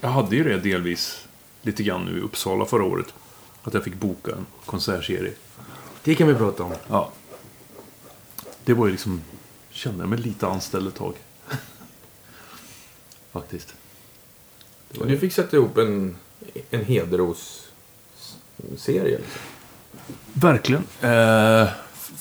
Jag 0.00 0.08
hade 0.08 0.36
ju 0.36 0.44
det 0.44 0.58
delvis 0.58 1.26
lite 1.62 1.82
grann 1.82 2.04
nu 2.04 2.18
i 2.18 2.20
Uppsala 2.20 2.66
förra 2.66 2.84
året. 2.84 3.06
Att 3.62 3.74
jag 3.74 3.84
fick 3.84 3.94
boka 3.94 4.30
en 4.32 4.46
konsertserie. 4.66 5.32
Det 6.04 6.14
kan 6.14 6.28
vi 6.28 6.34
prata 6.34 6.62
om. 6.62 6.72
Ja. 6.88 7.12
Det 8.64 8.74
var 8.74 8.86
ju 8.86 8.92
liksom... 8.92 9.22
Kände 9.70 10.02
jag 10.02 10.08
mig 10.08 10.18
lite 10.18 10.46
anställd 10.46 10.88
ett 10.88 10.94
tag. 10.94 11.14
Faktiskt. 13.32 13.74
Och 14.98 15.06
du 15.06 15.18
fick 15.18 15.32
sätta 15.32 15.56
ihop 15.56 15.78
en, 15.78 16.16
en 16.70 16.84
Hederos-serie. 16.84 19.18
Liksom. 19.18 19.40
Verkligen. 20.32 20.82
Eh, 21.00 21.68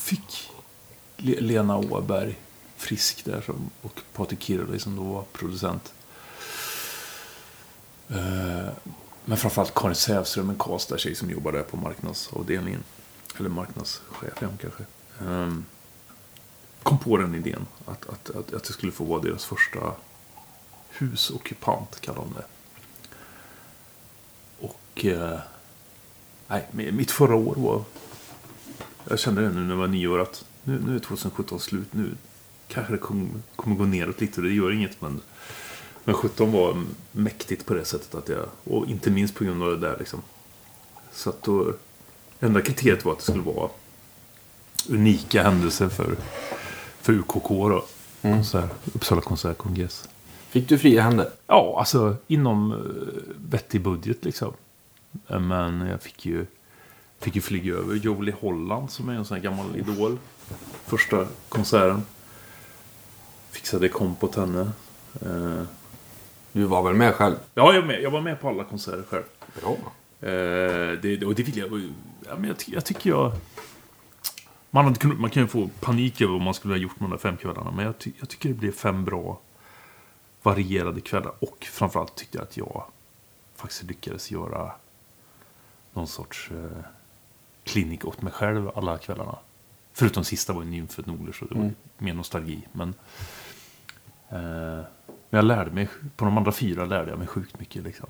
fick 0.08 0.52
Lena 1.18 1.78
Åberg 1.78 2.36
Frisk 2.78 3.26
där 3.26 3.42
som, 3.42 3.70
och 3.82 4.02
Patrik 4.14 4.42
Kirli 4.42 4.80
som 4.80 4.96
då 4.96 5.04
var 5.04 5.24
producent. 5.34 5.94
Eh, 8.10 8.70
men 9.26 9.38
framförallt 9.38 9.74
Karin 9.74 9.96
Sävström, 9.96 10.50
en 10.50 10.58
Karlstad-tjej 10.58 11.16
som 11.16 11.30
jobbade 11.32 11.64
på 11.64 11.78
marknadsavdelningen. 11.78 12.84
Eller 13.40 13.50
marknadschef, 13.50 14.34
ja, 14.42 14.48
kanske. 14.62 14.84
Ehm, 15.22 15.66
kom 16.84 17.00
på 17.00 17.18
den 17.18 17.36
idén 17.36 17.66
att, 17.86 18.10
att, 18.10 18.30
att, 18.30 18.54
att 18.54 18.64
det 18.64 18.74
skulle 18.74 18.92
få 18.92 19.04
vara 19.04 19.22
deras 19.22 19.46
första 19.46 19.80
husockupant, 20.90 22.02
kallade 22.02 22.26
de 22.26 22.34
det. 22.34 22.46
Och... 24.68 25.06
Eh, 25.06 25.40
nej, 26.48 26.92
mitt 26.92 27.12
förra 27.12 27.36
år 27.36 27.56
var 27.58 27.84
jag 29.10 29.20
kände 29.20 29.42
det 29.42 29.50
nu 29.50 29.62
när 29.62 29.70
jag 29.70 29.78
var 29.78 29.88
nio 29.88 30.08
år 30.08 30.20
att 30.20 30.46
nu, 30.64 30.82
nu 30.86 30.96
är 30.96 31.00
2017 31.00 31.60
slut. 31.60 31.94
Nu 31.94 32.12
kanske 32.68 32.94
det 32.94 32.98
kommer, 32.98 33.30
kommer 33.56 33.76
gå 33.76 33.86
neråt 33.86 34.22
lite. 34.22 34.42
Det 34.42 34.50
gör 34.50 34.72
inget. 34.72 35.02
Men, 35.02 35.22
men 36.04 36.16
17 36.16 36.52
var 36.52 36.84
mäktigt 37.12 37.66
på 37.66 37.74
det 37.74 37.86
sättet. 37.86 38.16
att 38.16 38.30
jag 38.30 38.46
Och 38.64 38.88
inte 38.88 39.12
minst 39.12 39.36
på 39.36 39.44
grund 39.44 39.64
av 39.64 39.70
det 39.70 39.88
där. 39.88 39.96
Liksom. 40.00 40.22
Så 41.12 41.30
att 41.30 41.44
då... 41.44 41.74
Enda 42.40 42.62
kriteriet 42.62 43.06
var 43.06 43.12
att 43.12 43.18
det 43.18 43.24
skulle 43.24 43.44
vara 43.44 43.70
unika 44.90 45.44
händelser 45.44 45.90
för, 45.90 46.16
för 47.02 47.14
UKK. 47.14 47.50
Då. 47.50 47.86
Konsert, 48.22 48.72
Uppsala 48.94 49.22
konsertkongress. 49.22 50.10
Fick 50.50 50.70
du 50.70 50.78
fria 50.78 51.02
händer? 51.02 51.30
Ja, 51.48 51.76
alltså 51.80 52.16
inom 52.28 52.72
uh, 52.72 52.80
vettig 53.50 53.82
budget 53.82 54.26
liksom. 54.26 54.54
Eh, 55.28 55.40
Men 55.40 55.88
jag 55.88 56.02
fick 56.02 56.26
ju, 56.26 56.46
fick 57.20 57.36
ju 57.36 57.42
flyga 57.42 57.74
över 57.74 57.96
Jolie 57.96 58.36
Holland 58.40 58.92
som 58.92 59.10
är 59.10 59.14
en 59.14 59.26
sån 59.26 59.36
här 59.38 59.44
gammal 59.44 59.76
idol. 59.76 60.18
Första 60.86 61.28
konserten. 61.50 62.02
Fixade 63.52 63.90
komp 63.90 64.24
åt 64.24 64.36
henne. 64.36 64.72
Eh, 65.22 65.64
Du 66.52 66.64
var 66.64 66.84
väl 66.84 66.94
med 66.94 67.14
själv? 67.16 67.36
ja, 67.54 67.74
jag, 67.74 67.82
var 67.82 67.88
med, 67.88 68.02
jag 68.02 68.12
var 68.12 68.22
med 68.22 68.42
på 68.42 68.50
alla 68.50 68.64
konserter 68.64 69.04
själv. 69.10 69.24
Bra. 69.62 69.72
Eh, 70.30 71.00
det, 71.02 71.26
och 71.26 71.36
det 71.36 71.44
vill 71.44 71.58
jag... 71.58 71.82
Ja, 72.28 72.36
men 72.36 72.44
jag, 72.48 72.58
jag 72.66 72.86
tycker 72.86 73.10
jag... 73.10 73.32
Man, 74.72 74.86
hade 74.86 74.98
kunnat, 75.00 75.20
man 75.20 75.30
kan 75.30 75.44
ju 75.44 75.48
få 75.48 75.70
panik 75.80 76.22
över 76.22 76.34
vad 76.34 76.42
man 76.42 76.54
skulle 76.54 76.74
ha 76.74 76.80
gjort 76.80 77.00
med 77.00 77.10
de 77.10 77.12
där 77.12 77.22
fem 77.22 77.38
kvällarna. 77.38 77.72
Men 77.72 77.86
jag, 77.86 77.98
ty, 77.98 78.12
jag 78.20 78.30
tycker 78.30 78.50
det 78.50 78.56
blev 78.56 78.72
fem 78.72 79.06
bra 79.06 79.40
varierade 80.44 81.02
kvällar. 81.02 81.32
Och 81.40 81.68
framförallt 81.72 82.16
tyckte 82.16 82.38
jag 82.38 82.44
att 82.44 82.58
jag 82.58 82.84
faktiskt 83.56 83.84
lyckades 83.84 84.32
göra 84.32 84.72
någon 85.94 86.08
sorts 86.08 86.52
eh, 86.52 86.86
klinik 87.68 88.06
åt 88.06 88.22
mig 88.22 88.34
själv 88.34 88.72
alla 88.76 88.98
kvällarna. 88.98 89.38
Förutom 89.94 90.24
sista 90.24 90.54
var 90.54 90.64
ju 90.64 90.70
nymfet 90.70 91.06
Norler 91.06 91.32
så 91.32 91.46
det 91.46 91.56
var 91.56 91.72
mer 91.98 92.14
nostalgi. 92.14 92.68
Men, 92.72 92.94
eh, 94.30 94.86
men 95.30 95.38
jag 95.38 95.46
lärde 95.46 95.72
mig, 95.72 95.88
på 96.16 96.26
de 96.26 96.38
andra 96.38 96.52
fyra 96.52 96.86
lärde 96.86 97.10
jag 97.10 97.20
mig 97.20 97.28
sjukt 97.28 97.60
mycket. 97.60 97.84
Liksom. 97.84 98.10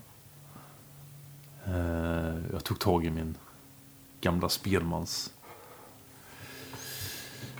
Eh, 1.65 2.35
jag 2.51 2.63
tog 2.63 2.79
tag 2.79 3.05
i 3.05 3.09
min 3.09 3.37
gamla 4.21 4.49
spelmans 4.49 5.33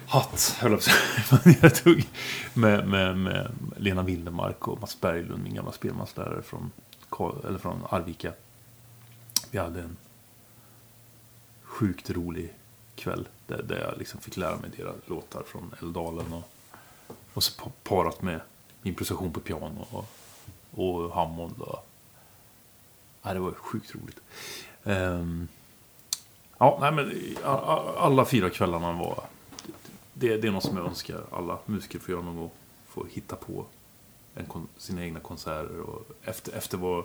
hatt, 0.08 0.58
höll 0.60 0.72
jag 0.72 0.82
på 1.30 1.50
jag 1.62 1.76
tog 1.76 2.04
med, 2.54 2.88
med, 2.88 3.18
med 3.18 3.52
Lena 3.78 4.04
Wildemark 4.04 4.68
och 4.68 4.82
Mats 4.82 5.02
Berglund, 5.02 5.44
min 5.44 5.54
gamla 5.54 5.72
spelmanslärare 5.72 6.42
från, 6.42 6.72
eller 7.48 7.58
från 7.58 7.84
Arvika. 7.90 8.32
Vi 9.52 9.58
hade 9.58 9.82
en 9.82 9.98
sjukt 11.78 12.10
rolig 12.10 12.54
kväll 12.96 13.28
där, 13.48 13.64
där 13.64 13.80
jag 13.80 13.98
liksom 13.98 14.20
fick 14.22 14.38
lära 14.38 14.58
mig 14.58 14.70
deras 14.78 14.96
låtar 15.06 15.44
från 15.44 15.76
Älvdalen 15.82 16.34
och, 16.34 16.50
och 17.34 17.44
så 17.44 17.62
pa- 17.64 17.72
parat 17.84 18.22
med 18.22 18.42
improvisation 18.84 19.32
på 19.34 19.40
piano 19.40 19.86
och, 19.92 20.06
och 20.72 21.14
Hammond. 21.14 21.62
Och, 21.62 21.88
ja, 23.22 23.34
det 23.34 23.40
var 23.40 23.52
sjukt 23.52 23.96
roligt. 23.96 24.20
Ehm, 24.84 25.48
ja, 26.58 26.78
nej, 26.82 26.92
men 26.92 27.12
alla 27.98 28.26
fyra 28.26 28.50
kvällarna 28.50 28.94
var... 28.94 29.24
Det, 30.14 30.38
det 30.38 30.48
är 30.48 30.52
något 30.52 30.64
som 30.64 30.78
jag 30.78 30.86
önskar 30.86 31.24
alla 31.32 31.60
musiker 31.66 32.00
får 32.00 32.12
göra 32.12 32.22
någon 32.22 32.36
gång. 32.38 32.52
Få 32.88 33.06
hitta 33.12 33.36
på 33.36 33.66
en 34.36 34.68
sina 34.78 35.04
egna 35.04 35.20
konserter. 35.20 35.80
Och 35.80 36.08
efter, 36.24 36.54
efter 36.58 36.78
vad, 36.78 37.04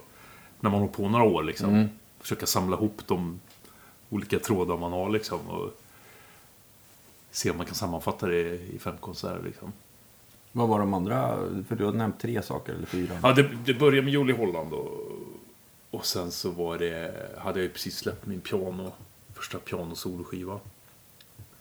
när 0.61 0.71
man 0.71 0.81
har 0.81 0.89
på 0.89 1.09
några 1.09 1.25
år 1.25 1.43
liksom. 1.43 1.89
Försöka 2.19 2.47
samla 2.47 2.77
ihop 2.77 3.03
de 3.07 3.41
olika 4.13 4.39
trådar 4.39 4.77
man 4.77 4.93
har 4.93 5.11
liksom. 5.11 5.49
Och 5.49 5.71
se 7.31 7.51
om 7.51 7.57
man 7.57 7.67
kan 7.67 7.75
sammanfatta 7.75 8.27
det 8.27 8.43
i 8.51 8.79
fem 8.79 8.97
konserter 9.01 9.43
liksom. 9.45 9.73
Vad 10.53 10.69
var 10.69 10.79
de 10.79 10.95
andra? 10.95 11.39
För 11.69 11.77
du 11.77 11.85
har 11.85 11.93
nämnt 11.93 12.21
tre 12.21 12.43
saker, 12.43 12.73
eller 12.73 12.87
fyra. 12.87 13.19
Ja, 13.23 13.33
det, 13.33 13.51
det 13.65 13.75
började 13.75 14.03
med 14.03 14.15
Jolie 14.15 14.37
Holland 14.37 14.73
och, 14.73 15.13
och 15.91 16.07
sen 16.07 16.31
så 16.31 16.51
var 16.51 16.79
det, 16.79 17.15
hade 17.39 17.59
jag 17.59 17.65
ju 17.65 17.73
precis 17.73 17.97
släppt 17.97 18.27
min 18.27 18.41
piano, 18.41 18.93
första 19.35 19.59
pianosoloskiva. 19.59 20.61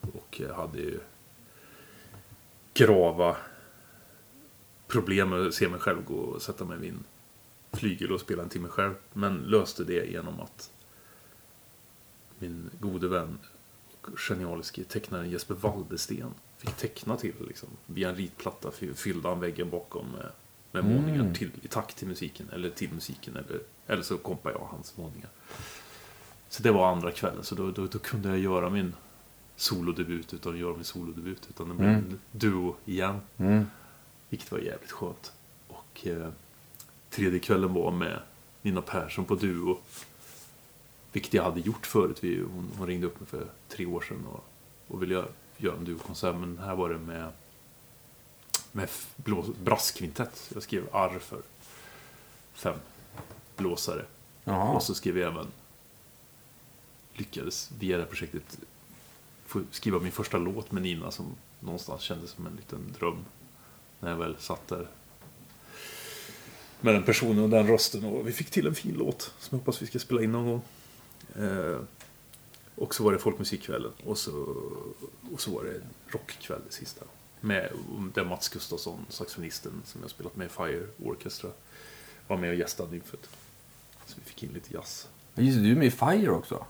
Och 0.01 0.41
jag 0.47 0.53
hade 0.53 0.77
ju 0.77 0.99
grava 2.73 3.35
problem 4.87 5.29
med 5.29 5.47
att 5.47 5.53
se 5.53 5.69
mig 5.69 5.79
själv 5.79 6.03
gå 6.05 6.15
och 6.15 6.41
sätta 6.41 6.65
mig 6.65 6.77
vid 6.77 6.89
en 6.89 7.03
flygel 7.71 8.11
och 8.11 8.21
spela 8.21 8.43
en 8.43 8.49
timme 8.49 8.67
själv. 8.67 8.93
Men 9.13 9.37
löste 9.37 9.83
det 9.83 10.11
genom 10.11 10.39
att 10.39 10.69
min 12.41 12.69
gode 12.79 13.07
vän 13.07 13.37
och 14.01 14.19
genialiske 14.19 14.83
tecknaren 14.83 15.29
Jesper 15.29 15.55
Waldesten 15.55 16.33
fick 16.57 16.75
teckna 16.77 17.17
till 17.17 17.33
liksom, 17.47 17.69
via 17.85 18.09
en 18.09 18.15
ritplatta 18.15 18.71
fy- 18.71 18.93
fyllde 18.93 19.29
han 19.29 19.39
väggen 19.39 19.69
bakom 19.69 20.07
med, 20.11 20.31
med 20.71 20.85
målningar 20.85 21.33
till, 21.33 21.51
i 21.61 21.67
takt 21.67 21.97
till 21.97 22.07
musiken 22.07 22.49
eller 22.53 22.69
till 22.69 22.93
musiken 22.93 23.35
eller, 23.35 23.59
eller 23.87 24.03
så 24.03 24.17
kompade 24.17 24.55
jag 24.55 24.65
hans 24.65 24.97
målningar. 24.97 25.29
Så 26.49 26.63
det 26.63 26.71
var 26.71 26.91
andra 26.91 27.11
kvällen 27.11 27.43
så 27.43 27.55
då, 27.55 27.71
då, 27.71 27.87
då 27.87 27.99
kunde 27.99 28.29
jag 28.29 28.39
göra 28.39 28.69
min 28.69 28.95
solodebut 29.55 30.33
utan 30.33 30.53
att 30.53 30.59
göra 30.59 30.75
min 30.75 30.83
solodebut 30.83 31.47
utan 31.49 31.69
det 31.69 31.75
blev 31.75 31.89
en 31.89 32.19
duo 32.31 32.75
igen. 32.85 33.19
Mm. 33.37 33.65
Vilket 34.29 34.51
var 34.51 34.59
jävligt 34.59 34.91
skönt. 34.91 35.31
Och 35.67 36.07
eh, 36.07 36.29
tredje 37.09 37.39
kvällen 37.39 37.73
var 37.73 37.91
med 37.91 38.19
Nina 38.61 38.81
Persson 38.81 39.25
på 39.25 39.35
duo. 39.35 39.79
Vilket 41.11 41.33
jag 41.33 41.43
hade 41.43 41.59
gjort 41.59 41.85
förut. 41.85 42.17
Vi, 42.21 42.41
hon, 42.41 42.71
hon 42.77 42.87
ringde 42.87 43.07
upp 43.07 43.19
mig 43.19 43.29
för 43.29 43.47
tre 43.69 43.85
år 43.85 44.01
sedan 44.01 44.25
och, 44.25 44.43
och 44.87 45.01
ville 45.01 45.13
göra, 45.13 45.27
göra 45.57 45.77
en 45.77 45.85
duokonsert. 45.85 46.35
Men 46.35 46.57
här 46.57 46.75
var 46.75 46.89
det 46.89 46.97
med, 46.97 47.31
med 48.71 48.89
blås, 49.15 49.47
brasskvintett. 49.63 50.51
Jag 50.53 50.63
skrev 50.63 50.83
arr 50.91 51.19
för 51.19 51.41
fem 52.53 52.77
blåsare. 53.57 54.05
Jaha. 54.43 54.71
Och 54.71 54.83
så 54.83 54.93
skrev 54.93 55.17
jag 55.17 55.31
även 55.31 55.47
lyckades 57.13 57.71
via 57.79 57.97
det 57.97 58.03
här 58.03 58.09
projektet 58.09 58.59
få 59.45 59.61
skriva 59.71 59.99
min 59.99 60.11
första 60.11 60.37
låt 60.37 60.71
med 60.71 60.83
Nina 60.83 61.11
som 61.11 61.35
någonstans 61.59 62.01
kändes 62.01 62.29
som 62.29 62.47
en 62.47 62.55
liten 62.55 62.95
dröm. 62.99 63.25
När 63.99 64.09
jag 64.09 64.17
väl 64.17 64.35
satt 64.39 64.67
där 64.67 64.87
med 66.81 66.93
den 66.93 67.03
personen 67.03 67.43
och 67.43 67.49
den 67.49 67.67
rösten 67.67 68.05
och 68.05 68.27
vi 68.27 68.31
fick 68.31 68.49
till 68.49 68.67
en 68.67 68.75
fin 68.75 68.95
låt 68.97 69.21
som 69.21 69.49
jag 69.49 69.57
hoppas 69.57 69.81
vi 69.81 69.87
ska 69.87 69.99
spela 69.99 70.23
in 70.23 70.31
någon 70.31 70.45
gång. 70.45 70.61
Eh, 71.39 71.79
och 72.75 72.95
så 72.95 73.03
var 73.03 73.11
det 73.13 73.19
folkmusikkvällen 73.19 73.91
och 74.05 74.17
så, 74.17 74.55
och 75.33 75.41
så 75.41 75.51
var 75.51 75.63
det 75.63 75.81
rockkväll 76.07 76.61
det 76.67 76.73
sista. 76.73 77.05
Med 77.41 77.69
där 78.13 78.25
Mats 78.25 78.49
Gustafsson, 78.49 79.05
saxofonisten 79.09 79.81
som 79.85 80.01
jag 80.01 80.09
spelat 80.09 80.35
med 80.35 80.45
i 80.45 80.49
Fire 80.49 80.87
Orchestra, 81.03 81.49
var 82.27 82.37
med 82.37 82.49
och 82.49 82.55
gästade 82.55 82.91
nymfet. 82.91 83.29
Så 84.05 84.15
vi 84.23 84.29
fick 84.29 84.43
in 84.43 84.49
lite 84.53 84.73
jazz. 84.73 85.07
Just 85.35 85.57
du 85.57 85.71
är 85.71 85.75
med 85.75 85.87
i 85.87 85.91
Fire 85.91 86.29
också. 86.31 86.65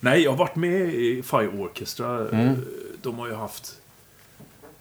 Nej, 0.00 0.22
jag 0.22 0.30
har 0.30 0.38
varit 0.38 0.56
med 0.56 0.94
i 0.94 1.22
Fire 1.22 1.48
Orchestra. 1.48 2.30
De 3.02 3.18
har 3.18 3.26
ju 3.26 3.34
haft 3.34 3.80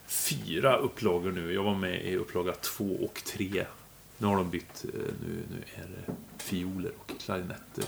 fyra 0.05 0.77
upplagor 0.77 1.31
nu. 1.31 1.53
Jag 1.53 1.63
var 1.63 1.75
med 1.75 2.05
i 2.05 2.15
upplaga 2.15 2.53
två 2.53 2.95
och 3.05 3.21
tre. 3.25 3.65
Nu 4.17 4.27
har 4.27 4.35
de 4.35 4.49
bytt. 4.49 4.85
eh, 4.93 4.99
Nu, 4.99 5.43
nu 5.51 5.63
är 5.75 5.87
det 5.87 6.13
fioler 6.43 6.91
och 6.99 7.11
klarinetter. 7.19 7.83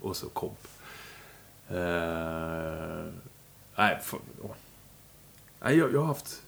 Och 0.00 0.16
så 0.16 0.28
komp. 0.28 0.58
Eh, 1.68 3.12
nej, 3.76 3.98
för, 4.02 4.18
ja. 4.42 4.54
nej 5.60 5.76
jag, 5.78 5.92
jag 5.92 6.00
har 6.00 6.06
haft 6.06 6.42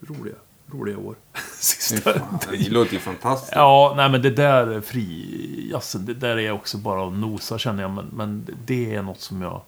roliga, 0.00 0.34
roliga 0.66 0.98
år. 0.98 1.16
Sista. 1.54 2.12
Fan, 2.12 2.38
det 2.50 2.68
låter 2.70 2.92
ju 2.92 2.98
fantastiskt. 2.98 3.52
Ja, 3.54 3.94
nej 3.96 4.10
men 4.10 4.22
det 4.22 4.30
där 4.30 4.80
frijazzen, 4.80 6.06
det 6.06 6.14
där 6.14 6.38
är 6.38 6.50
också 6.50 6.78
bara 6.78 7.06
att 7.06 7.12
nosa 7.12 7.58
känner 7.58 7.82
jag. 7.82 7.90
Men, 7.90 8.06
men 8.12 8.46
det 8.66 8.94
är 8.94 9.02
något 9.02 9.20
som 9.20 9.42
jag... 9.42 9.60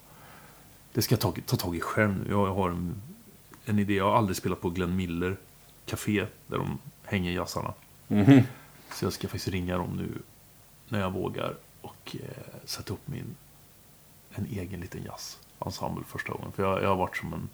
Det 0.92 1.02
ska 1.02 1.12
jag 1.12 1.20
ta, 1.20 1.34
ta 1.46 1.56
tag 1.56 1.76
i 1.76 1.80
själv 1.80 2.24
nu. 2.24 2.30
Jag 2.30 2.54
har 2.54 2.70
en, 2.70 3.02
en 3.64 3.78
idé. 3.78 3.94
Jag 3.94 4.04
har 4.04 4.16
aldrig 4.16 4.36
spelat 4.36 4.60
på 4.60 4.70
Glenn 4.70 4.96
Miller 4.96 5.36
Café, 5.86 6.26
där 6.46 6.58
de 6.58 6.78
hänger 7.04 7.32
jazzarna. 7.32 7.74
Mhm. 8.08 8.42
Så 8.94 9.04
jag 9.04 9.12
ska 9.12 9.28
faktiskt 9.28 9.48
ringa 9.48 9.78
dem 9.78 9.96
nu 9.96 10.08
när 10.88 11.00
jag 11.00 11.10
vågar 11.10 11.54
och 12.04 12.16
eh, 12.16 12.44
sätta 12.64 12.92
upp 12.92 13.08
min 13.08 13.34
en 14.34 14.46
egen 14.46 14.80
liten 14.80 15.00
jazzensemble 15.04 16.04
första 16.08 16.32
gången. 16.32 16.52
För 16.52 16.62
jag, 16.62 16.82
jag 16.82 16.88
har 16.88 16.96
varit 16.96 17.16
som 17.16 17.32
en... 17.32 17.48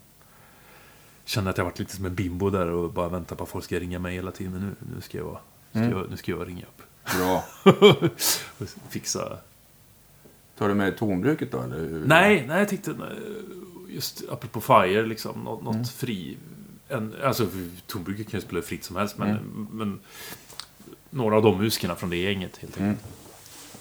Kände 1.25 1.51
att 1.51 1.59
jag 1.59 1.65
varit 1.65 1.79
lite 1.79 1.97
som 1.97 2.05
en 2.05 2.15
bimbo 2.15 2.51
där 2.51 2.66
och 2.70 2.93
bara 2.93 3.09
väntar 3.09 3.37
på 3.37 3.43
att 3.45 3.51
folk 3.51 3.65
ska 3.65 3.79
ringa 3.81 3.99
mig 3.99 4.15
hela 4.15 4.31
tiden. 4.31 4.53
Men 4.53 4.62
nu, 4.66 4.75
nu, 4.95 5.01
ska, 5.01 5.19
jag, 5.19 5.39
ska 5.70 5.79
Mm. 5.79 5.91
jag, 5.91 6.11
nu 6.11 6.16
ska 6.16 6.31
jag 6.33 6.49
ringa 6.49 6.62
upp. 6.66 6.83
Bra. 7.16 7.45
och 8.59 8.69
fixa... 8.89 9.39
Tar 10.59 10.69
du 10.69 10.75
med 10.75 10.97
tonbruket 10.99 11.53
då? 11.53 11.61
Eller? 11.62 12.03
Nej, 12.07 12.45
nej, 12.49 12.59
jag 12.59 12.69
tänkte... 12.69 12.91
nej, 12.93 13.09
Just 13.89 14.23
apropå 14.31 14.61
Fire, 14.61 15.07
liksom. 15.07 15.41
Något, 15.41 15.62
något 15.65 15.75
Mm. 15.75 15.85
fri... 15.85 16.37
En, 16.89 17.15
alltså, 17.25 17.47
tonbruket 17.87 18.29
kan 18.31 18.41
ju 18.41 18.47
spela 18.47 18.62
fritt 18.62 18.85
som 18.85 18.97
helst, 18.97 19.19
men, 19.19 19.29
Mm. 19.29 19.69
men 19.73 20.01
några 21.11 21.37
av 21.37 21.43
de 21.43 21.59
musikerna 21.59 21.95
från 21.95 22.11
det 22.11 22.16
gänget 22.16 22.57
helt 22.57 22.77
Mm. 22.77 22.89
enkelt. 22.91 23.09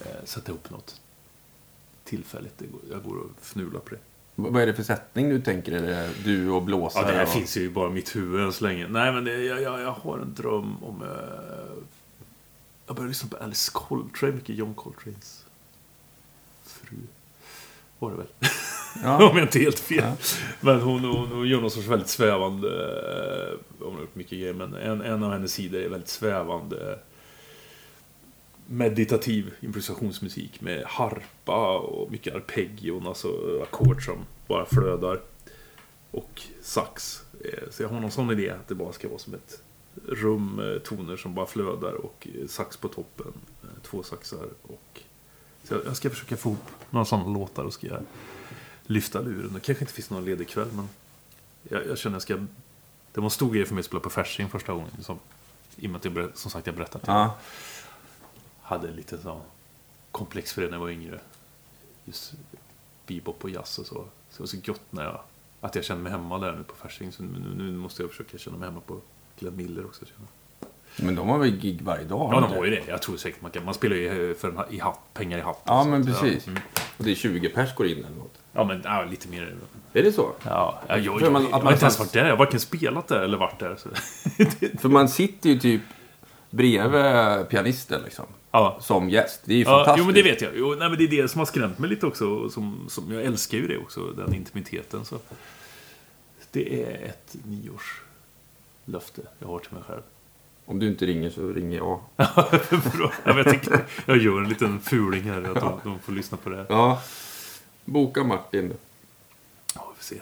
Eh, 0.05 0.25
sätta 0.25 0.51
ihop 0.51 0.69
något 0.69 1.01
tillfälligt. 2.03 2.61
Jag 2.91 3.03
går 3.03 3.17
och 3.17 3.29
fnular 3.41 3.79
på 3.79 3.89
det. 3.89 3.99
Vad 4.35 4.61
är 4.61 4.65
det 4.65 4.73
för 4.73 4.83
sättning 4.83 5.29
du 5.29 5.41
tänker? 5.41 5.71
Är 5.71 5.81
det 5.81 6.09
du 6.23 6.49
och 6.49 6.55
Ja, 6.55 6.59
blåsare? 6.59 7.07
det 7.11 7.17
här 7.17 7.23
och... 7.23 7.29
finns 7.29 7.57
ju 7.57 7.69
bara 7.69 7.89
i 7.89 7.93
mitt 7.93 8.15
huvud 8.15 8.41
än 8.41 8.53
så 8.53 8.63
länge. 8.63 8.87
Nej, 8.87 9.11
men 9.11 9.23
det, 9.23 9.43
jag, 9.43 9.61
jag, 9.61 9.81
jag 9.81 9.91
har 9.91 10.17
en 10.19 10.33
dröm 10.33 10.83
om... 10.83 11.01
Eh, 11.03 11.83
jag 12.87 12.95
började 12.95 13.09
lyssna 13.09 13.29
på 13.29 13.37
Alice 13.43 13.71
Coltrane, 13.73 14.33
mycket 14.33 14.55
John 14.55 14.73
Coltranes 14.73 15.45
fru. 16.65 16.97
Var 17.99 18.11
det 18.11 18.17
väl? 18.17 18.27
Ja. 19.03 19.29
om 19.31 19.37
jag 19.37 19.45
inte 19.45 19.59
är 19.59 19.61
helt 19.61 19.79
fel. 19.79 20.03
Ja. 20.03 20.15
Men 20.61 20.81
hon, 20.81 21.03
hon, 21.03 21.27
hon 21.27 21.47
gör 21.47 21.61
någon 21.61 21.71
sorts 21.71 21.87
väldigt 21.87 22.09
svävande... 22.09 22.67
eh, 22.69 23.57
Hon 23.85 23.93
har 23.93 24.01
gjort 24.01 24.15
mycket 24.15 24.31
grejer, 24.39 24.53
men 24.53 24.73
en, 24.75 25.01
en 25.01 25.23
av 25.23 25.31
hennes 25.31 25.51
sidor 25.53 25.79
är 25.81 25.89
väldigt 25.89 26.09
svävande 26.09 26.99
meditativ 28.67 29.53
improvisationsmusik 29.61 30.61
med 30.61 30.83
harpa 30.85 31.77
och 31.77 32.11
mycket 32.11 32.35
arpeggion, 32.35 33.07
alltså 33.07 33.61
ackord 33.63 34.05
som 34.05 34.17
bara 34.47 34.65
flödar. 34.65 35.21
Och 36.11 36.41
sax. 36.61 37.23
Eh, 37.45 37.69
så 37.71 37.83
jag 37.83 37.89
har 37.89 37.99
någon 37.99 38.11
sån 38.11 38.31
idé 38.31 38.49
att 38.49 38.67
det 38.67 38.75
bara 38.75 38.93
ska 38.93 39.07
vara 39.07 39.19
som 39.19 39.33
ett 39.33 39.61
rum 40.07 40.55
med 40.55 40.83
toner 40.83 41.17
som 41.17 41.33
bara 41.35 41.45
flödar 41.45 41.93
och 41.93 42.27
sax 42.47 42.77
på 42.77 42.87
toppen. 42.87 43.33
Eh, 43.63 43.69
två 43.83 44.03
saxar 44.03 44.47
och... 44.61 45.01
Så 45.63 45.75
jag- 45.85 45.97
ska 45.97 46.09
försöka 46.09 46.37
få 46.37 46.49
ihop 46.49 46.63
några 46.89 47.05
sådana 47.05 47.29
låtar 47.29 47.63
och 47.63 47.73
ska 47.73 47.87
jag 47.87 48.01
lyfta 48.85 49.21
luren. 49.21 49.51
Det 49.53 49.59
kanske 49.59 49.83
inte 49.83 49.93
finns 49.93 50.09
någon 50.09 50.25
ledig 50.25 50.47
kväll 50.47 50.67
men 50.73 50.89
jag, 51.63 51.87
jag 51.87 51.97
känner 51.97 52.17
att 52.17 52.29
jag 52.29 52.37
ska... 52.39 52.45
Det 53.13 53.19
var 53.21 53.23
en 53.25 53.29
stor 53.31 53.53
grej 53.53 53.65
för 53.65 53.73
mig 53.73 53.79
att 53.79 53.85
spela 53.85 53.99
på 53.99 54.09
Fasching 54.09 54.49
första 54.49 54.73
gången. 54.73 54.89
Som, 55.01 55.19
I 55.75 55.87
och 55.87 55.91
med 55.91 55.97
att 55.99 56.05
jag, 56.15 56.37
som 56.37 56.51
sagt, 56.51 56.67
jag 56.67 56.75
berättade 56.75 57.01
att 57.01 57.07
jag 57.07 57.15
Ja 57.17 57.37
hade 58.67 58.91
lite 58.91 59.17
så 59.17 59.41
komplex 60.11 60.53
för 60.53 60.61
det 60.61 60.67
när 60.67 60.73
jag 60.73 60.79
var 60.81 60.89
yngre. 60.89 61.19
Just 62.05 62.33
bebop 63.07 63.43
och 63.43 63.49
jazz 63.49 63.79
och 63.79 63.85
så. 63.85 63.93
Så 63.93 64.03
det 64.37 64.39
var 64.39 64.47
så 64.47 64.57
gott 64.65 64.81
när 64.89 65.03
jag, 65.03 65.19
att 65.61 65.75
jag 65.75 65.83
kände 65.83 66.03
mig 66.03 66.11
hemma 66.11 66.37
där 66.39 66.51
nu 66.51 66.63
på 66.63 66.75
Fasching. 66.75 67.11
Så 67.11 67.23
nu, 67.23 67.39
nu 67.63 67.71
måste 67.71 68.03
jag 68.03 68.09
försöka 68.11 68.37
känna 68.37 68.57
mig 68.57 68.69
hemma 68.69 68.81
på 68.85 68.99
Glenn 69.39 69.55
Miller 69.55 69.85
också. 69.85 70.05
Känner. 70.05 70.27
jag. 70.95 71.05
Men 71.05 71.15
de 71.15 71.29
har 71.29 71.37
väl 71.37 71.51
gig 71.57 71.81
varje 71.81 72.03
dag? 72.03 72.33
Ja, 72.33 72.39
de 72.39 72.51
har 72.51 72.65
ju 72.65 72.71
det. 72.71 72.83
Jag 72.87 73.01
tror 73.01 73.17
säkert 73.17 73.41
man 73.41 73.51
kan. 73.51 73.65
Man 73.65 73.73
spelar 73.73 73.95
ju 73.95 74.35
för 74.35 74.47
en, 74.47 74.73
i 74.73 74.79
hatt, 74.79 74.99
pengar 75.13 75.37
i 75.37 75.41
hatt. 75.41 75.61
Ja, 75.65 75.83
men 75.83 76.05
precis. 76.05 76.43
Ja, 76.47 76.51
mm. 76.51 76.63
Och 76.97 77.03
det 77.03 77.11
är 77.11 77.15
20 77.15 77.49
pers 77.49 77.75
går 77.75 77.87
in 77.87 77.97
eller 77.97 78.17
något. 78.17 78.39
ja 78.53 78.63
men 78.63 78.81
ja, 78.83 79.03
lite 79.03 79.27
mer. 79.27 79.55
Är 79.93 80.03
det 80.03 80.11
så? 80.11 80.31
Ja, 80.45 80.81
jag, 80.87 80.99
jag, 80.99 81.21
jag, 81.21 81.31
man- 81.31 81.43
jag 81.43 81.51
man 81.51 81.61
har 81.61 81.71
inte 81.71 81.85
ens 81.85 81.99
varit 81.99 82.13
där. 82.13 82.23
Jag 82.25 82.29
har 82.31 82.37
varken 82.37 82.59
spelat 82.59 83.07
där 83.07 83.19
eller 83.21 83.37
varit 83.37 83.59
där. 83.59 83.75
Så. 83.75 83.89
För 84.79 84.89
man 84.89 85.09
sitter 85.09 85.49
ju 85.49 85.59
typ 85.59 85.81
bredvid 86.49 87.49
pianisten 87.49 88.01
liksom. 88.01 88.25
Ja. 88.59 88.77
Som 88.81 89.09
gäst. 89.09 89.41
Det 89.45 89.53
är 89.53 89.57
ju 89.57 89.63
Ja, 89.63 89.69
fantastiskt. 89.69 89.99
jo, 89.99 90.05
men 90.05 90.13
det 90.15 90.23
vet 90.23 90.41
jag. 90.41 90.51
Jo, 90.55 90.75
nej, 90.79 90.89
men 90.89 90.97
det 90.97 91.03
är 91.03 91.07
det 91.21 91.27
som 91.27 91.39
har 91.39 91.45
skrämt 91.45 91.79
mig 91.79 91.89
lite 91.89 92.05
också. 92.05 92.49
Som, 92.49 92.85
som, 92.89 93.11
jag 93.13 93.23
älskar 93.23 93.57
ju 93.57 93.67
det 93.67 93.77
också, 93.77 94.01
den 94.11 94.33
intimiteten. 94.33 95.05
Så. 95.05 95.19
Det 96.51 96.83
är 96.83 97.05
ett 97.05 97.35
nyårslöfte 97.45 99.21
jag 99.39 99.47
har 99.47 99.59
till 99.59 99.73
mig 99.73 99.83
själv. 99.87 100.01
Om 100.65 100.79
du 100.79 100.87
inte 100.87 101.05
ringer 101.05 101.29
så 101.29 101.49
ringer 101.49 101.77
jag. 101.77 101.99
Bra. 102.97 103.13
Ja, 103.23 103.37
jag, 103.37 103.45
tänker, 103.45 103.85
jag 104.05 104.17
gör 104.17 104.41
en 104.41 104.49
liten 104.49 104.79
fuling 104.79 105.23
här, 105.23 105.41
att 105.43 105.55
de, 105.61 105.79
de 105.83 105.99
får 105.99 106.13
lyssna 106.13 106.37
på 106.37 106.49
det. 106.49 106.55
här. 106.55 106.65
Ja. 106.69 107.01
Boka 107.85 108.23
Martin. 108.23 108.73
Ja, 109.75 109.93
vi 109.93 110.03
får 110.03 110.15
se. 110.15 110.21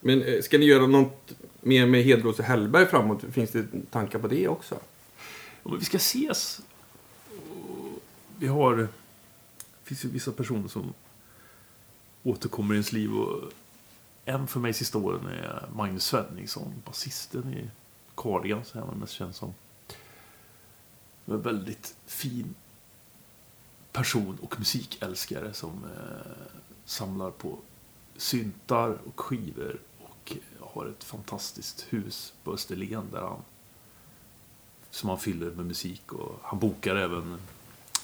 Men 0.00 0.22
eh, 0.22 0.40
ska 0.40 0.58
ni 0.58 0.66
göra 0.66 0.86
något 0.86 1.32
mer 1.60 1.86
med 1.86 2.04
Hedros 2.04 2.38
och 2.38 2.44
Hellberg 2.44 2.86
framåt? 2.86 3.24
Finns 3.32 3.50
det 3.50 3.64
tankar 3.90 4.18
på 4.18 4.28
det 4.28 4.48
också? 4.48 4.74
Ja, 5.62 5.70
men 5.70 5.78
vi 5.78 5.84
ska 5.84 5.96
ses. 5.96 6.60
Och 7.30 8.02
Vi 8.38 8.46
har... 8.46 8.76
Det 8.76 9.88
finns 9.88 10.04
ju 10.04 10.08
vissa 10.08 10.32
personer 10.32 10.68
som 10.68 10.94
återkommer 12.22 12.74
i 12.74 12.76
ens 12.76 12.92
liv. 12.92 13.14
Och 13.14 13.52
en 14.24 14.46
för 14.46 14.60
mig 14.60 14.72
sista 14.72 14.98
åren 14.98 15.26
är 15.26 15.68
Magnus 15.74 16.04
Svenningsson, 16.04 16.82
basisten 16.86 17.54
i 17.54 17.70
Cardigans, 18.14 18.74
är 18.74 18.80
han 18.80 18.98
mest 18.98 19.12
känd 19.12 19.34
som. 19.34 19.54
En 21.26 21.42
väldigt 21.42 21.94
fin 22.06 22.54
person 23.92 24.38
och 24.42 24.58
musikälskare 24.58 25.52
som 25.52 25.84
eh, 25.84 26.52
samlar 26.84 27.30
på 27.30 27.58
syntar 28.16 28.98
och 29.04 29.20
skivor 29.20 29.78
och 29.98 30.32
eh, 30.32 30.66
har 30.66 30.86
ett 30.86 31.04
fantastiskt 31.04 31.86
hus 31.88 32.32
på 32.44 32.52
Österlen 32.52 33.10
där 33.12 33.20
han 33.20 33.42
som 34.92 35.08
han 35.08 35.18
fyller 35.18 35.50
med 35.50 35.66
musik 35.66 36.12
och 36.12 36.40
han 36.42 36.58
bokar 36.58 36.96
även 36.96 37.38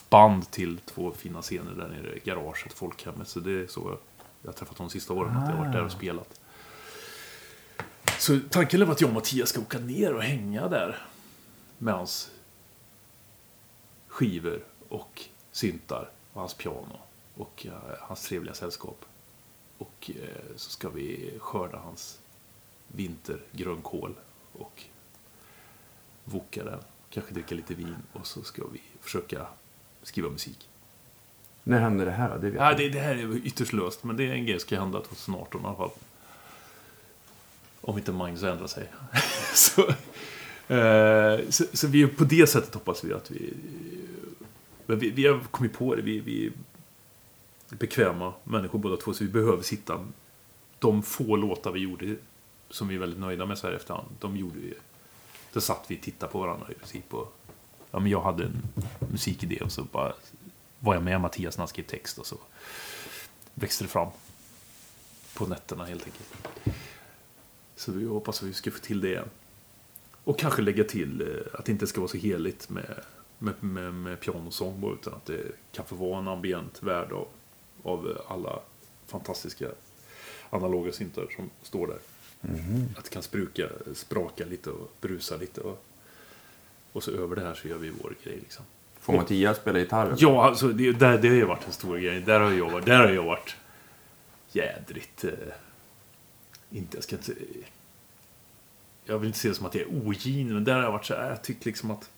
band 0.09 0.51
till 0.51 0.79
två 0.79 1.13
fina 1.13 1.43
scener 1.43 1.73
där 1.73 1.89
nere 1.89 2.17
i 2.17 2.21
garaget, 2.21 2.73
folkhemmet. 2.73 3.29
Så 3.29 3.41
det 3.41 3.63
är 3.63 3.67
så 3.67 3.99
jag, 4.43 4.49
har 4.49 4.53
träffat 4.53 4.79
honom 4.79 4.89
de 4.89 4.93
sista 4.93 5.13
åren, 5.13 5.37
att 5.37 5.49
jag 5.49 5.57
har 5.57 5.65
varit 5.65 5.73
där 5.73 5.85
och 5.85 5.93
spelat. 5.93 6.41
Så 8.19 8.41
tanken 8.51 8.83
är 8.83 8.87
att 8.87 9.01
jag 9.01 9.09
och 9.09 9.15
Mattias 9.15 9.49
ska 9.49 9.61
åka 9.61 9.79
ner 9.79 10.15
och 10.15 10.23
hänga 10.23 10.69
där 10.69 11.07
med 11.79 11.95
hans 11.95 12.31
skivor 14.07 14.65
och 14.89 15.25
syntar 15.53 16.11
och 16.33 16.41
hans 16.41 16.55
piano 16.55 16.99
och 17.35 17.67
eh, 17.67 17.99
hans 18.01 18.29
trevliga 18.29 18.55
sällskap. 18.55 19.05
Och 19.79 20.11
eh, 20.15 20.57
så 20.57 20.71
ska 20.71 20.89
vi 20.89 21.35
skörda 21.39 21.79
hans 21.79 22.19
vintergrönkål 22.89 24.15
och 24.53 24.85
voka 26.29 26.65
den, 26.65 26.79
kanske 27.11 27.35
dricka 27.35 27.55
lite 27.55 27.75
vin 27.75 27.97
och 28.13 28.27
så 28.27 28.43
ska 28.43 28.63
vi 28.73 28.81
försöka 29.01 29.47
skriva 30.03 30.29
musik. 30.29 30.69
När 31.63 31.81
händer 31.81 32.07
det 32.07 32.13
här? 32.13 32.39
Det 32.39 32.51
vet 32.51 32.61
Ja, 32.61 32.75
det, 32.75 32.89
det 32.89 33.01
här 33.01 33.15
är 33.15 33.47
ytterst 33.47 33.73
löst, 33.73 34.05
men 34.05 34.17
det 34.17 34.25
är 34.25 34.33
en 34.33 34.47
grej 34.47 34.59
som 34.61 34.67
ska 34.67 34.81
hända 34.81 35.01
2018 35.01 35.61
i 35.61 35.65
alla 35.65 35.77
fall. 35.77 35.91
Om 37.81 37.99
inte 37.99 38.13
Magnus 38.13 38.43
ändrar 38.43 38.67
sig. 38.67 38.89
så, 39.55 39.81
eh, 40.75 41.49
så, 41.49 41.65
så 41.73 41.87
vi, 41.87 42.07
på 42.07 42.25
det 42.25 42.47
sättet 42.47 42.75
hoppas 42.75 43.05
vi 43.05 43.13
att 43.13 43.31
vi... 43.31 43.55
Vi, 44.87 45.11
vi 45.11 45.27
har 45.27 45.41
kommit 45.41 45.73
på 45.73 45.95
det. 45.95 46.03
Vi, 46.03 46.21
vi 46.21 46.47
är 46.47 47.77
bekväma 47.77 48.33
människor 48.45 48.79
båda 48.79 48.97
två, 48.97 49.15
så 49.15 49.25
vi 49.25 49.31
behöver 49.31 49.63
sitta... 49.63 50.07
De 50.79 51.03
få 51.03 51.37
låtar 51.37 51.73
vi 51.73 51.81
gjorde, 51.81 52.17
som 52.71 52.89
vi 52.89 52.95
är 52.95 52.99
väldigt 52.99 53.21
nöjda 53.21 53.47
med 53.47 53.59
så 53.59 53.67
här 53.67 53.75
efterhand, 53.75 54.09
de 54.21 54.37
gjorde 54.37 54.59
vi... 54.59 54.75
Då 55.53 55.61
satt 55.61 55.85
vi 55.89 55.97
och 55.97 56.03
tittade 56.03 56.33
på 56.33 56.41
varandra 56.41 56.67
i 56.71 56.75
princip. 56.75 57.15
Och, 57.15 57.35
ja, 57.91 57.99
men 57.99 58.11
jag 58.11 58.21
hade 58.21 58.45
en 58.45 58.63
musikidé 58.99 59.61
och 59.61 59.73
så 59.73 59.83
bara 59.83 60.13
var 60.79 60.95
jag 60.95 61.03
med 61.03 61.21
Mattias 61.21 61.57
när 61.57 61.63
han 61.63 61.69
skrev 61.69 61.85
text 61.85 62.19
och 62.19 62.27
så 62.27 62.37
växte 63.55 63.85
det 63.85 63.89
fram 63.89 64.09
på 65.35 65.47
nätterna 65.47 65.85
helt 65.85 66.05
enkelt. 66.05 66.49
Så 67.77 67.93
vi 67.93 68.05
hoppas 68.05 68.43
att 68.43 68.49
vi 68.49 68.53
ska 68.53 68.71
få 68.71 68.79
till 68.79 69.01
det 69.01 69.09
igen. 69.09 69.29
Och 70.25 70.39
kanske 70.39 70.63
lägga 70.63 70.85
till 70.85 71.21
eh, 71.21 71.59
att 71.59 71.65
det 71.65 71.73
inte 71.73 71.87
ska 71.87 72.01
vara 72.01 72.11
så 72.11 72.17
heligt 72.17 72.69
med, 72.69 73.01
med, 73.39 73.55
med, 73.61 73.95
med 73.95 74.21
pianosång 74.21 74.81
bara, 74.81 74.93
utan 74.93 75.15
att 75.15 75.27
det 75.27 75.43
kan 75.73 75.85
få 75.85 75.95
vara 75.95 76.19
en 76.19 76.29
ambient 76.29 76.83
värld 76.83 77.13
av, 77.13 77.29
av 77.83 78.23
alla 78.29 78.61
fantastiska 79.07 79.69
analoga 80.51 80.93
syntar 80.93 81.27
som 81.37 81.51
står 81.63 81.87
där. 81.87 81.99
Att 82.97 83.05
det 83.05 83.11
kan 83.11 83.23
spruka, 83.23 83.69
spraka 83.95 84.45
lite 84.45 84.71
och 84.71 84.93
brusa 85.01 85.37
lite. 85.37 85.61
Och, 85.61 85.85
och 86.93 87.03
så 87.03 87.11
över 87.11 87.37
det 87.37 87.43
här 87.43 87.55
så 87.55 87.69
gör 87.69 87.79
vi 87.79 87.91
vår 87.91 88.15
grej 88.25 88.37
liksom. 88.37 88.65
Får 89.01 89.13
Mattias 89.13 89.57
spela 89.57 89.79
gitarr? 89.79 90.15
Ja, 90.19 90.45
alltså 90.47 90.69
det, 90.69 90.93
där, 90.93 91.19
det 91.19 91.29
har 91.29 91.35
ju 91.35 91.45
varit 91.45 91.67
en 91.67 91.73
stor 91.73 91.99
grej. 91.99 92.21
Där 92.21 92.41
har 92.41 92.51
jag 92.51 92.71
varit, 92.71 92.87
där 92.87 92.99
har 92.99 93.09
jag 93.09 93.23
varit 93.23 93.57
jädrigt... 94.53 95.25
Eh, 95.25 95.33
inte, 96.71 96.97
jag 96.97 97.05
ska 97.05 97.17
inte... 97.17 97.33
Jag 99.05 99.19
vill 99.19 99.27
inte 99.27 99.39
se 99.39 99.49
det 99.49 99.55
som 99.55 99.67
att 99.67 99.75
jag 99.75 99.83
är 99.83 100.09
ogin, 100.09 100.55
men 100.55 100.65
där 100.65 100.75
har 100.75 100.83
jag 100.83 100.93
varit 100.93 101.07
så 101.07 101.15
här, 101.15 101.31
jag 101.31 101.43
tycker 101.43 101.67
liksom 101.67 101.91
att... 101.91 102.11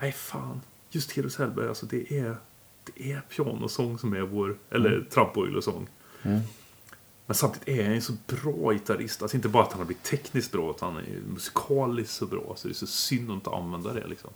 Nej, 0.00 0.12
fan. 0.12 0.60
Just 0.90 1.12
Hedus 1.12 1.36
Hellberg, 1.36 1.68
alltså 1.68 1.86
det 1.86 2.18
är... 2.18 2.36
Det 2.84 3.12
är 3.12 3.20
pianosång 3.20 3.98
som 3.98 4.12
är 4.12 4.20
vår... 4.20 4.56
Eller 4.70 5.04
tramporgelsång. 5.10 5.88
Men 7.30 7.34
samtidigt 7.34 7.68
är 7.68 7.84
han 7.84 7.94
en 7.94 8.02
så 8.02 8.12
bra 8.26 8.72
gitarrist. 8.72 9.22
Alltså 9.22 9.36
inte 9.36 9.48
bara 9.48 9.62
att 9.62 9.72
han 9.72 9.78
har 9.78 9.86
blivit 9.86 10.02
tekniskt 10.02 10.52
bra, 10.52 10.70
utan 10.70 10.94
han 10.94 11.04
är 11.04 11.20
musikaliskt 11.32 12.14
så 12.14 12.26
bra. 12.26 12.52
Så 12.56 12.68
det 12.68 12.72
är 12.72 12.74
så 12.74 12.86
synd 12.86 13.30
att 13.30 13.34
inte 13.34 13.50
använda 13.50 13.92
det 13.92 14.06
liksom. 14.06 14.30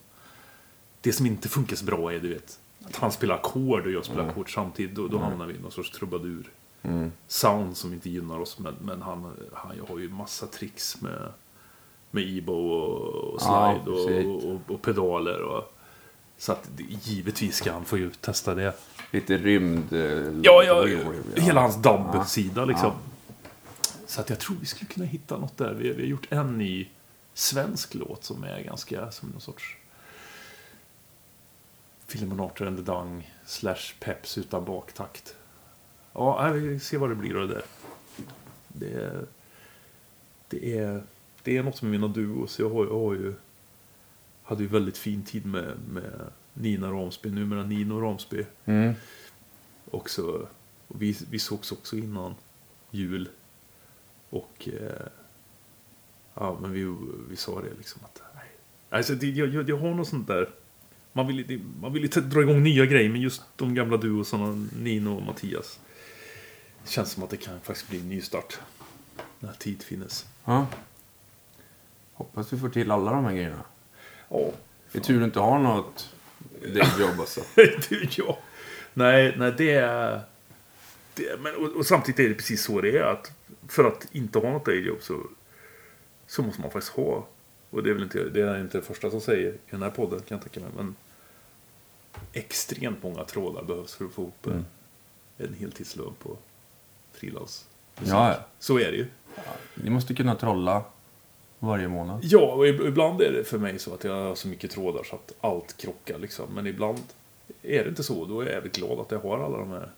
Det 1.00 1.12
som 1.12 1.26
inte 1.26 1.48
funkar 1.48 1.76
så 1.76 1.84
bra 1.84 2.12
är 2.12 2.20
du 2.20 2.28
vet, 2.28 2.58
att 2.84 2.96
han 2.96 3.12
spelar 3.12 3.34
ackord 3.34 3.86
och 3.86 3.92
jag 3.92 4.04
spelar 4.04 4.28
ackord 4.28 4.54
samtidigt. 4.54 4.96
Då, 4.96 5.08
då 5.08 5.18
hamnar 5.18 5.46
vi 5.46 5.54
i 5.54 5.58
någon 5.58 5.70
sorts 5.70 5.90
trubadur. 5.90 6.50
Sound 7.26 7.76
som 7.76 7.92
inte 7.92 8.10
gynnar 8.10 8.38
oss. 8.38 8.58
Men, 8.58 8.74
men 8.80 9.02
han, 9.02 9.32
han 9.52 9.80
har 9.88 9.98
ju 9.98 10.08
massa 10.08 10.46
tricks 10.46 11.02
med, 11.02 11.32
med 12.10 12.36
EBO 12.36 12.52
och, 12.52 13.34
och 13.34 13.38
Ja, 13.40 13.80
slide 13.84 13.98
och, 13.98 14.50
och, 14.50 14.60
och, 14.74 14.82
pedaler. 14.82 15.42
Och, 15.42 15.73
så 16.38 16.52
att 16.52 16.68
givetvis 16.78 17.56
ska 17.56 17.72
han 17.72 17.84
få 17.84 17.98
ju 17.98 18.10
testa 18.10 18.54
det. 18.54 18.72
Lite 19.10 19.36
rymd... 19.36 19.92
eh, 19.92 20.00
Ja, 20.42 20.62
ja, 20.62 20.88
ja. 20.88 21.12
hela 21.36 21.60
hans 21.60 21.76
dubb-sida 21.76 22.64
liksom. 22.64 22.92
Så 24.06 24.20
att 24.20 24.30
jag 24.30 24.38
tror 24.38 24.56
vi 24.60 24.66
skulle 24.66 24.90
kunna 24.90 25.06
hitta 25.06 25.38
något 25.38 25.56
där. 25.56 25.74
Vi, 25.74 25.92
vi 25.92 26.02
har 26.02 26.08
gjort 26.08 26.26
en 26.30 26.58
ny 26.58 26.88
svensk 27.34 27.94
låt 27.94 28.24
som 28.24 28.44
är 28.44 28.60
ganska 28.62 29.10
som 29.10 29.28
någon 29.28 29.40
sorts 29.40 29.76
Filemon 32.06 32.40
Arthur 32.40 32.66
and 32.66 32.76
the 32.76 32.82
Dung 32.92 33.30
slash 33.46 33.94
Peps 34.00 34.38
utan 34.38 34.64
baktakt. 34.64 35.34
Ja, 36.12 36.50
vi 36.50 36.80
ser 36.80 36.98
vad 36.98 37.10
det 37.10 37.14
blir 37.14 37.36
av 37.42 37.48
det 37.48 37.54
där. 37.54 37.64
Det 38.68 38.92
är, 38.92 39.26
det 40.48 40.78
är, 40.78 41.02
det 41.42 41.56
är 41.56 41.62
något 41.62 41.82
med 41.82 41.90
mina 41.90 42.08
duos. 42.08 42.58
Jag 42.58 42.70
har, 42.70 42.84
jag 42.84 42.98
har 42.98 43.14
ju 43.14 43.34
hade 44.44 44.62
ju 44.62 44.68
väldigt 44.68 44.98
fin 44.98 45.22
tid 45.22 45.46
med, 45.46 45.72
med 45.88 46.30
Nina 46.54 46.90
Ramsby, 46.90 47.30
numera 47.30 47.64
Nino 47.64 48.00
Ramsby. 48.00 48.46
Mm. 48.64 48.94
Också, 49.90 50.48
och 50.88 51.02
vi, 51.02 51.16
vi 51.30 51.38
sågs 51.38 51.72
också 51.72 51.96
innan 51.96 52.34
jul. 52.90 53.28
Och 54.30 54.68
eh, 54.68 55.06
ja, 56.34 56.58
men 56.62 56.72
vi, 56.72 56.96
vi 57.28 57.36
sa 57.36 57.62
det 57.62 57.74
liksom 57.78 58.00
att 58.04 58.22
nej. 58.34 58.44
Alltså, 58.90 59.14
det, 59.14 59.26
jag, 59.30 59.68
jag, 59.68 59.76
har 59.76 59.94
något 59.94 60.08
sånt 60.08 60.26
där. 60.26 60.50
Man 61.12 61.26
vill, 61.26 61.46
det, 61.46 61.60
man 61.80 61.92
vill 61.92 62.10
ta- 62.10 62.20
dra 62.20 62.42
igång 62.42 62.62
nya 62.62 62.86
grejer, 62.86 63.10
men 63.10 63.20
just 63.20 63.42
de 63.56 63.74
gamla 63.74 63.96
duosarna, 63.96 64.68
Nino 64.78 65.16
och 65.16 65.22
Mattias. 65.22 65.80
Det 66.82 66.90
känns 66.90 67.10
som 67.12 67.22
att 67.22 67.30
det 67.30 67.36
kan 67.36 67.60
faktiskt 67.60 67.88
bli 67.88 68.00
en 68.00 68.08
nystart. 68.08 68.58
När 69.40 69.52
tid 69.52 69.82
finnes. 69.82 70.26
Ja. 70.44 70.66
Hoppas 72.12 72.52
vi 72.52 72.58
får 72.58 72.68
till 72.68 72.90
alla 72.90 73.12
de 73.12 73.24
här 73.24 73.32
grejerna. 73.32 73.62
Ja, 74.34 74.52
Det 74.92 74.98
är 74.98 75.02
tur 75.02 75.18
du 75.18 75.24
inte 75.24 75.40
har 75.40 75.58
något 75.58 76.14
dayjobb 76.60 77.20
alltså. 77.20 77.40
du, 77.88 78.08
ja. 78.10 78.38
Nej, 78.94 79.34
nej 79.38 79.54
det 79.58 79.70
är... 79.74 80.20
Det, 81.14 81.40
men, 81.40 81.56
och, 81.56 81.76
och 81.76 81.86
samtidigt 81.86 82.20
är 82.20 82.28
det 82.28 82.34
precis 82.34 82.64
så 82.64 82.80
det 82.80 82.98
är. 82.98 83.02
Att 83.02 83.32
för 83.68 83.84
att 83.84 84.06
inte 84.12 84.38
ha 84.38 84.50
något 84.50 84.64
dayjobb 84.64 85.02
så, 85.02 85.20
så 86.26 86.42
måste 86.42 86.60
man 86.60 86.70
faktiskt 86.70 86.96
ha. 86.96 87.26
Och 87.70 87.82
det 87.82 87.90
är 87.90 87.94
väl 87.94 88.02
inte, 88.02 88.24
det 88.24 88.40
är 88.40 88.60
inte 88.60 88.78
det 88.78 88.84
första 88.84 89.10
som 89.10 89.20
säger 89.20 89.52
i 89.52 89.58
den 89.70 89.82
här 89.82 89.90
podden 89.90 90.20
kan 90.20 90.38
jag 90.38 90.52
tänka 90.52 90.60
mig. 90.60 90.70
Men 90.76 90.96
extremt 92.32 93.02
många 93.02 93.24
trådar 93.24 93.62
behövs 93.62 93.94
för 93.94 94.04
att 94.04 94.12
få 94.12 94.22
ihop 94.22 94.46
en, 94.46 94.66
en 95.38 95.54
heltidslön 95.54 96.14
på 96.22 96.36
frilans. 97.12 97.66
Ja, 97.94 98.28
ja. 98.32 98.46
Så 98.58 98.78
är 98.78 98.90
det 98.92 98.96
ju. 98.96 99.06
Ni 99.74 99.90
måste 99.90 100.14
kunna 100.14 100.34
trolla 100.34 100.84
varje 101.64 101.88
månad. 101.88 102.20
Ja, 102.22 102.52
och 102.52 102.64
ib- 102.66 102.86
ibland 102.88 103.20
är 103.20 103.32
det 103.32 103.44
för 103.44 103.58
mig 103.58 103.78
så 103.78 103.94
att 103.94 104.04
jag 104.04 104.24
har 104.28 104.34
så 104.34 104.48
mycket 104.48 104.70
trådar 104.70 105.02
så 105.04 105.16
att 105.16 105.32
allt 105.40 105.76
krockar 105.76 106.18
liksom. 106.18 106.54
Men 106.54 106.66
ibland 106.66 106.98
är 107.62 107.82
det 107.84 107.88
inte 107.88 108.02
så. 108.02 108.24
Då 108.24 108.40
är 108.40 108.52
jag 108.52 108.72
glad 108.72 108.98
att 109.00 109.10
jag 109.10 109.18
har 109.18 109.38
alla 109.38 109.58
de 109.58 109.70
här 109.70 109.90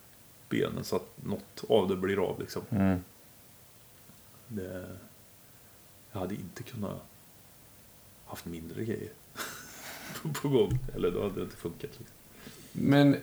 benen 0.48 0.84
så 0.84 0.96
att 0.96 1.08
något 1.24 1.64
av 1.68 1.88
det 1.88 1.96
blir 1.96 2.28
av 2.30 2.40
liksom. 2.40 2.62
Mm. 2.70 3.04
Det, 4.48 4.84
jag 6.12 6.20
hade 6.20 6.34
inte 6.34 6.62
kunnat 6.62 7.02
haft 8.26 8.44
mindre 8.46 8.84
grejer 8.84 9.10
på, 10.22 10.28
på 10.28 10.48
gång. 10.48 10.78
Eller 10.94 11.10
då 11.10 11.22
hade 11.22 11.34
det 11.34 11.42
inte 11.42 11.56
funkat. 11.56 11.90
Liksom. 11.98 12.16
Men 12.72 13.16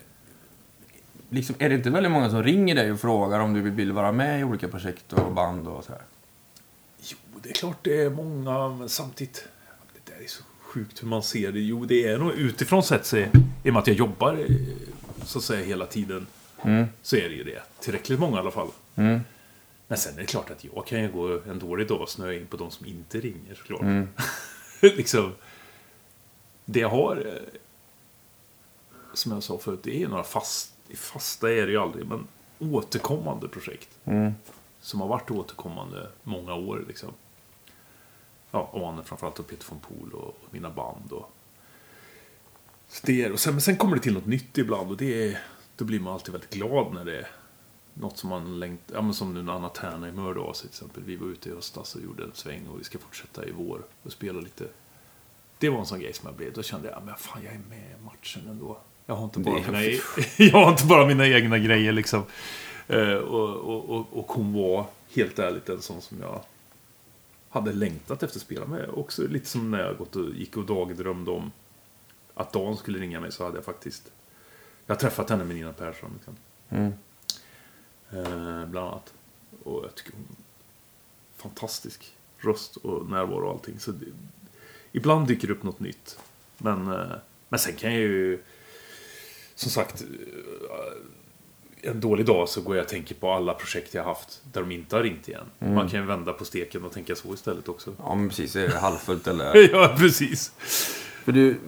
liksom, 1.30 1.56
är 1.60 1.70
det 1.70 1.76
inte 1.76 1.90
väldigt 1.90 2.12
många 2.12 2.30
som 2.30 2.44
ringer 2.44 2.76
dig 2.76 2.92
och 2.92 3.00
frågar 3.00 3.40
om 3.40 3.54
du 3.54 3.62
vill 3.62 3.92
vara 3.92 4.12
med 4.12 4.40
i 4.40 4.44
olika 4.44 4.68
projekt 4.68 5.14
och 5.14 5.32
band 5.34 5.68
och 5.68 5.84
så 5.84 5.92
här? 5.92 6.02
Det 7.42 7.50
är 7.50 7.54
klart 7.54 7.78
det 7.82 8.02
är 8.02 8.10
många, 8.10 8.70
men 8.70 8.90
samtidigt. 8.90 9.48
Det 9.94 10.12
där 10.12 10.24
är 10.24 10.28
så 10.28 10.44
sjukt 10.60 11.04
hur 11.04 11.08
man 11.08 11.24
ser 11.24 11.52
det. 11.52 11.60
Jo, 11.60 11.86
det 11.86 12.08
är 12.08 12.18
nog 12.18 12.32
utifrån 12.32 12.84
sett 12.84 13.06
så 13.06 13.18
i 13.18 13.30
och 13.64 13.66
med 13.66 13.78
att 13.78 13.88
jag 13.88 13.96
jobbar 13.96 14.34
eh, 14.34 14.56
så 15.26 15.38
att 15.38 15.44
säga 15.44 15.66
hela 15.66 15.86
tiden. 15.86 16.28
Så 17.02 17.16
är 17.16 17.30
det 17.30 17.36
ju 17.36 17.44
det. 17.44 17.62
Tillräckligt 17.80 18.20
många 18.20 18.38
i 18.38 18.40
alla 18.40 18.52
fall. 18.52 18.68
Mm. 18.96 19.20
Men 19.88 19.98
sen 19.98 20.14
är 20.14 20.18
det 20.18 20.26
klart 20.26 20.50
att 20.50 20.64
jag 20.64 20.88
kan 20.88 21.02
ju 21.02 21.12
gå 21.12 21.42
en 21.48 21.60
dålig 21.60 21.88
dag 21.88 22.02
och 22.02 22.10
snöa 22.10 22.34
in 22.34 22.48
på 22.48 22.58
de 22.58 22.72
som 22.72 22.86
inte 22.86 23.20
ringer 23.20 23.56
såklart. 23.56 23.82
Mm. 23.82 24.08
liksom. 24.82 25.32
Det 26.66 26.80
jag 26.80 26.90
har, 26.90 27.16
eh, 27.16 27.60
som 29.14 29.32
jag 29.32 29.44
sa 29.44 29.58
förut, 29.58 29.80
det 29.84 30.04
är 30.04 30.08
några 30.08 30.24
fast, 30.24 30.74
fasta 30.96 31.52
är 31.52 31.66
det 31.66 31.72
ju 31.72 31.78
aldrig, 31.78 32.06
men 32.06 32.28
återkommande 32.60 33.48
projekt. 33.48 33.90
Mm. 34.06 34.34
Som 34.82 35.02
har 35.02 35.08
varit 35.08 35.32
återkommande 35.32 36.10
många 36.24 36.54
år 36.54 36.86
liksom. 36.88 37.14
Ja, 38.54 38.70
Arne 38.74 39.04
framförallt 39.04 39.40
och 39.40 39.48
Peter 39.48 39.66
von 39.70 39.80
Poel 39.80 40.14
och, 40.14 40.28
och 40.28 40.48
mina 40.52 40.70
band 40.70 41.12
och... 41.12 41.32
Och 43.32 43.40
sen, 43.40 43.54
men 43.54 43.62
sen 43.62 43.78
kommer 43.78 43.96
det 43.96 44.02
till 44.02 44.14
något 44.14 44.26
nytt 44.26 44.58
ibland 44.58 44.92
och 44.92 44.98
det 44.98 45.30
är, 45.30 45.40
då 45.76 45.86
blir 45.86 46.00
man 46.00 46.14
alltid 46.14 46.32
väldigt 46.32 46.54
glad 46.54 46.94
när 46.94 47.06
det 47.06 47.18
är 47.18 47.28
något 47.94 48.18
som 48.18 48.30
man 48.30 48.60
längtar, 48.60 48.96
ja 48.96 49.02
men 49.02 49.14
som 49.14 49.34
nu 49.34 49.44
när 49.44 49.54
Anna 49.54 49.70
Tärna 49.70 50.10
i 50.10 50.12
Mörd 50.12 50.38
av 50.38 50.54
sig 50.54 50.62
till 50.62 50.76
exempel. 50.76 51.04
Vi 51.04 51.16
var 51.16 51.28
ute 51.28 51.50
i 51.50 51.54
höstas 51.54 51.96
och 51.96 52.02
gjorde 52.02 52.24
en 52.24 52.32
sväng 52.34 52.68
och 52.68 52.80
vi 52.80 52.84
ska 52.84 52.98
fortsätta 52.98 53.46
i 53.46 53.52
vår 53.52 53.82
och 54.04 54.12
spela 54.12 54.42
lite. 54.42 54.68
Det 55.60 55.70
var 55.70 55.80
en 55.80 55.86
sån 55.86 56.00
grej 56.00 56.14
som 56.14 56.28
jag 56.28 56.36
blev, 56.36 56.54
då 56.54 56.64
kände 56.64 56.90
jag, 56.90 57.04
men 57.06 57.16
fan 57.16 57.44
jag 57.44 57.54
är 57.54 57.62
med 57.70 57.98
i 58.00 58.06
matchen 58.06 58.48
ändå. 58.50 58.78
Jag 59.06 59.16
har 59.16 59.24
inte 59.24 59.40
bara, 59.40 59.56
mina, 59.56 59.82
jag 60.38 60.54
har 60.54 60.70
inte 60.70 60.86
bara 60.86 61.06
mina 61.06 61.28
egna 61.28 61.58
grejer 61.58 61.92
liksom. 61.92 62.24
Eh, 62.88 63.14
och, 63.14 63.56
och, 63.56 63.90
och, 63.90 64.08
och 64.12 64.32
hon 64.32 64.54
var 64.54 64.86
helt 65.16 65.40
ärligt 65.40 65.70
en 65.70 65.82
sån 65.82 66.02
som 66.02 66.18
jag 66.22 66.42
hade 67.54 67.74
längtat 67.74 68.24
efter 68.24 68.38
att 68.38 68.44
spela 68.44 68.66
med. 68.66 68.90
Också 68.90 69.28
lite 69.28 69.46
som 69.46 69.72
när 69.72 69.80
jag 69.80 69.98
gått 69.98 70.16
och, 70.16 70.30
gick 70.36 70.58
och 70.58 70.66
dagdrömde 70.66 71.32
om 71.32 71.52
att 72.34 72.54
Dan 72.54 72.78
skulle 72.78 73.00
ringa 73.00 73.20
mig 73.20 73.32
så 73.32 73.44
hade 73.44 73.58
jag 73.58 73.66
faktiskt 73.66 74.12
jag 74.86 74.96
har 74.96 75.00
träffat 75.00 75.30
henne 75.30 75.44
med 75.44 75.56
Nina 75.56 75.74
Persson. 75.74 76.12
Liksom. 76.14 76.36
Mm. 76.70 76.94
Eh, 78.12 78.66
bland 78.66 78.88
annat. 78.88 79.14
Och 79.64 79.84
jag 79.84 79.96
tycker 79.96 80.14
hon 80.14 80.36
fantastisk 81.36 82.16
röst 82.38 82.76
och 82.76 83.10
närvaro 83.10 83.46
och 83.46 83.52
allting. 83.52 83.80
Så 83.80 83.92
det, 83.92 84.06
ibland 84.92 85.28
dyker 85.28 85.48
det 85.48 85.54
upp 85.54 85.64
något 85.64 85.80
nytt. 85.80 86.20
Men, 86.58 86.88
eh, 86.88 87.16
men 87.50 87.60
sen 87.60 87.76
kan 87.76 87.94
jag 87.94 88.02
ju 88.02 88.44
som 89.56 89.72
sagt 89.72 90.02
eh, 90.02 90.08
en 91.84 92.00
dålig 92.00 92.26
dag 92.26 92.50
så 92.50 92.62
går 92.62 92.76
jag 92.76 92.84
och 92.84 92.90
tänker 92.90 93.16
på 93.16 93.32
alla 93.32 93.54
projekt 93.54 93.94
jag 93.94 94.04
haft 94.04 94.42
där 94.54 94.62
de 94.62 94.72
inte 94.72 94.96
har 94.96 95.04
ringt 95.04 95.28
igen. 95.28 95.44
Man 95.60 95.90
kan 95.90 96.00
ju 96.00 96.06
vända 96.06 96.34
på 96.34 96.46
steken 96.46 96.84
och 96.86 96.92
tänka 96.92 97.16
så 97.16 97.34
istället 97.34 97.70
också. 97.70 97.92
Ja, 98.00 98.16
men 98.16 98.30
precis. 98.30 98.56
Är 98.56 98.68
det 98.68 98.78
halvfullt 98.78 99.28
eller? 99.28 99.70
ja, 99.72 99.96
precis. 99.98 100.52
För 101.24 101.32
du, 101.32 101.60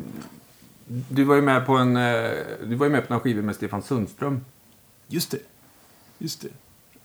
du 0.87 1.23
var 1.23 1.35
ju 1.35 1.41
med 1.41 1.65
på 1.65 1.73
en, 1.73 1.97
eh, 1.97 2.31
du 2.63 2.75
var 2.75 2.85
ju 2.85 2.91
med 2.91 3.07
på 3.07 3.13
några 3.13 3.23
skivor 3.23 3.41
med 3.41 3.55
Stefan 3.55 3.81
Sundström. 3.81 4.45
Just 5.07 5.31
det. 5.31 5.39
Just 6.17 6.41
det. 6.41 6.49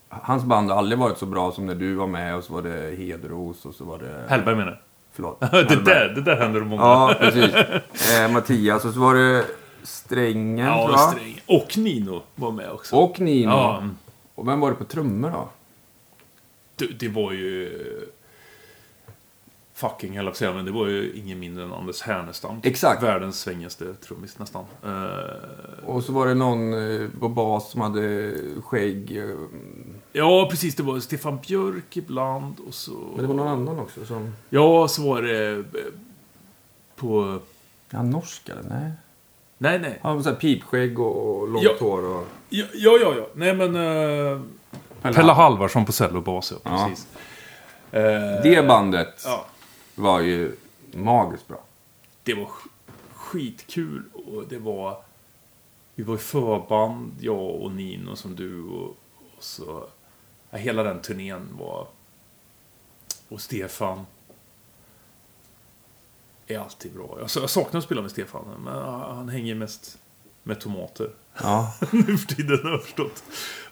Hans 0.08 0.44
band 0.44 0.70
har 0.70 0.78
aldrig 0.78 0.98
varit 0.98 1.18
så 1.18 1.26
bra 1.26 1.52
som 1.52 1.66
när 1.66 1.74
du 1.74 1.94
var 1.94 2.06
med 2.06 2.36
och 2.36 2.44
så 2.44 2.52
var 2.52 2.62
det 2.62 2.96
Hedros 2.96 3.64
och 3.66 3.74
så 3.74 3.84
var 3.84 3.98
det... 3.98 4.24
Hellberg 4.28 4.56
menar 4.56 4.70
du? 4.70 4.78
Förlåt. 5.12 5.40
det, 5.40 5.46
Hellberg. 5.46 5.84
där, 5.84 6.08
det 6.08 6.20
där 6.20 6.36
händer 6.36 6.60
många. 6.60 6.82
Ja, 6.82 7.14
precis. 7.20 7.54
Eh, 8.18 8.32
Mattias 8.32 8.84
och 8.84 8.94
så 8.94 9.00
var 9.00 9.14
det 9.14 9.44
Strängen, 9.82 10.66
tror 10.66 10.90
ja 10.90 10.90
jag. 10.90 11.12
Sträng. 11.12 11.40
Och 11.46 11.78
Nino 11.78 12.22
var 12.34 12.50
med 12.52 12.70
också. 12.70 12.96
Och 12.96 13.20
Nino. 13.20 13.50
Ja, 13.50 13.84
Och 14.34 14.48
vem 14.48 14.60
var 14.60 14.70
det 14.70 14.76
på 14.76 14.84
trummor 14.84 15.30
då? 15.30 15.48
det, 16.76 16.86
det 16.86 17.08
var 17.08 17.32
ju... 17.32 17.80
Fucking 19.74 20.16
höll 20.16 20.24
jag 20.24 20.24
på 20.24 20.30
att 20.34 20.36
säga, 20.38 20.52
men 20.52 20.64
det 20.64 20.70
var 20.70 20.86
ju 20.86 21.12
ingen 21.14 21.38
mindre 21.38 21.64
än 21.64 21.72
Anders 21.72 22.02
Härnestam. 22.02 22.60
Exakt. 22.62 23.02
Världens 23.02 23.40
svängigaste 23.40 23.94
trummis 23.94 24.38
nästan. 24.38 24.64
Eh, 24.84 25.84
Och 25.88 26.04
så 26.04 26.12
var 26.12 26.26
det 26.26 26.34
någon 26.34 26.72
eh, 27.02 27.08
på 27.20 27.28
bas 27.28 27.70
som 27.70 27.80
hade 27.80 28.34
skägg. 28.64 29.16
eh, 29.16 29.34
ja, 30.12 30.46
precis. 30.50 30.74
Det 30.74 30.82
var 30.82 31.00
Stefan 31.00 31.38
Björk 31.46 31.96
ibland 31.96 32.54
och 32.68 32.74
så... 32.74 32.92
Men 32.92 33.20
det 33.22 33.26
var 33.26 33.34
någon 33.34 33.48
annan 33.48 33.78
också 33.78 34.04
som... 34.06 34.34
Ja, 34.50 34.88
så 34.88 35.02
var 35.08 35.22
det 35.22 35.64
på... 36.96 37.38
Ja, 37.90 38.02
norsk 38.02 38.48
eller? 38.48 38.62
Nej. 38.62 38.90
Nej, 39.62 39.78
nej. 39.78 39.98
Han 40.02 40.16
var 40.16 40.22
så 40.22 40.28
här 40.28 40.36
pipskägg 40.36 40.98
och, 41.00 41.36
och 41.40 41.48
långt 41.48 41.64
Ja. 41.64 41.72
hår 41.80 42.04
och... 42.04 42.26
Ja, 42.48 42.64
ja, 42.74 42.98
ja. 43.00 43.14
ja. 43.16 43.26
Nej, 43.34 43.54
men... 43.54 43.76
Uh, 43.76 44.42
Pelle 45.02 45.14
Pella 45.14 45.32
Halvarsson 45.34 45.86
på 45.86 45.92
cello 45.92 46.16
och 46.16 46.22
bas, 46.22 46.52
ja. 46.64 46.86
Precis. 46.88 47.06
Eh, 47.92 48.42
Det 48.42 48.66
bandet 48.68 49.22
Ja. 49.24 49.46
var 49.94 50.20
ju 50.20 50.56
magiskt 50.92 51.48
bra. 51.48 51.60
det 52.22 52.34
var 52.34 52.44
sk- 52.44 52.68
skitkul 53.14 54.02
och 54.26 54.44
det 54.48 54.58
var... 54.58 55.02
Vi 55.94 56.02
var 56.02 56.14
i 56.14 56.18
förband, 56.18 57.12
jag 57.20 57.50
och 57.50 57.70
Nino 57.72 58.16
som 58.16 58.36
du 58.36 58.62
och, 58.62 58.88
och 59.36 59.44
så... 59.44 59.84
Ja, 60.50 60.58
hela 60.58 60.82
den 60.82 61.02
turnén 61.02 61.48
var... 61.60 61.86
Och 63.28 63.40
Stefan. 63.40 64.06
Är 66.54 66.58
alltid 66.58 66.92
bra. 66.92 67.18
Alltså, 67.22 67.40
jag 67.40 67.50
saknar 67.50 67.78
att 67.78 67.84
spela 67.84 68.02
med 68.02 68.10
Stefan, 68.10 68.44
men 68.64 68.72
han 68.72 69.28
hänger 69.28 69.54
mest 69.54 69.98
med 70.42 70.60
tomater. 70.60 71.10
Ja. 71.42 71.74
nu 71.90 72.18
för 72.18 72.34
tiden 72.34 72.58
har 72.62 72.70
jag 72.70 72.82
förstått. 72.82 73.22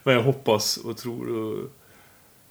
Men 0.04 0.14
jag 0.14 0.22
hoppas 0.22 0.76
och 0.76 0.96
tror 0.96 1.28
och... 1.28 1.70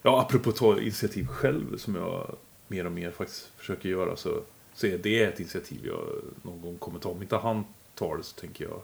Ja, 0.02 0.22
apropå 0.22 0.50
att 0.50 0.56
ta 0.56 0.80
initiativ 0.80 1.28
själv 1.28 1.78
som 1.78 1.96
jag 1.96 2.36
mer 2.68 2.86
och 2.86 2.92
mer 2.92 3.12
faktiskt 3.12 3.52
försöker 3.58 3.90
göra 3.90 4.16
så, 4.16 4.42
så 4.74 4.88
är 4.88 4.98
det 4.98 5.24
ett 5.24 5.40
initiativ 5.40 5.86
jag 5.86 6.08
någon 6.42 6.62
gång 6.62 6.78
kommer 6.78 7.00
ta. 7.00 7.10
Om 7.10 7.22
inte 7.22 7.38
han 7.38 7.66
tar 7.96 8.18
det 8.18 8.24
så 8.24 8.36
tänker 8.36 8.64
jag 8.64 8.82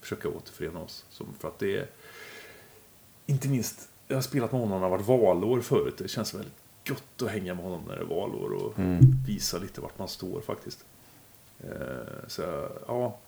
försöka 0.00 0.28
återförena 0.28 0.80
oss. 0.80 1.04
Som 1.10 1.26
för 1.38 1.48
att 1.48 1.58
det 1.58 1.76
är... 1.76 1.86
Inte 3.26 3.48
minst, 3.48 3.88
jag 4.08 4.16
har 4.16 4.22
spelat 4.22 4.52
med 4.52 4.60
honom 4.60 4.80
när 4.80 4.86
det 4.86 4.90
har 4.90 4.98
varit 4.98 5.20
valår 5.20 5.60
förut. 5.60 5.94
Det 5.98 6.08
känns 6.08 6.34
väldigt 6.34 6.65
gott 6.88 7.22
att 7.22 7.30
hänga 7.30 7.54
med 7.54 7.64
honom 7.64 7.82
när 7.88 7.96
det 7.96 8.02
är 8.02 8.06
valår 8.06 8.52
och 8.52 8.74
visa 9.26 9.58
lite 9.58 9.80
vart 9.80 9.98
man 9.98 10.08
står 10.08 10.40
faktiskt. 10.40 10.84
Eh, 11.60 12.28
så 12.28 12.68
ja, 12.86 13.18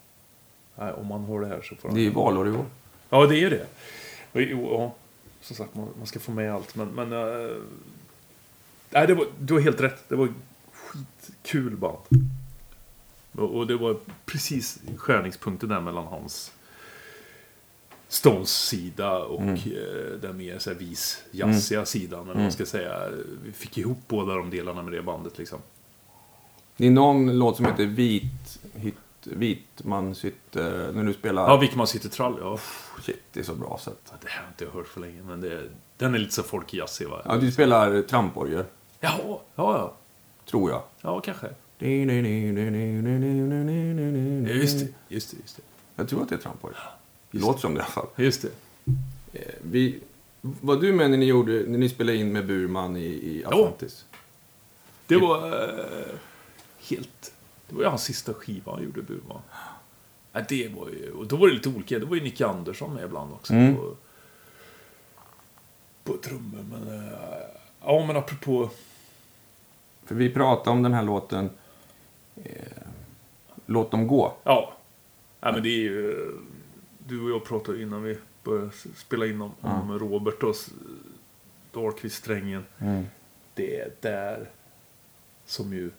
om 0.75 1.07
man 1.07 1.23
har 1.23 1.41
det 1.41 1.47
här 1.47 1.61
så 1.61 1.75
får 1.75 1.89
han... 1.89 1.95
Det 1.95 2.01
är 2.01 2.03
ju 2.03 2.13
valår 2.13 2.47
i 2.47 2.51
år. 2.51 2.65
Ja, 3.09 3.25
det 3.25 3.43
är 3.43 3.49
det. 3.49 3.65
Och, 4.31 4.41
jo, 4.41 4.67
ja, 4.71 4.93
som 5.41 5.55
sagt, 5.55 5.75
man, 5.75 5.87
man 5.97 6.07
ska 6.07 6.19
få 6.19 6.31
med 6.31 6.53
allt. 6.53 6.75
Men, 6.75 6.87
men 6.87 7.13
äh, 7.13 7.55
nej, 8.89 9.07
det 9.07 9.13
var, 9.13 9.25
du 9.39 9.53
har 9.53 9.61
helt 9.61 9.81
rätt. 9.81 10.09
Det 10.09 10.15
var 10.15 10.33
skitkul 10.73 11.77
band. 11.77 11.97
Och, 13.31 13.55
och 13.55 13.67
det 13.67 13.77
var 13.77 13.97
precis 14.25 14.79
skärningspunkten 14.97 15.69
där 15.69 15.81
mellan 15.81 16.05
hans 16.05 16.51
Stones 18.11 18.49
sida 18.67 19.17
och 19.17 19.41
Mm. 19.41 19.53
eh, 19.55 20.19
den 20.21 20.37
mer 20.37 20.59
så 20.59 20.69
här, 20.69 20.77
vis, 20.77 21.23
jazziga 21.31 21.85
sidan. 21.85 22.29
Eller 22.29 22.41
man 22.41 22.51
ska 22.51 22.65
säga. 22.65 23.09
Vi 23.43 23.51
fick 23.51 23.77
ihop 23.77 23.97
båda 24.07 24.35
de 24.35 24.49
delarna 24.49 24.81
med 24.83 24.93
det 24.93 25.01
bandet 25.01 25.37
liksom. 25.37 25.59
Det 26.77 26.87
är 26.87 26.91
någon 26.91 27.37
låt 27.39 27.55
som 27.57 27.65
heter 27.65 27.85
Vit, 27.85 28.59
hit, 28.75 28.95
Vitmanshytt, 29.23 30.55
eh, 30.55 30.63
när 30.65 31.03
du 31.03 31.13
spelar... 31.13 31.43
Ja, 31.49 31.57
Wickman 31.57 31.87
sitter 31.87 32.09
trall. 32.09 32.37
Ja, 32.41 32.59
Shit, 33.01 33.21
det 33.33 33.39
är 33.39 33.43
så 33.43 33.55
bra 33.55 33.79
sätt. 33.83 34.13
det 34.21 34.27
här 34.29 34.41
har 34.43 34.47
inte 34.49 34.63
jag 34.63 34.71
hört 34.71 34.87
för 34.87 35.01
länge. 35.01 35.23
Men 35.23 35.41
det, 35.41 35.69
den 35.97 36.15
är 36.15 36.19
lite 36.19 36.33
så 36.33 36.43
folkjazzig 36.43 37.07
va? 37.07 37.21
Ja, 37.25 37.37
du 37.37 37.51
spelar 37.51 38.01
tramporgel, 38.01 38.63
Jaha, 38.99 39.17
ja, 39.25 39.39
ja. 39.55 39.93
tror 40.49 40.71
jag. 40.71 40.81
Ja, 41.01 41.19
kanske. 41.21 41.47
Ja, 41.77 41.85
Just 44.53 44.79
det, 44.79 44.87
just 45.07 45.31
det, 45.31 45.37
just 45.41 45.55
det. 45.57 45.61
Jag 45.95 46.09
tror 46.09 46.21
att 46.23 46.29
det 46.29 46.35
är 46.35 46.39
tramporgel. 46.39 46.79
Det 47.31 47.39
låter 47.39 47.59
som 47.59 47.73
det 47.73 47.79
i 47.79 47.81
alla 47.81 47.91
fall. 47.91 48.07
Just 48.15 48.41
det. 48.41 48.49
Eh, 49.33 49.53
Vi, 49.61 49.99
var 50.41 50.75
du 50.75 50.93
med 50.93 51.09
när 51.09 51.17
ni, 51.17 51.25
gjorde, 51.25 51.51
när 51.67 51.77
ni 51.77 51.89
spelade 51.89 52.17
in 52.17 52.31
med 52.31 52.47
Burman 52.47 52.97
i, 52.97 53.05
i 53.05 53.43
Atlantis? 53.45 54.05
Det 55.07 55.17
var 55.17 55.47
eh, 55.47 56.15
helt... 56.89 57.33
Det 57.69 57.75
var 57.75 57.81
ju 57.83 57.89
hans 57.89 58.03
sista 58.03 58.33
skiva 58.33 58.71
han 58.71 58.83
gjorde, 58.83 59.01
Burman. 59.01 59.41
Ja, 60.31 60.41
det 60.49 60.67
var 60.67 60.89
ju... 60.89 61.11
Och 61.11 61.27
då 61.27 61.35
var 61.35 61.47
det 61.47 61.53
lite 61.53 61.69
olika. 61.69 61.99
Då 61.99 62.05
var 62.05 62.15
ju 62.15 62.21
Nicke 62.23 62.45
Andersson 62.47 62.93
med 62.93 63.03
ibland 63.03 63.33
också. 63.33 63.53
Mm. 63.53 63.75
På, 63.75 63.95
på 66.03 66.17
trummor, 66.17 66.65
men... 66.71 66.95
eh, 66.95 67.39
ja, 67.81 68.05
men 68.07 68.17
apropå... 68.17 68.69
För 70.05 70.15
vi 70.15 70.29
pratade 70.29 70.69
om 70.69 70.83
den 70.83 70.93
här 70.93 71.03
låten 71.03 71.49
eh, 72.35 72.83
Låt 73.65 73.91
dem 73.91 74.07
gå. 74.07 74.33
Ja. 74.43 74.73
ja 75.39 75.51
men 75.51 75.63
det 75.63 75.69
är 75.69 75.79
ju... 75.79 76.31
Du 77.09 77.23
och 77.23 77.29
jag 77.29 77.43
pratade 77.43 77.81
innan 77.81 78.03
vi 78.03 78.17
började 78.43 78.71
spela 78.95 79.25
in 79.25 79.41
om, 79.41 79.51
om 79.61 79.99
Robert 79.99 80.43
och 80.43 80.55
Dahlqvist-strängen. 81.71 82.65
Det 83.53 83.79
är 83.79 83.91
där 84.01 84.49
som 85.45 85.73
ju 85.73 85.91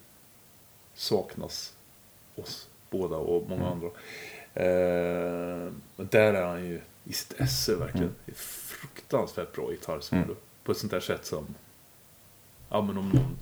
saknas 0.94 1.74
oss 2.36 2.68
båda 2.90 3.16
och 3.16 3.48
många 3.48 3.68
andra. 3.68 3.86
Eh, 4.54 5.72
där 5.96 6.34
är 6.34 6.46
han 6.46 6.64
ju 6.64 6.80
i 7.04 7.12
sitt 7.12 7.40
esse 7.40 7.76
verkligen. 7.76 8.14
Är 8.26 8.32
fruktansvärt 8.34 9.52
bra 9.52 9.70
gitarrsolo. 9.70 10.36
På 10.64 10.72
ett 10.72 10.78
sånt 10.78 10.92
där 10.92 11.00
sätt 11.00 11.26
som... 11.26 11.54
Ja 12.68 12.82
men 12.82 12.98
om 12.98 13.08
någon 13.08 13.36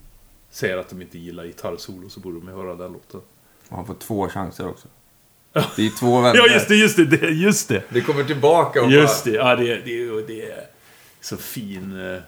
säger 0.51 0.77
att 0.77 0.89
de 0.89 1.03
inte 1.03 1.19
gillar 1.19 1.45
gitarrsolo 1.45 2.09
så 2.09 2.21
borde 2.21 2.41
de 2.41 2.49
ju 2.49 2.55
höra 2.55 2.75
den 2.75 2.93
låten. 2.93 3.21
Och 3.69 3.77
han 3.77 3.87
får 3.87 3.95
två 3.95 4.29
chanser 4.29 4.69
också. 4.69 4.89
Det 5.77 5.87
är 5.87 5.99
två 5.99 6.21
vänner. 6.21 6.37
Ja 6.47 6.55
just 6.55 6.69
det, 6.69 6.77
just 6.77 6.97
det, 6.97 7.29
just 7.31 7.69
det. 7.69 7.83
Det 7.89 8.01
kommer 8.01 8.25
tillbaka 8.25 8.83
och 8.83 8.91
Just 8.91 9.25
det, 9.25 9.31
ja, 9.31 9.57
det, 9.57 9.77
det, 9.77 10.27
det 10.27 10.51
är 10.51 10.67
så 11.21 11.37
fin 11.37 12.01
eh, 12.01 12.21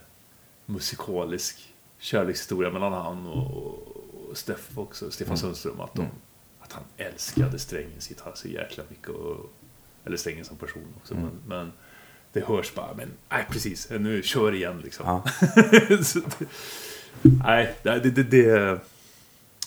musikalisk 0.67 1.75
kärlekshistoria 1.99 2.71
mellan 2.71 2.93
han 2.93 3.27
och, 3.27 3.75
och 4.31 4.37
Steff 4.39 4.79
också, 4.79 5.11
Stefan 5.11 5.39
Sundström. 5.39 5.81
Att, 5.81 5.95
de, 5.95 6.07
att 6.61 6.73
han 6.73 6.83
älskade 6.97 7.59
Strängens 7.59 8.11
gitarr 8.11 8.33
så 8.35 8.49
jäkla 8.49 8.85
mycket. 8.89 9.09
Och, 9.09 9.53
eller 10.05 10.17
Strängen 10.17 10.45
som 10.45 10.57
person 10.57 10.95
också. 10.97 11.15
Men, 11.15 11.31
men 11.47 11.73
det 12.33 12.45
hörs 12.47 12.75
bara, 12.75 12.95
men 12.95 13.09
nej 13.31 13.47
precis, 13.51 13.91
nu 13.91 14.23
kör 14.23 14.55
igen 14.55 14.81
liksom. 14.85 15.07
Ja. 15.07 15.25
Det, 17.23 17.33
nej, 17.45 17.75
det, 17.83 17.99
det, 17.99 18.11
det, 18.11 18.23
det, 18.23 18.81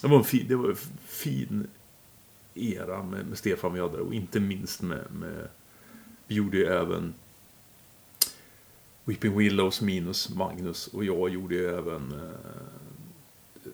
det 0.02 0.08
var 0.08 0.18
en 0.18 0.24
fin, 0.24 0.46
det 0.48 0.56
var 0.56 0.70
en 0.70 0.78
fin 1.08 1.68
era 2.54 3.04
med, 3.04 3.26
med 3.26 3.38
Stefan 3.38 3.74
vi 3.74 3.80
hade 3.80 3.98
och 3.98 4.14
inte 4.14 4.40
minst 4.40 4.82
med, 4.82 5.12
med 5.12 5.48
vi 6.28 6.36
gjorde 6.36 6.58
ju 6.58 6.66
även 6.66 7.14
Weeping 9.06 9.38
Willows 9.38 9.82
minus 9.82 10.30
Magnus 10.30 10.88
och 10.88 11.06
jag 11.06 11.30
gjorde 11.30 11.56
ju 11.56 11.78
även 11.78 12.12
eh, 12.12 12.32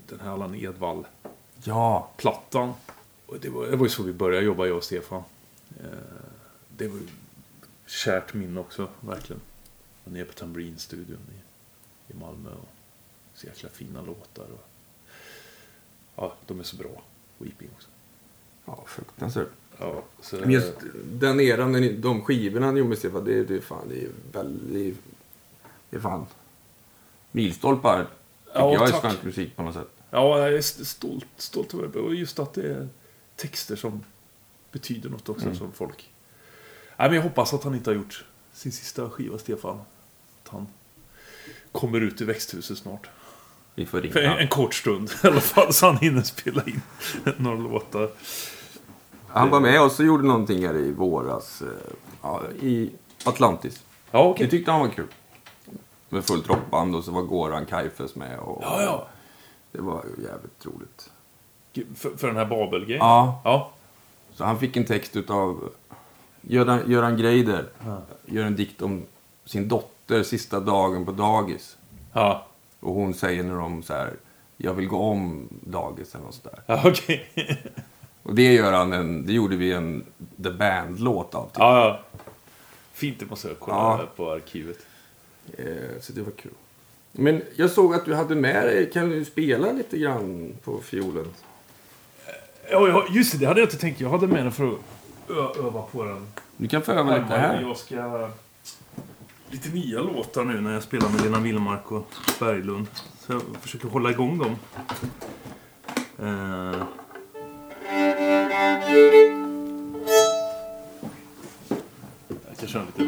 den 0.07 0.19
här 0.19 0.31
Allan 0.31 0.55
Edwall-plattan. 0.55 2.67
Ja, 2.67 2.77
Och 3.25 3.39
det 3.39 3.49
var, 3.49 3.67
det 3.67 3.75
var 3.75 3.85
ju 3.85 3.89
så 3.89 4.03
vi 4.03 4.13
började 4.13 4.45
jobba, 4.45 4.65
jag 4.65 4.77
och 4.77 4.83
Stefan. 4.83 5.23
Eh, 5.79 5.85
det 6.77 6.87
var 6.87 6.97
ju 6.97 7.07
kärt 7.85 8.33
minne 8.33 8.59
också, 8.59 8.89
verkligen. 8.99 9.41
Var 10.03 10.13
nere 10.13 10.25
på 10.25 10.33
Tambourine-studion 10.33 11.19
i, 11.31 11.41
i 12.13 12.15
Malmö. 12.15 12.49
Och 12.49 12.69
så 13.33 13.47
jäkla 13.47 13.69
fina 13.69 14.01
låtar. 14.01 14.43
Och, 14.43 14.67
ja, 16.15 16.35
de 16.47 16.59
är 16.59 16.63
så 16.63 16.75
bra. 16.75 17.01
Weeping 17.37 17.69
också. 17.75 17.89
Ja 18.77 18.83
fruktansvärt. 18.87 19.47
Ja, 19.79 20.03
så, 20.21 20.35
Men 20.35 20.51
just 20.51 20.73
den 21.11 21.39
eran, 21.39 22.01
de 22.01 22.21
skivorna 22.21 22.71
ni 22.71 22.79
gjorde 22.79 22.89
med 22.89 22.97
Stefan, 22.97 23.25
det, 23.25 23.33
är- 23.39 23.43
det, 23.43 23.61
fan, 23.61 23.87
det 23.89 24.01
är 24.03 24.09
väldigt... 24.31 24.97
Det 25.89 25.95
är 25.97 26.01
fan 26.01 26.25
milstolpar. 27.31 27.97
Tycker 28.45 28.59
Ja, 28.59 28.73
jag 28.73 28.89
i 28.89 28.91
svensk 28.91 29.23
musik 29.23 29.55
på 29.55 29.63
något 29.63 29.73
sätt. 29.73 29.87
Ja, 30.11 30.39
jag 30.39 30.53
är 30.53 30.57
st- 30.57 30.85
stolt, 30.85 31.25
stolt 31.37 31.73
över 31.73 31.87
det. 31.87 31.99
Och 31.99 32.15
just 32.15 32.39
att 32.39 32.53
det 32.53 32.71
är 32.71 32.87
texter 33.35 33.75
som 33.75 34.03
betyder 34.71 35.09
något 35.09 35.29
också 35.29 35.55
som 35.55 35.71
folk... 35.71 36.09
Nej, 36.97 37.07
men 37.09 37.15
jag 37.15 37.23
hoppas 37.23 37.53
att 37.53 37.63
han 37.63 37.75
inte 37.75 37.89
har 37.89 37.95
gjort 37.95 38.25
sin 38.53 38.71
sista 38.71 39.09
skiva, 39.09 39.37
Stefan. 39.37 39.79
Att 40.43 40.49
han 40.49 40.67
kommer 41.71 42.01
ut 42.01 42.21
i 42.21 42.25
växthuset 42.25 42.77
snart. 42.77 43.09
Vi 43.75 43.85
får 43.85 44.01
För 44.01 44.07
en, 44.07 44.13
ringa. 44.13 44.39
en 44.39 44.47
kort 44.47 44.73
stund 44.75 45.09
i 45.23 45.27
alla 45.27 45.41
fall, 45.41 45.73
så 45.73 45.85
han 45.85 45.97
hinner 45.97 46.21
spela 46.21 46.63
in 46.65 46.81
några 47.37 47.57
låtar. 47.57 48.11
Han 49.31 49.49
var 49.49 49.59
med 49.59 49.81
oss 49.81 49.99
och 49.99 50.05
gjorde 50.05 50.23
någonting 50.27 50.65
här 50.67 50.75
i 50.77 50.91
våras. 50.91 51.61
eh, 51.61 51.67
Ja, 52.21 52.41
I 52.61 52.91
Atlantis. 53.25 53.83
Ja, 54.11 54.23
Det 54.23 54.29
okej. 54.29 54.49
tyckte 54.49 54.71
han 54.71 54.79
var 54.81 54.87
kul. 54.87 55.07
Med 56.09 56.25
fullt 56.25 56.49
rockband 56.49 56.95
och 56.95 57.03
så 57.03 57.11
var 57.11 57.21
Goran 57.21 57.65
Kaifes 57.65 58.15
med. 58.15 58.39
Och 58.39 58.59
Ja, 58.63 58.81
ja. 58.81 59.07
Det 59.71 59.81
var 59.81 60.03
jävligt 60.17 60.65
roligt. 60.65 61.11
För, 61.95 62.17
för 62.17 62.27
den 62.27 62.35
här 62.37 62.45
Babel-grejen? 62.45 62.99
Ja. 63.05 63.41
Ja. 63.43 63.71
Så 64.33 64.43
han 64.45 64.59
fick 64.59 64.77
en 64.77 64.85
text 64.85 65.15
utav 65.15 65.69
Göran, 66.41 66.79
Göran 66.87 67.17
Greider. 67.17 67.65
Gör 68.25 68.45
en 68.45 68.55
dikt 68.55 68.81
om 68.81 69.03
sin 69.45 69.67
dotter 69.67 70.23
sista 70.23 70.59
dagen 70.59 71.05
på 71.05 71.11
dagis. 71.11 71.77
Ja, 72.13 72.45
Och 72.79 72.93
hon 72.93 73.13
säger 73.13 73.43
när 73.43 73.55
de 73.55 73.83
så 73.83 73.93
här, 73.93 74.13
jag 74.57 74.73
vill 74.73 74.87
gå 74.87 74.97
om 74.99 75.47
dagis 75.61 76.15
eller 76.15 76.25
något 76.25 76.33
sådär. 76.35 76.59
ja 76.65 76.81
okej. 76.85 77.29
Och 78.23 78.35
det 78.35 78.53
gör 78.53 78.73
han 78.73 78.93
en, 78.93 79.25
det 79.25 79.33
gjorde 79.33 79.55
vi 79.55 79.71
en 79.73 80.03
The 80.43 80.49
Band-låt 80.51 81.35
av. 81.35 81.45
Typ. 81.45 81.53
Ja, 81.59 81.79
ja. 81.85 81.99
Fint, 82.93 83.19
det 83.19 83.29
måste 83.29 83.47
jag 83.47 83.59
kolla 83.59 83.75
Ja. 83.77 84.01
på 84.15 84.31
arkivet. 84.31 84.77
Eh, 85.57 85.65
så 86.01 86.13
det 86.13 86.21
var 86.21 86.31
kul. 86.31 86.51
Men 87.11 87.41
jag 87.55 87.69
såg 87.69 87.95
att 87.95 88.05
du 88.05 88.15
hade 88.15 88.35
med 88.35 88.63
dig, 88.65 88.89
kan 88.93 89.09
du 89.09 89.25
spela 89.25 89.71
lite 89.71 89.97
grann 89.97 90.53
på 90.63 90.79
fiolen? 90.81 91.25
Ja, 92.71 92.87
ja, 92.87 93.05
just 93.09 93.31
det, 93.31 93.37
det 93.37 93.45
hade 93.45 93.59
jag 93.59 93.67
inte 93.67 93.77
tänkt. 93.77 94.01
Jag 94.01 94.09
hade 94.09 94.27
med 94.27 94.43
den 94.43 94.51
för 94.51 94.67
att 94.67 95.57
öva 95.57 95.81
på 95.81 96.03
den. 96.03 96.27
Du 96.57 96.67
kan 96.67 96.81
få 96.81 96.91
öva 96.91 97.17
lite 97.17 97.35
här. 97.35 97.61
Jag 97.61 97.77
ska... 97.77 98.29
Lite 99.51 99.69
nya 99.69 99.99
låtar 100.01 100.43
nu 100.43 100.61
när 100.61 100.73
jag 100.73 100.83
spelar 100.83 101.09
med 101.09 101.21
Lena 101.21 101.39
Willmark 101.39 101.91
och 101.91 102.07
Berglund. 102.39 102.87
Så 103.19 103.33
jag 103.33 103.41
försöker 103.61 103.87
hålla 103.89 104.09
igång 104.11 104.37
dem. 104.37 104.55
Eh. 106.19 106.81
Jag 112.47 112.57
kan 112.59 112.67
köra 112.67 112.83
lite... 112.83 113.03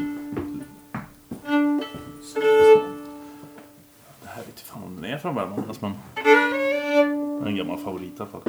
Det 4.22 4.28
här 4.28 4.44
vete 4.45 4.61
fan 4.64 4.84
om 4.84 4.95
den 4.95 5.06
är 5.06 5.18
från 5.18 5.36
Värmland. 5.36 5.64
Alltså, 5.68 5.86
men... 5.86 5.94
Det 6.15 7.45
är 7.45 7.48
en 7.48 7.56
gammal 7.56 7.78
favorit 7.78 8.19
i 8.19 8.22
alla 8.22 8.30
fall. 8.30 8.41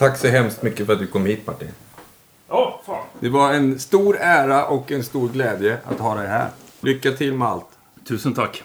Tack 0.00 0.18
så 0.18 0.28
hemskt 0.28 0.62
mycket 0.62 0.86
för 0.86 0.92
att 0.92 0.98
du 0.98 1.06
kom 1.06 1.26
hit 1.26 1.46
Martin. 1.46 1.68
Ja, 2.48 2.80
fan. 2.86 3.04
Det 3.20 3.28
var 3.28 3.52
en 3.52 3.78
stor 3.78 4.16
ära 4.20 4.66
och 4.66 4.92
en 4.92 5.04
stor 5.04 5.28
glädje 5.28 5.78
att 5.84 5.98
ha 5.98 6.14
dig 6.14 6.28
här. 6.28 6.48
Lycka 6.80 7.12
till 7.12 7.34
med 7.34 7.48
allt. 7.48 7.66
Tusen 8.08 8.34
tack. 8.34 8.62